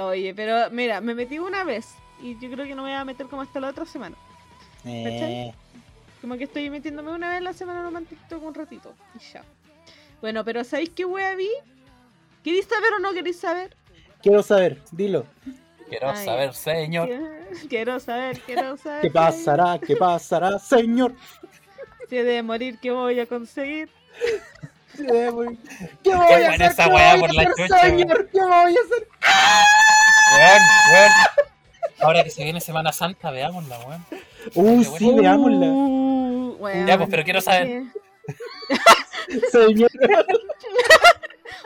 Oye, 0.00 0.34
pero 0.34 0.70
mira, 0.70 1.00
me 1.00 1.14
metí 1.14 1.38
una 1.38 1.64
vez 1.64 1.94
y 2.20 2.38
yo 2.40 2.50
creo 2.50 2.64
que 2.66 2.74
no 2.74 2.82
me 2.82 2.90
voy 2.90 2.98
a 2.98 3.04
meter 3.04 3.26
como 3.26 3.42
hasta 3.42 3.60
la 3.60 3.68
otra 3.68 3.84
semana. 3.84 4.16
Eh, 4.84 5.52
Como 6.20 6.36
que 6.36 6.44
estoy 6.44 6.70
metiéndome 6.70 7.10
una 7.12 7.28
vez 7.28 7.38
en 7.38 7.44
la 7.44 7.52
semana 7.52 7.82
nomás 7.82 8.02
en 8.02 8.08
TikTok 8.08 8.42
un 8.42 8.54
ratito 8.54 8.94
y 9.14 9.18
ya. 9.32 9.44
Bueno, 10.20 10.44
pero 10.44 10.64
¿sabéis 10.64 10.90
qué 10.90 11.04
wea 11.04 11.34
vi? 11.34 11.50
¿Queréis 12.42 12.64
saber 12.66 12.92
o 12.94 12.98
no 13.00 13.12
queréis 13.12 13.38
saber? 13.38 13.76
quiero 14.22 14.42
saber, 14.42 14.80
dilo. 14.92 15.26
Quiero 15.92 16.08
Ay. 16.08 16.24
saber, 16.24 16.54
señor. 16.54 17.10
Quiero 17.68 18.00
saber, 18.08 18.40
quiero 18.40 18.76
saber. 18.82 19.02
¿Qué 19.02 19.10
pasará? 19.10 19.78
¿Qué 19.78 19.94
pasará, 19.94 20.58
señor? 20.58 21.12
Si 22.08 22.16
he 22.16 22.24
de 22.24 22.42
morir, 22.42 22.78
¿qué 22.80 22.90
voy 22.90 23.20
a 23.20 23.26
conseguir? 23.26 23.90
¿Qué 24.96 25.28
voy 25.30 25.58
Qué 26.02 26.12
a 26.14 26.16
buena 26.16 26.46
hacer? 26.48 26.62
esa 26.62 26.84
¿Qué 26.84 26.90
voy 26.90 27.00
a 27.02 27.16
la 27.16 27.26
hacer, 27.26 27.48
chucha, 27.56 27.78
señor? 27.80 28.28
¿Qué 28.32 28.40
voy 28.40 28.74
a 28.76 28.80
hacer? 28.80 29.08
Weón, 30.34 30.62
weón. 30.92 31.12
Ahora 32.00 32.24
que 32.24 32.30
se 32.30 32.42
viene 32.42 32.60
Semana 32.62 32.90
Santa, 32.92 33.30
veámosla, 33.30 33.78
weón. 33.80 34.04
Uy, 34.54 34.84
Qué 34.84 34.98
sí, 34.98 35.04
buena. 35.04 35.20
veámosla. 35.20 35.66
Uh, 35.66 36.56
weón. 36.58 36.86
Ya, 36.86 36.96
pues, 36.96 37.10
pero 37.10 37.22
quiero 37.24 37.40
saber. 37.42 37.82
Señor. 39.50 39.90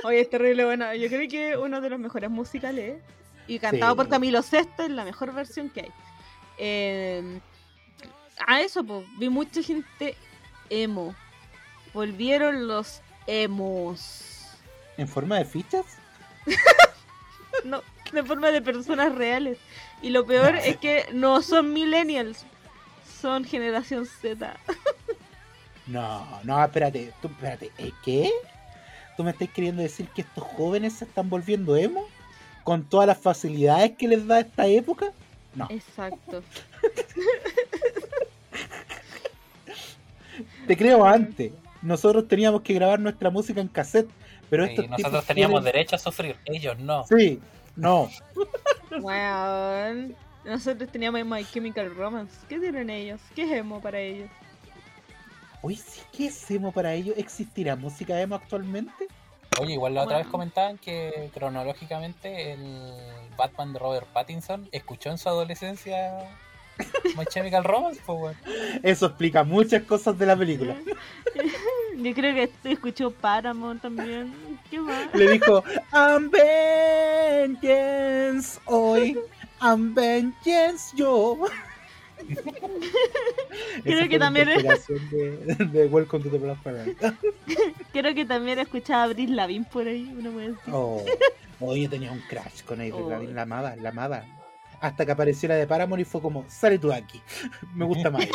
Oye, 0.03 0.20
es 0.20 0.31
terrible, 0.31 0.64
bueno, 0.64 0.93
yo 0.95 1.09
creo 1.09 1.29
que 1.29 1.57
uno 1.57 1.81
de 1.81 1.91
los 1.91 1.99
mejores 2.01 2.29
musicales 2.31 3.01
y 3.47 3.59
cantado 3.59 3.93
Sí. 3.93 3.97
por 3.97 4.09
Camilo 4.09 4.43
Sesto 4.43 4.83
es 4.83 4.91
la 4.91 5.05
mejor 5.05 5.33
versión 5.33 5.71
que 5.71 5.81
hay. 5.83 5.93
Eh, 6.59 7.41
a 8.47 8.61
eso, 8.61 8.85
pues, 8.85 9.07
vi 9.19 9.29
mucha 9.29 9.63
gente 9.63 10.17
emo. 10.71 11.15
Volvieron 11.95 12.67
los 12.69 13.01
emos. 13.27 14.23
¿En 14.97 15.09
forma 15.09 15.39
de 15.39 15.45
fichas? 15.45 15.85
No, 17.65 17.83
de 18.13 18.23
forma 18.23 18.51
de 18.51 18.61
personas 18.61 19.15
reales. 19.15 19.59
Y 20.03 20.11
lo 20.11 20.27
peor 20.27 20.57
es 20.57 20.77
que 20.77 21.07
no 21.13 21.41
son 21.41 21.73
millennials, 21.73 22.45
son 23.21 23.45
generación 23.45 24.07
Z. 24.07 24.57
No, 25.87 26.27
no, 26.43 26.63
espérate, 26.65 27.13
tú, 27.23 27.29
espérate, 27.29 27.71
¿eh, 27.79 27.93
¿qué? 28.05 28.31
¿Tú 29.17 29.23
me 29.23 29.31
estás 29.31 29.49
queriendo 29.51 29.83
decir 29.83 30.09
que 30.09 30.23
estos 30.23 30.43
jóvenes 30.43 30.95
se 30.95 31.05
están 31.05 31.31
volviendo 31.31 31.77
emo? 31.77 32.05
¿Con 32.67 32.83
todas 32.83 33.07
las 33.07 33.19
facilidades 33.19 33.93
que 33.97 34.09
les 34.09 34.27
da 34.27 34.41
esta 34.41 34.67
época? 34.67 35.12
No, 35.55 35.69
Exacto. 35.71 36.43
te 40.67 40.77
creo 40.77 41.05
antes. 41.05 41.53
Nosotros 41.81 42.27
teníamos 42.27 42.62
que 42.62 42.75
grabar 42.75 42.99
nuestra 42.99 43.31
música 43.31 43.61
en 43.61 43.69
cassette, 43.69 44.09
pero 44.51 44.64
Sí, 44.67 44.71
estos 44.73 44.89
nosotros 44.91 45.12
tipos 45.12 45.27
teníamos 45.27 45.61
tienen- 45.62 45.73
derecho 45.75 45.95
a 45.95 45.99
sufrir, 46.01 46.37
ellos 46.45 46.77
no. 46.81 47.07
Sí, 47.07 47.41
no. 47.77 48.11
Weón. 49.01 50.17
Nosotros 50.45 50.91
teníamos 50.91 51.25
My 51.25 51.45
Chemical 51.45 51.95
Romance. 51.95 52.35
¿Qué 52.49 52.59
tienen 52.59 52.91
ellos? 52.91 53.21
¿Qué 53.37 53.43
es 53.45 53.53
emo 53.53 53.81
para 53.81 54.01
ellos? 54.01 54.29
Uy, 55.62 55.77
sí, 55.77 56.01
¿qué 56.12 56.27
es 56.27 56.51
emo 56.51 56.73
para 56.73 56.93
ellos? 56.95 57.14
¿Existirá 57.17 57.77
música 57.77 58.21
emo 58.21 58.35
actualmente? 58.35 59.07
Oye, 59.59 59.73
igual 59.75 59.95
la 59.95 60.03
otra 60.03 60.17
Bueno. 60.17 60.25
vez 60.27 60.33
comentaban 60.33 60.79
que 60.79 61.31
cronológicamente 61.35 62.53
el 62.53 62.93
Batman 63.37 63.73
de 63.73 63.79
Robert 63.79 64.07
Pattinson 64.13 64.69
escuchó 64.73 65.11
en 65.11 65.19
su 65.19 65.29
adolescencia 65.29 66.13
My 67.17 67.25
Chemical 67.27 67.65
Romance, 67.65 68.01
pues. 68.05 68.37
Eso 68.83 69.07
explica 69.07 69.45
muchas 69.45 69.83
cosas 69.85 70.19
de 70.19 70.27
la 70.27 70.37
película. 70.37 70.77
Yo 71.97 72.13
creo 72.15 72.35
que 72.35 72.51
escuchó 72.71 73.11
Paramount 73.11 73.81
también. 73.81 74.35
¿Qué 74.71 74.79
más? 74.79 75.15
Le 75.15 75.31
dijo, 75.33 75.65
I'm 75.95 76.31
vengeance 76.31 78.61
hoy, 78.67 79.19
I'm 79.63 79.95
vengeance 79.95 80.95
yo. 80.95 81.39
Creo 83.83 84.09
que 84.09 84.18
también 84.18 84.49
de, 84.49 85.66
de 85.72 85.87
Welcome 85.87 86.24
to 86.24 86.31
the 86.31 86.39
Black 86.39 86.62
Parade. 86.62 86.97
Creo 87.93 88.14
que 88.14 88.24
también 88.24 88.59
escuchaba 88.59 89.03
a 89.03 89.05
Abril 89.05 89.37
Lavín 89.37 89.64
por 89.64 89.87
ahí, 89.87 90.14
una 90.18 90.31
vez. 90.31 90.55
Oh, 90.72 91.05
oh, 91.61 91.77
yo 91.77 91.89
tenía 91.89 92.12
un 92.12 92.20
crash 92.20 92.62
con 92.64 92.81
Avril 92.81 92.95
Oh. 92.97 93.11
Lavigne, 93.11 93.35
la 93.35 93.43
amaba, 93.43 93.77
la 93.77 93.91
amaba. 93.91 94.24
Hasta 94.81 95.07
que 95.07 95.12
apareció 95.12 95.49
la 95.49 95.55
de 95.57 95.66
Paramore 95.66 96.03
y 96.03 96.05
fue 96.05 96.20
como, 96.20 96.45
sale 96.49 96.79
tú 96.79 96.89
de 96.89 96.97
aquí. 96.97 97.20
Me 97.74 97.85
gusta 97.85 98.11
más. 98.11 98.27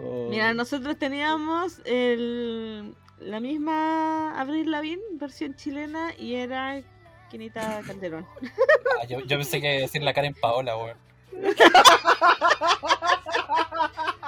Oh. 0.00 0.28
Mira, 0.30 0.54
nosotros 0.54 0.98
teníamos 0.98 1.80
el, 1.84 2.94
la 3.20 3.40
misma 3.40 4.38
Abril 4.38 4.70
Lavín, 4.70 5.00
versión 5.12 5.54
chilena, 5.54 6.14
y 6.18 6.34
era 6.34 6.82
Quinita 7.30 7.80
Calderón. 7.86 8.26
Ah, 9.00 9.04
yo, 9.06 9.20
yo 9.20 9.36
pensé 9.36 9.60
que 9.60 9.66
iba 9.68 9.78
a 9.78 9.80
decir 9.82 10.02
la 10.02 10.14
Karen 10.14 10.34
Paola, 10.34 10.76
weón. 10.76 10.96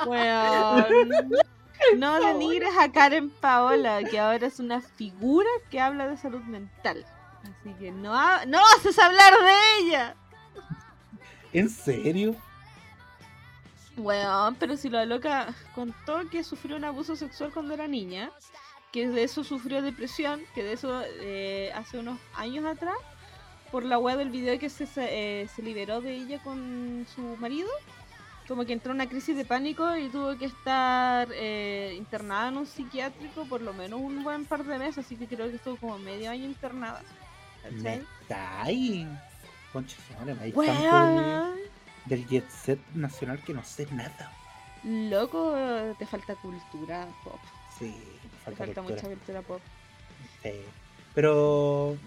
Weón. 0.07 1.31
No 1.97 2.21
denigres 2.21 2.77
a 2.79 2.91
Karen 2.91 3.31
Paola, 3.31 4.03
que 4.05 4.19
ahora 4.19 4.47
es 4.47 4.59
una 4.59 4.81
figura 4.81 5.49
que 5.71 5.81
habla 5.81 6.09
de 6.09 6.17
salud 6.17 6.43
mental. 6.43 7.07
Así 7.43 7.73
que 7.79 7.91
no, 7.93 8.15
ha- 8.15 8.45
no 8.47 8.59
haces 8.77 8.99
hablar 8.99 9.33
de 9.33 9.79
ella. 9.81 10.15
¿En 11.53 11.71
serio? 11.71 12.35
Weón, 13.97 14.55
pero 14.57 14.77
si 14.77 14.89
la 14.91 15.05
loca 15.07 15.55
contó 15.75 16.29
que 16.31 16.45
sufrió 16.45 16.77
un 16.77 16.85
abuso 16.85 17.17
sexual 17.17 17.53
cuando 17.53 17.75
era 17.75 17.87
niña, 17.89 18.31
que 18.93 19.09
de 19.09 19.23
eso 19.23 19.45
sufrió 19.45 19.83
depresión, 19.83 20.41
que 20.55 20.63
de 20.63 20.73
eso 20.73 21.03
eh, 21.21 21.73
hace 21.75 21.99
unos 21.99 22.19
años 22.35 22.65
atrás, 22.65 22.97
por 23.71 23.85
la 23.85 23.99
web 23.99 24.19
del 24.19 24.31
video 24.31 24.59
que 24.59 24.71
se, 24.71 24.87
se, 24.87 25.43
eh, 25.43 25.49
se 25.49 25.63
liberó 25.63 26.01
de 26.01 26.15
ella 26.15 26.39
con 26.43 27.07
su 27.15 27.21
marido, 27.37 27.69
como 28.47 28.65
que 28.65 28.73
entró 28.73 28.93
en 28.93 28.97
una 28.97 29.09
crisis 29.09 29.37
de 29.37 29.45
pánico 29.45 29.95
y 29.97 30.09
tuvo 30.09 30.39
que 30.39 30.47
estar 30.47 31.29
eh, 31.33 31.95
internada 31.99 32.49
en 32.49 32.57
un 32.57 32.67
psiquiátrico 32.67 33.45
por 33.45 33.61
lo 33.61 33.75
menos 33.75 34.01
un 34.01 34.25
buen 34.25 34.47
par 34.47 34.65
de 34.65 34.79
meses, 34.79 35.05
así 35.05 35.17
que 35.17 35.27
creo 35.27 35.51
que 35.51 35.57
estuvo 35.57 35.77
como 35.77 35.99
medio 35.99 36.31
año 36.31 36.47
internada. 36.47 37.03
¿Cachai? 37.63 38.07
Está 38.23 38.63
ahí. 38.63 39.07
Concha, 39.71 39.97
hay 40.41 40.53
tanto 40.53 40.97
del, 41.05 41.43
del 42.07 42.27
jet 42.27 42.49
set 42.49 42.81
nacional 42.95 43.43
que 43.45 43.53
no 43.53 43.63
sé 43.63 43.87
nada. 43.93 44.33
loco, 44.83 45.55
te 45.99 46.07
falta 46.07 46.35
cultura 46.37 47.07
pop. 47.23 47.39
Sí, 47.79 47.95
falta, 48.51 48.67
falta 48.67 48.83
cultura. 48.83 49.03
mucha 49.03 49.07
cultura 49.09 49.43
pop. 49.43 49.63
Sí. 50.43 50.51
Pero 51.15 52.01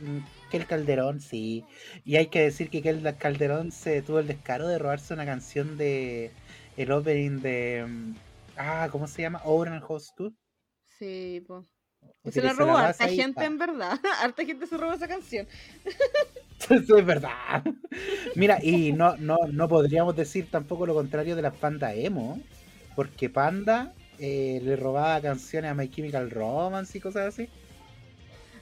mm, 0.00 0.18
Kel 0.50 0.66
Calderón, 0.66 1.20
sí. 1.20 1.64
Y 2.04 2.16
hay 2.16 2.28
que 2.28 2.40
decir 2.42 2.70
que 2.70 2.82
Kel 2.82 3.02
Calderón 3.18 3.72
se 3.72 4.02
tuvo 4.02 4.18
el 4.20 4.26
descaro 4.26 4.68
de 4.68 4.78
robarse 4.78 5.14
una 5.14 5.26
canción 5.26 5.76
de 5.78 6.32
el 6.76 6.92
opening 6.92 7.40
de 7.40 7.86
mm, 7.88 8.14
ah, 8.56 8.88
¿cómo 8.90 9.06
se 9.08 9.22
llama? 9.22 9.42
Orange 9.44 9.86
House 9.86 10.12
Tour. 10.16 10.32
Sí, 10.98 11.44
pues. 11.46 11.64
Se 12.32 12.42
la 12.42 12.52
robó 12.52 12.72
base 12.74 13.04
harta 13.04 13.08
gente 13.08 13.34
pa- 13.34 13.44
en 13.46 13.58
verdad. 13.58 13.98
Harta 14.22 14.44
gente 14.44 14.66
se 14.66 14.76
robó 14.76 14.92
esa 14.92 15.08
canción. 15.08 15.46
Eso 16.70 16.98
es 16.98 17.06
verdad. 17.06 17.64
Mira, 18.34 18.58
y 18.62 18.92
no, 18.92 19.16
no, 19.16 19.36
no 19.50 19.68
podríamos 19.68 20.14
decir 20.16 20.50
tampoco 20.50 20.86
lo 20.86 20.94
contrario 20.94 21.34
de 21.36 21.42
las 21.42 21.58
bandas 21.60 21.94
emo, 21.96 22.40
porque 22.94 23.30
Panda 23.30 23.94
eh, 24.18 24.60
le 24.62 24.76
robaba 24.76 25.20
canciones 25.20 25.70
a 25.70 25.74
My 25.74 25.88
Chemical 25.88 26.30
Romance 26.30 26.96
y 26.96 27.00
cosas 27.00 27.34
así. 27.34 27.48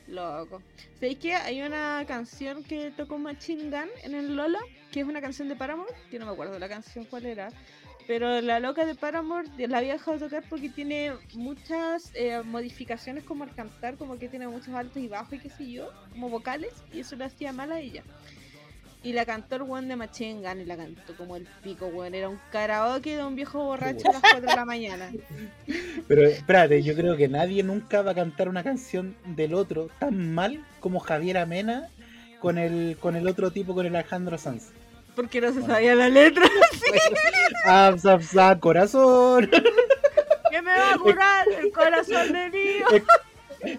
Loco. 0.09 0.63
¿Sabéis 0.95 1.19
que 1.19 1.35
hay 1.35 1.63
una 1.63 2.05
canción 2.07 2.63
que 2.63 2.93
tocó 2.93 3.19
Machine 3.19 3.71
Gun 3.71 3.89
en 4.05 4.15
el 4.15 4.37
Lola? 4.37 4.61
Que 4.93 5.01
es 5.01 5.07
una 5.07 5.21
canción 5.21 5.49
de 5.49 5.57
Paramore. 5.57 5.93
Que 6.11 6.19
no 6.19 6.27
me 6.27 6.33
acuerdo 6.33 6.59
la 6.59 6.69
canción 6.69 7.05
cuál 7.05 7.27
era. 7.27 7.49
Pero 8.07 8.41
la 8.41 8.61
loca 8.61 8.87
de 8.87 8.95
Paramore 8.95 9.49
la 9.67 9.79
había 9.79 9.95
dejado 9.95 10.17
de 10.17 10.25
tocar 10.25 10.45
porque 10.49 10.69
tiene 10.69 11.13
muchas 11.35 12.13
eh, 12.15 12.41
modificaciones 12.45 13.25
como 13.25 13.43
al 13.43 13.53
cantar, 13.53 13.97
como 13.97 14.17
que 14.17 14.29
tiene 14.29 14.47
muchos 14.47 14.75
altos 14.75 15.03
y 15.03 15.09
bajos 15.09 15.33
y 15.35 15.39
qué 15.41 15.51
sé 15.51 15.69
yo, 15.69 15.91
como 16.13 16.29
vocales, 16.29 16.73
y 16.93 17.01
eso 17.01 17.17
le 17.17 17.25
hacía 17.25 17.53
mal 17.53 17.73
a 17.73 17.81
ella. 17.81 18.05
Y 19.07 19.13
la 19.13 19.25
cantó 19.25 19.55
el 19.55 19.63
weón 19.63 19.87
de 19.87 19.95
Machine 19.95 20.41
Gun 20.43 20.61
y 20.63 20.65
la 20.65 20.77
cantó 20.77 21.15
como 21.17 21.37
el 21.37 21.47
pico, 21.63 21.87
weón. 21.87 22.13
Era 22.13 22.29
un 22.29 22.41
karaoke 22.51 23.17
de 23.17 23.25
un 23.25 23.37
viejo 23.37 23.63
borracho 23.63 24.09
a 24.09 24.15
las 24.15 24.21
4 24.21 24.41
de 24.41 24.57
la 24.57 24.65
mañana. 24.65 25.13
Pero 26.09 26.27
espérate, 26.27 26.83
yo 26.83 26.93
creo 26.97 27.17
que 27.17 27.29
nadie 27.29 27.63
nunca 27.63 28.03
va 28.03 28.11
a 28.11 28.15
cantar 28.17 28.49
una 28.49 28.65
canción 28.65 29.15
del 29.25 29.55
otro 29.55 29.91
tan 30.01 30.35
mal 30.35 30.65
como 30.81 30.99
Javier 30.99 31.39
Amena 31.39 31.89
con 32.41 32.59
el, 32.59 32.97
con 32.99 33.15
el 33.15 33.29
otro 33.29 33.53
tipo, 33.53 33.77
con 33.77 33.87
el 33.87 33.95
Alejandro 33.95 34.39
Sanz. 34.39 34.71
Porque 35.15 35.41
no 35.41 35.49
se 35.53 35.61
Bueno. 35.61 35.75
sabía 35.75 35.95
la 35.95 36.09
letra. 36.09 36.45
Sa, 37.99 38.21
sa, 38.21 38.59
corazón. 38.59 39.49
¿Qué 40.51 40.63
me 40.63 40.73
va 40.73 40.95
a 40.95 40.99
curar 40.99 41.47
el 41.61 41.71
corazón 41.71 42.33
de 42.33 42.51
niño? 42.51 42.87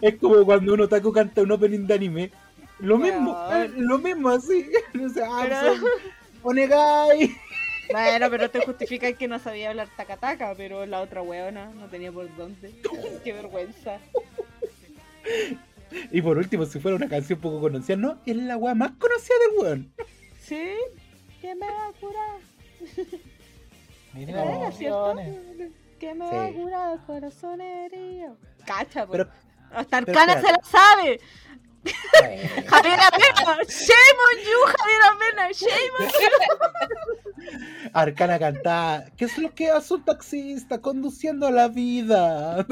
Es 0.01 0.15
como 0.19 0.45
cuando 0.45 0.73
uno 0.73 0.87
taco 0.87 1.11
canta 1.11 1.41
un 1.41 1.51
opening 1.51 1.85
de 1.85 1.93
anime. 1.93 2.31
Lo 2.79 2.97
mismo, 2.97 3.35
eh, 3.51 3.71
lo 3.75 3.97
mismo 3.99 4.29
así. 4.29 4.69
O 5.05 5.09
sea, 5.09 5.27
ah, 5.29 5.73
Onegai. 6.43 7.35
Bueno, 7.89 8.29
pero 8.29 8.49
te 8.49 8.59
justifica 8.65 9.13
que 9.13 9.29
no 9.29 9.39
sabía 9.39 9.69
hablar 9.69 9.87
taca-taca, 9.95 10.53
pero 10.57 10.85
la 10.85 10.99
otra 10.99 11.21
weona 11.21 11.67
no 11.69 11.87
tenía 11.87 12.11
por 12.11 12.27
dónde. 12.35 12.73
Qué 13.23 13.31
vergüenza. 13.31 13.99
Y 16.11 16.21
por 16.21 16.37
último, 16.37 16.65
si 16.65 16.81
fuera 16.81 16.97
una 16.97 17.07
canción 17.07 17.39
poco 17.39 17.61
conocida, 17.61 17.95
no, 17.95 18.17
es 18.25 18.35
la 18.35 18.57
weá 18.57 18.75
más 18.75 18.91
conocida 18.99 19.35
del 19.39 19.59
weón. 19.59 19.93
¿Sí? 20.41 20.69
¿Qué 21.39 21.55
me 21.55 21.65
va 21.65 21.87
a 21.87 21.93
curar? 21.93 22.39
Miren 24.13 24.35
No. 24.35 24.71
¿cierto? 24.73 25.15
¿Qué 25.97 26.13
me 26.13 26.25
va 26.25 26.45
a 26.45 26.51
curar 26.51 26.93
el 26.93 26.99
corazón 27.05 27.61
herido? 27.61 28.37
Cacha, 28.65 29.07
pues. 29.07 29.25
Pero, 29.25 29.31
Hasta 29.71 29.97
Arcana 29.97 30.41
se 30.41 30.51
la 30.51 30.59
sabe. 30.63 31.19
Javier 32.67 32.99
Amena. 32.99 33.63
Shame 33.67 34.19
on 34.27 34.37
you, 34.43 34.59
Javier 34.65 35.03
Amena. 35.11 35.53
Shame 35.53 35.93
on 35.99 36.07
you. 36.07 37.89
Arcana 37.93 38.37
cantaba, 38.39 39.05
¿qué 39.15 39.25
es 39.25 39.37
lo 39.37 39.53
que 39.53 39.69
hace 39.69 39.93
un 39.93 40.03
taxista 40.05 40.79
conduciendo 40.81 41.47
a 41.47 41.51
la 41.51 41.67
vida? 41.67 42.65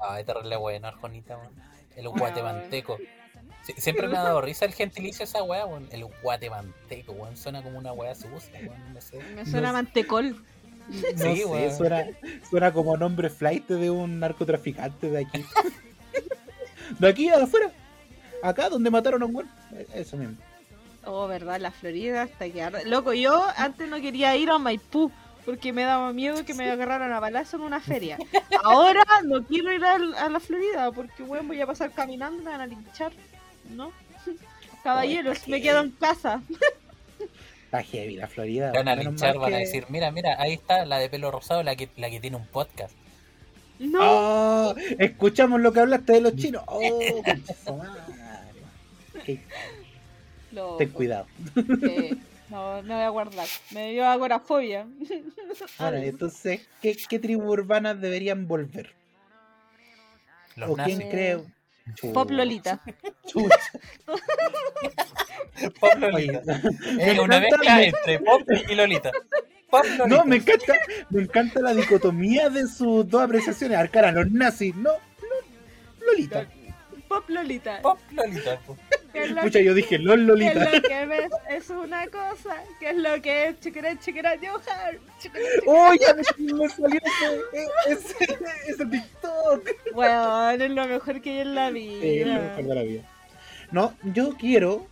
Ay, 0.00 0.24
terrible 0.24 0.56
bueno, 0.56 0.88
Arjonita. 0.88 1.38
El 1.96 2.08
guatemalteco. 2.08 2.98
Sie- 3.66 3.74
Siempre 3.78 4.08
me 4.08 4.16
ha 4.16 4.22
dado 4.22 4.40
risa 4.40 4.64
el 4.66 4.72
gentilicio 4.74 5.24
esa 5.24 5.42
weá. 5.42 5.64
El 5.90 6.04
guatemalteco, 6.22 7.12
weón. 7.12 7.36
Suena 7.36 7.62
como 7.62 7.78
una 7.78 7.92
weá 7.92 8.14
sucia. 8.14 8.60
No 8.92 9.00
sé. 9.00 9.18
Me 9.34 9.46
suena 9.46 9.72
mantecol. 9.72 10.44
No 10.88 11.34
Sí, 11.34 11.36
sé, 11.42 11.76
suena, 11.76 12.04
suena 12.50 12.72
como 12.72 12.94
nombre 12.98 13.30
flight 13.30 13.66
de 13.68 13.88
un 13.90 14.20
narcotraficante 14.20 15.08
de 15.10 15.20
aquí. 15.24 15.44
De 16.98 17.08
aquí 17.08 17.28
a 17.30 17.36
afuera. 17.42 17.72
Acá 18.44 18.68
donde 18.68 18.90
mataron 18.90 19.22
a 19.22 19.24
un 19.24 19.34
weón. 19.34 19.50
Eso 19.94 20.18
mismo. 20.18 20.36
Oh, 21.06 21.26
verdad, 21.26 21.58
la 21.60 21.70
Florida 21.70 22.22
hasta 22.22 22.46
que 22.50 22.62
arde. 22.62 22.84
Loco, 22.84 23.14
yo 23.14 23.42
antes 23.56 23.88
no 23.88 23.98
quería 24.02 24.36
ir 24.36 24.50
a 24.50 24.58
Maipú 24.58 25.10
porque 25.46 25.72
me 25.72 25.84
daba 25.84 26.12
miedo 26.12 26.44
que 26.44 26.52
me 26.52 26.70
agarraran 26.70 27.10
a 27.10 27.20
balazo 27.20 27.56
en 27.56 27.62
una 27.62 27.80
feria. 27.80 28.18
Ahora 28.62 29.02
no 29.24 29.42
quiero 29.46 29.72
ir 29.72 29.82
a, 29.82 30.28
la 30.28 30.40
Florida 30.40 30.92
porque, 30.92 31.22
bueno, 31.22 31.48
voy 31.48 31.60
a 31.62 31.66
pasar 31.66 31.90
caminando 31.92 32.42
y 32.42 32.44
me 32.44 32.50
van 32.50 32.60
a 32.60 32.66
linchar. 32.66 33.12
¿No? 33.70 33.92
Caballeros, 34.84 35.38
¿para 35.38 35.50
me 35.50 35.62
quedo 35.62 35.80
en 35.80 35.90
casa. 35.92 36.42
Está 37.64 37.82
heavy 37.82 38.16
la 38.16 38.28
Florida. 38.28 38.72
Van 38.74 38.88
a 38.88 38.94
Menos 38.94 39.14
linchar, 39.14 39.38
van 39.38 39.54
a 39.54 39.56
decir, 39.56 39.86
mira, 39.88 40.10
mira, 40.10 40.36
ahí 40.38 40.52
está 40.52 40.84
la 40.84 40.98
de 40.98 41.08
pelo 41.08 41.30
rosado, 41.30 41.62
la 41.62 41.76
que, 41.76 41.88
la 41.96 42.10
que 42.10 42.20
tiene 42.20 42.36
un 42.36 42.46
podcast. 42.46 42.94
No, 43.78 43.98
Oh, 44.02 44.74
escuchamos 44.98 45.60
lo 45.60 45.72
que 45.72 45.80
hablaste 45.80 46.12
de 46.12 46.20
los 46.20 46.36
chinos. 46.36 46.62
Oh. 46.66 47.22
Ok, 49.32 49.40
loco. 50.52 50.76
ten 50.76 50.88
cuidado. 50.90 51.26
Sí. 51.54 52.18
No, 52.50 52.82
no 52.82 52.94
voy 52.94 53.02
a 53.04 53.08
guardar. 53.08 53.46
Me 53.70 53.90
dio 53.92 54.06
agorafobia. 54.06 54.86
Bueno, 55.78 55.96
entonces, 55.96 56.60
¿qué, 56.82 56.94
qué 57.08 57.18
tribus 57.18 57.48
urbanas 57.48 58.00
deberían 58.00 58.46
volver? 58.46 58.92
Los 60.56 60.70
¿O 60.70 60.74
quién 60.76 60.98
nazis. 60.98 61.10
cree? 61.10 61.38
Pop 62.12 62.30
Lolita. 62.30 62.80
Chucha. 63.26 63.56
Pop 65.80 65.94
Lolita. 65.98 66.40
una 66.42 67.36
encanta- 67.36 67.40
mezcla 67.40 67.76
me- 67.76 67.86
entre 67.88 68.18
Pop 68.20 68.42
y 68.68 68.74
Lolita. 68.74 69.10
Pop 69.70 69.84
Lolita. 69.84 70.06
No, 70.06 70.24
me 70.24 70.36
encanta, 70.36 70.74
me 71.10 71.22
encanta 71.22 71.60
la 71.60 71.74
dicotomía 71.74 72.48
de 72.50 72.66
sus 72.68 73.08
dos 73.08 73.22
apreciaciones. 73.22 73.78
Arcana, 73.78 74.12
los 74.12 74.30
nazis, 74.30 74.74
no, 74.76 74.92
no, 74.92 76.06
Lolita. 76.06 76.46
Pop 77.08 77.28
Lolita. 77.28 77.80
Pop 77.82 77.98
Lolita. 78.12 78.58
po. 78.60 78.76
¿Qué 78.76 78.84
es 78.84 78.90
lo 78.90 78.93
Pucha, 79.42 79.60
yo 79.60 79.74
dije 79.74 79.98
los 79.98 80.16
¿Qué 80.16 80.20
es 80.22 80.26
Lolita. 80.26 80.70
lo 80.70 80.82
que 80.82 81.06
ves? 81.06 81.30
Es 81.50 81.70
una 81.70 82.06
cosa. 82.08 82.56
¿Qué 82.80 82.90
es 82.90 82.96
lo 82.96 83.20
que 83.22 83.48
es? 83.48 83.60
Chiquera, 83.60 83.98
chiquera, 83.98 84.34
yo, 84.36 84.60
¡Oh, 85.66 85.92
ya 86.00 86.14
me, 86.14 86.24
salió 86.24 86.64
ese, 86.66 87.92
ese, 87.92 88.38
ese 88.68 88.86
TikTok! 88.86 89.68
Bueno, 89.94 90.50
es 90.50 90.70
lo 90.70 90.86
mejor 90.86 91.20
que 91.20 91.30
hay 91.30 91.38
en 91.40 91.54
la 91.54 91.70
Sí, 91.70 91.98
es 92.02 92.26
lo 92.26 92.32
vida. 92.34 92.42
mejor 92.48 92.64
de 92.64 92.74
la 92.74 92.82
vida. 92.82 93.02
No, 93.70 93.94
yo 94.02 94.34
quiero, 94.36 94.86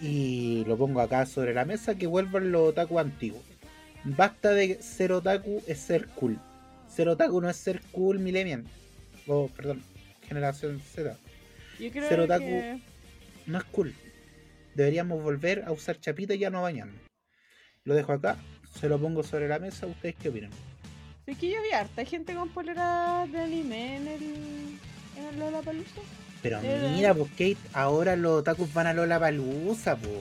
y 0.00 0.64
lo 0.66 0.76
pongo 0.76 1.00
acá 1.00 1.26
sobre 1.26 1.52
la 1.54 1.64
mesa, 1.64 1.94
que 1.96 2.06
vuelvan 2.06 2.52
los 2.52 2.70
otaku 2.70 2.98
antiguos. 2.98 3.42
Basta 4.04 4.50
de 4.52 4.80
ser 4.82 5.12
otaku, 5.12 5.62
es 5.66 5.78
ser 5.78 6.06
cool. 6.08 6.38
Ser 6.88 7.08
otaku 7.08 7.40
no 7.40 7.50
es 7.50 7.56
ser 7.56 7.80
cool 7.92 8.18
millennial. 8.18 8.64
O, 9.26 9.48
perdón, 9.48 9.82
generación 10.26 10.80
Z. 10.80 11.16
Yo 11.78 11.90
creo 11.90 12.08
Ser 12.08 12.20
otaku. 12.20 12.44
que... 12.44 12.80
No 13.46 13.58
es 13.58 13.64
cool. 13.64 13.94
Deberíamos 14.74 15.22
volver 15.22 15.64
a 15.66 15.72
usar 15.72 15.98
chapita 15.98 16.34
y 16.34 16.38
ya 16.38 16.50
no 16.50 16.62
bañarnos. 16.62 17.00
Lo 17.84 17.94
dejo 17.94 18.12
acá, 18.12 18.36
se 18.78 18.88
lo 18.88 18.98
pongo 19.00 19.22
sobre 19.22 19.48
la 19.48 19.58
mesa, 19.58 19.86
¿ustedes 19.86 20.14
qué 20.16 20.28
opinan? 20.28 20.50
Sí 21.26 21.34
que 21.34 21.50
yo 21.50 21.62
vi 21.62 21.70
harta 21.72 22.04
gente 22.04 22.34
con 22.34 22.48
poleras 22.50 23.30
de 23.30 23.38
anime 23.40 23.96
en 23.96 24.08
el... 24.08 24.22
En 25.16 25.26
el 25.32 25.38
Lollapalooza. 25.38 26.00
Pero 26.42 26.60
Eh. 26.62 26.92
mira, 26.94 27.14
pues 27.14 27.30
Kate, 27.32 27.56
ahora 27.72 28.16
los 28.16 28.40
otakus 28.40 28.72
van 28.72 28.86
a 28.86 28.94
Lola 28.94 29.20
Palusa, 29.20 29.96
pues. 29.96 30.12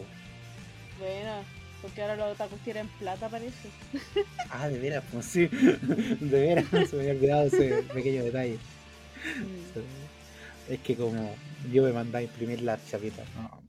Bueno, 1.00 1.42
porque 1.82 2.02
ahora 2.02 2.16
los 2.18 2.34
otakus 2.34 2.60
quieren 2.64 2.88
plata, 3.00 3.30
parece. 3.30 3.70
Ah, 4.50 4.68
de 4.68 4.80
veras, 4.80 5.04
pues 5.12 5.26
sí. 5.26 5.48
De 6.20 6.40
veras, 6.42 6.66
se 6.90 6.96
me 6.98 7.02
había 7.04 7.14
olvidado 7.14 7.48
ese 7.48 7.84
pequeño 7.94 8.24
detalle. 8.24 8.56
Mm. 8.56 10.09
Es 10.70 10.80
que 10.82 10.96
como 10.96 11.36
yo 11.72 11.84
me 11.84 11.92
mandaba 11.92 12.20
a 12.20 12.22
imprimir 12.24 12.62
las 12.62 12.86
chapitas. 12.90 13.28
No, 13.36 13.62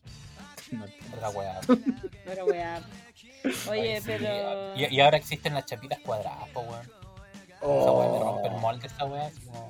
no. 0.79 0.85
Otra 1.17 1.31
weá. 1.31 1.61
Pero 2.25 2.45
weá. 2.47 2.81
Oye, 3.69 4.01
sí. 4.01 4.07
pero... 4.07 4.77
Y, 4.77 4.95
y 4.95 5.01
ahora 5.01 5.17
existen 5.17 5.55
las 5.55 5.65
chapitas 5.67 5.99
cuadradas, 6.01 6.47
po, 6.51 6.61
weón. 6.61 6.87
Esa 7.57 7.91
weá 7.93 8.09
me 8.13 8.19
rompe 8.19 8.49
el 8.49 8.55
molde, 8.61 8.87
esa 8.87 9.05
weá. 9.07 9.31
como, 9.47 9.69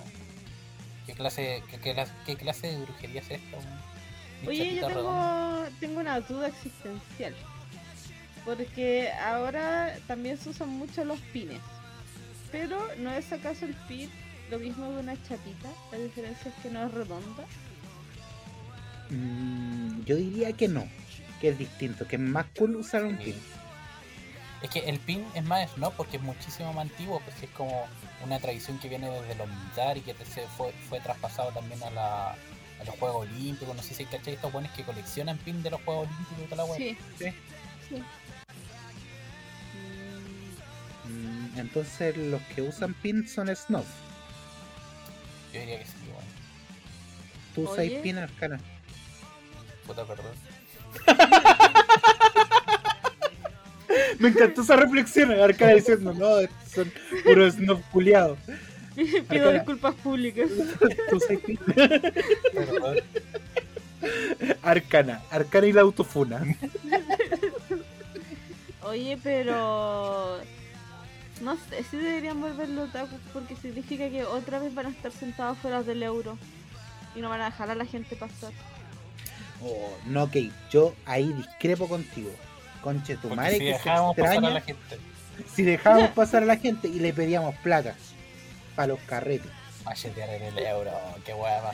¿Qué 1.06 1.12
clase, 1.14 1.62
qué, 1.70 1.78
qué 1.78 1.94
clas- 1.94 2.12
qué 2.26 2.36
clase 2.36 2.66
de 2.66 2.78
brujería 2.84 3.20
es 3.20 3.30
esta, 3.30 3.56
weón? 3.56 3.80
Oye, 4.48 4.74
yo 4.76 4.86
tengo, 4.88 5.64
tengo 5.78 6.00
una 6.00 6.20
duda 6.20 6.48
existencial. 6.48 7.34
Porque 8.44 9.10
ahora 9.12 9.96
también 10.06 10.36
se 10.38 10.48
usan 10.48 10.70
mucho 10.70 11.04
los 11.04 11.20
pines. 11.32 11.60
Pero 12.50 12.78
¿no 12.98 13.12
es 13.12 13.32
acaso 13.32 13.66
el 13.66 13.74
pin 13.86 14.10
lo 14.50 14.58
mismo 14.58 14.90
de 14.90 14.98
una 15.00 15.14
chapita? 15.22 15.68
La 15.92 15.98
diferencia 15.98 16.50
es 16.50 16.62
que 16.62 16.70
no 16.70 16.84
es 16.86 16.92
redonda. 16.92 17.44
Mm, 19.10 20.04
yo 20.04 20.16
diría 20.16 20.52
que 20.52 20.68
no, 20.68 20.86
que 21.40 21.48
es 21.50 21.58
distinto, 21.58 22.06
que 22.06 22.16
es 22.16 22.22
más 22.22 22.46
cool 22.58 22.76
usar 22.76 23.04
un 23.04 23.16
Sí. 23.18 23.24
pin. 23.24 23.36
Es 24.62 24.68
que 24.70 24.80
el 24.80 24.98
pin 25.00 25.24
es 25.34 25.42
más 25.44 25.70
snob 25.72 25.94
porque 25.96 26.18
es 26.18 26.22
muchísimo 26.22 26.72
más 26.74 26.82
antiguo, 26.82 27.20
pues 27.24 27.42
es 27.42 27.48
como 27.50 27.86
una 28.24 28.38
tradición 28.38 28.78
que 28.78 28.88
viene 28.90 29.08
desde 29.08 29.34
los 29.36 29.48
militares 29.48 30.02
y 30.06 30.12
que 30.12 30.24
se 30.26 30.46
fue, 30.48 30.72
fue 30.88 31.00
traspasado 31.00 31.50
también 31.52 31.82
a, 31.82 31.90
la, 31.90 32.30
a 32.32 32.84
los 32.84 32.94
Juegos 32.96 33.26
Olímpicos. 33.28 33.74
No 33.74 33.82
sé 33.82 33.94
si 33.94 34.04
cachai 34.04 34.34
estos 34.34 34.52
buenos 34.52 34.70
que 34.72 34.82
coleccionan 34.84 35.38
pin 35.38 35.62
de 35.62 35.70
los 35.70 35.80
Juegos 35.82 36.06
Olímpicos 36.08 36.38
y 36.44 36.44
toda 36.44 36.56
la 36.58 36.64
weá. 36.66 36.76
Sí. 36.76 36.96
Sí. 37.18 37.24
Sí. 37.88 38.02
Mm, 41.08 41.58
entonces 41.58 42.16
los 42.16 42.42
que 42.54 42.62
usan 42.62 42.94
pin 42.94 43.26
son 43.26 43.54
snobs. 43.54 43.86
Yo 45.52 45.60
diría 45.60 45.78
que 45.78 45.84
sí, 45.84 45.92
weón. 46.08 46.24
Tú 47.54 47.68
Oye. 47.68 48.00
pin 48.02 48.18
arcana. 48.18 48.60
Puta, 49.86 50.04
perdón. 50.04 50.32
Me 54.18 54.28
encantó 54.28 54.62
esa 54.62 54.76
reflexión, 54.76 55.30
arcana 55.32 55.72
diciendo, 55.72 56.12
no, 56.12 56.28
son 56.72 56.92
puros 57.24 57.56
culiados. 57.90 58.38
Pido 58.94 59.18
Arcana. 59.20 59.52
disculpas 59.52 59.94
públicas. 59.96 60.50
Tú 61.08 61.16
usas 61.16 61.38
pin. 61.38 61.58
Perdón. 62.54 62.96
Arcana, 64.62 65.22
arcana 65.30 65.66
y 65.66 65.72
la 65.72 65.80
autofuna. 65.82 66.42
Oye, 68.82 69.18
pero... 69.22 70.40
No 71.40 71.56
sé 71.56 71.82
si 71.84 71.96
deberían 71.96 72.40
volver 72.40 72.68
los 72.68 72.90
otakus 72.90 73.18
porque 73.32 73.56
significa 73.56 74.08
que 74.10 74.24
otra 74.24 74.58
vez 74.58 74.74
van 74.74 74.86
a 74.86 74.90
estar 74.90 75.10
sentados 75.10 75.58
fuera 75.58 75.82
del 75.82 76.02
euro. 76.02 76.36
Y 77.16 77.20
no 77.20 77.28
van 77.28 77.40
a 77.40 77.46
dejar 77.46 77.70
a 77.70 77.74
la 77.74 77.86
gente 77.86 78.14
pasar. 78.14 78.52
Oh, 79.62 79.96
no, 80.06 80.26
Kate, 80.26 80.52
yo 80.70 80.94
ahí 81.06 81.32
discrepo 81.32 81.88
contigo. 81.88 82.30
Conche 82.82 83.16
tu 83.16 83.28
Porque 83.28 83.36
madre 83.36 83.52
si 83.52 83.58
que 83.58 83.74
se 83.74 83.78
pasar 83.84 84.44
a 84.44 84.50
la 84.50 84.60
gente, 84.60 84.98
si 85.54 85.62
dejábamos 85.64 86.10
pasar 86.14 86.42
a 86.42 86.46
la 86.46 86.56
gente 86.56 86.88
y 86.88 86.98
le 86.98 87.12
pedíamos 87.12 87.54
placas 87.56 87.96
para 88.74 88.88
los 88.88 89.00
carretes. 89.00 89.50
machetear 89.84 90.28
en 90.30 90.42
el 90.42 90.58
euro, 90.58 90.92
qué 91.24 91.32
todo. 91.32 91.72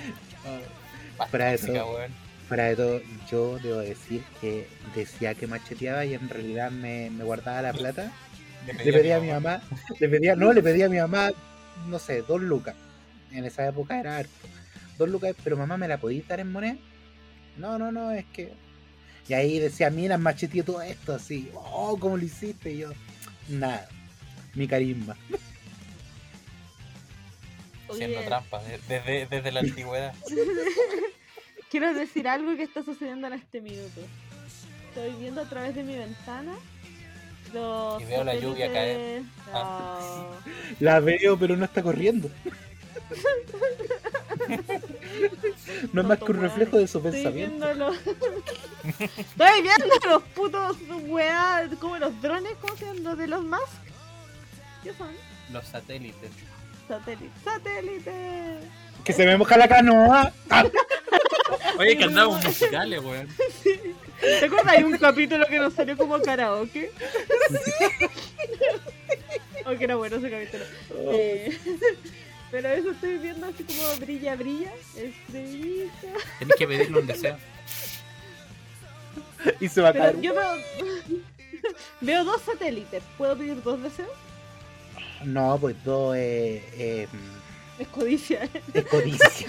weón. 1.92 2.12
Fuera 2.48 2.64
de 2.66 2.76
todo, 2.76 3.00
yo 3.30 3.58
debo 3.58 3.78
decir 3.78 4.22
que 4.40 4.68
decía 4.94 5.34
que 5.34 5.46
macheteaba 5.46 6.04
y 6.04 6.14
en 6.14 6.28
realidad 6.28 6.70
me, 6.70 7.10
me 7.10 7.24
guardaba 7.24 7.62
la 7.62 7.72
plata. 7.72 8.12
Le 8.66 8.92
pedía 8.92 9.16
a 9.16 9.20
mi 9.20 9.28
mamá, 9.28 9.62
le 9.98 10.08
pedía, 10.08 10.36
no, 10.36 10.52
le 10.52 10.62
pedía 10.62 10.86
a 10.86 10.88
mi 10.88 10.98
mamá, 10.98 11.30
no 11.86 11.98
sé, 11.98 12.22
dos 12.22 12.40
lucas. 12.40 12.74
En 13.32 13.44
esa 13.44 13.66
época 13.66 13.98
era 14.00 14.18
harto. 14.18 14.32
Dos 14.98 15.08
lucas, 15.08 15.34
pero 15.44 15.56
mamá, 15.56 15.76
¿me 15.76 15.88
la 15.88 15.98
podéis 15.98 16.26
dar 16.26 16.40
en 16.40 16.52
moneda? 16.52 16.76
No, 17.56 17.78
no, 17.78 17.92
no, 17.92 18.10
es 18.12 18.24
que. 18.26 18.52
Y 19.28 19.34
ahí 19.34 19.58
decía, 19.58 19.90
mira, 19.90 20.18
macheteé 20.18 20.62
todo 20.62 20.80
esto 20.82 21.14
así. 21.14 21.50
Oh, 21.54 21.96
¿cómo 21.98 22.16
lo 22.16 22.24
hiciste? 22.24 22.72
Y 22.72 22.78
yo, 22.78 22.90
nada. 23.48 23.88
Mi 24.54 24.66
carisma. 24.66 25.16
Trampas 28.26 28.64
de- 28.66 28.80
desde, 28.88 29.26
desde 29.26 29.52
la 29.52 29.60
antigüedad. 29.60 30.14
quiero 31.70 31.94
decir 31.94 32.26
algo 32.28 32.56
que 32.56 32.64
está 32.64 32.82
sucediendo 32.82 33.26
en 33.28 33.34
este 33.34 33.60
minuto. 33.60 34.00
Estoy 34.88 35.12
viendo 35.20 35.40
a 35.42 35.48
través 35.48 35.74
de 35.74 35.82
mi 35.82 35.96
ventana 35.96 36.54
los 37.56 38.02
Y 38.02 38.04
veo 38.04 38.24
la 38.24 38.34
lluvia 38.36 38.72
caer. 38.72 39.22
No. 39.52 40.36
La 40.80 41.00
veo, 41.00 41.38
pero 41.38 41.56
no 41.56 41.64
está 41.64 41.82
corriendo. 41.82 42.30
No 45.92 46.02
es 46.02 46.06
más 46.06 46.18
que 46.18 46.32
un 46.32 46.40
reflejo 46.40 46.78
de 46.78 46.86
su 46.86 46.98
Estoy 46.98 47.12
pensamiento. 47.12 47.66
viendo 47.66 47.74
los... 47.74 47.96
Estoy 49.18 49.62
viendo 49.62 50.08
los 50.08 50.22
putos 50.34 50.76
weá, 51.06 51.68
como 51.80 51.98
los 51.98 52.20
drones, 52.22 52.52
¿cómo 52.60 52.76
se 52.76 52.84
llaman? 52.86 53.04
Los 53.04 53.18
de 53.18 53.26
los 53.26 53.42
Musk. 53.42 53.62
¿Qué 54.82 54.92
son? 54.94 55.08
Los 55.52 55.66
satélites. 55.66 56.30
Satélites. 56.88 57.42
¡Satélites! 57.44 58.64
Que 59.04 59.12
se 59.12 59.26
me 59.26 59.36
moja 59.36 59.56
la 59.56 59.68
canoa. 59.68 60.32
Ah, 60.50 60.64
Oye, 61.78 61.96
que 61.96 62.04
andamos 62.04 62.44
musicales, 62.44 63.02
weón. 63.02 63.28
¿Te 64.20 64.44
acuerdas? 64.46 64.74
Hay 64.76 64.84
un 64.84 64.96
capítulo 64.98 65.46
que 65.46 65.58
nos 65.58 65.74
salió 65.74 65.96
como 65.96 66.20
karaoke. 66.20 66.90
oh, 69.66 69.76
que 69.76 69.84
era 69.84 69.96
bueno 69.96 70.16
ese 70.16 70.30
capítulo. 70.30 70.64
Eh, 71.12 71.58
pero 72.50 72.68
eso 72.68 72.90
estoy 72.90 73.18
viendo 73.18 73.46
así 73.46 73.64
como 73.64 73.96
brilla, 73.98 74.36
brilla. 74.36 74.72
Estrellita. 74.96 76.08
Tenés 76.38 76.56
que 76.56 76.66
pedirle 76.66 77.00
un 77.00 77.06
deseo. 77.06 77.36
Y 79.60 79.68
se 79.68 79.80
va 79.80 79.90
a 79.90 79.92
caer. 79.92 80.20
Yo 80.20 80.34
veo. 80.34 80.56
veo 82.00 82.24
dos 82.24 82.42
satélites. 82.42 83.02
¿Puedo 83.18 83.36
pedir 83.36 83.62
dos 83.62 83.82
deseos? 83.82 84.08
No, 85.24 85.58
pues 85.58 85.76
dos 85.84 86.16
eh, 86.16 86.62
eh, 86.74 87.08
Es 87.78 87.88
codicia. 87.88 88.44
¿eh? 88.44 88.62
es 88.74 88.84
codicia. 88.86 89.48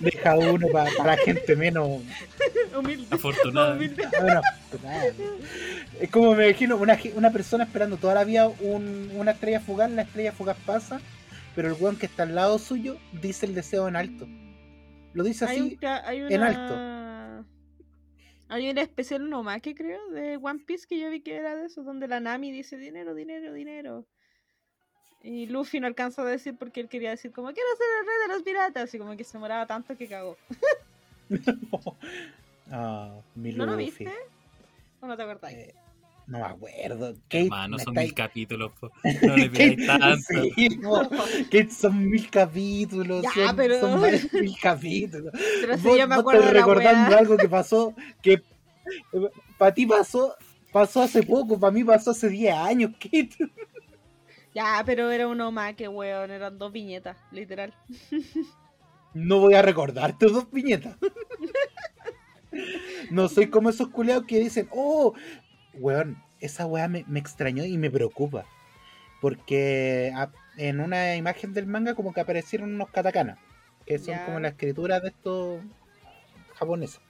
Deja 0.00 0.36
uno 0.36 0.68
para 0.68 0.90
la 1.04 1.16
gente 1.16 1.56
menos. 1.56 2.02
Humilde. 2.76 3.06
Ah, 4.06 4.20
bueno, 4.20 4.40
nada. 4.82 5.04
es 6.00 6.10
como 6.10 6.34
me 6.34 6.48
imagino 6.48 6.76
una, 6.76 6.98
una 7.14 7.30
persona 7.30 7.64
esperando 7.64 7.96
toda 7.96 8.14
la 8.14 8.24
vida 8.24 8.48
un- 8.48 9.10
una 9.14 9.30
estrella 9.32 9.60
fugaz, 9.60 9.90
la 9.90 10.02
estrella 10.02 10.32
fugaz 10.32 10.56
pasa, 10.66 11.00
pero 11.54 11.68
el 11.68 11.74
weón 11.80 11.96
que 11.96 12.06
está 12.06 12.24
al 12.24 12.34
lado 12.34 12.58
suyo 12.58 12.98
dice 13.20 13.46
el 13.46 13.54
deseo 13.54 13.88
en 13.88 13.96
alto. 13.96 14.26
Lo 15.12 15.22
dice 15.22 15.44
Hay, 15.46 15.60
un 15.60 15.66
así, 15.66 15.78
en 16.34 16.40
una... 16.42 17.44
Hay 18.48 18.68
una 18.68 18.82
especial 18.82 19.22
Unomake, 19.22 19.74
creo, 19.74 20.10
de 20.10 20.36
One 20.36 20.60
Piece 20.66 20.86
que 20.88 20.98
yo 21.00 21.08
vi 21.10 21.20
que 21.20 21.36
era 21.36 21.56
de 21.56 21.66
eso, 21.66 21.82
donde 21.82 22.06
la 22.08 22.20
Nami 22.20 22.52
dice 22.52 22.76
dinero, 22.76 23.14
dinero, 23.14 23.52
dinero. 23.52 24.06
Y 25.24 25.46
Luffy 25.46 25.80
no 25.80 25.86
alcanza 25.86 26.20
a 26.22 26.26
decir 26.26 26.54
porque 26.58 26.80
él 26.80 26.88
quería 26.88 27.08
decir 27.10 27.32
como 27.32 27.48
quiero 27.52 27.68
ser 27.78 27.86
el 28.00 28.06
rey 28.06 28.28
de 28.28 28.34
los 28.34 28.42
piratas 28.42 28.94
y 28.94 28.98
como 28.98 29.16
que 29.16 29.24
se 29.24 29.38
moraba 29.38 29.66
tanto 29.66 29.96
que 29.96 30.06
cagó. 30.06 30.36
Ah, 32.70 33.10
mi 33.34 33.52
¿No 33.52 33.66
lo 33.66 33.72
Luffy. 33.72 33.84
viste? 34.04 34.10
¿O 35.00 35.06
no 35.06 35.16
te 35.16 35.22
acordás? 35.22 35.52
Eh, 35.52 35.74
no 36.26 36.38
me 36.38 36.44
acuerdo. 36.44 37.12
Kate, 37.28 37.44
Hermano, 37.44 37.76
me 37.76 37.82
son 37.84 37.94
estáis- 37.94 38.06
mil 38.06 38.14
capítulos. 38.14 38.72
po. 38.80 38.90
No 39.22 39.36
le 39.36 39.50
pidáis 39.50 39.86
tanto. 39.86 40.42
sí, 40.56 40.68
no, 40.80 41.08
Kate, 41.50 41.70
son 41.70 42.08
mil 42.10 42.30
capítulos. 42.30 43.22
Ya, 43.22 43.46
son, 43.48 43.56
pero- 43.56 43.80
son 43.80 44.00
varios 44.00 44.32
mil 44.32 44.54
capítulos. 44.60 45.32
Pero 45.60 45.76
si 45.76 45.82
Vos- 45.82 45.98
yo 45.98 46.08
me 46.08 46.14
acuerdo 46.14 46.40
estás 46.40 46.54
de 46.54 46.58
la 46.60 46.66
recordando 46.66 47.08
wea. 47.10 47.18
algo 47.18 47.36
que 47.36 47.48
pasó, 47.48 47.94
que 48.22 48.42
para 49.58 49.74
ti 49.74 49.84
pasó, 49.86 50.34
pasó 50.72 51.02
hace 51.02 51.22
poco, 51.22 51.60
para 51.60 51.70
mí 51.70 51.84
pasó 51.84 52.12
hace 52.12 52.28
10 52.30 52.54
años, 52.54 52.92
Kate. 52.98 53.30
Ya, 54.54 54.82
pero 54.86 55.10
era 55.10 55.26
un 55.26 55.40
Omake, 55.40 55.88
weón, 55.88 56.30
eran 56.30 56.58
dos 56.58 56.70
viñetas, 56.72 57.16
literal. 57.32 57.74
No 59.12 59.40
voy 59.40 59.54
a 59.54 59.62
recordarte 59.62 60.26
dos 60.26 60.50
viñetas. 60.50 60.96
No 63.10 63.28
soy 63.28 63.48
como 63.48 63.70
esos 63.70 63.88
culeados 63.88 64.26
que 64.26 64.38
dicen, 64.38 64.68
oh, 64.70 65.12
weón, 65.74 66.22
esa 66.40 66.66
weá 66.66 66.86
me, 66.88 67.04
me 67.08 67.18
extrañó 67.18 67.64
y 67.64 67.76
me 67.78 67.90
preocupa. 67.90 68.44
Porque 69.20 70.12
a- 70.14 70.30
en 70.56 70.80
una 70.80 71.16
imagen 71.16 71.52
del 71.52 71.66
manga 71.66 71.94
como 71.94 72.12
que 72.12 72.20
aparecieron 72.20 72.74
unos 72.74 72.90
katakana, 72.90 73.38
que 73.86 73.98
son 73.98 74.14
Ya. 74.14 74.24
como 74.26 74.38
la 74.38 74.48
escritura 74.48 75.00
de 75.00 75.08
estos 75.08 75.62
japoneses. 76.54 77.00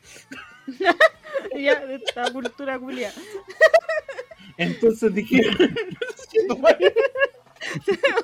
ya, 1.58 1.84
de 1.84 1.96
esta 1.96 2.32
cultura 2.32 2.78
culia. 2.78 3.12
Entonces 4.56 5.12
dijeron, 5.12 5.54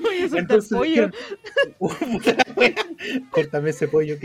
Oye, 0.07 0.25
eso 0.25 0.39
está 0.39 0.39
entonces 0.39 0.71
pollo. 0.71 1.09
dijeron, 1.09 1.15
"Uh, 1.79 1.89
puta 1.89 2.33
la 2.35 2.53
wea, 2.57 2.75
córtame 3.31 3.71
ese 3.71 3.89
pollo, 3.89 4.17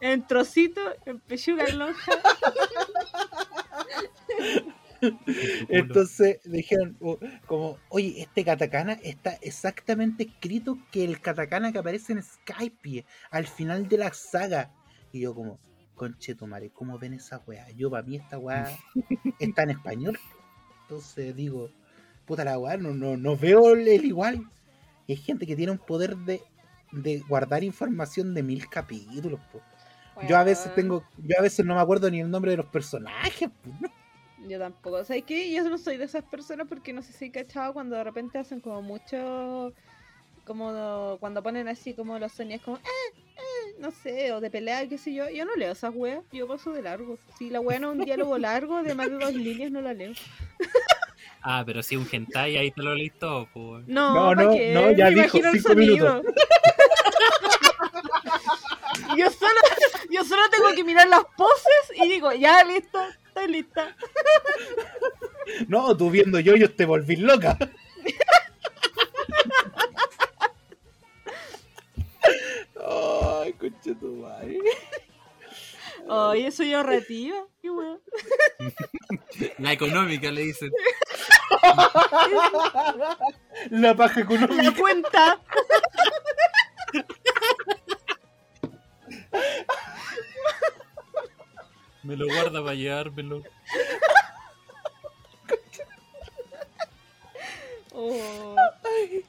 en 0.00 0.26
trocito, 0.26 0.80
en 1.04 1.20
pechuga 1.20 1.64
en 1.66 1.78
lonja. 1.78 2.12
Entonces 5.68 6.40
dijeron, 6.44 6.96
oh, 7.00 7.18
como, 7.46 7.78
oye, 7.88 8.22
este 8.22 8.44
katakana 8.44 8.94
está 8.94 9.34
exactamente 9.42 10.24
escrito 10.24 10.78
que 10.90 11.04
el 11.04 11.20
katakana 11.20 11.72
que 11.72 11.78
aparece 11.78 12.12
en 12.12 12.22
Skype 12.22 13.04
al 13.30 13.46
final 13.46 13.88
de 13.88 13.98
la 13.98 14.12
saga. 14.12 14.72
Y 15.12 15.20
yo 15.20 15.34
como, 15.34 15.58
conchetumare, 15.94 16.70
¿cómo 16.70 16.98
ven 16.98 17.14
esa 17.14 17.38
weá? 17.46 17.68
Yo 17.70 17.90
para 17.90 18.02
mí 18.02 18.16
esta 18.16 18.38
weá 18.38 18.70
está 19.38 19.62
en 19.64 19.70
español. 19.70 20.18
Entonces 20.82 21.34
digo, 21.34 21.70
puta 22.26 22.44
la 22.44 22.58
weá, 22.58 22.76
no, 22.76 22.92
no, 22.92 23.16
no 23.16 23.36
veo 23.36 23.72
el, 23.74 23.86
el 23.88 24.04
igual. 24.04 24.40
Y 25.06 25.12
hay 25.12 25.18
gente 25.18 25.46
que 25.46 25.56
tiene 25.56 25.72
un 25.72 25.78
poder 25.78 26.16
de, 26.16 26.40
de 26.92 27.20
guardar 27.20 27.62
información 27.64 28.34
de 28.34 28.42
mil 28.42 28.68
capítulos. 28.68 29.40
po. 29.52 29.60
Yo 30.26 30.36
a 30.38 30.44
veces 30.44 30.74
tengo, 30.74 31.04
yo 31.18 31.38
a 31.38 31.42
veces 31.42 31.64
no 31.66 31.74
me 31.74 31.80
acuerdo 31.80 32.10
ni 32.10 32.20
el 32.20 32.30
nombre 32.30 32.50
de 32.50 32.56
los 32.56 32.66
personajes. 32.66 33.48
po. 33.48 33.70
Yo 34.48 34.58
tampoco. 34.58 35.04
¿Sabes 35.04 35.24
qué? 35.24 35.52
Yo 35.52 35.68
no 35.68 35.76
soy 35.78 35.96
de 35.96 36.04
esas 36.04 36.24
personas 36.24 36.66
porque 36.68 36.92
no 36.92 37.02
sé 37.02 37.12
si 37.12 37.26
he 37.26 37.30
cachado 37.32 37.72
cuando 37.72 37.96
de 37.96 38.04
repente 38.04 38.38
hacen 38.38 38.60
como 38.60 38.80
mucho. 38.82 39.72
Como 40.44 41.16
cuando 41.18 41.42
ponen 41.42 41.66
así 41.68 41.94
como 41.94 42.18
los 42.18 42.32
sonidos 42.32 42.62
como. 42.62 42.76
"Ah, 42.76 43.16
ah", 43.36 43.70
no 43.80 43.90
sé, 43.90 44.32
o 44.32 44.40
de 44.40 44.50
pelea, 44.50 44.88
qué 44.88 44.98
sé 44.98 45.12
yo. 45.12 45.28
Yo 45.28 45.44
no 45.44 45.54
leo 45.56 45.72
esas 45.72 45.92
weas. 45.94 46.22
Yo 46.32 46.46
paso 46.46 46.70
de 46.72 46.82
largo. 46.82 47.18
Si 47.38 47.50
la 47.50 47.60
wea 47.60 47.78
no 47.80 47.92
es 47.92 47.98
un 47.98 48.04
diálogo 48.04 48.38
largo 48.38 48.82
de 48.82 48.94
más 48.94 49.10
de 49.10 49.18
dos 49.18 49.34
líneas, 49.34 49.70
no 49.72 49.80
la 49.80 49.92
leo. 49.94 50.12
Ah, 51.48 51.62
pero 51.64 51.80
si 51.80 51.94
un 51.94 52.08
hentai 52.10 52.56
ahí 52.56 52.72
te 52.72 52.82
lo 52.82 52.92
todo, 53.20 53.46
po. 53.54 53.78
No, 53.86 54.12
No, 54.12 54.34
¿pa' 54.34 54.42
no, 54.42 54.50
qué? 54.50 54.72
no, 54.74 54.90
ya 54.90 55.10
Me 55.10 55.22
dijo, 55.22 55.38
cinco 55.52 55.74
minutos. 55.76 56.22
yo 59.16 59.30
solo, 59.30 59.60
yo 60.10 60.24
solo 60.24 60.42
tengo 60.50 60.74
que 60.74 60.82
mirar 60.82 61.06
las 61.06 61.22
poses 61.36 62.02
y 62.02 62.08
digo, 62.08 62.32
ya 62.32 62.64
listo, 62.64 63.00
estoy 63.28 63.46
lista. 63.48 63.94
No, 65.68 65.96
tú 65.96 66.10
viendo 66.10 66.40
yo, 66.40 66.56
yo 66.56 66.74
te 66.74 66.84
volví 66.84 67.14
loca. 67.14 67.56
Ay, 72.84 73.52
concha 73.52 73.94
tu 74.00 74.16
madre. 74.16 74.58
Ay, 76.08 76.50
soy 76.50 76.74
ahorrativa. 76.74 77.36
Qué 77.62 77.70
wea. 77.70 77.98
La 79.58 79.72
económica 79.72 80.32
le 80.32 80.42
dicen. 80.42 80.72
La 83.70 83.94
paja 83.96 84.20
La 84.20 84.24
económica. 84.24 84.74
cuenta. 84.78 85.40
Me 92.02 92.16
lo 92.16 92.26
guarda 92.26 92.62
para 92.62 92.74
llevármelo. 92.74 93.42
Oh. 97.92 98.54
Ay, 98.84 99.24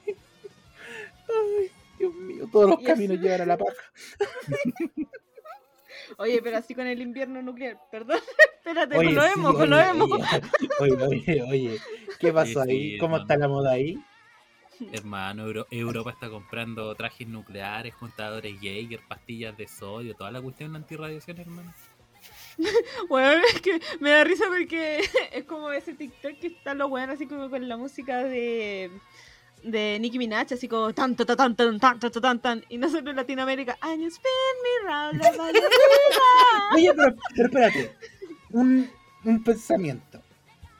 Dios 1.98 2.14
mío, 2.14 2.48
todos 2.52 2.70
los 2.70 2.80
caminos 2.80 3.18
llevan 3.18 3.40
a 3.42 3.46
la 3.46 3.56
paja. 3.56 3.72
Oye, 6.16 6.40
pero 6.42 6.56
así 6.58 6.74
con 6.74 6.86
el 6.86 7.00
invierno 7.00 7.42
nuclear, 7.42 7.78
perdón. 7.90 8.18
Espérate, 8.58 8.96
Oye, 8.96 9.06
con 9.06 9.14
lo 9.14 9.22
sí, 9.22 9.30
emo, 9.34 9.54
con 9.54 9.70
lo 9.70 9.76
oye, 9.76 9.88
emo. 9.90 10.04
Oye, 10.80 10.92
oye, 11.06 11.42
oye, 11.42 11.78
¿qué 12.18 12.32
pasó 12.32 12.62
Sí, 12.62 12.68
ahí? 12.70 12.90
sí, 12.92 12.98
¿Cómo 12.98 13.16
hermano. 13.16 13.22
está 13.34 13.36
la 13.38 13.48
moda 13.48 13.72
ahí? 13.72 13.98
Hermano, 14.92 15.44
Euro- 15.46 15.66
Europa 15.70 16.10
está 16.12 16.30
comprando 16.30 16.94
trajes 16.94 17.26
nucleares, 17.26 17.94
contadores 17.96 18.54
Jaeger, 18.60 19.00
pastillas 19.08 19.56
de 19.56 19.66
sodio, 19.66 20.14
toda 20.14 20.30
la 20.30 20.40
cuestión 20.40 20.72
de 20.72 20.78
antirradiación, 20.78 21.38
hermano. 21.38 21.74
Bueno, 23.08 23.42
es 23.54 23.60
que 23.60 23.80
me 24.00 24.10
da 24.10 24.24
risa 24.24 24.44
porque 24.48 25.00
es 25.32 25.44
como 25.44 25.70
ese 25.72 25.94
TikTok 25.94 26.38
que 26.40 26.48
están 26.48 26.78
los 26.78 26.90
weones 26.90 27.16
así 27.16 27.26
como 27.26 27.48
con 27.50 27.68
la 27.68 27.76
música 27.76 28.24
de 28.24 28.90
de 29.62 29.98
Nicki 30.00 30.18
Minaj, 30.18 30.52
así 30.52 30.68
como 30.68 30.92
tan 30.94 31.16
tan 31.16 31.26
tan 31.26 31.36
tan 31.56 31.78
tan 31.80 31.98
tan 32.00 32.10
tan 32.10 32.22
tan 32.22 32.38
tan 32.40 32.64
y 32.68 32.78
nosotros 32.78 33.08
en 33.10 33.16
Latinoamérica, 33.16 33.76
and 33.80 34.00
you 34.02 34.08
spin 34.08 34.30
me 34.62 34.88
round 34.88 35.20
the 35.20 35.30
ballerina". 35.38 36.74
Oye, 36.74 36.92
pero, 36.94 37.16
pero 37.34 37.46
espérate. 37.48 37.92
Un, 38.50 38.90
un 39.24 39.42
pensamiento. 39.44 40.22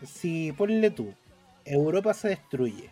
Si 0.06 0.52
ponle 0.52 0.90
tú, 0.90 1.12
Europa 1.64 2.14
se 2.14 2.28
destruye. 2.28 2.90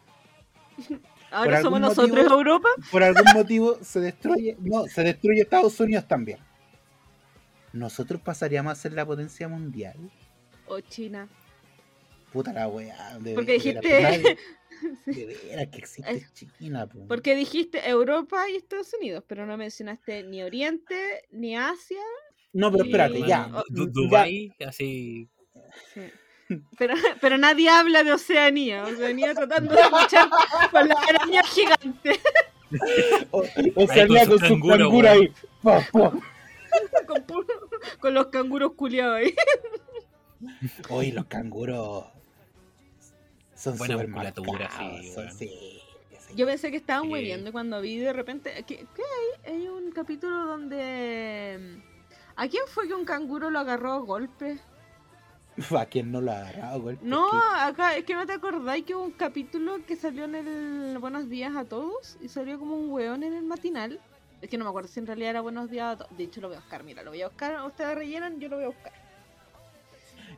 Ahora 1.30 1.62
somos 1.62 1.80
nosotros 1.80 2.10
motivo- 2.10 2.34
Europa. 2.34 2.68
Por 2.90 3.02
algún 3.02 3.24
motivo 3.34 3.78
se 3.82 4.00
destruye. 4.00 4.56
No, 4.60 4.84
se 4.86 5.02
destruye 5.02 5.42
Estados 5.42 5.78
Unidos 5.80 6.06
también. 6.06 6.38
Nosotros 7.72 8.20
pasaríamos 8.20 8.72
a 8.72 8.74
ser 8.74 8.92
la 8.92 9.04
potencia 9.06 9.48
mundial. 9.48 9.96
O 10.66 10.80
China. 10.80 11.28
Puta 12.32 12.52
la 12.52 12.68
weá. 12.68 13.18
Porque 13.34 13.54
dijiste- 13.54 14.38
Sí. 15.04 15.12
De 15.24 15.26
veras 15.48 15.68
que 15.68 15.78
existe 15.78 16.10
Es- 16.12 16.32
China, 16.58 16.86
po. 16.86 17.06
Porque 17.08 17.34
dijiste 17.34 17.88
Europa 17.88 18.48
y 18.50 18.56
Estados 18.56 18.92
Unidos, 18.94 19.24
pero 19.26 19.46
no 19.46 19.56
mencionaste 19.56 20.22
ni 20.24 20.42
Oriente, 20.42 21.26
ni 21.30 21.56
Asia. 21.56 22.02
No, 22.52 22.70
pero 22.72 22.84
espérate, 22.84 23.18
y- 23.20 23.26
ya. 23.26 23.50
Dubai, 23.68 24.52
así. 24.66 25.28
Pero, 26.78 26.94
pero 27.20 27.38
nadie 27.38 27.68
habla 27.68 28.02
de 28.04 28.12
Oceanía. 28.12 28.84
Oceanía 28.84 29.34
tratando 29.34 29.74
de 29.74 29.82
luchar 29.82 30.28
con 30.70 30.88
la 30.88 30.94
araña 30.94 31.42
gigante. 31.44 32.20
O, 33.30 33.44
Oceanía 33.76 34.26
con 34.26 34.30
con 34.30 34.38
su 34.40 34.54
canguro, 34.54 34.76
canguro 34.76 35.08
ahí. 35.08 35.32
Pa, 35.62 35.80
pa. 35.92 36.12
con, 38.00 38.12
los 38.12 38.26
canguros 38.26 38.72
culiados 38.72 39.18
ahí. 39.18 39.34
Oye, 40.90 41.12
los 41.12 41.26
canguros 41.26 42.06
son 43.56 43.76
Buena 43.78 43.96
musculatura, 43.96 44.70
sí. 45.36 45.80
Yo 46.34 46.46
pensé 46.46 46.70
que 46.70 46.76
estaban 46.76 47.04
Sí. 47.04 47.12
hueviendo 47.12 47.52
cuando 47.52 47.80
vi 47.80 47.98
de 47.98 48.12
repente. 48.12 48.52
¿Qué, 48.66 48.86
qué 48.94 49.02
hay? 49.46 49.54
Hay 49.54 49.68
un 49.68 49.90
capítulo 49.92 50.44
donde. 50.46 51.80
¿A 52.36 52.48
quién 52.48 52.64
fue 52.66 52.86
que 52.86 52.94
un 52.94 53.04
canguro 53.04 53.48
lo 53.50 53.58
agarró 53.58 53.92
a 53.92 53.98
golpes? 53.98 54.60
¿A 55.74 55.86
quién 55.86 56.12
no 56.12 56.20
lo 56.20 56.32
agarrado, 56.32 56.82
güey? 56.82 56.98
No, 57.00 57.28
Es 57.28 57.62
acá 57.62 57.96
es 57.96 58.04
que 58.04 58.14
no 58.14 58.26
te 58.26 58.34
acordáis 58.34 58.84
que 58.84 58.94
hubo 58.94 59.04
un 59.04 59.12
capítulo 59.12 59.78
que 59.86 59.96
salió 59.96 60.24
en 60.24 60.34
el 60.34 60.98
Buenos 60.98 61.30
Días 61.30 61.56
a 61.56 61.64
Todos 61.64 62.18
y 62.20 62.28
salió 62.28 62.58
como 62.58 62.76
un 62.76 62.90
weón 62.90 63.22
en 63.22 63.32
el 63.32 63.44
matinal 63.44 63.98
Es 64.42 64.50
que 64.50 64.58
no 64.58 64.64
me 64.64 64.68
acuerdo 64.70 64.88
si 64.88 65.00
en 65.00 65.06
realidad 65.06 65.30
era 65.30 65.40
buenos 65.40 65.70
días 65.70 65.94
a 65.94 65.96
todos. 65.96 66.14
De 66.18 66.24
hecho, 66.24 66.42
lo 66.42 66.48
voy 66.48 66.58
a 66.58 66.60
buscar. 66.60 66.82
Mira, 66.84 67.02
lo 67.02 67.10
voy 67.12 67.22
a 67.22 67.28
buscar. 67.28 67.64
Ustedes 67.64 67.94
rellenan, 67.94 68.38
yo 68.38 68.48
lo 68.50 68.56
voy 68.56 68.64
a 68.66 68.68
buscar. 68.68 68.92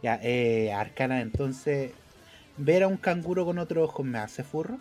Ya, 0.02 0.20
eh, 0.22 0.72
Arcana, 0.72 1.20
entonces, 1.20 1.90
ver 2.59 2.82
a 2.82 2.89
un 2.89 2.97
canguro 2.97 3.44
con 3.44 3.59
otro 3.59 3.85
ojo 3.85 4.02
me 4.05 4.18
hace 4.18 4.44
furro. 4.44 4.78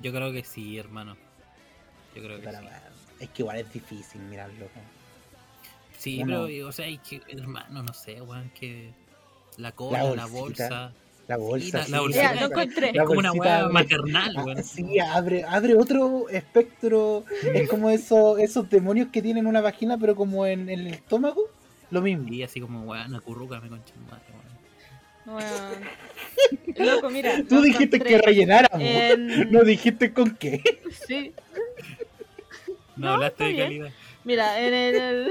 Yo 0.00 0.12
creo 0.12 0.32
que 0.32 0.44
sí, 0.44 0.76
hermano. 0.78 1.16
Yo 2.14 2.22
creo 2.22 2.38
que 2.38 2.44
Pero, 2.44 2.58
sí. 2.60 2.66
es 3.20 3.28
que 3.30 3.42
igual 3.42 3.58
es 3.58 3.72
difícil 3.72 4.20
mirarlo. 4.22 4.64
¿no? 4.66 4.82
Sí, 5.98 6.22
Uno- 6.22 6.46
pero, 6.46 6.68
o 6.68 6.72
sea, 6.72 6.86
hay 6.86 6.98
que, 6.98 7.22
hermano, 7.28 7.82
no 7.82 7.94
sé, 7.94 8.20
weón, 8.20 8.50
que 8.58 8.90
la 9.56 9.72
cola, 9.72 10.14
la, 10.14 10.26
bolsa. 10.26 10.92
La 11.26 11.36
bolsa. 11.38 11.78
la- 11.78 11.84
sí, 11.86 11.90
la 11.92 12.00
bolsita. 12.00 12.22
Ya, 12.22 12.32
sí, 12.34 12.40
lo 12.40 12.46
sí. 12.46 12.52
encontré. 12.52 12.90
Es 12.90 13.02
como 13.04 13.18
una 13.20 13.30
abre- 13.30 13.72
maternal, 13.72 14.36
weón. 14.44 14.62
sí, 14.64 14.98
abre, 14.98 15.44
abre 15.44 15.74
otro 15.76 16.28
espectro. 16.28 17.24
Es 17.54 17.68
como 17.68 17.88
eso, 17.90 18.36
esos 18.38 18.68
demonios 18.68 19.08
que 19.10 19.22
tienen 19.22 19.46
una 19.46 19.60
vagina, 19.62 19.96
pero 19.96 20.14
como 20.14 20.44
en, 20.46 20.68
en 20.68 20.80
el 20.80 20.86
estómago. 20.88 21.48
Lo 21.90 22.02
mismo. 22.02 22.28
Y 22.32 22.42
así 22.42 22.60
como, 22.60 22.82
weón, 22.82 23.14
acurruca, 23.14 23.60
me 23.60 23.68
concha 23.70 23.94
madre, 24.10 24.24
weón. 24.32 24.43
Bueno. 25.24 25.50
Loco, 26.76 27.10
mira. 27.10 27.36
Tú 27.48 27.62
dijiste 27.62 27.96
encontré 27.96 28.16
que 28.16 28.18
rellenáramos. 28.22 28.80
en- 28.86 29.50
No 29.50 29.62
dijiste 29.64 30.12
con 30.12 30.36
qué. 30.36 30.62
Sí. 31.06 31.32
No, 32.96 33.06
No, 33.06 33.12
hablaste 33.14 33.44
de 33.44 33.56
calidad. 33.56 33.90
Mira, 34.24 34.60
en 34.60 34.74
el. 34.74 35.30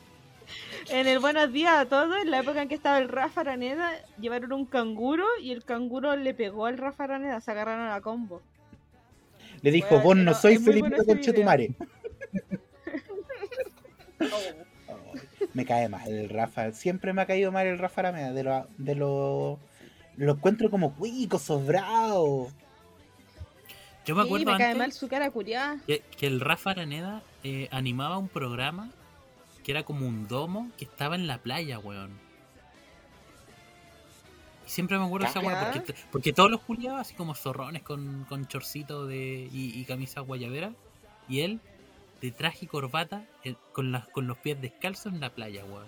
en 0.90 1.06
el 1.06 1.18
Buenos 1.18 1.52
Días 1.52 1.74
a 1.76 1.86
todos, 1.86 2.16
en 2.22 2.30
la 2.30 2.40
época 2.40 2.62
en 2.62 2.68
que 2.68 2.74
estaba 2.74 2.98
el 2.98 3.08
Rafa 3.08 3.42
Araneda, 3.42 3.92
llevaron 4.20 4.52
un 4.52 4.66
canguro 4.66 5.26
y 5.40 5.52
el 5.52 5.64
canguro 5.64 6.16
le 6.16 6.34
pegó 6.34 6.66
al 6.66 6.78
Rafa 6.78 7.04
Araneda, 7.04 7.40
se 7.40 7.50
agarraron 7.50 7.88
a 7.90 8.00
combo. 8.00 8.42
Le 9.62 9.70
dijo, 9.70 9.88
Bueno, 10.00 10.04
vos 10.04 10.16
no 10.16 10.34
muy 10.60 10.64
Felipe 10.72 10.88
bueno 10.88 11.04
Conchetumare. 11.04 11.70
Me 15.56 15.64
cae 15.64 15.88
mal 15.88 16.06
el 16.06 16.28
Rafa. 16.28 16.72
Siempre 16.72 17.14
me 17.14 17.22
ha 17.22 17.26
caído 17.26 17.50
mal 17.50 17.66
el 17.66 17.78
Rafa 17.78 18.02
Arameda. 18.02 18.32
De 18.32 18.42
lo, 18.44 18.66
de 18.76 18.94
lo, 18.94 19.58
lo 20.16 20.32
encuentro 20.32 20.68
como 20.70 20.94
cuico, 20.94 21.38
sobrado. 21.38 22.50
Yo 24.04 24.14
me 24.14 24.22
Sí, 24.22 24.26
acuerdo 24.28 24.44
me 24.44 24.56
cae 24.58 24.66
antes 24.66 24.76
mal 24.76 24.92
su 24.92 25.08
cara 25.08 25.30
curiada. 25.30 25.78
que, 25.86 26.00
que 26.18 26.26
el 26.26 26.40
Rafa 26.40 26.72
Araneda 26.72 27.22
eh, 27.42 27.68
animaba 27.70 28.18
un 28.18 28.28
programa 28.28 28.90
que 29.64 29.72
era 29.72 29.82
como 29.84 30.06
un 30.06 30.28
domo 30.28 30.70
que 30.76 30.84
estaba 30.84 31.14
en 31.14 31.26
la 31.26 31.38
playa, 31.38 31.78
weón. 31.78 32.10
Y 34.66 34.70
siempre 34.70 34.98
me 34.98 35.06
acuerdo 35.06 35.26
esa 35.26 35.40
Ya. 35.40 35.72
porque, 35.72 35.94
porque 36.12 36.32
todos 36.34 36.50
los 36.50 36.60
culiados 36.60 37.00
así 37.00 37.14
como 37.14 37.34
zorrones 37.34 37.82
con, 37.82 38.26
con 38.28 38.46
chorcito 38.46 39.06
de, 39.06 39.48
y, 39.50 39.80
y 39.80 39.84
camisa 39.86 40.20
guayabera, 40.20 40.72
y 41.28 41.40
él 41.40 41.60
de 42.20 42.30
traje 42.30 42.64
y 42.64 42.68
corbata 42.68 43.24
eh, 43.44 43.54
con, 43.72 43.92
las, 43.92 44.08
con 44.08 44.26
los 44.26 44.38
pies 44.38 44.60
descalzos 44.60 45.12
en 45.12 45.20
la 45.20 45.30
playa, 45.30 45.64
weón. 45.64 45.86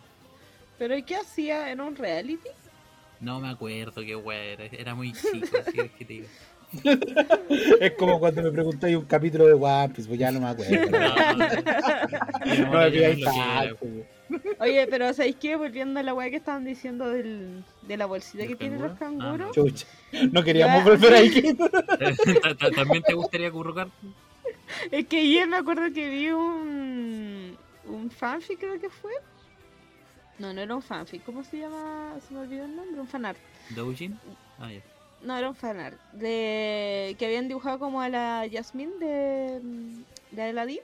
¿Pero 0.78 0.96
¿y 0.96 1.02
qué 1.02 1.16
hacía 1.16 1.70
en 1.70 1.80
un 1.80 1.96
reality? 1.96 2.48
No 3.20 3.40
me 3.40 3.48
acuerdo 3.48 4.02
qué 4.02 4.14
weá 4.14 4.38
era, 4.44 4.64
era 4.66 4.94
muy 4.94 5.12
chico, 5.12 5.46
así 5.66 5.80
es 5.80 5.90
que 5.92 6.04
te 6.04 6.12
digo. 6.14 6.26
Es 7.80 7.92
como 7.92 8.18
cuando 8.20 8.42
me 8.42 8.50
preguntáis 8.50 8.94
un 8.94 9.06
capítulo 9.06 9.46
de 9.46 9.54
One 9.54 9.88
Piece, 9.94 10.06
pues 10.06 10.20
ya 10.20 10.30
no 10.30 10.38
me 10.40 10.48
acuerdo. 10.48 10.90
No, 10.90 11.16
no, 11.16 11.36
no. 11.36 12.68
Me 12.78 12.86
era. 12.88 13.32
tanto. 13.32 13.86
Oye, 14.60 14.86
pero 14.88 15.12
¿sabéis 15.14 15.36
qué? 15.36 15.56
Volviendo 15.56 15.98
a 15.98 16.02
la 16.02 16.12
weá 16.12 16.28
que 16.28 16.36
estaban 16.36 16.66
diciendo 16.66 17.08
del, 17.08 17.64
de 17.82 17.96
la 17.96 18.04
bolsita 18.04 18.38
¿Del 18.38 18.48
que 18.48 18.56
tienen 18.56 18.82
los 18.82 18.98
canguro? 18.98 19.46
Ah, 19.46 19.50
canguros. 19.54 19.54
Chucha. 19.54 19.86
No 20.30 20.44
queríamos 20.44 20.84
Ya. 20.84 20.90
volver 20.90 21.14
ahí. 21.14 21.56
Ta- 22.58 22.70
¿También 22.70 23.02
te 23.02 23.14
gustaría 23.14 23.50
currucar? 23.50 23.88
Es 24.90 25.06
que 25.06 25.18
ayer 25.20 25.46
me 25.48 25.56
acuerdo 25.56 25.92
que 25.92 26.08
vi 26.08 26.30
un, 26.30 27.56
un 27.86 28.10
fanfic, 28.10 28.58
creo 28.58 28.80
que 28.80 28.90
fue. 28.90 29.12
No, 30.38 30.52
no 30.52 30.60
era 30.60 30.74
un 30.74 30.82
fanfic. 30.82 31.24
¿Cómo 31.24 31.42
se 31.42 31.58
llama? 31.58 32.14
Se 32.26 32.32
me 32.32 32.40
olvidó 32.40 32.64
el 32.64 32.76
nombre. 32.76 33.00
Un 33.00 33.08
fanart. 33.08 33.38
¿Doujin? 33.70 34.18
Ah, 34.58 34.70
ya. 34.72 34.80
No, 35.22 35.36
era 35.36 35.48
un 35.48 35.56
fanart. 35.56 35.98
De... 36.12 37.16
Que 37.18 37.26
habían 37.26 37.48
dibujado 37.48 37.78
como 37.80 38.00
a 38.00 38.08
la 38.08 38.46
Jasmine 38.50 38.92
de, 38.98 39.60
de 40.30 40.42
Aladdin. 40.42 40.78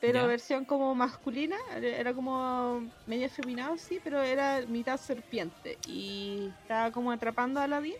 Pero 0.00 0.20
Ya. 0.20 0.26
versión 0.26 0.64
como 0.64 0.94
masculina. 0.94 1.56
Era 1.82 2.14
como 2.14 2.88
medio 3.08 3.28
feminado, 3.28 3.76
sí, 3.76 3.98
pero 4.04 4.22
era 4.22 4.60
mitad 4.68 4.98
serpiente. 4.98 5.78
Y 5.88 6.52
estaba 6.62 6.92
como 6.92 7.10
atrapando 7.10 7.58
a 7.58 7.64
Aladdin. 7.64 7.96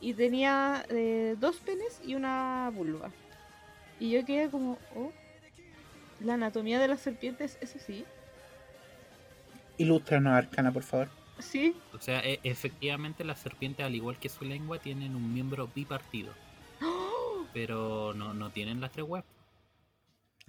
Y 0.00 0.14
tenía 0.14 0.86
eh, 0.88 1.34
dos 1.38 1.56
penes 1.56 2.00
y 2.02 2.14
una 2.14 2.70
vulva. 2.72 3.10
Y 4.00 4.10
yo 4.10 4.24
quedé 4.24 4.48
como, 4.50 4.78
oh, 4.94 5.12
la 6.20 6.34
anatomía 6.34 6.78
de 6.78 6.88
las 6.88 7.00
serpientes, 7.00 7.58
eso 7.60 7.78
sí. 7.84 8.04
Ilústranos, 9.76 10.32
Arcana, 10.34 10.72
por 10.72 10.82
favor. 10.82 11.08
Sí, 11.38 11.76
O 11.94 12.00
sea, 12.00 12.18
e- 12.20 12.40
efectivamente 12.42 13.22
las 13.24 13.38
serpientes, 13.38 13.86
al 13.86 13.94
igual 13.94 14.18
que 14.18 14.28
su 14.28 14.44
lengua, 14.44 14.78
tienen 14.80 15.14
un 15.14 15.32
miembro 15.32 15.68
bipartido. 15.72 16.32
Pero 17.52 18.12
no, 18.14 18.34
no 18.34 18.50
tienen 18.50 18.80
las 18.80 18.90
tres 18.92 19.06
webs. 19.08 19.26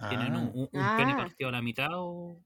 Tienen 0.08 0.34
un, 0.34 0.46
Ah. 0.46 0.50
un- 0.54 0.68
un 0.72 0.80
Ah. 0.82 0.94
pene 0.98 1.14
partido 1.14 1.48
a 1.48 1.52
la 1.52 1.62
mitad 1.62 1.88
o... 1.92 2.36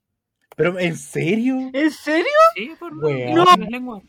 ¿Pero 0.57 0.79
en 0.79 0.97
serio? 0.97 1.71
¿en 1.73 1.91
serio? 1.91 2.31
Sí, 2.55 2.71
por 2.79 2.97
Weón. 2.97 3.35
no 3.35 3.45
tienen 3.47 3.71
lengua. 3.71 4.03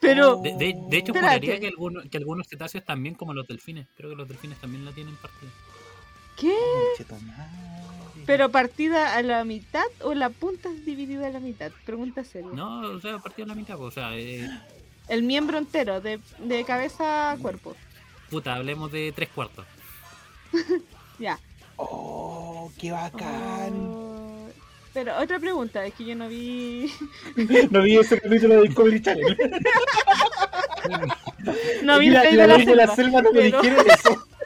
Pero, 0.00 0.36
De, 0.36 0.50
de- 0.52 0.76
de 0.88 0.96
hecho, 0.98 1.12
Espérate. 1.12 1.38
juraría 1.46 1.60
que, 1.60 1.66
algunos, 1.68 2.04
que 2.08 2.18
algunos 2.18 2.46
cetáceos 2.48 2.84
también, 2.84 3.14
como 3.14 3.32
los 3.34 3.46
delfines. 3.46 3.86
Creo 3.96 4.10
que 4.10 4.16
los 4.16 4.28
delfines 4.28 4.58
también 4.58 4.84
la 4.84 4.92
tienen 4.92 5.16
partida. 5.16 5.50
¿qué? 6.36 6.54
¿Pero 8.26 8.50
partida 8.50 9.16
a 9.16 9.22
la 9.22 9.44
mitad 9.44 9.84
o 10.02 10.12
la 10.14 10.30
punta 10.30 10.68
es 10.68 10.84
dividida 10.84 11.28
a 11.28 11.30
la 11.30 11.40
mitad? 11.40 11.70
Pregunta 11.84 12.24
seria. 12.24 12.50
No, 12.52 12.80
o 12.80 13.00
sea, 13.00 13.18
partido 13.20 13.44
a 13.46 13.48
la 13.48 13.54
mitad. 13.54 13.76
pues, 13.76 13.88
O 13.88 13.90
sea, 13.92 14.16
eh, 14.16 14.48
El 15.08 15.22
miembro 15.22 15.56
entero, 15.58 16.00
de, 16.00 16.20
de 16.40 16.64
cabeza 16.64 17.30
a 17.32 17.36
cuerpo. 17.38 17.74
puta, 18.30 18.54
hablemos 18.56 18.90
de 18.92 19.12
tres 19.12 19.28
cuartos. 19.30 19.64
Ya. 21.18 21.38
Oh, 21.76 22.70
qué 22.78 22.90
bacán. 22.90 23.72
Oh, 23.74 24.15
Pero 24.96 25.14
otra 25.18 25.38
pregunta, 25.38 25.84
es 25.84 25.92
que 25.92 26.06
yo 26.06 26.14
no 26.16 26.26
vi. 26.26 26.90
No 27.70 27.82
vi 27.82 27.98
ese 27.98 28.18
capítulo 28.18 28.54
de 28.54 28.62
Discovery 28.62 29.02
Channel. 29.02 29.36
No 31.82 31.98
vi 31.98 32.08
Mira, 32.08 32.22
el 32.22 32.36
la 32.38 32.42
de 32.44 32.48
la 32.48 32.56
ley 32.56 32.64
de 32.64 32.76
la 32.76 32.86
selva. 32.94 33.20
no 33.20 33.30
me 33.30 33.40
pero- 33.42 33.60
dijeron 33.60 33.86
eso. 33.90 34.26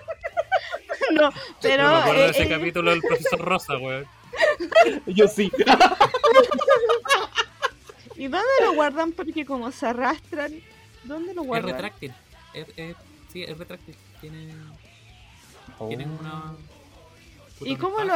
No, 1.12 1.30
pero. 1.62 1.84
no 1.84 1.90
me 1.90 1.96
acuerdo 1.98 2.20
eh, 2.20 2.24
de 2.24 2.30
ese 2.30 2.42
eh, 2.42 2.48
capítulo 2.48 2.90
del 2.90 3.00
profesor 3.00 3.40
Rosa, 3.40 3.78
weón. 3.78 4.06
Yo 5.06 5.28
sí. 5.28 5.50
¿Y 8.16 8.26
dónde 8.28 8.48
lo 8.64 8.72
guardan? 8.74 9.12
Porque 9.12 9.44
como 9.44 9.70
se 9.70 9.86
arrastran, 9.86 10.52
¿dónde 11.04 11.32
lo 11.34 11.42
Es 11.42 11.46
guardan? 11.48 11.72
retráctil. 11.74 12.12
Es, 12.54 12.66
es- 12.76 12.96
sí, 13.32 13.44
es 13.44 13.56
retráctil. 13.56 13.94
Tiene, 14.20 14.52
tienen 15.88 16.10
una... 16.10 16.54
¿Y 17.60 17.76
cómo 17.76 18.02
lo-. 18.04 18.14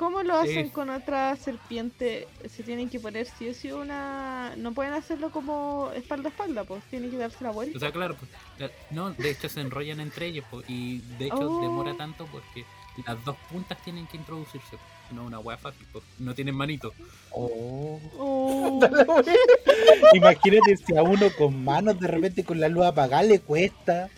¿Cómo 0.00 0.22
lo 0.22 0.34
hacen 0.34 0.70
con 0.70 0.88
otra 0.88 1.36
serpiente? 1.36 2.26
Se 2.48 2.62
tienen 2.62 2.88
que 2.88 2.98
poner 2.98 3.26
sí 3.26 3.50
o 3.50 3.52
sí 3.52 3.70
una... 3.70 4.54
No 4.56 4.72
pueden 4.72 4.94
hacerlo 4.94 5.30
como 5.30 5.90
espalda 5.94 6.30
a 6.30 6.32
espalda, 6.32 6.64
pues 6.64 6.82
tienen 6.84 7.10
que 7.10 7.18
darse 7.18 7.44
la 7.44 7.50
vuelta. 7.50 7.76
O 7.76 7.80
sea, 7.80 7.92
claro, 7.92 8.16
pues, 8.16 8.70
no, 8.90 9.10
de 9.10 9.30
hecho 9.30 9.50
se 9.50 9.60
enrollan 9.60 10.00
entre 10.00 10.28
ellos 10.28 10.46
pues, 10.50 10.64
y 10.70 11.00
de 11.18 11.26
hecho 11.26 11.50
Oh. 11.50 11.60
demora 11.60 11.94
tanto 11.98 12.24
porque 12.32 12.64
las 13.06 13.22
dos 13.26 13.36
puntas 13.50 13.76
tienen 13.84 14.06
que 14.06 14.16
introducirse. 14.16 14.78
No 15.10 15.24
una 15.24 15.38
hueá 15.38 15.58
fácil, 15.58 15.86
pues, 15.92 16.02
no 16.18 16.34
tienen 16.34 16.54
manito. 16.54 16.94
Oh. 17.32 18.00
Oh, 18.16 18.80
Imagínate 20.14 20.78
si 20.78 20.96
a 20.96 21.02
uno 21.02 21.26
con 21.36 21.62
manos 21.62 22.00
de 22.00 22.06
repente 22.08 22.42
con 22.42 22.58
la 22.58 22.70
luz 22.70 22.86
apagada 22.86 23.24
le 23.24 23.40
cuesta. 23.40 24.08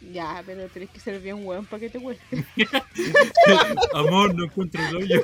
Ya, 0.00 0.42
pero 0.46 0.68
tenés 0.68 0.90
que 0.90 1.00
ser 1.00 1.20
bien 1.20 1.44
weón 1.46 1.66
para 1.66 1.80
que 1.80 1.90
te 1.90 2.00
cueste. 2.00 2.44
Amor, 3.94 4.34
no 4.34 4.44
encuentro 4.44 4.80
el 4.88 4.96
hoyo. 4.96 5.22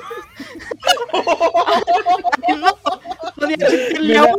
Me 3.47 3.57
da, 4.13 4.33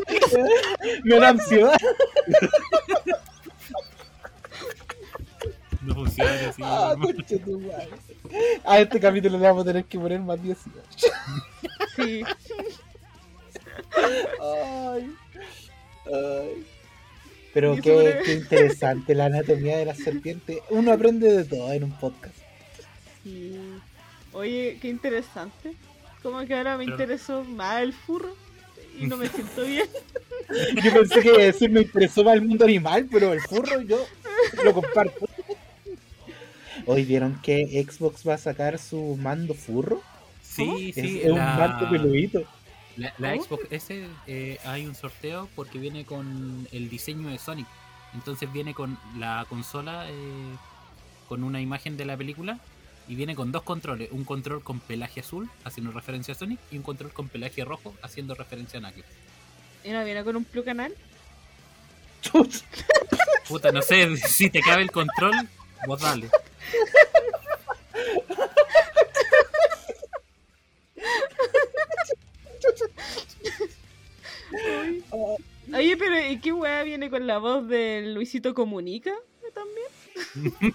me 1.05 1.21
da 1.21 1.29
ansiedad. 1.29 1.77
No 5.83 5.95
funciona 5.95 6.49
así. 6.49 6.63
Ah. 6.65 6.95
A 8.65 8.81
este 8.81 8.99
capítulo 9.01 9.39
le 9.39 9.47
vamos 9.47 9.63
a 9.63 9.67
tener 9.67 9.85
que 9.85 9.99
poner 9.99 10.21
más 10.21 10.43
18. 10.43 10.73
Sí. 11.95 12.25
Ay. 14.41 15.17
Ay. 16.07 16.67
Pero 17.57 17.75
qué, 17.81 18.19
qué 18.23 18.35
interesante 18.35 19.15
la 19.15 19.25
anatomía 19.27 19.79
de 19.79 19.87
la 19.87 19.95
serpiente. 19.95 20.61
Uno 20.69 20.93
aprende 20.93 21.33
de 21.35 21.43
todo 21.45 21.73
en 21.73 21.85
un 21.85 21.93
podcast. 21.99 22.35
sí. 23.25 23.59
Oye, 24.35 24.77
qué 24.83 24.89
interesante. 24.89 25.73
Como 26.23 26.45
que 26.45 26.53
ahora 26.55 26.77
me 26.77 26.85
Pero- 26.85 26.97
interesó 26.97 27.45
más 27.45 27.81
el 27.81 27.95
furro 27.95 28.37
y 29.01 29.07
no 29.07 29.17
me 29.17 29.27
siento 29.29 29.65
bien. 29.65 29.87
Yo 30.85 30.93
pensé 30.93 31.23
que 31.23 31.33
decir 31.33 31.71
me 31.71 31.81
interesó 31.81 32.23
más 32.25 32.35
el 32.35 32.43
mundo 32.43 32.67
animal, 32.67 33.09
pero 33.11 33.33
el 33.33 33.41
furro 33.41 33.81
yo 33.81 33.99
lo 34.63 34.75
comparto. 34.75 35.27
Hoy 36.85 37.05
vieron 37.07 37.41
que 37.43 37.83
Xbox 37.89 38.29
va 38.29 38.35
a 38.35 38.39
sacar 38.39 38.79
su 38.79 39.17
mando 39.17 39.55
furro. 39.55 40.03
Sí, 40.43 40.93
sí, 40.95 41.21
es 41.25 41.31
un 41.33 41.39
la- 41.39 41.57
mando 41.57 41.89
peludito. 41.91 42.45
La, 42.97 43.13
la 43.19 43.33
¿Cómo? 43.33 43.45
Xbox 43.45 43.67
S 43.71 44.09
eh, 44.27 44.59
hay 44.65 44.87
un 44.87 44.95
sorteo 44.95 45.49
porque 45.55 45.79
viene 45.79 46.05
con 46.05 46.67
el 46.73 46.89
diseño 46.89 47.29
de 47.29 47.39
Sonic. 47.39 47.67
Entonces 48.15 48.51
viene 48.53 48.73
con 48.75 48.99
la 49.19 49.45
consola 49.49 50.07
eh, 50.09 50.57
con 51.29 51.45
una 51.45 51.61
imagen 51.61 51.97
de 51.97 52.07
la 52.07 52.17
película 52.17 52.59
y 53.09 53.15
viene 53.15 53.35
con 53.35 53.53
dos 53.53 53.63
controles. 53.63 54.09
Un 54.13 54.25
control 54.25 54.63
con 54.63 54.81
pelaje 54.81 55.21
azul, 55.21 55.51
haciendo 55.65 55.93
referencia 55.93 56.33
a 56.33 56.37
Sonic, 56.37 56.59
y 56.71 56.77
un 56.77 56.83
control 56.83 57.13
con 57.13 57.29
pelaje 57.29 57.65
rojo, 57.65 57.95
haciendo 58.03 58.35
referencia 58.35 58.79
a 58.79 58.83
Knuckles. 58.83 59.07
¿Y 59.85 59.91
no 59.91 60.05
viene 60.05 60.25
con 60.25 60.37
un 60.37 60.45
Plus 60.45 60.65
canal? 60.65 60.95
Puta, 63.49 63.71
no 63.71 63.83
sé 63.83 64.17
si 64.17 64.51
te 64.51 64.61
cabe 64.61 64.83
el 64.83 64.91
control, 64.91 65.35
vos 65.87 66.01
dale. 66.01 66.29
Oye, 75.75 75.97
pero 75.97 76.31
¿y 76.31 76.39
qué 76.41 76.53
weá 76.53 76.83
viene 76.85 77.11
con 77.11 77.27
la 77.27 77.39
voz 77.39 77.67
de 77.69 78.13
Luisito 78.15 78.55
Comunica 78.55 79.13
también? 79.55 80.75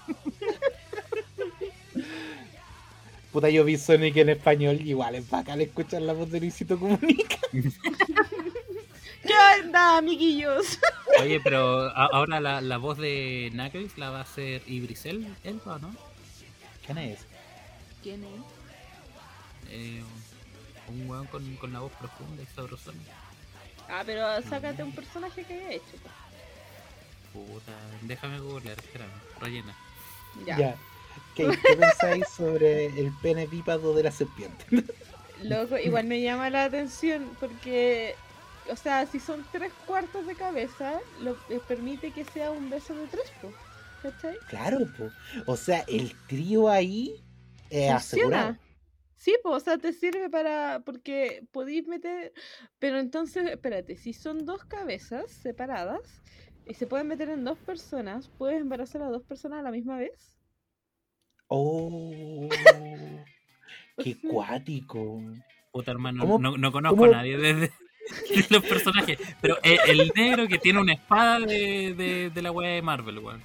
Puta, 3.32 3.48
yo 3.48 3.64
vi 3.64 3.78
Sonic 3.78 4.16
en 4.18 4.28
español. 4.28 4.80
Igual 4.82 5.14
es 5.14 5.28
bacán 5.30 5.60
escuchar 5.60 6.02
la 6.02 6.12
voz 6.12 6.30
de 6.30 6.40
Luisito 6.40 6.78
Comunica. 6.78 7.38
¿Qué 7.52 9.34
onda, 9.62 9.98
amiguillos? 9.98 10.78
Oye, 11.20 11.40
pero 11.40 11.88
ahora 11.96 12.40
la, 12.40 12.60
la 12.60 12.76
voz 12.76 12.98
de 12.98 13.48
Knuckles 13.52 13.96
la 13.96 14.10
va 14.10 14.18
a 14.18 14.22
hacer 14.22 14.62
Ibrisel, 14.66 15.26
Elba, 15.44 15.78
¿no? 15.78 15.94
¿Quién 16.84 16.98
es? 16.98 17.20
¿Quién 18.02 18.24
es? 18.24 18.40
Eh, 19.70 20.02
un 20.92 21.10
weón 21.10 21.26
con, 21.26 21.56
con 21.56 21.72
la 21.72 21.80
voz 21.80 21.92
profunda 21.92 22.42
y 22.42 22.46
sabrosona. 22.46 22.98
Ah, 23.88 24.02
pero 24.04 24.42
sácate 24.42 24.82
un 24.82 24.92
personaje 24.92 25.44
que 25.44 25.54
haya 25.54 25.70
hecho. 25.72 25.96
Puta, 27.32 27.72
déjame 28.02 28.38
googlear, 28.40 28.78
espérame, 28.78 29.10
rellena. 29.40 29.74
Ya. 30.46 30.58
Ya. 30.58 30.76
¿Qué, 31.34 31.48
¿Qué 31.62 31.76
pensáis 31.76 32.28
sobre 32.28 32.86
el 32.86 33.12
pene 33.22 33.46
bípado 33.46 33.94
de 33.94 34.02
la 34.02 34.10
serpiente? 34.10 34.64
Loco, 35.42 35.76
igual 35.78 36.06
me 36.06 36.20
llama 36.20 36.50
la 36.50 36.64
atención 36.64 37.30
porque, 37.40 38.14
o 38.70 38.76
sea, 38.76 39.06
si 39.06 39.20
son 39.20 39.44
tres 39.52 39.72
cuartos 39.86 40.26
de 40.26 40.34
cabeza, 40.34 41.00
lo 41.20 41.32
eh, 41.48 41.60
permite 41.66 42.12
que 42.12 42.24
sea 42.24 42.50
un 42.50 42.70
beso 42.70 42.94
de 42.94 43.06
tres, 43.06 43.32
po, 43.40 43.52
¿cachai? 44.02 44.36
Claro, 44.48 44.78
po. 44.96 45.10
O 45.46 45.56
sea, 45.56 45.84
el 45.88 46.14
trío 46.28 46.68
ahí 46.68 47.22
es 47.70 47.90
asegurado. 47.90 48.56
Sí, 49.22 49.36
pues, 49.40 49.54
o 49.54 49.60
sea, 49.60 49.78
te 49.78 49.92
sirve 49.92 50.28
para. 50.28 50.80
Porque 50.84 51.44
podéis 51.52 51.86
meter. 51.86 52.32
Pero 52.80 52.98
entonces, 52.98 53.46
espérate, 53.48 53.94
si 53.96 54.12
son 54.12 54.44
dos 54.44 54.64
cabezas 54.64 55.30
separadas 55.30 56.20
y 56.66 56.74
se 56.74 56.88
pueden 56.88 57.06
meter 57.06 57.28
en 57.28 57.44
dos 57.44 57.56
personas, 57.58 58.28
¿puedes 58.36 58.60
embarazar 58.60 59.00
a 59.02 59.10
dos 59.10 59.22
personas 59.22 59.60
a 59.60 59.62
la 59.62 59.70
misma 59.70 59.96
vez? 59.96 60.36
Oh, 61.46 62.48
qué 64.02 64.16
cuático. 64.28 65.22
Puta 65.70 65.92
hermano, 65.92 66.22
¿Cómo- 66.22 66.38
no, 66.40 66.56
no 66.58 66.72
conozco 66.72 66.96
cómo- 66.96 67.12
a 67.12 67.16
nadie 67.18 67.38
de, 67.38 67.54
de- 67.54 67.70
de 68.28 68.46
los 68.50 68.64
personajes. 68.64 69.18
Pero 69.40 69.56
el, 69.62 69.78
el 70.00 70.12
negro 70.16 70.48
que 70.48 70.58
tiene 70.58 70.80
una 70.80 70.94
espada 70.94 71.38
de, 71.38 71.94
de, 71.96 72.30
de 72.30 72.42
la 72.42 72.50
wea 72.50 72.70
de 72.70 72.82
Marvel, 72.82 73.20
weón. 73.20 73.40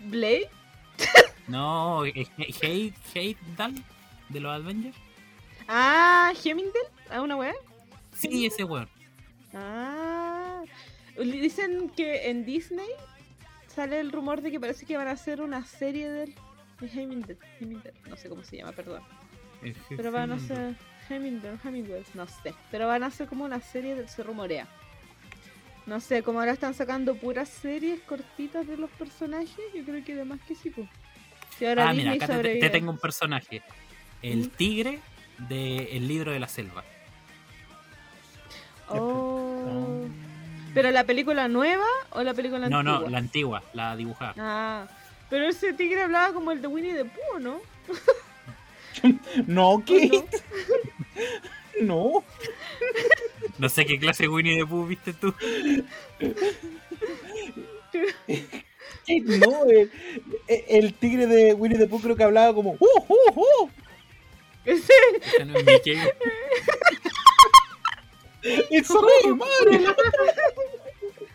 ¿Blade? 0.00 0.50
No, 1.50 2.04
es 2.04 2.30
Hate, 2.38 2.94
Hate 3.12 3.38
Dal 3.56 3.74
de 4.28 4.40
los 4.40 4.52
Avengers. 4.52 4.96
Ah, 5.66 6.32
Hemingway, 6.44 6.82
¿a 7.10 7.20
una 7.22 7.34
weá? 7.34 7.54
Sí, 8.12 8.46
ese 8.46 8.62
weón. 8.62 8.88
Ah, 9.52 10.62
dicen 11.18 11.90
que 11.90 12.30
en 12.30 12.44
Disney 12.44 12.88
sale 13.66 13.98
el 13.98 14.12
rumor 14.12 14.42
de 14.42 14.52
que 14.52 14.60
parece 14.60 14.86
que 14.86 14.96
van 14.96 15.08
a 15.08 15.12
hacer 15.12 15.40
una 15.40 15.64
serie 15.64 16.08
del 16.08 16.34
de 16.80 16.86
Hemingway, 16.86 17.36
Hemingway, 17.58 17.92
no 18.08 18.16
sé 18.16 18.28
cómo 18.28 18.44
se 18.44 18.56
llama, 18.56 18.72
perdón. 18.72 19.02
Pero 19.88 20.12
van 20.12 20.30
a 20.30 20.36
hacer 20.36 20.76
Hemingway, 21.08 21.58
Hemingway, 21.64 22.04
no 22.14 22.28
sé, 22.28 22.54
pero 22.70 22.86
van 22.86 23.02
a 23.02 23.06
hacer 23.06 23.26
como 23.26 23.44
una 23.44 23.60
serie 23.60 23.96
del 23.96 24.08
se 24.08 24.22
rumorea. 24.22 24.68
No 25.86 25.98
sé, 25.98 26.22
como 26.22 26.38
ahora 26.38 26.52
están 26.52 26.74
sacando 26.74 27.16
puras 27.16 27.48
series 27.48 28.00
cortitas 28.02 28.66
de 28.68 28.76
los 28.76 28.90
personajes, 28.90 29.64
yo 29.74 29.84
creo 29.84 30.04
que 30.04 30.12
además 30.12 30.38
que 30.46 30.54
sí, 30.54 30.70
pues. 30.70 30.88
Ahora 31.68 31.90
Ah, 31.90 31.92
mira, 31.92 32.12
acá 32.12 32.26
te- 32.42 32.70
tengo 32.70 32.90
un 32.90 32.98
personaje. 32.98 33.62
El 34.22 34.46
¿Mm? 34.46 34.50
tigre 34.50 35.00
del 35.48 36.08
libro 36.08 36.32
de 36.32 36.40
la 36.40 36.48
selva. 36.48 36.84
Oh. 38.88 40.06
¿Pero 40.74 40.90
la 40.90 41.04
película 41.04 41.48
nueva 41.48 41.86
o 42.10 42.22
la 42.22 42.34
película 42.34 42.68
No, 42.68 42.78
antigua? 42.78 43.00
no, 43.00 43.08
la 43.08 43.18
antigua, 43.18 43.62
la 43.72 43.96
dibujada. 43.96 44.34
Ah, 44.38 44.86
pero 45.28 45.48
ese 45.48 45.72
tigre 45.72 46.02
hablaba 46.02 46.32
como 46.32 46.52
el 46.52 46.62
de 46.62 46.68
Winnie 46.68 46.94
the 46.94 47.04
Pooh, 47.04 47.38
¿no? 47.40 47.60
No, 49.46 49.70
¿O 49.70 49.84
¿qué? 49.84 50.08
no? 50.08 50.24
No. 51.80 52.24
No 53.58 53.68
sé 53.70 53.86
qué 53.86 53.98
clase 53.98 54.24
de 54.24 54.28
Winnie 54.28 54.58
the 54.60 54.66
Pooh 54.66 54.86
viste 54.86 55.12
tú. 55.14 55.34
No, 59.40 59.64
el, 59.64 59.90
el 60.46 60.94
tigre 60.94 61.26
de 61.26 61.52
Winnie 61.54 61.78
the 61.78 61.86
Pooh 61.88 62.00
creo 62.00 62.16
que 62.16 62.24
hablaba 62.24 62.54
como 62.54 62.76
¡Uh, 62.78 63.04
uh, 63.08 63.40
uh! 63.40 63.70
Ese, 64.64 64.92
no 65.46 65.58
es 65.58 65.64
Mickey. 65.64 65.96
¡It's 68.70 68.90
me, 68.90 69.32
Mario! 69.34 69.94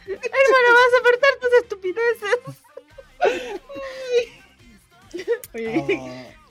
hermano, 0.05 0.69
vas 0.73 0.93
a 0.93 0.99
aportar 0.99 1.33
tus 1.41 1.53
estupideces. 1.61 2.39
Oye, 5.53 5.99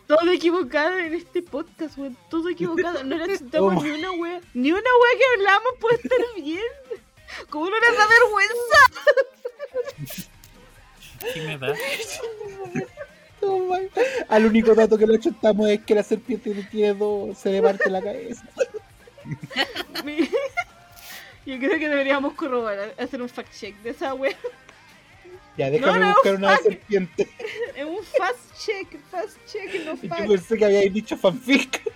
Ah, 0.07 0.17
todo 0.19 0.31
equivocado 0.31 0.99
en 0.99 1.15
este 1.15 1.43
podcast, 1.43 1.97
weón. 1.99 2.17
Todo 2.29 2.49
equivocado. 2.51 3.03
No 3.05 3.17
necesitamos 3.17 3.75
Oh. 3.77 3.83
ni 3.83 3.91
una 3.91 4.13
wea. 4.13 4.41
Ni 4.53 4.71
una 4.73 4.81
wea 4.81 5.19
que 5.19 5.25
hablamos 5.35 5.73
puede 5.81 5.97
estar 5.97 6.19
bien. 6.37 6.63
¿Cómo 7.51 7.71
no 7.71 7.81
nos 7.81 7.97
da 7.97 8.07
vergüenza? 8.07 8.81
Sí 11.33 11.41
me 11.41 11.59
da. 11.59 11.75
oh 13.43 13.59
my- 13.59 13.89
Al 14.29 14.47
único 14.47 14.75
dato 14.75 14.97
que 14.99 15.07
le 15.07 15.19
chutamos 15.19 15.69
es 15.69 15.81
que 15.85 15.95
la 15.95 16.03
serpiente 16.03 16.53
tiene 16.71 16.95
dos, 16.95 17.37
se 17.39 17.51
le 17.51 17.63
parte 17.63 17.89
la 17.91 18.03
cabeza. 18.03 18.45
Yo 21.47 21.59
creo 21.59 21.79
que 21.79 21.89
deberíamos 21.89 22.33
corroborar, 22.35 22.95
hacer 22.99 23.21
un 23.21 23.29
fact 23.29 23.53
check 23.55 23.77
de 23.83 23.91
esa 23.91 24.15
wea. 24.15 24.35
Ya, 25.59 25.71
déjame 25.71 25.93
No, 26.01 26.07
no, 26.07 26.13
buscar 26.15 26.35
una 26.37 26.57
serpiente. 26.57 27.29
Es 27.77 27.85
un 27.85 28.03
fast 28.03 28.65
check, 28.65 28.99
fast 29.11 29.37
check, 29.47 29.85
no 29.85 29.95
Yo 30.01 30.09
fact. 30.09 30.27
pensé 30.27 30.57
que 30.59 30.65
habíais 30.65 30.93
dicho 30.93 31.17
fanfic. 31.17 31.83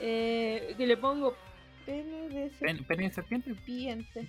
Eh, 0.00 0.74
que 0.78 0.86
le 0.86 0.96
pongo 0.96 1.36
pene 1.84 2.28
de 2.28 2.50
Pen- 2.60 2.84
¿Pene 2.84 3.08
de 3.08 3.14
serpiente? 3.14 3.50
serpiente. 3.52 4.28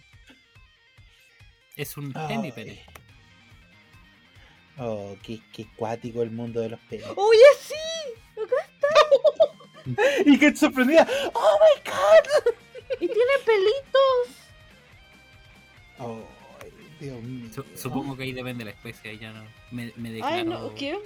Es 1.76 1.95
un 1.95 2.11
pene 2.11 2.52
pene. 2.52 2.84
Oh, 4.80 5.16
qué, 5.24 5.40
qué 5.54 5.66
cuático 5.76 6.22
el 6.22 6.32
mundo 6.32 6.62
de 6.62 6.70
los 6.70 6.80
penes. 6.90 7.06
¡Oye, 7.16 7.40
sí! 7.60 7.76
Y 10.26 10.38
que 10.38 10.56
sorprendida. 10.56 11.08
¡Oh 11.34 11.58
my 11.60 11.90
god! 11.92 12.54
¡Y 13.00 13.08
tiene 13.08 13.32
pelitos! 13.46 14.38
Oh, 15.98 16.20
Dios 17.00 17.22
mío. 17.24 17.50
Su- 17.54 17.66
supongo 17.76 18.16
que 18.16 18.24
ahí 18.24 18.32
depende 18.34 18.60
de 18.64 18.66
la 18.66 18.72
especie. 18.72 19.12
ahí 19.12 19.18
Ya 19.18 19.32
no. 19.34 19.44
Me, 19.72 19.92
me 19.96 20.12
declaro. 20.12 20.36
Ay, 20.36 20.44
no, 20.46 20.76
¿qué? 20.76 20.98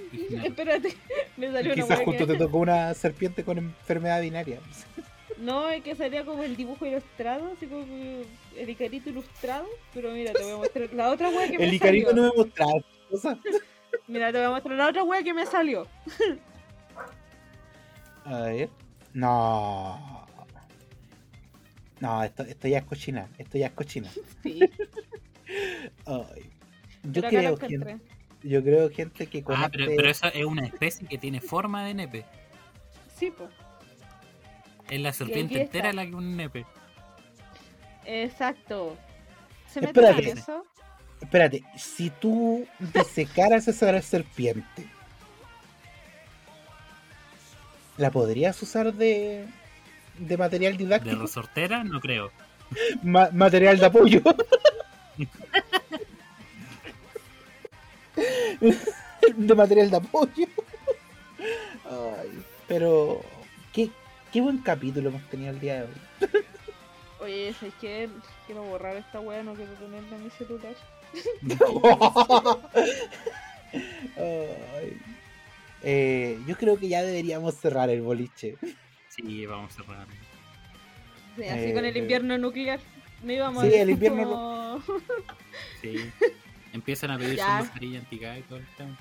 Espérate, 0.44 0.94
me 1.36 1.50
salió 1.50 1.72
una 1.72 1.82
Quizás 1.82 1.98
hueá 1.98 2.04
justo 2.06 2.26
que- 2.26 2.32
te 2.34 2.38
tocó 2.38 2.58
una 2.58 2.92
serpiente 2.94 3.44
con 3.44 3.58
enfermedad 3.58 4.20
binaria. 4.20 4.60
No, 5.38 5.68
es 5.70 5.82
que 5.82 5.94
salía 5.96 6.24
como 6.24 6.42
el 6.42 6.54
dibujo 6.56 6.84
ilustrado, 6.86 7.52
así 7.56 7.66
como 7.66 7.84
el 8.56 8.70
Icarito 8.70 9.10
ilustrado. 9.10 9.66
Pero 9.94 10.10
mira, 10.12 10.32
te 10.32 10.42
voy 10.42 10.52
a 10.52 10.56
mostrar 10.56 10.92
la 10.92 11.10
otra 11.10 11.28
wea 11.30 11.50
que 11.50 11.58
me 11.58 11.64
El 11.64 11.74
Icarito 11.74 12.08
salió. 12.10 12.22
no 12.22 12.30
me 12.30 12.36
mostraba 12.36 12.72
Mira, 14.08 14.32
te 14.32 14.38
voy 14.38 14.46
a 14.46 14.50
mostrar 14.50 14.76
la 14.76 14.88
otra 14.88 15.02
wea 15.04 15.22
que 15.22 15.34
me 15.34 15.46
salió. 15.46 15.86
A 18.24 18.38
ver. 18.40 18.70
No. 19.12 20.26
No, 22.00 22.22
esto, 22.24 22.42
esto 22.42 22.68
ya 22.68 22.78
es 22.78 22.84
cochina. 22.84 23.28
Esto 23.38 23.58
ya 23.58 23.66
es 23.66 23.72
cochina. 23.72 24.10
Sí, 24.42 24.60
Ay. 26.06 26.50
Yo 27.04 27.22
creo, 27.22 27.56
gente, 27.56 27.98
yo 28.42 28.62
creo, 28.62 28.90
gente, 28.90 29.26
que 29.26 29.42
con 29.42 29.56
Ah, 29.56 29.68
pero, 29.70 29.84
este- 29.84 29.96
pero 29.96 30.10
esa 30.10 30.28
es 30.30 30.44
una 30.44 30.66
especie 30.66 31.06
que 31.06 31.18
tiene 31.18 31.40
forma 31.40 31.84
de 31.84 31.94
nepe. 31.94 32.24
Sí, 33.14 33.30
pues. 33.30 33.50
Es 34.90 35.00
la 35.00 35.12
serpiente 35.12 35.60
entera 35.62 35.92
la 35.92 36.06
que 36.06 36.14
un 36.14 36.36
nepe. 36.36 36.66
Exacto. 38.04 38.96
¿Se 39.68 39.80
mete 39.80 40.00
Espérate. 40.00 40.30
en 40.30 40.38
eso? 40.38 40.64
Espérate, 41.24 41.62
si 41.76 42.10
tú 42.10 42.66
desecaras 42.78 43.66
esa 43.68 44.00
serpiente, 44.02 44.86
¿la 47.96 48.10
podrías 48.10 48.60
usar 48.62 48.92
de, 48.92 49.46
de 50.18 50.36
material 50.36 50.72
De 50.76 50.84
didáctico? 50.84 51.22
resortera, 51.22 51.82
no 51.84 52.00
creo. 52.00 52.30
Ma- 53.02 53.30
material 53.32 53.78
de 53.78 53.86
apoyo. 53.86 54.20
de 59.36 59.54
material 59.54 59.90
de 59.90 59.96
apoyo. 59.96 60.46
Ay, 61.84 62.42
pero 62.68 63.20
qué, 63.72 63.90
qué 64.32 64.40
buen 64.40 64.58
capítulo 64.58 65.08
hemos 65.10 65.22
tenido 65.28 65.50
el 65.52 65.60
día 65.60 65.74
de 65.74 65.82
hoy. 65.82 65.90
Oye, 67.20 67.48
es 67.48 67.56
que 67.80 68.08
quiero 68.46 68.62
borrar 68.64 68.96
esta 68.96 69.20
wea, 69.20 69.42
no 69.42 69.54
quiero 69.54 69.72
tenerla 69.74 70.16
en 70.16 70.24
mi 70.24 70.30
celular. 70.30 70.74
Ay. 74.16 74.96
Eh, 75.82 76.38
yo 76.46 76.56
creo 76.56 76.78
que 76.78 76.88
ya 76.88 77.02
deberíamos 77.02 77.54
cerrar 77.56 77.90
el 77.90 78.00
boliche. 78.02 78.56
Sí, 79.08 79.44
vamos 79.46 79.72
a 79.72 79.76
cerrar. 79.82 80.06
Sí, 81.36 81.44
así 81.44 81.64
Eh, 81.66 81.74
con 81.74 81.84
el 81.84 81.96
invierno 81.96 82.38
nuclear. 82.38 82.80
No 83.22 83.32
íbamos 83.32 83.64
Sí, 83.64 83.74
a 83.74 83.82
el 83.82 83.90
invierno 83.90 84.22
como- 84.24 84.82
Sí. 85.82 86.10
Empiezan 86.72 87.10
a 87.12 87.18
pedirse 87.18 87.36
Ya. 87.36 87.60
mascarilla 87.60 87.98
antigas 88.00 88.38
y 88.38 88.42
todo 88.42 88.58
el 88.58 88.66
tema. 88.76 88.98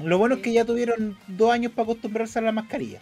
Lo 0.00 0.18
bueno 0.18 0.36
es 0.36 0.42
que 0.42 0.52
ya 0.52 0.64
tuvieron 0.64 1.16
dos 1.28 1.52
años 1.52 1.72
para 1.72 1.84
acostumbrarse 1.84 2.38
a 2.38 2.42
la 2.42 2.52
mascarilla. 2.52 3.00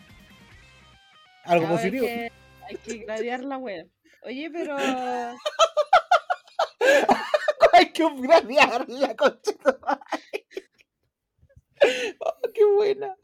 Algo 1.44 1.66
Ahora 1.66 1.76
positivo. 1.78 2.06
Hay 2.06 2.14
que, 2.14 2.32
hay 2.68 2.76
que 2.76 2.96
gradear 3.04 3.44
la 3.44 3.56
wea. 3.58 3.84
Oye, 4.24 4.50
pero. 4.52 4.76
Hay 7.72 7.92
que 7.92 8.04
upgradear 8.04 8.88
la 8.88 9.14
concha 9.16 9.52
de 9.52 9.72
tu 9.72 9.80
madre. 9.80 10.46
Oh, 12.20 12.40
qué 12.54 12.64
buena. 12.76 13.16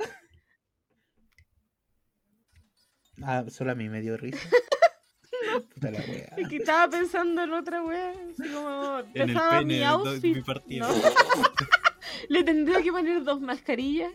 Ah, 3.22 3.44
solo 3.48 3.72
a 3.72 3.74
mí 3.74 3.88
me 3.88 4.00
dio 4.00 4.16
risa. 4.16 4.38
Puta 5.74 5.90
la 5.90 5.98
wea. 6.00 6.34
Es 6.36 6.48
que 6.48 6.56
estaba 6.56 6.88
pensando 6.88 7.42
en 7.42 7.52
otra 7.52 7.82
wea. 7.82 8.10
Así 8.10 8.48
como. 8.52 8.98
En 9.00 9.06
el 9.06 9.12
Pensaba 9.26 9.50
pene 9.58 9.64
mi 9.64 9.78
de 9.78 9.84
outfit. 9.84 10.36
mi 10.36 10.42
partido. 10.42 10.88
¿no? 10.88 10.94
Le 12.28 12.42
tendría 12.44 12.82
que 12.82 12.90
poner 12.90 13.22
dos 13.22 13.40
mascarillas. 13.40 14.12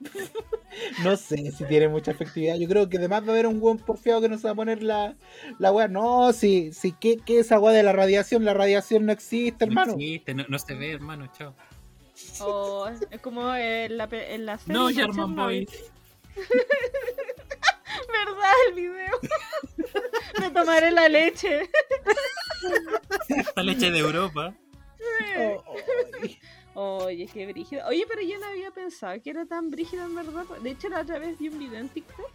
No 1.02 1.16
sé 1.16 1.52
si 1.52 1.64
tiene 1.64 1.88
mucha 1.88 2.10
efectividad. 2.10 2.56
Yo 2.56 2.68
creo 2.68 2.88
que 2.88 2.98
además 2.98 3.22
va 3.22 3.28
a 3.28 3.30
haber 3.30 3.46
un 3.46 3.60
buen 3.60 3.78
porfiado 3.78 4.20
que 4.20 4.28
nos 4.28 4.44
va 4.44 4.50
a 4.50 4.54
poner 4.54 4.82
la, 4.82 5.16
la 5.58 5.72
wea. 5.72 5.88
No, 5.88 6.32
si, 6.32 6.72
si 6.72 6.92
¿qué, 6.92 7.18
¿qué 7.18 7.40
es 7.40 7.52
agua 7.52 7.72
de 7.72 7.82
la 7.82 7.92
radiación? 7.92 8.44
La 8.44 8.54
radiación 8.54 9.06
no 9.06 9.12
existe, 9.12 9.64
hermano. 9.64 9.92
No 9.92 9.98
existe, 9.98 10.34
no, 10.34 10.44
no 10.48 10.58
se 10.58 10.74
ve, 10.74 10.92
hermano, 10.92 11.30
chao. 11.36 11.54
O 12.40 12.88
es 13.10 13.20
como 13.20 13.54
en 13.54 13.96
la, 13.96 14.08
en 14.10 14.46
la 14.46 14.58
serie. 14.58 14.74
No, 14.74 14.88
German. 14.88 15.34
Boy. 15.34 15.68
¿Verdad 18.08 18.52
el 18.68 18.74
video? 18.74 19.20
Me 20.40 20.50
tomaré 20.50 20.90
la 20.90 21.08
leche. 21.08 21.70
Esta 23.28 23.62
leche 23.62 23.90
de 23.90 23.98
Europa. 23.98 24.54
Oh, 25.38 25.64
ay. 26.20 26.38
Oye, 26.74 27.28
qué 27.32 27.46
brígido. 27.46 27.86
Oye, 27.86 28.04
pero 28.08 28.22
yo 28.22 28.38
no 28.38 28.46
había 28.46 28.70
pensado 28.70 29.20
que 29.22 29.30
era 29.30 29.46
tan 29.46 29.70
brígido 29.70 30.04
en 30.04 30.14
verdad. 30.14 30.44
De 30.62 30.70
hecho, 30.70 30.88
la 30.88 31.00
otra 31.00 31.18
vez 31.18 31.38
vi 31.38 31.48
un 31.48 31.58
video 31.58 31.78
en 31.80 31.88
TikTok 31.88 32.30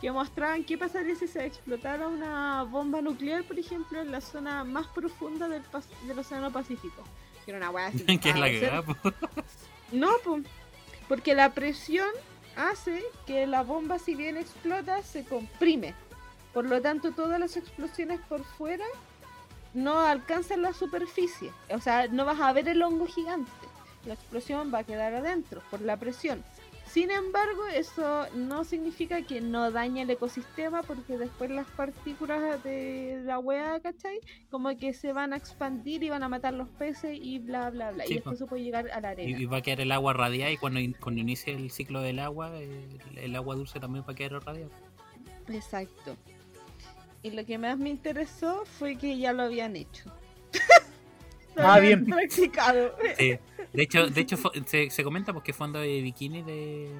que 0.00 0.10
mostraban 0.12 0.64
qué 0.64 0.76
pasaría 0.78 1.14
si 1.16 1.26
se 1.28 1.44
explotara 1.44 2.06
una 2.08 2.62
bomba 2.64 3.00
nuclear, 3.02 3.42
por 3.44 3.58
ejemplo, 3.58 4.00
en 4.00 4.10
la 4.12 4.20
zona 4.20 4.62
más 4.64 4.86
profunda 4.88 5.48
del, 5.48 5.62
pas- 5.70 5.88
del 6.06 6.18
Océano 6.18 6.52
Pacífico. 6.52 7.02
Que 7.44 7.52
era 7.52 7.58
una 7.58 7.70
weá 7.70 7.86
así. 7.88 8.04
que 8.18 8.30
es 8.30 8.36
la 8.38 8.48
que 8.48 8.60
da, 8.60 8.82
po. 8.82 8.94
No, 9.92 10.10
po, 10.22 10.38
porque 11.08 11.34
la 11.34 11.54
presión 11.54 12.08
hace 12.56 13.02
que 13.26 13.46
la 13.46 13.62
bomba, 13.62 13.98
si 13.98 14.14
bien 14.14 14.36
explota, 14.36 15.02
se 15.02 15.24
comprime. 15.24 15.94
Por 16.52 16.66
lo 16.66 16.80
tanto, 16.82 17.12
todas 17.12 17.38
las 17.40 17.56
explosiones 17.56 18.20
por 18.28 18.44
fuera 18.44 18.84
no 19.74 19.98
alcanzan 20.00 20.62
la 20.62 20.72
superficie. 20.72 21.50
O 21.70 21.80
sea, 21.80 22.06
no 22.08 22.24
vas 22.24 22.40
a 22.40 22.52
ver 22.52 22.68
el 22.68 22.82
hongo 22.82 23.06
gigante. 23.06 23.50
La 24.08 24.14
explosión 24.14 24.72
va 24.74 24.78
a 24.80 24.84
quedar 24.84 25.14
adentro 25.14 25.62
por 25.70 25.80
la 25.82 25.96
presión. 25.96 26.42
Sin 26.90 27.10
embargo, 27.10 27.66
eso 27.66 28.26
no 28.34 28.64
significa 28.64 29.20
que 29.20 29.42
no 29.42 29.70
dañe 29.70 30.00
el 30.02 30.10
ecosistema 30.10 30.82
porque 30.82 31.18
después 31.18 31.50
las 31.50 31.66
partículas 31.66 32.64
de 32.64 33.20
la 33.26 33.38
hueá, 33.38 33.78
¿cachai? 33.80 34.18
Como 34.50 34.74
que 34.78 34.94
se 34.94 35.12
van 35.12 35.34
a 35.34 35.36
expandir 35.36 36.02
y 36.02 36.08
van 36.08 36.22
a 36.22 36.30
matar 36.30 36.54
los 36.54 36.66
peces 36.70 37.18
y 37.20 37.40
bla, 37.40 37.68
bla, 37.68 37.90
bla. 37.92 38.04
Sí, 38.06 38.12
y 38.12 38.14
después 38.16 38.38
se 38.38 38.46
puede 38.46 38.62
llegar 38.64 38.90
a 38.90 39.02
la 39.02 39.10
arena. 39.10 39.38
Y, 39.38 39.42
y 39.42 39.44
va 39.44 39.58
a 39.58 39.60
quedar 39.60 39.82
el 39.82 39.92
agua 39.92 40.14
radiada 40.14 40.50
y 40.50 40.56
cuando, 40.56 40.80
in- 40.80 40.96
cuando 40.98 41.20
inicie 41.20 41.52
el 41.52 41.70
ciclo 41.70 42.00
del 42.00 42.18
agua, 42.20 42.56
el, 42.58 42.98
el 43.16 43.36
agua 43.36 43.54
dulce 43.54 43.78
también 43.78 44.02
va 44.08 44.12
a 44.14 44.16
quedar 44.16 44.42
radiada. 44.42 44.70
Exacto. 45.48 46.16
Y 47.22 47.32
lo 47.32 47.44
que 47.44 47.58
más 47.58 47.76
me 47.78 47.90
interesó 47.90 48.64
fue 48.64 48.96
que 48.96 49.18
ya 49.18 49.34
lo 49.34 49.42
habían 49.42 49.76
hecho. 49.76 50.04
Ah, 51.58 51.78
bien. 51.80 52.04
Practicado. 52.06 52.94
Sí. 53.16 53.38
De 53.72 53.82
hecho, 53.82 54.06
de 54.06 54.20
hecho 54.20 54.36
se, 54.66 54.90
se 54.90 55.04
comenta 55.04 55.32
porque 55.32 55.52
fondo 55.52 55.78
de 55.78 56.00
bikini 56.00 56.42
de 56.42 56.90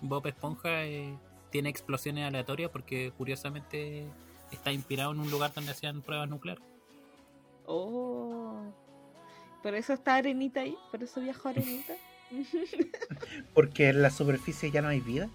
Bob 0.00 0.26
Esponja 0.26 0.84
eh, 0.84 1.16
tiene 1.50 1.68
explosiones 1.68 2.26
aleatorias 2.26 2.70
porque 2.70 3.12
curiosamente 3.16 4.06
está 4.52 4.72
inspirado 4.72 5.12
en 5.12 5.20
un 5.20 5.30
lugar 5.30 5.52
donde 5.54 5.72
hacían 5.72 6.02
pruebas 6.02 6.28
nucleares. 6.28 6.64
Oh. 7.66 8.72
Por 9.62 9.74
eso 9.74 9.92
está 9.92 10.14
Arenita 10.16 10.60
ahí. 10.60 10.76
Por 10.90 11.02
eso 11.02 11.20
viajó 11.20 11.48
Arenita. 11.48 11.94
Porque 13.54 13.88
en 13.88 14.02
la 14.02 14.10
superficie 14.10 14.70
ya 14.70 14.82
no 14.82 14.88
hay 14.88 15.00
vida. 15.00 15.28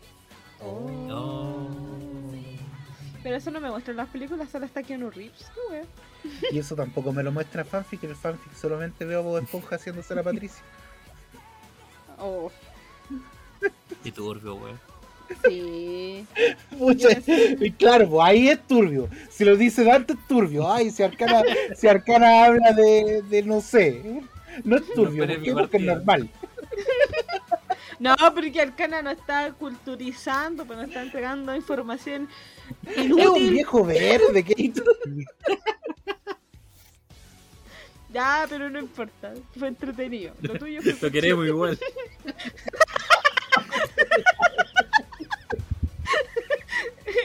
Oh. 0.61 1.07
Oh. 1.09 2.20
Pero 3.23 3.35
eso 3.35 3.51
no 3.51 3.59
me 3.59 3.69
muestra 3.69 3.91
en 3.91 3.97
las 3.97 4.09
películas, 4.09 4.49
solo 4.49 4.65
está 4.65 4.81
Keanu 4.81 5.11
Reeves. 5.11 5.45
Qué 5.53 5.73
wea. 5.73 5.83
Y 6.51 6.59
eso 6.59 6.75
tampoco 6.75 7.13
me 7.13 7.23
lo 7.23 7.31
muestra 7.31 7.63
fanfic. 7.63 8.03
En 8.03 8.11
el 8.11 8.15
fanfic 8.15 8.53
solamente 8.55 9.05
veo 9.05 9.19
a 9.19 9.21
Bob 9.21 9.37
Esponja 9.37 9.75
haciéndose 9.75 10.15
la 10.15 10.23
Patricia. 10.23 10.61
Oh, 12.23 12.51
Y 14.03 14.11
turbio, 14.11 14.55
güey. 14.55 14.73
sí. 15.43 16.23
Pucha, 16.77 17.07
y 17.59 17.71
claro, 17.71 18.07
pues 18.09 18.21
ahí 18.27 18.49
es 18.49 18.61
turbio. 18.67 19.09
Si 19.31 19.43
lo 19.43 19.55
dice 19.55 19.83
Dante 19.83 20.13
es 20.13 20.27
turbio. 20.27 20.71
Ay, 20.71 20.91
si 20.91 21.01
Arcana, 21.01 21.41
si 21.75 21.87
Arcana 21.87 22.45
habla 22.45 22.73
de, 22.73 23.23
de 23.23 23.41
no 23.41 23.59
sé. 23.59 24.21
No 24.63 24.75
es 24.75 24.93
turbio, 24.93 25.25
No. 25.39 25.53
Porque 25.55 25.77
es 25.77 25.83
normal. 25.83 26.29
No, 27.97 28.15
porque 28.35 28.61
Arcana 28.61 29.01
no 29.01 29.09
está 29.11 29.51
culturizando, 29.53 30.65
pero 30.65 30.81
no 30.81 30.87
está 30.87 31.01
entregando 31.01 31.55
información 31.55 32.27
Es 32.95 33.11
un 33.11 33.49
viejo 33.51 33.85
verde 33.85 34.43
que 34.43 34.73
Ya, 38.13 38.45
pero 38.49 38.69
no 38.69 38.79
importa. 38.79 39.33
Fue 39.57 39.69
entretenido. 39.69 40.33
Lo 40.41 40.59
tuyo 40.59 40.81
fue 40.81 40.97
Lo 41.01 41.11
queremos 41.11 41.47
igual. 41.47 41.79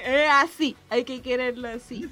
Es 0.07 0.29
así, 0.31 0.77
hay 0.89 1.03
que 1.05 1.21
quererlo 1.21 1.67
así. 1.67 2.09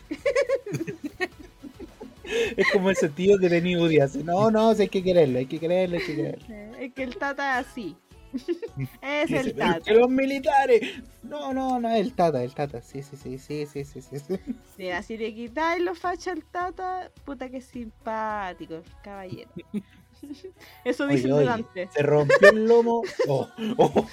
es 2.56 2.66
como 2.72 2.90
ese 2.90 3.08
tío 3.08 3.38
que 3.38 3.48
tenía 3.48 4.04
hace. 4.04 4.24
No, 4.24 4.50
no, 4.50 4.70
hay 4.70 4.88
que 4.88 5.02
quererlo, 5.02 5.38
hay 5.38 5.46
que 5.46 5.60
quererlo, 5.60 5.96
hay 5.96 6.04
que 6.04 6.16
quererlo. 6.16 6.76
Es 6.78 6.92
que 6.92 7.02
el 7.04 7.16
Tata 7.16 7.60
es 7.60 7.66
así. 7.68 7.96
Es 9.02 9.28
dice, 9.28 9.40
el 9.40 9.54
"Pero 9.54 9.72
Tata. 9.72 9.92
los 9.94 10.08
militares. 10.08 10.80
No, 11.22 11.52
no, 11.52 11.78
no, 11.80 11.94
el 11.94 12.12
Tata, 12.14 12.42
el 12.42 12.54
Tata. 12.54 12.82
Sí, 12.82 13.02
sí, 13.02 13.16
sí, 13.16 13.38
sí, 13.38 13.66
sí, 13.66 13.84
sí, 13.84 14.00
sí. 14.02 14.18
sí. 14.18 14.38
Mira, 14.76 15.02
si 15.02 15.16
le 15.16 15.32
quitáis 15.34 15.82
los 15.82 15.98
fachos 15.98 16.28
al 16.28 16.44
Tata, 16.44 17.10
puta 17.24 17.48
que 17.48 17.60
simpático, 17.60 18.82
caballero. 19.02 19.50
Eso 20.84 21.06
dice 21.06 21.24
Oye, 21.26 21.32
oye, 21.34 21.44
Dante. 21.46 21.88
se 21.94 22.02
rompió 22.02 22.50
el 22.50 22.66
lomo. 22.66 23.02
Oh, 23.28 23.48
oh. 23.76 24.06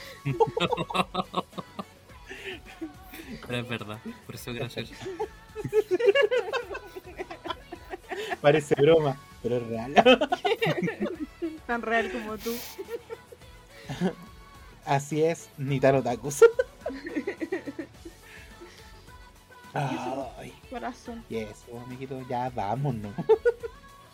Pero 3.47 3.59
es 3.59 3.67
verdad, 3.69 3.97
por 4.25 4.35
eso 4.35 4.51
es 4.51 4.57
gracioso. 4.57 4.93
Parece 8.41 8.75
broma, 8.75 9.17
pero 9.41 9.57
es 9.57 9.67
real. 9.67 9.93
Tan 11.67 11.81
real 11.81 12.11
como 12.11 12.37
tú. 12.37 12.53
Así 14.85 15.23
es, 15.23 15.49
Nitaro 15.57 16.01
Takus. 16.01 16.43
Ay, 19.73 20.53
Corazón. 20.69 21.23
y 21.29 21.37
eso, 21.37 21.79
amiguito, 21.85 22.19
ya 22.27 22.49
vámonos. 22.49 23.13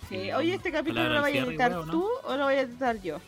Sí. 0.07 0.21
Sí, 0.21 0.31
Oye, 0.31 0.53
este 0.53 0.71
capítulo 0.71 1.09
lo 1.09 1.21
voy 1.21 1.37
a 1.37 1.43
editar 1.43 1.85
tú 1.85 2.07
o 2.23 2.37
lo 2.37 2.45
voy 2.45 2.55
a 2.55 2.61
editar 2.61 3.01
yo. 3.01 3.19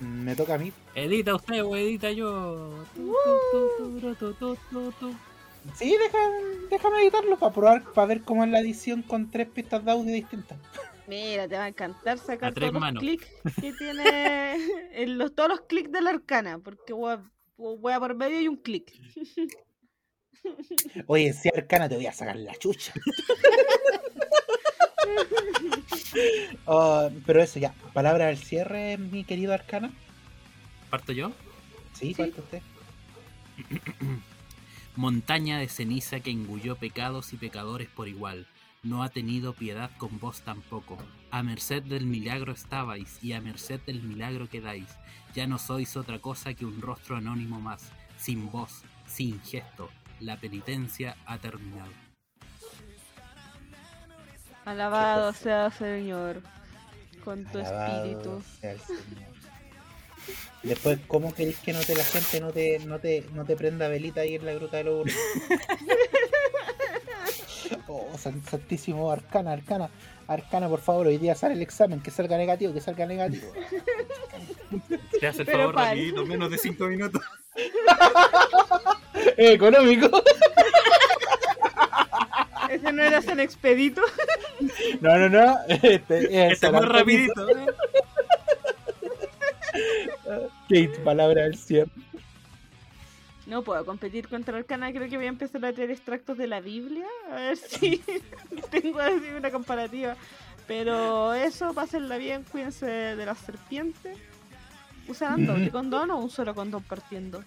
Me 0.00 0.34
toca 0.34 0.54
a 0.54 0.58
mí. 0.58 0.72
Edita 0.94 1.34
usted 1.34 1.62
o 1.62 1.76
edita 1.76 2.10
yo. 2.10 2.84
Sí, 5.74 5.94
deja, 5.96 6.18
déjame 6.70 7.02
editarlo 7.02 7.38
para 7.38 7.52
probar, 7.52 7.82
para 7.92 8.06
ver 8.06 8.22
cómo 8.22 8.42
es 8.44 8.50
la 8.50 8.60
edición 8.60 9.02
con 9.02 9.30
tres 9.30 9.46
pistas 9.48 9.84
de 9.84 9.90
audio 9.90 10.12
distintas. 10.12 10.58
Mira, 11.10 11.48
te 11.48 11.56
va 11.56 11.64
a 11.64 11.68
encantar 11.68 12.18
sacar 12.18 12.50
A 12.50 12.54
tres 12.54 12.70
todos 12.70 12.92
los 12.92 13.00
clics 13.00 13.26
que 13.60 13.72
tiene. 13.72 14.54
en 15.02 15.18
los, 15.18 15.34
todos 15.34 15.48
los 15.48 15.62
clics 15.62 15.90
de 15.90 16.00
la 16.00 16.10
arcana, 16.10 16.60
porque 16.60 16.92
wea, 16.92 17.20
wea 17.58 17.98
por 17.98 18.14
medio 18.14 18.40
y 18.40 18.46
un 18.46 18.56
clic. 18.56 18.92
Oye, 21.06 21.32
si 21.34 21.48
Arcana 21.48 21.88
te 21.88 21.96
voy 21.96 22.06
a 22.06 22.12
sacar 22.12 22.36
la 22.36 22.54
chucha. 22.54 22.94
Oh, 26.64 27.10
pero 27.26 27.42
eso 27.42 27.58
ya, 27.58 27.74
palabra 27.92 28.28
al 28.28 28.38
cierre, 28.38 28.96
mi 28.96 29.24
querido 29.24 29.52
Arcana. 29.52 29.92
¿Parto 30.88 31.12
yo? 31.12 31.32
Sí, 31.92 32.14
Sí. 32.14 32.14
parte 32.14 32.40
usted. 32.40 32.62
Montaña 34.96 35.58
de 35.58 35.68
ceniza 35.68 36.20
que 36.20 36.30
engulló 36.30 36.76
pecados 36.76 37.34
y 37.34 37.36
pecadores 37.36 37.88
por 37.88 38.08
igual. 38.08 38.46
No 38.82 39.02
ha 39.02 39.10
tenido 39.10 39.52
piedad 39.52 39.90
con 39.98 40.18
vos 40.18 40.40
tampoco. 40.40 40.96
A 41.30 41.42
merced 41.42 41.82
del 41.82 42.06
milagro 42.06 42.52
estabais 42.52 43.22
y 43.22 43.34
a 43.34 43.40
merced 43.40 43.78
del 43.80 44.02
milagro 44.02 44.48
quedáis. 44.48 44.88
Ya 45.34 45.46
no 45.46 45.58
sois 45.58 45.96
otra 45.98 46.18
cosa 46.18 46.54
que 46.54 46.64
un 46.64 46.80
rostro 46.80 47.16
anónimo 47.16 47.60
más, 47.60 47.92
sin 48.16 48.50
voz, 48.50 48.82
sin 49.06 49.38
gesto. 49.42 49.90
La 50.18 50.38
penitencia 50.40 51.16
ha 51.26 51.36
terminado. 51.36 51.90
Alabado 54.64 55.32
sea 55.34 55.70
Señor, 55.70 56.42
con 57.22 57.44
tu 57.44 57.58
Alabado 57.58 58.04
espíritu. 58.04 58.42
sea 58.60 58.72
el 58.72 58.80
Señor. 58.80 59.30
Después, 60.62 60.98
¿cómo 61.06 61.34
querés 61.34 61.58
que 61.58 61.72
no 61.72 61.80
te, 61.80 61.94
la 61.94 62.04
gente 62.04 62.40
no 62.40 62.50
te, 62.52 62.78
no 62.80 62.98
te, 62.98 63.26
no 63.32 63.44
te 63.44 63.56
prenda 63.56 63.88
velita 63.88 64.22
ahí 64.22 64.36
en 64.36 64.44
la 64.46 64.52
gruta 64.54 64.78
de 64.78 64.84
los 64.84 65.00
Urnos? 65.00 65.14
Oh, 67.92 68.16
san- 68.16 68.44
santísimo 68.44 69.10
Arcana, 69.10 69.50
Arcana, 69.52 69.90
Arcana, 70.28 70.68
por 70.68 70.80
favor, 70.80 71.08
hoy 71.08 71.18
día 71.18 71.34
sale 71.34 71.54
el 71.54 71.62
examen, 71.62 72.00
que 72.00 72.12
salga 72.12 72.36
negativo, 72.38 72.72
que 72.72 72.80
salga 72.80 73.04
negativo. 73.04 73.52
Te 75.20 75.26
hace 75.26 75.40
el 75.42 75.46
Pero 75.46 75.58
favor, 75.58 75.74
rapidito, 75.74 76.24
menos 76.24 76.50
de 76.52 76.58
5 76.58 76.84
minutos. 76.86 77.20
Económico. 79.36 80.22
Ese 82.70 82.92
no 82.92 83.02
era 83.02 83.20
San 83.22 83.40
Expedito. 83.40 84.02
No, 85.00 85.16
no, 85.16 85.28
no. 85.28 85.56
Este, 85.68 86.46
es 86.46 86.52
Este 86.52 86.70
más 86.70 86.86
rapidito. 86.86 87.46
Kate, 90.68 91.00
palabra 91.02 91.42
del 91.44 91.56
cierre. 91.56 91.90
No 93.50 93.62
puedo 93.64 93.84
competir 93.84 94.28
contra 94.28 94.56
Arcana, 94.56 94.92
creo 94.92 95.08
que 95.08 95.16
voy 95.16 95.26
a 95.26 95.30
empezar 95.30 95.64
a 95.64 95.72
traer 95.72 95.90
extractos 95.90 96.38
de 96.38 96.46
la 96.46 96.60
Biblia, 96.60 97.06
a 97.32 97.34
ver 97.34 97.56
si 97.56 98.00
tengo 98.70 99.00
así 99.00 99.28
una 99.36 99.50
comparativa. 99.50 100.16
Pero 100.68 101.34
eso, 101.34 101.74
pásenla 101.74 102.16
bien, 102.16 102.44
cuídense 102.44 102.86
de 102.86 103.26
las 103.26 103.38
serpientes. 103.38 104.16
¿Usan 105.08 105.46
doble 105.46 105.64
Ujú. 105.64 105.72
condón 105.72 106.12
o 106.12 106.18
un 106.18 106.30
solo 106.30 106.54
condón 106.54 106.84
partiendo? 106.84 107.42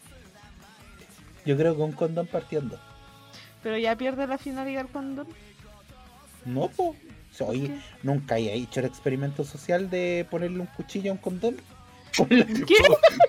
Yo 1.45 1.55
creo 1.55 1.73
que 1.73 1.81
un 1.81 1.93
condón 1.93 2.27
partiendo. 2.27 2.77
Pero 3.61 3.77
ya 3.77 3.95
pierde 3.95 4.27
la 4.27 4.38
finalidad 4.38 4.81
el 4.81 4.91
condón. 4.91 5.27
No, 6.43 6.67
po. 6.67 6.97
Oye, 7.39 7.67
qué? 7.67 7.80
nunca 8.03 8.38
he 8.38 8.53
hecho 8.53 8.81
el 8.81 8.88
experimento 8.88 9.45
social 9.45 9.89
de 9.89 10.27
ponerle 10.30 10.59
un 10.59 10.67
cuchillo 10.67 11.11
a 11.11 11.13
un 11.13 11.19
condón. 11.19 11.55
Ponle- 12.18 12.65
¿Qué? 12.65 12.76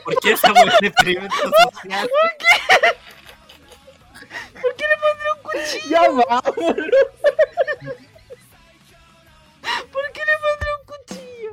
¿Por 0.05 0.15
qué 0.21 0.33
esa 0.33 0.53
un 0.53 0.69
experimento 0.85 1.35
social? 1.37 2.09
¿Por 4.61 4.75
qué 4.77 4.85
le 4.89 4.97
pondré 5.03 5.29
un 5.35 5.41
cuchillo? 5.43 5.91
Ya 5.91 6.01
vámonos. 6.11 6.87
¿Por 9.93 10.13
qué 10.13 10.21
le 10.21 10.35
pondré 10.45 10.69
un 10.79 10.85
cuchillo? 10.87 11.53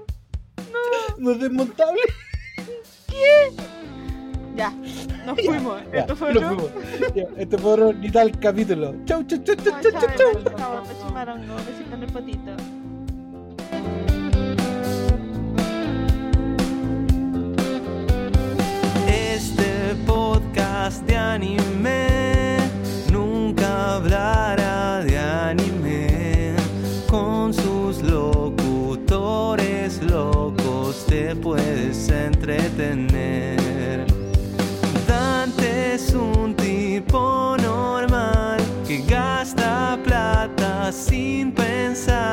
No, 0.72 0.80
No 1.18 1.32
es 1.32 1.40
desmontable. 1.40 2.02
ya, 4.56 4.70
nos 5.26 5.36
fuimos. 5.45 5.82
Ya, 5.94 5.99
Esto 6.02 6.16
fue 6.16 6.30
otro. 6.32 6.48
fuimos. 6.48 6.72
Ya, 7.16 7.24
este 7.38 7.58
fue 7.58 7.72
otro 7.72 7.94
ni 7.94 8.10
tal 8.12 8.40
capítulo. 8.40 8.94
Chau, 9.06 9.24
chau, 9.24 9.38
chau, 9.44 9.56
chau, 9.56 9.82
chau, 9.82 9.91
chau, 9.91 10.44
chao, 10.58 10.84
pechimarongo, 10.84 11.56
besito 11.56 11.95
en 11.95 12.03
el 12.03 12.12
potito. 12.12 12.56
Podcast 19.95 21.05
de 21.05 21.18
anime 21.18 22.57
nunca 23.11 23.95
hablará 23.95 25.03
de 25.03 25.19
anime. 25.19 26.55
Con 27.09 27.53
sus 27.53 28.01
locutores 28.01 30.01
locos 30.01 31.05
te 31.07 31.35
puedes 31.35 32.07
entretener. 32.07 33.57
Dante 35.05 35.95
es 35.95 36.13
un 36.13 36.55
tipo 36.55 37.57
normal 37.61 38.61
que 38.88 39.01
gasta 39.01 39.99
plata 40.05 40.89
sin 40.93 41.51
pensar. 41.51 42.31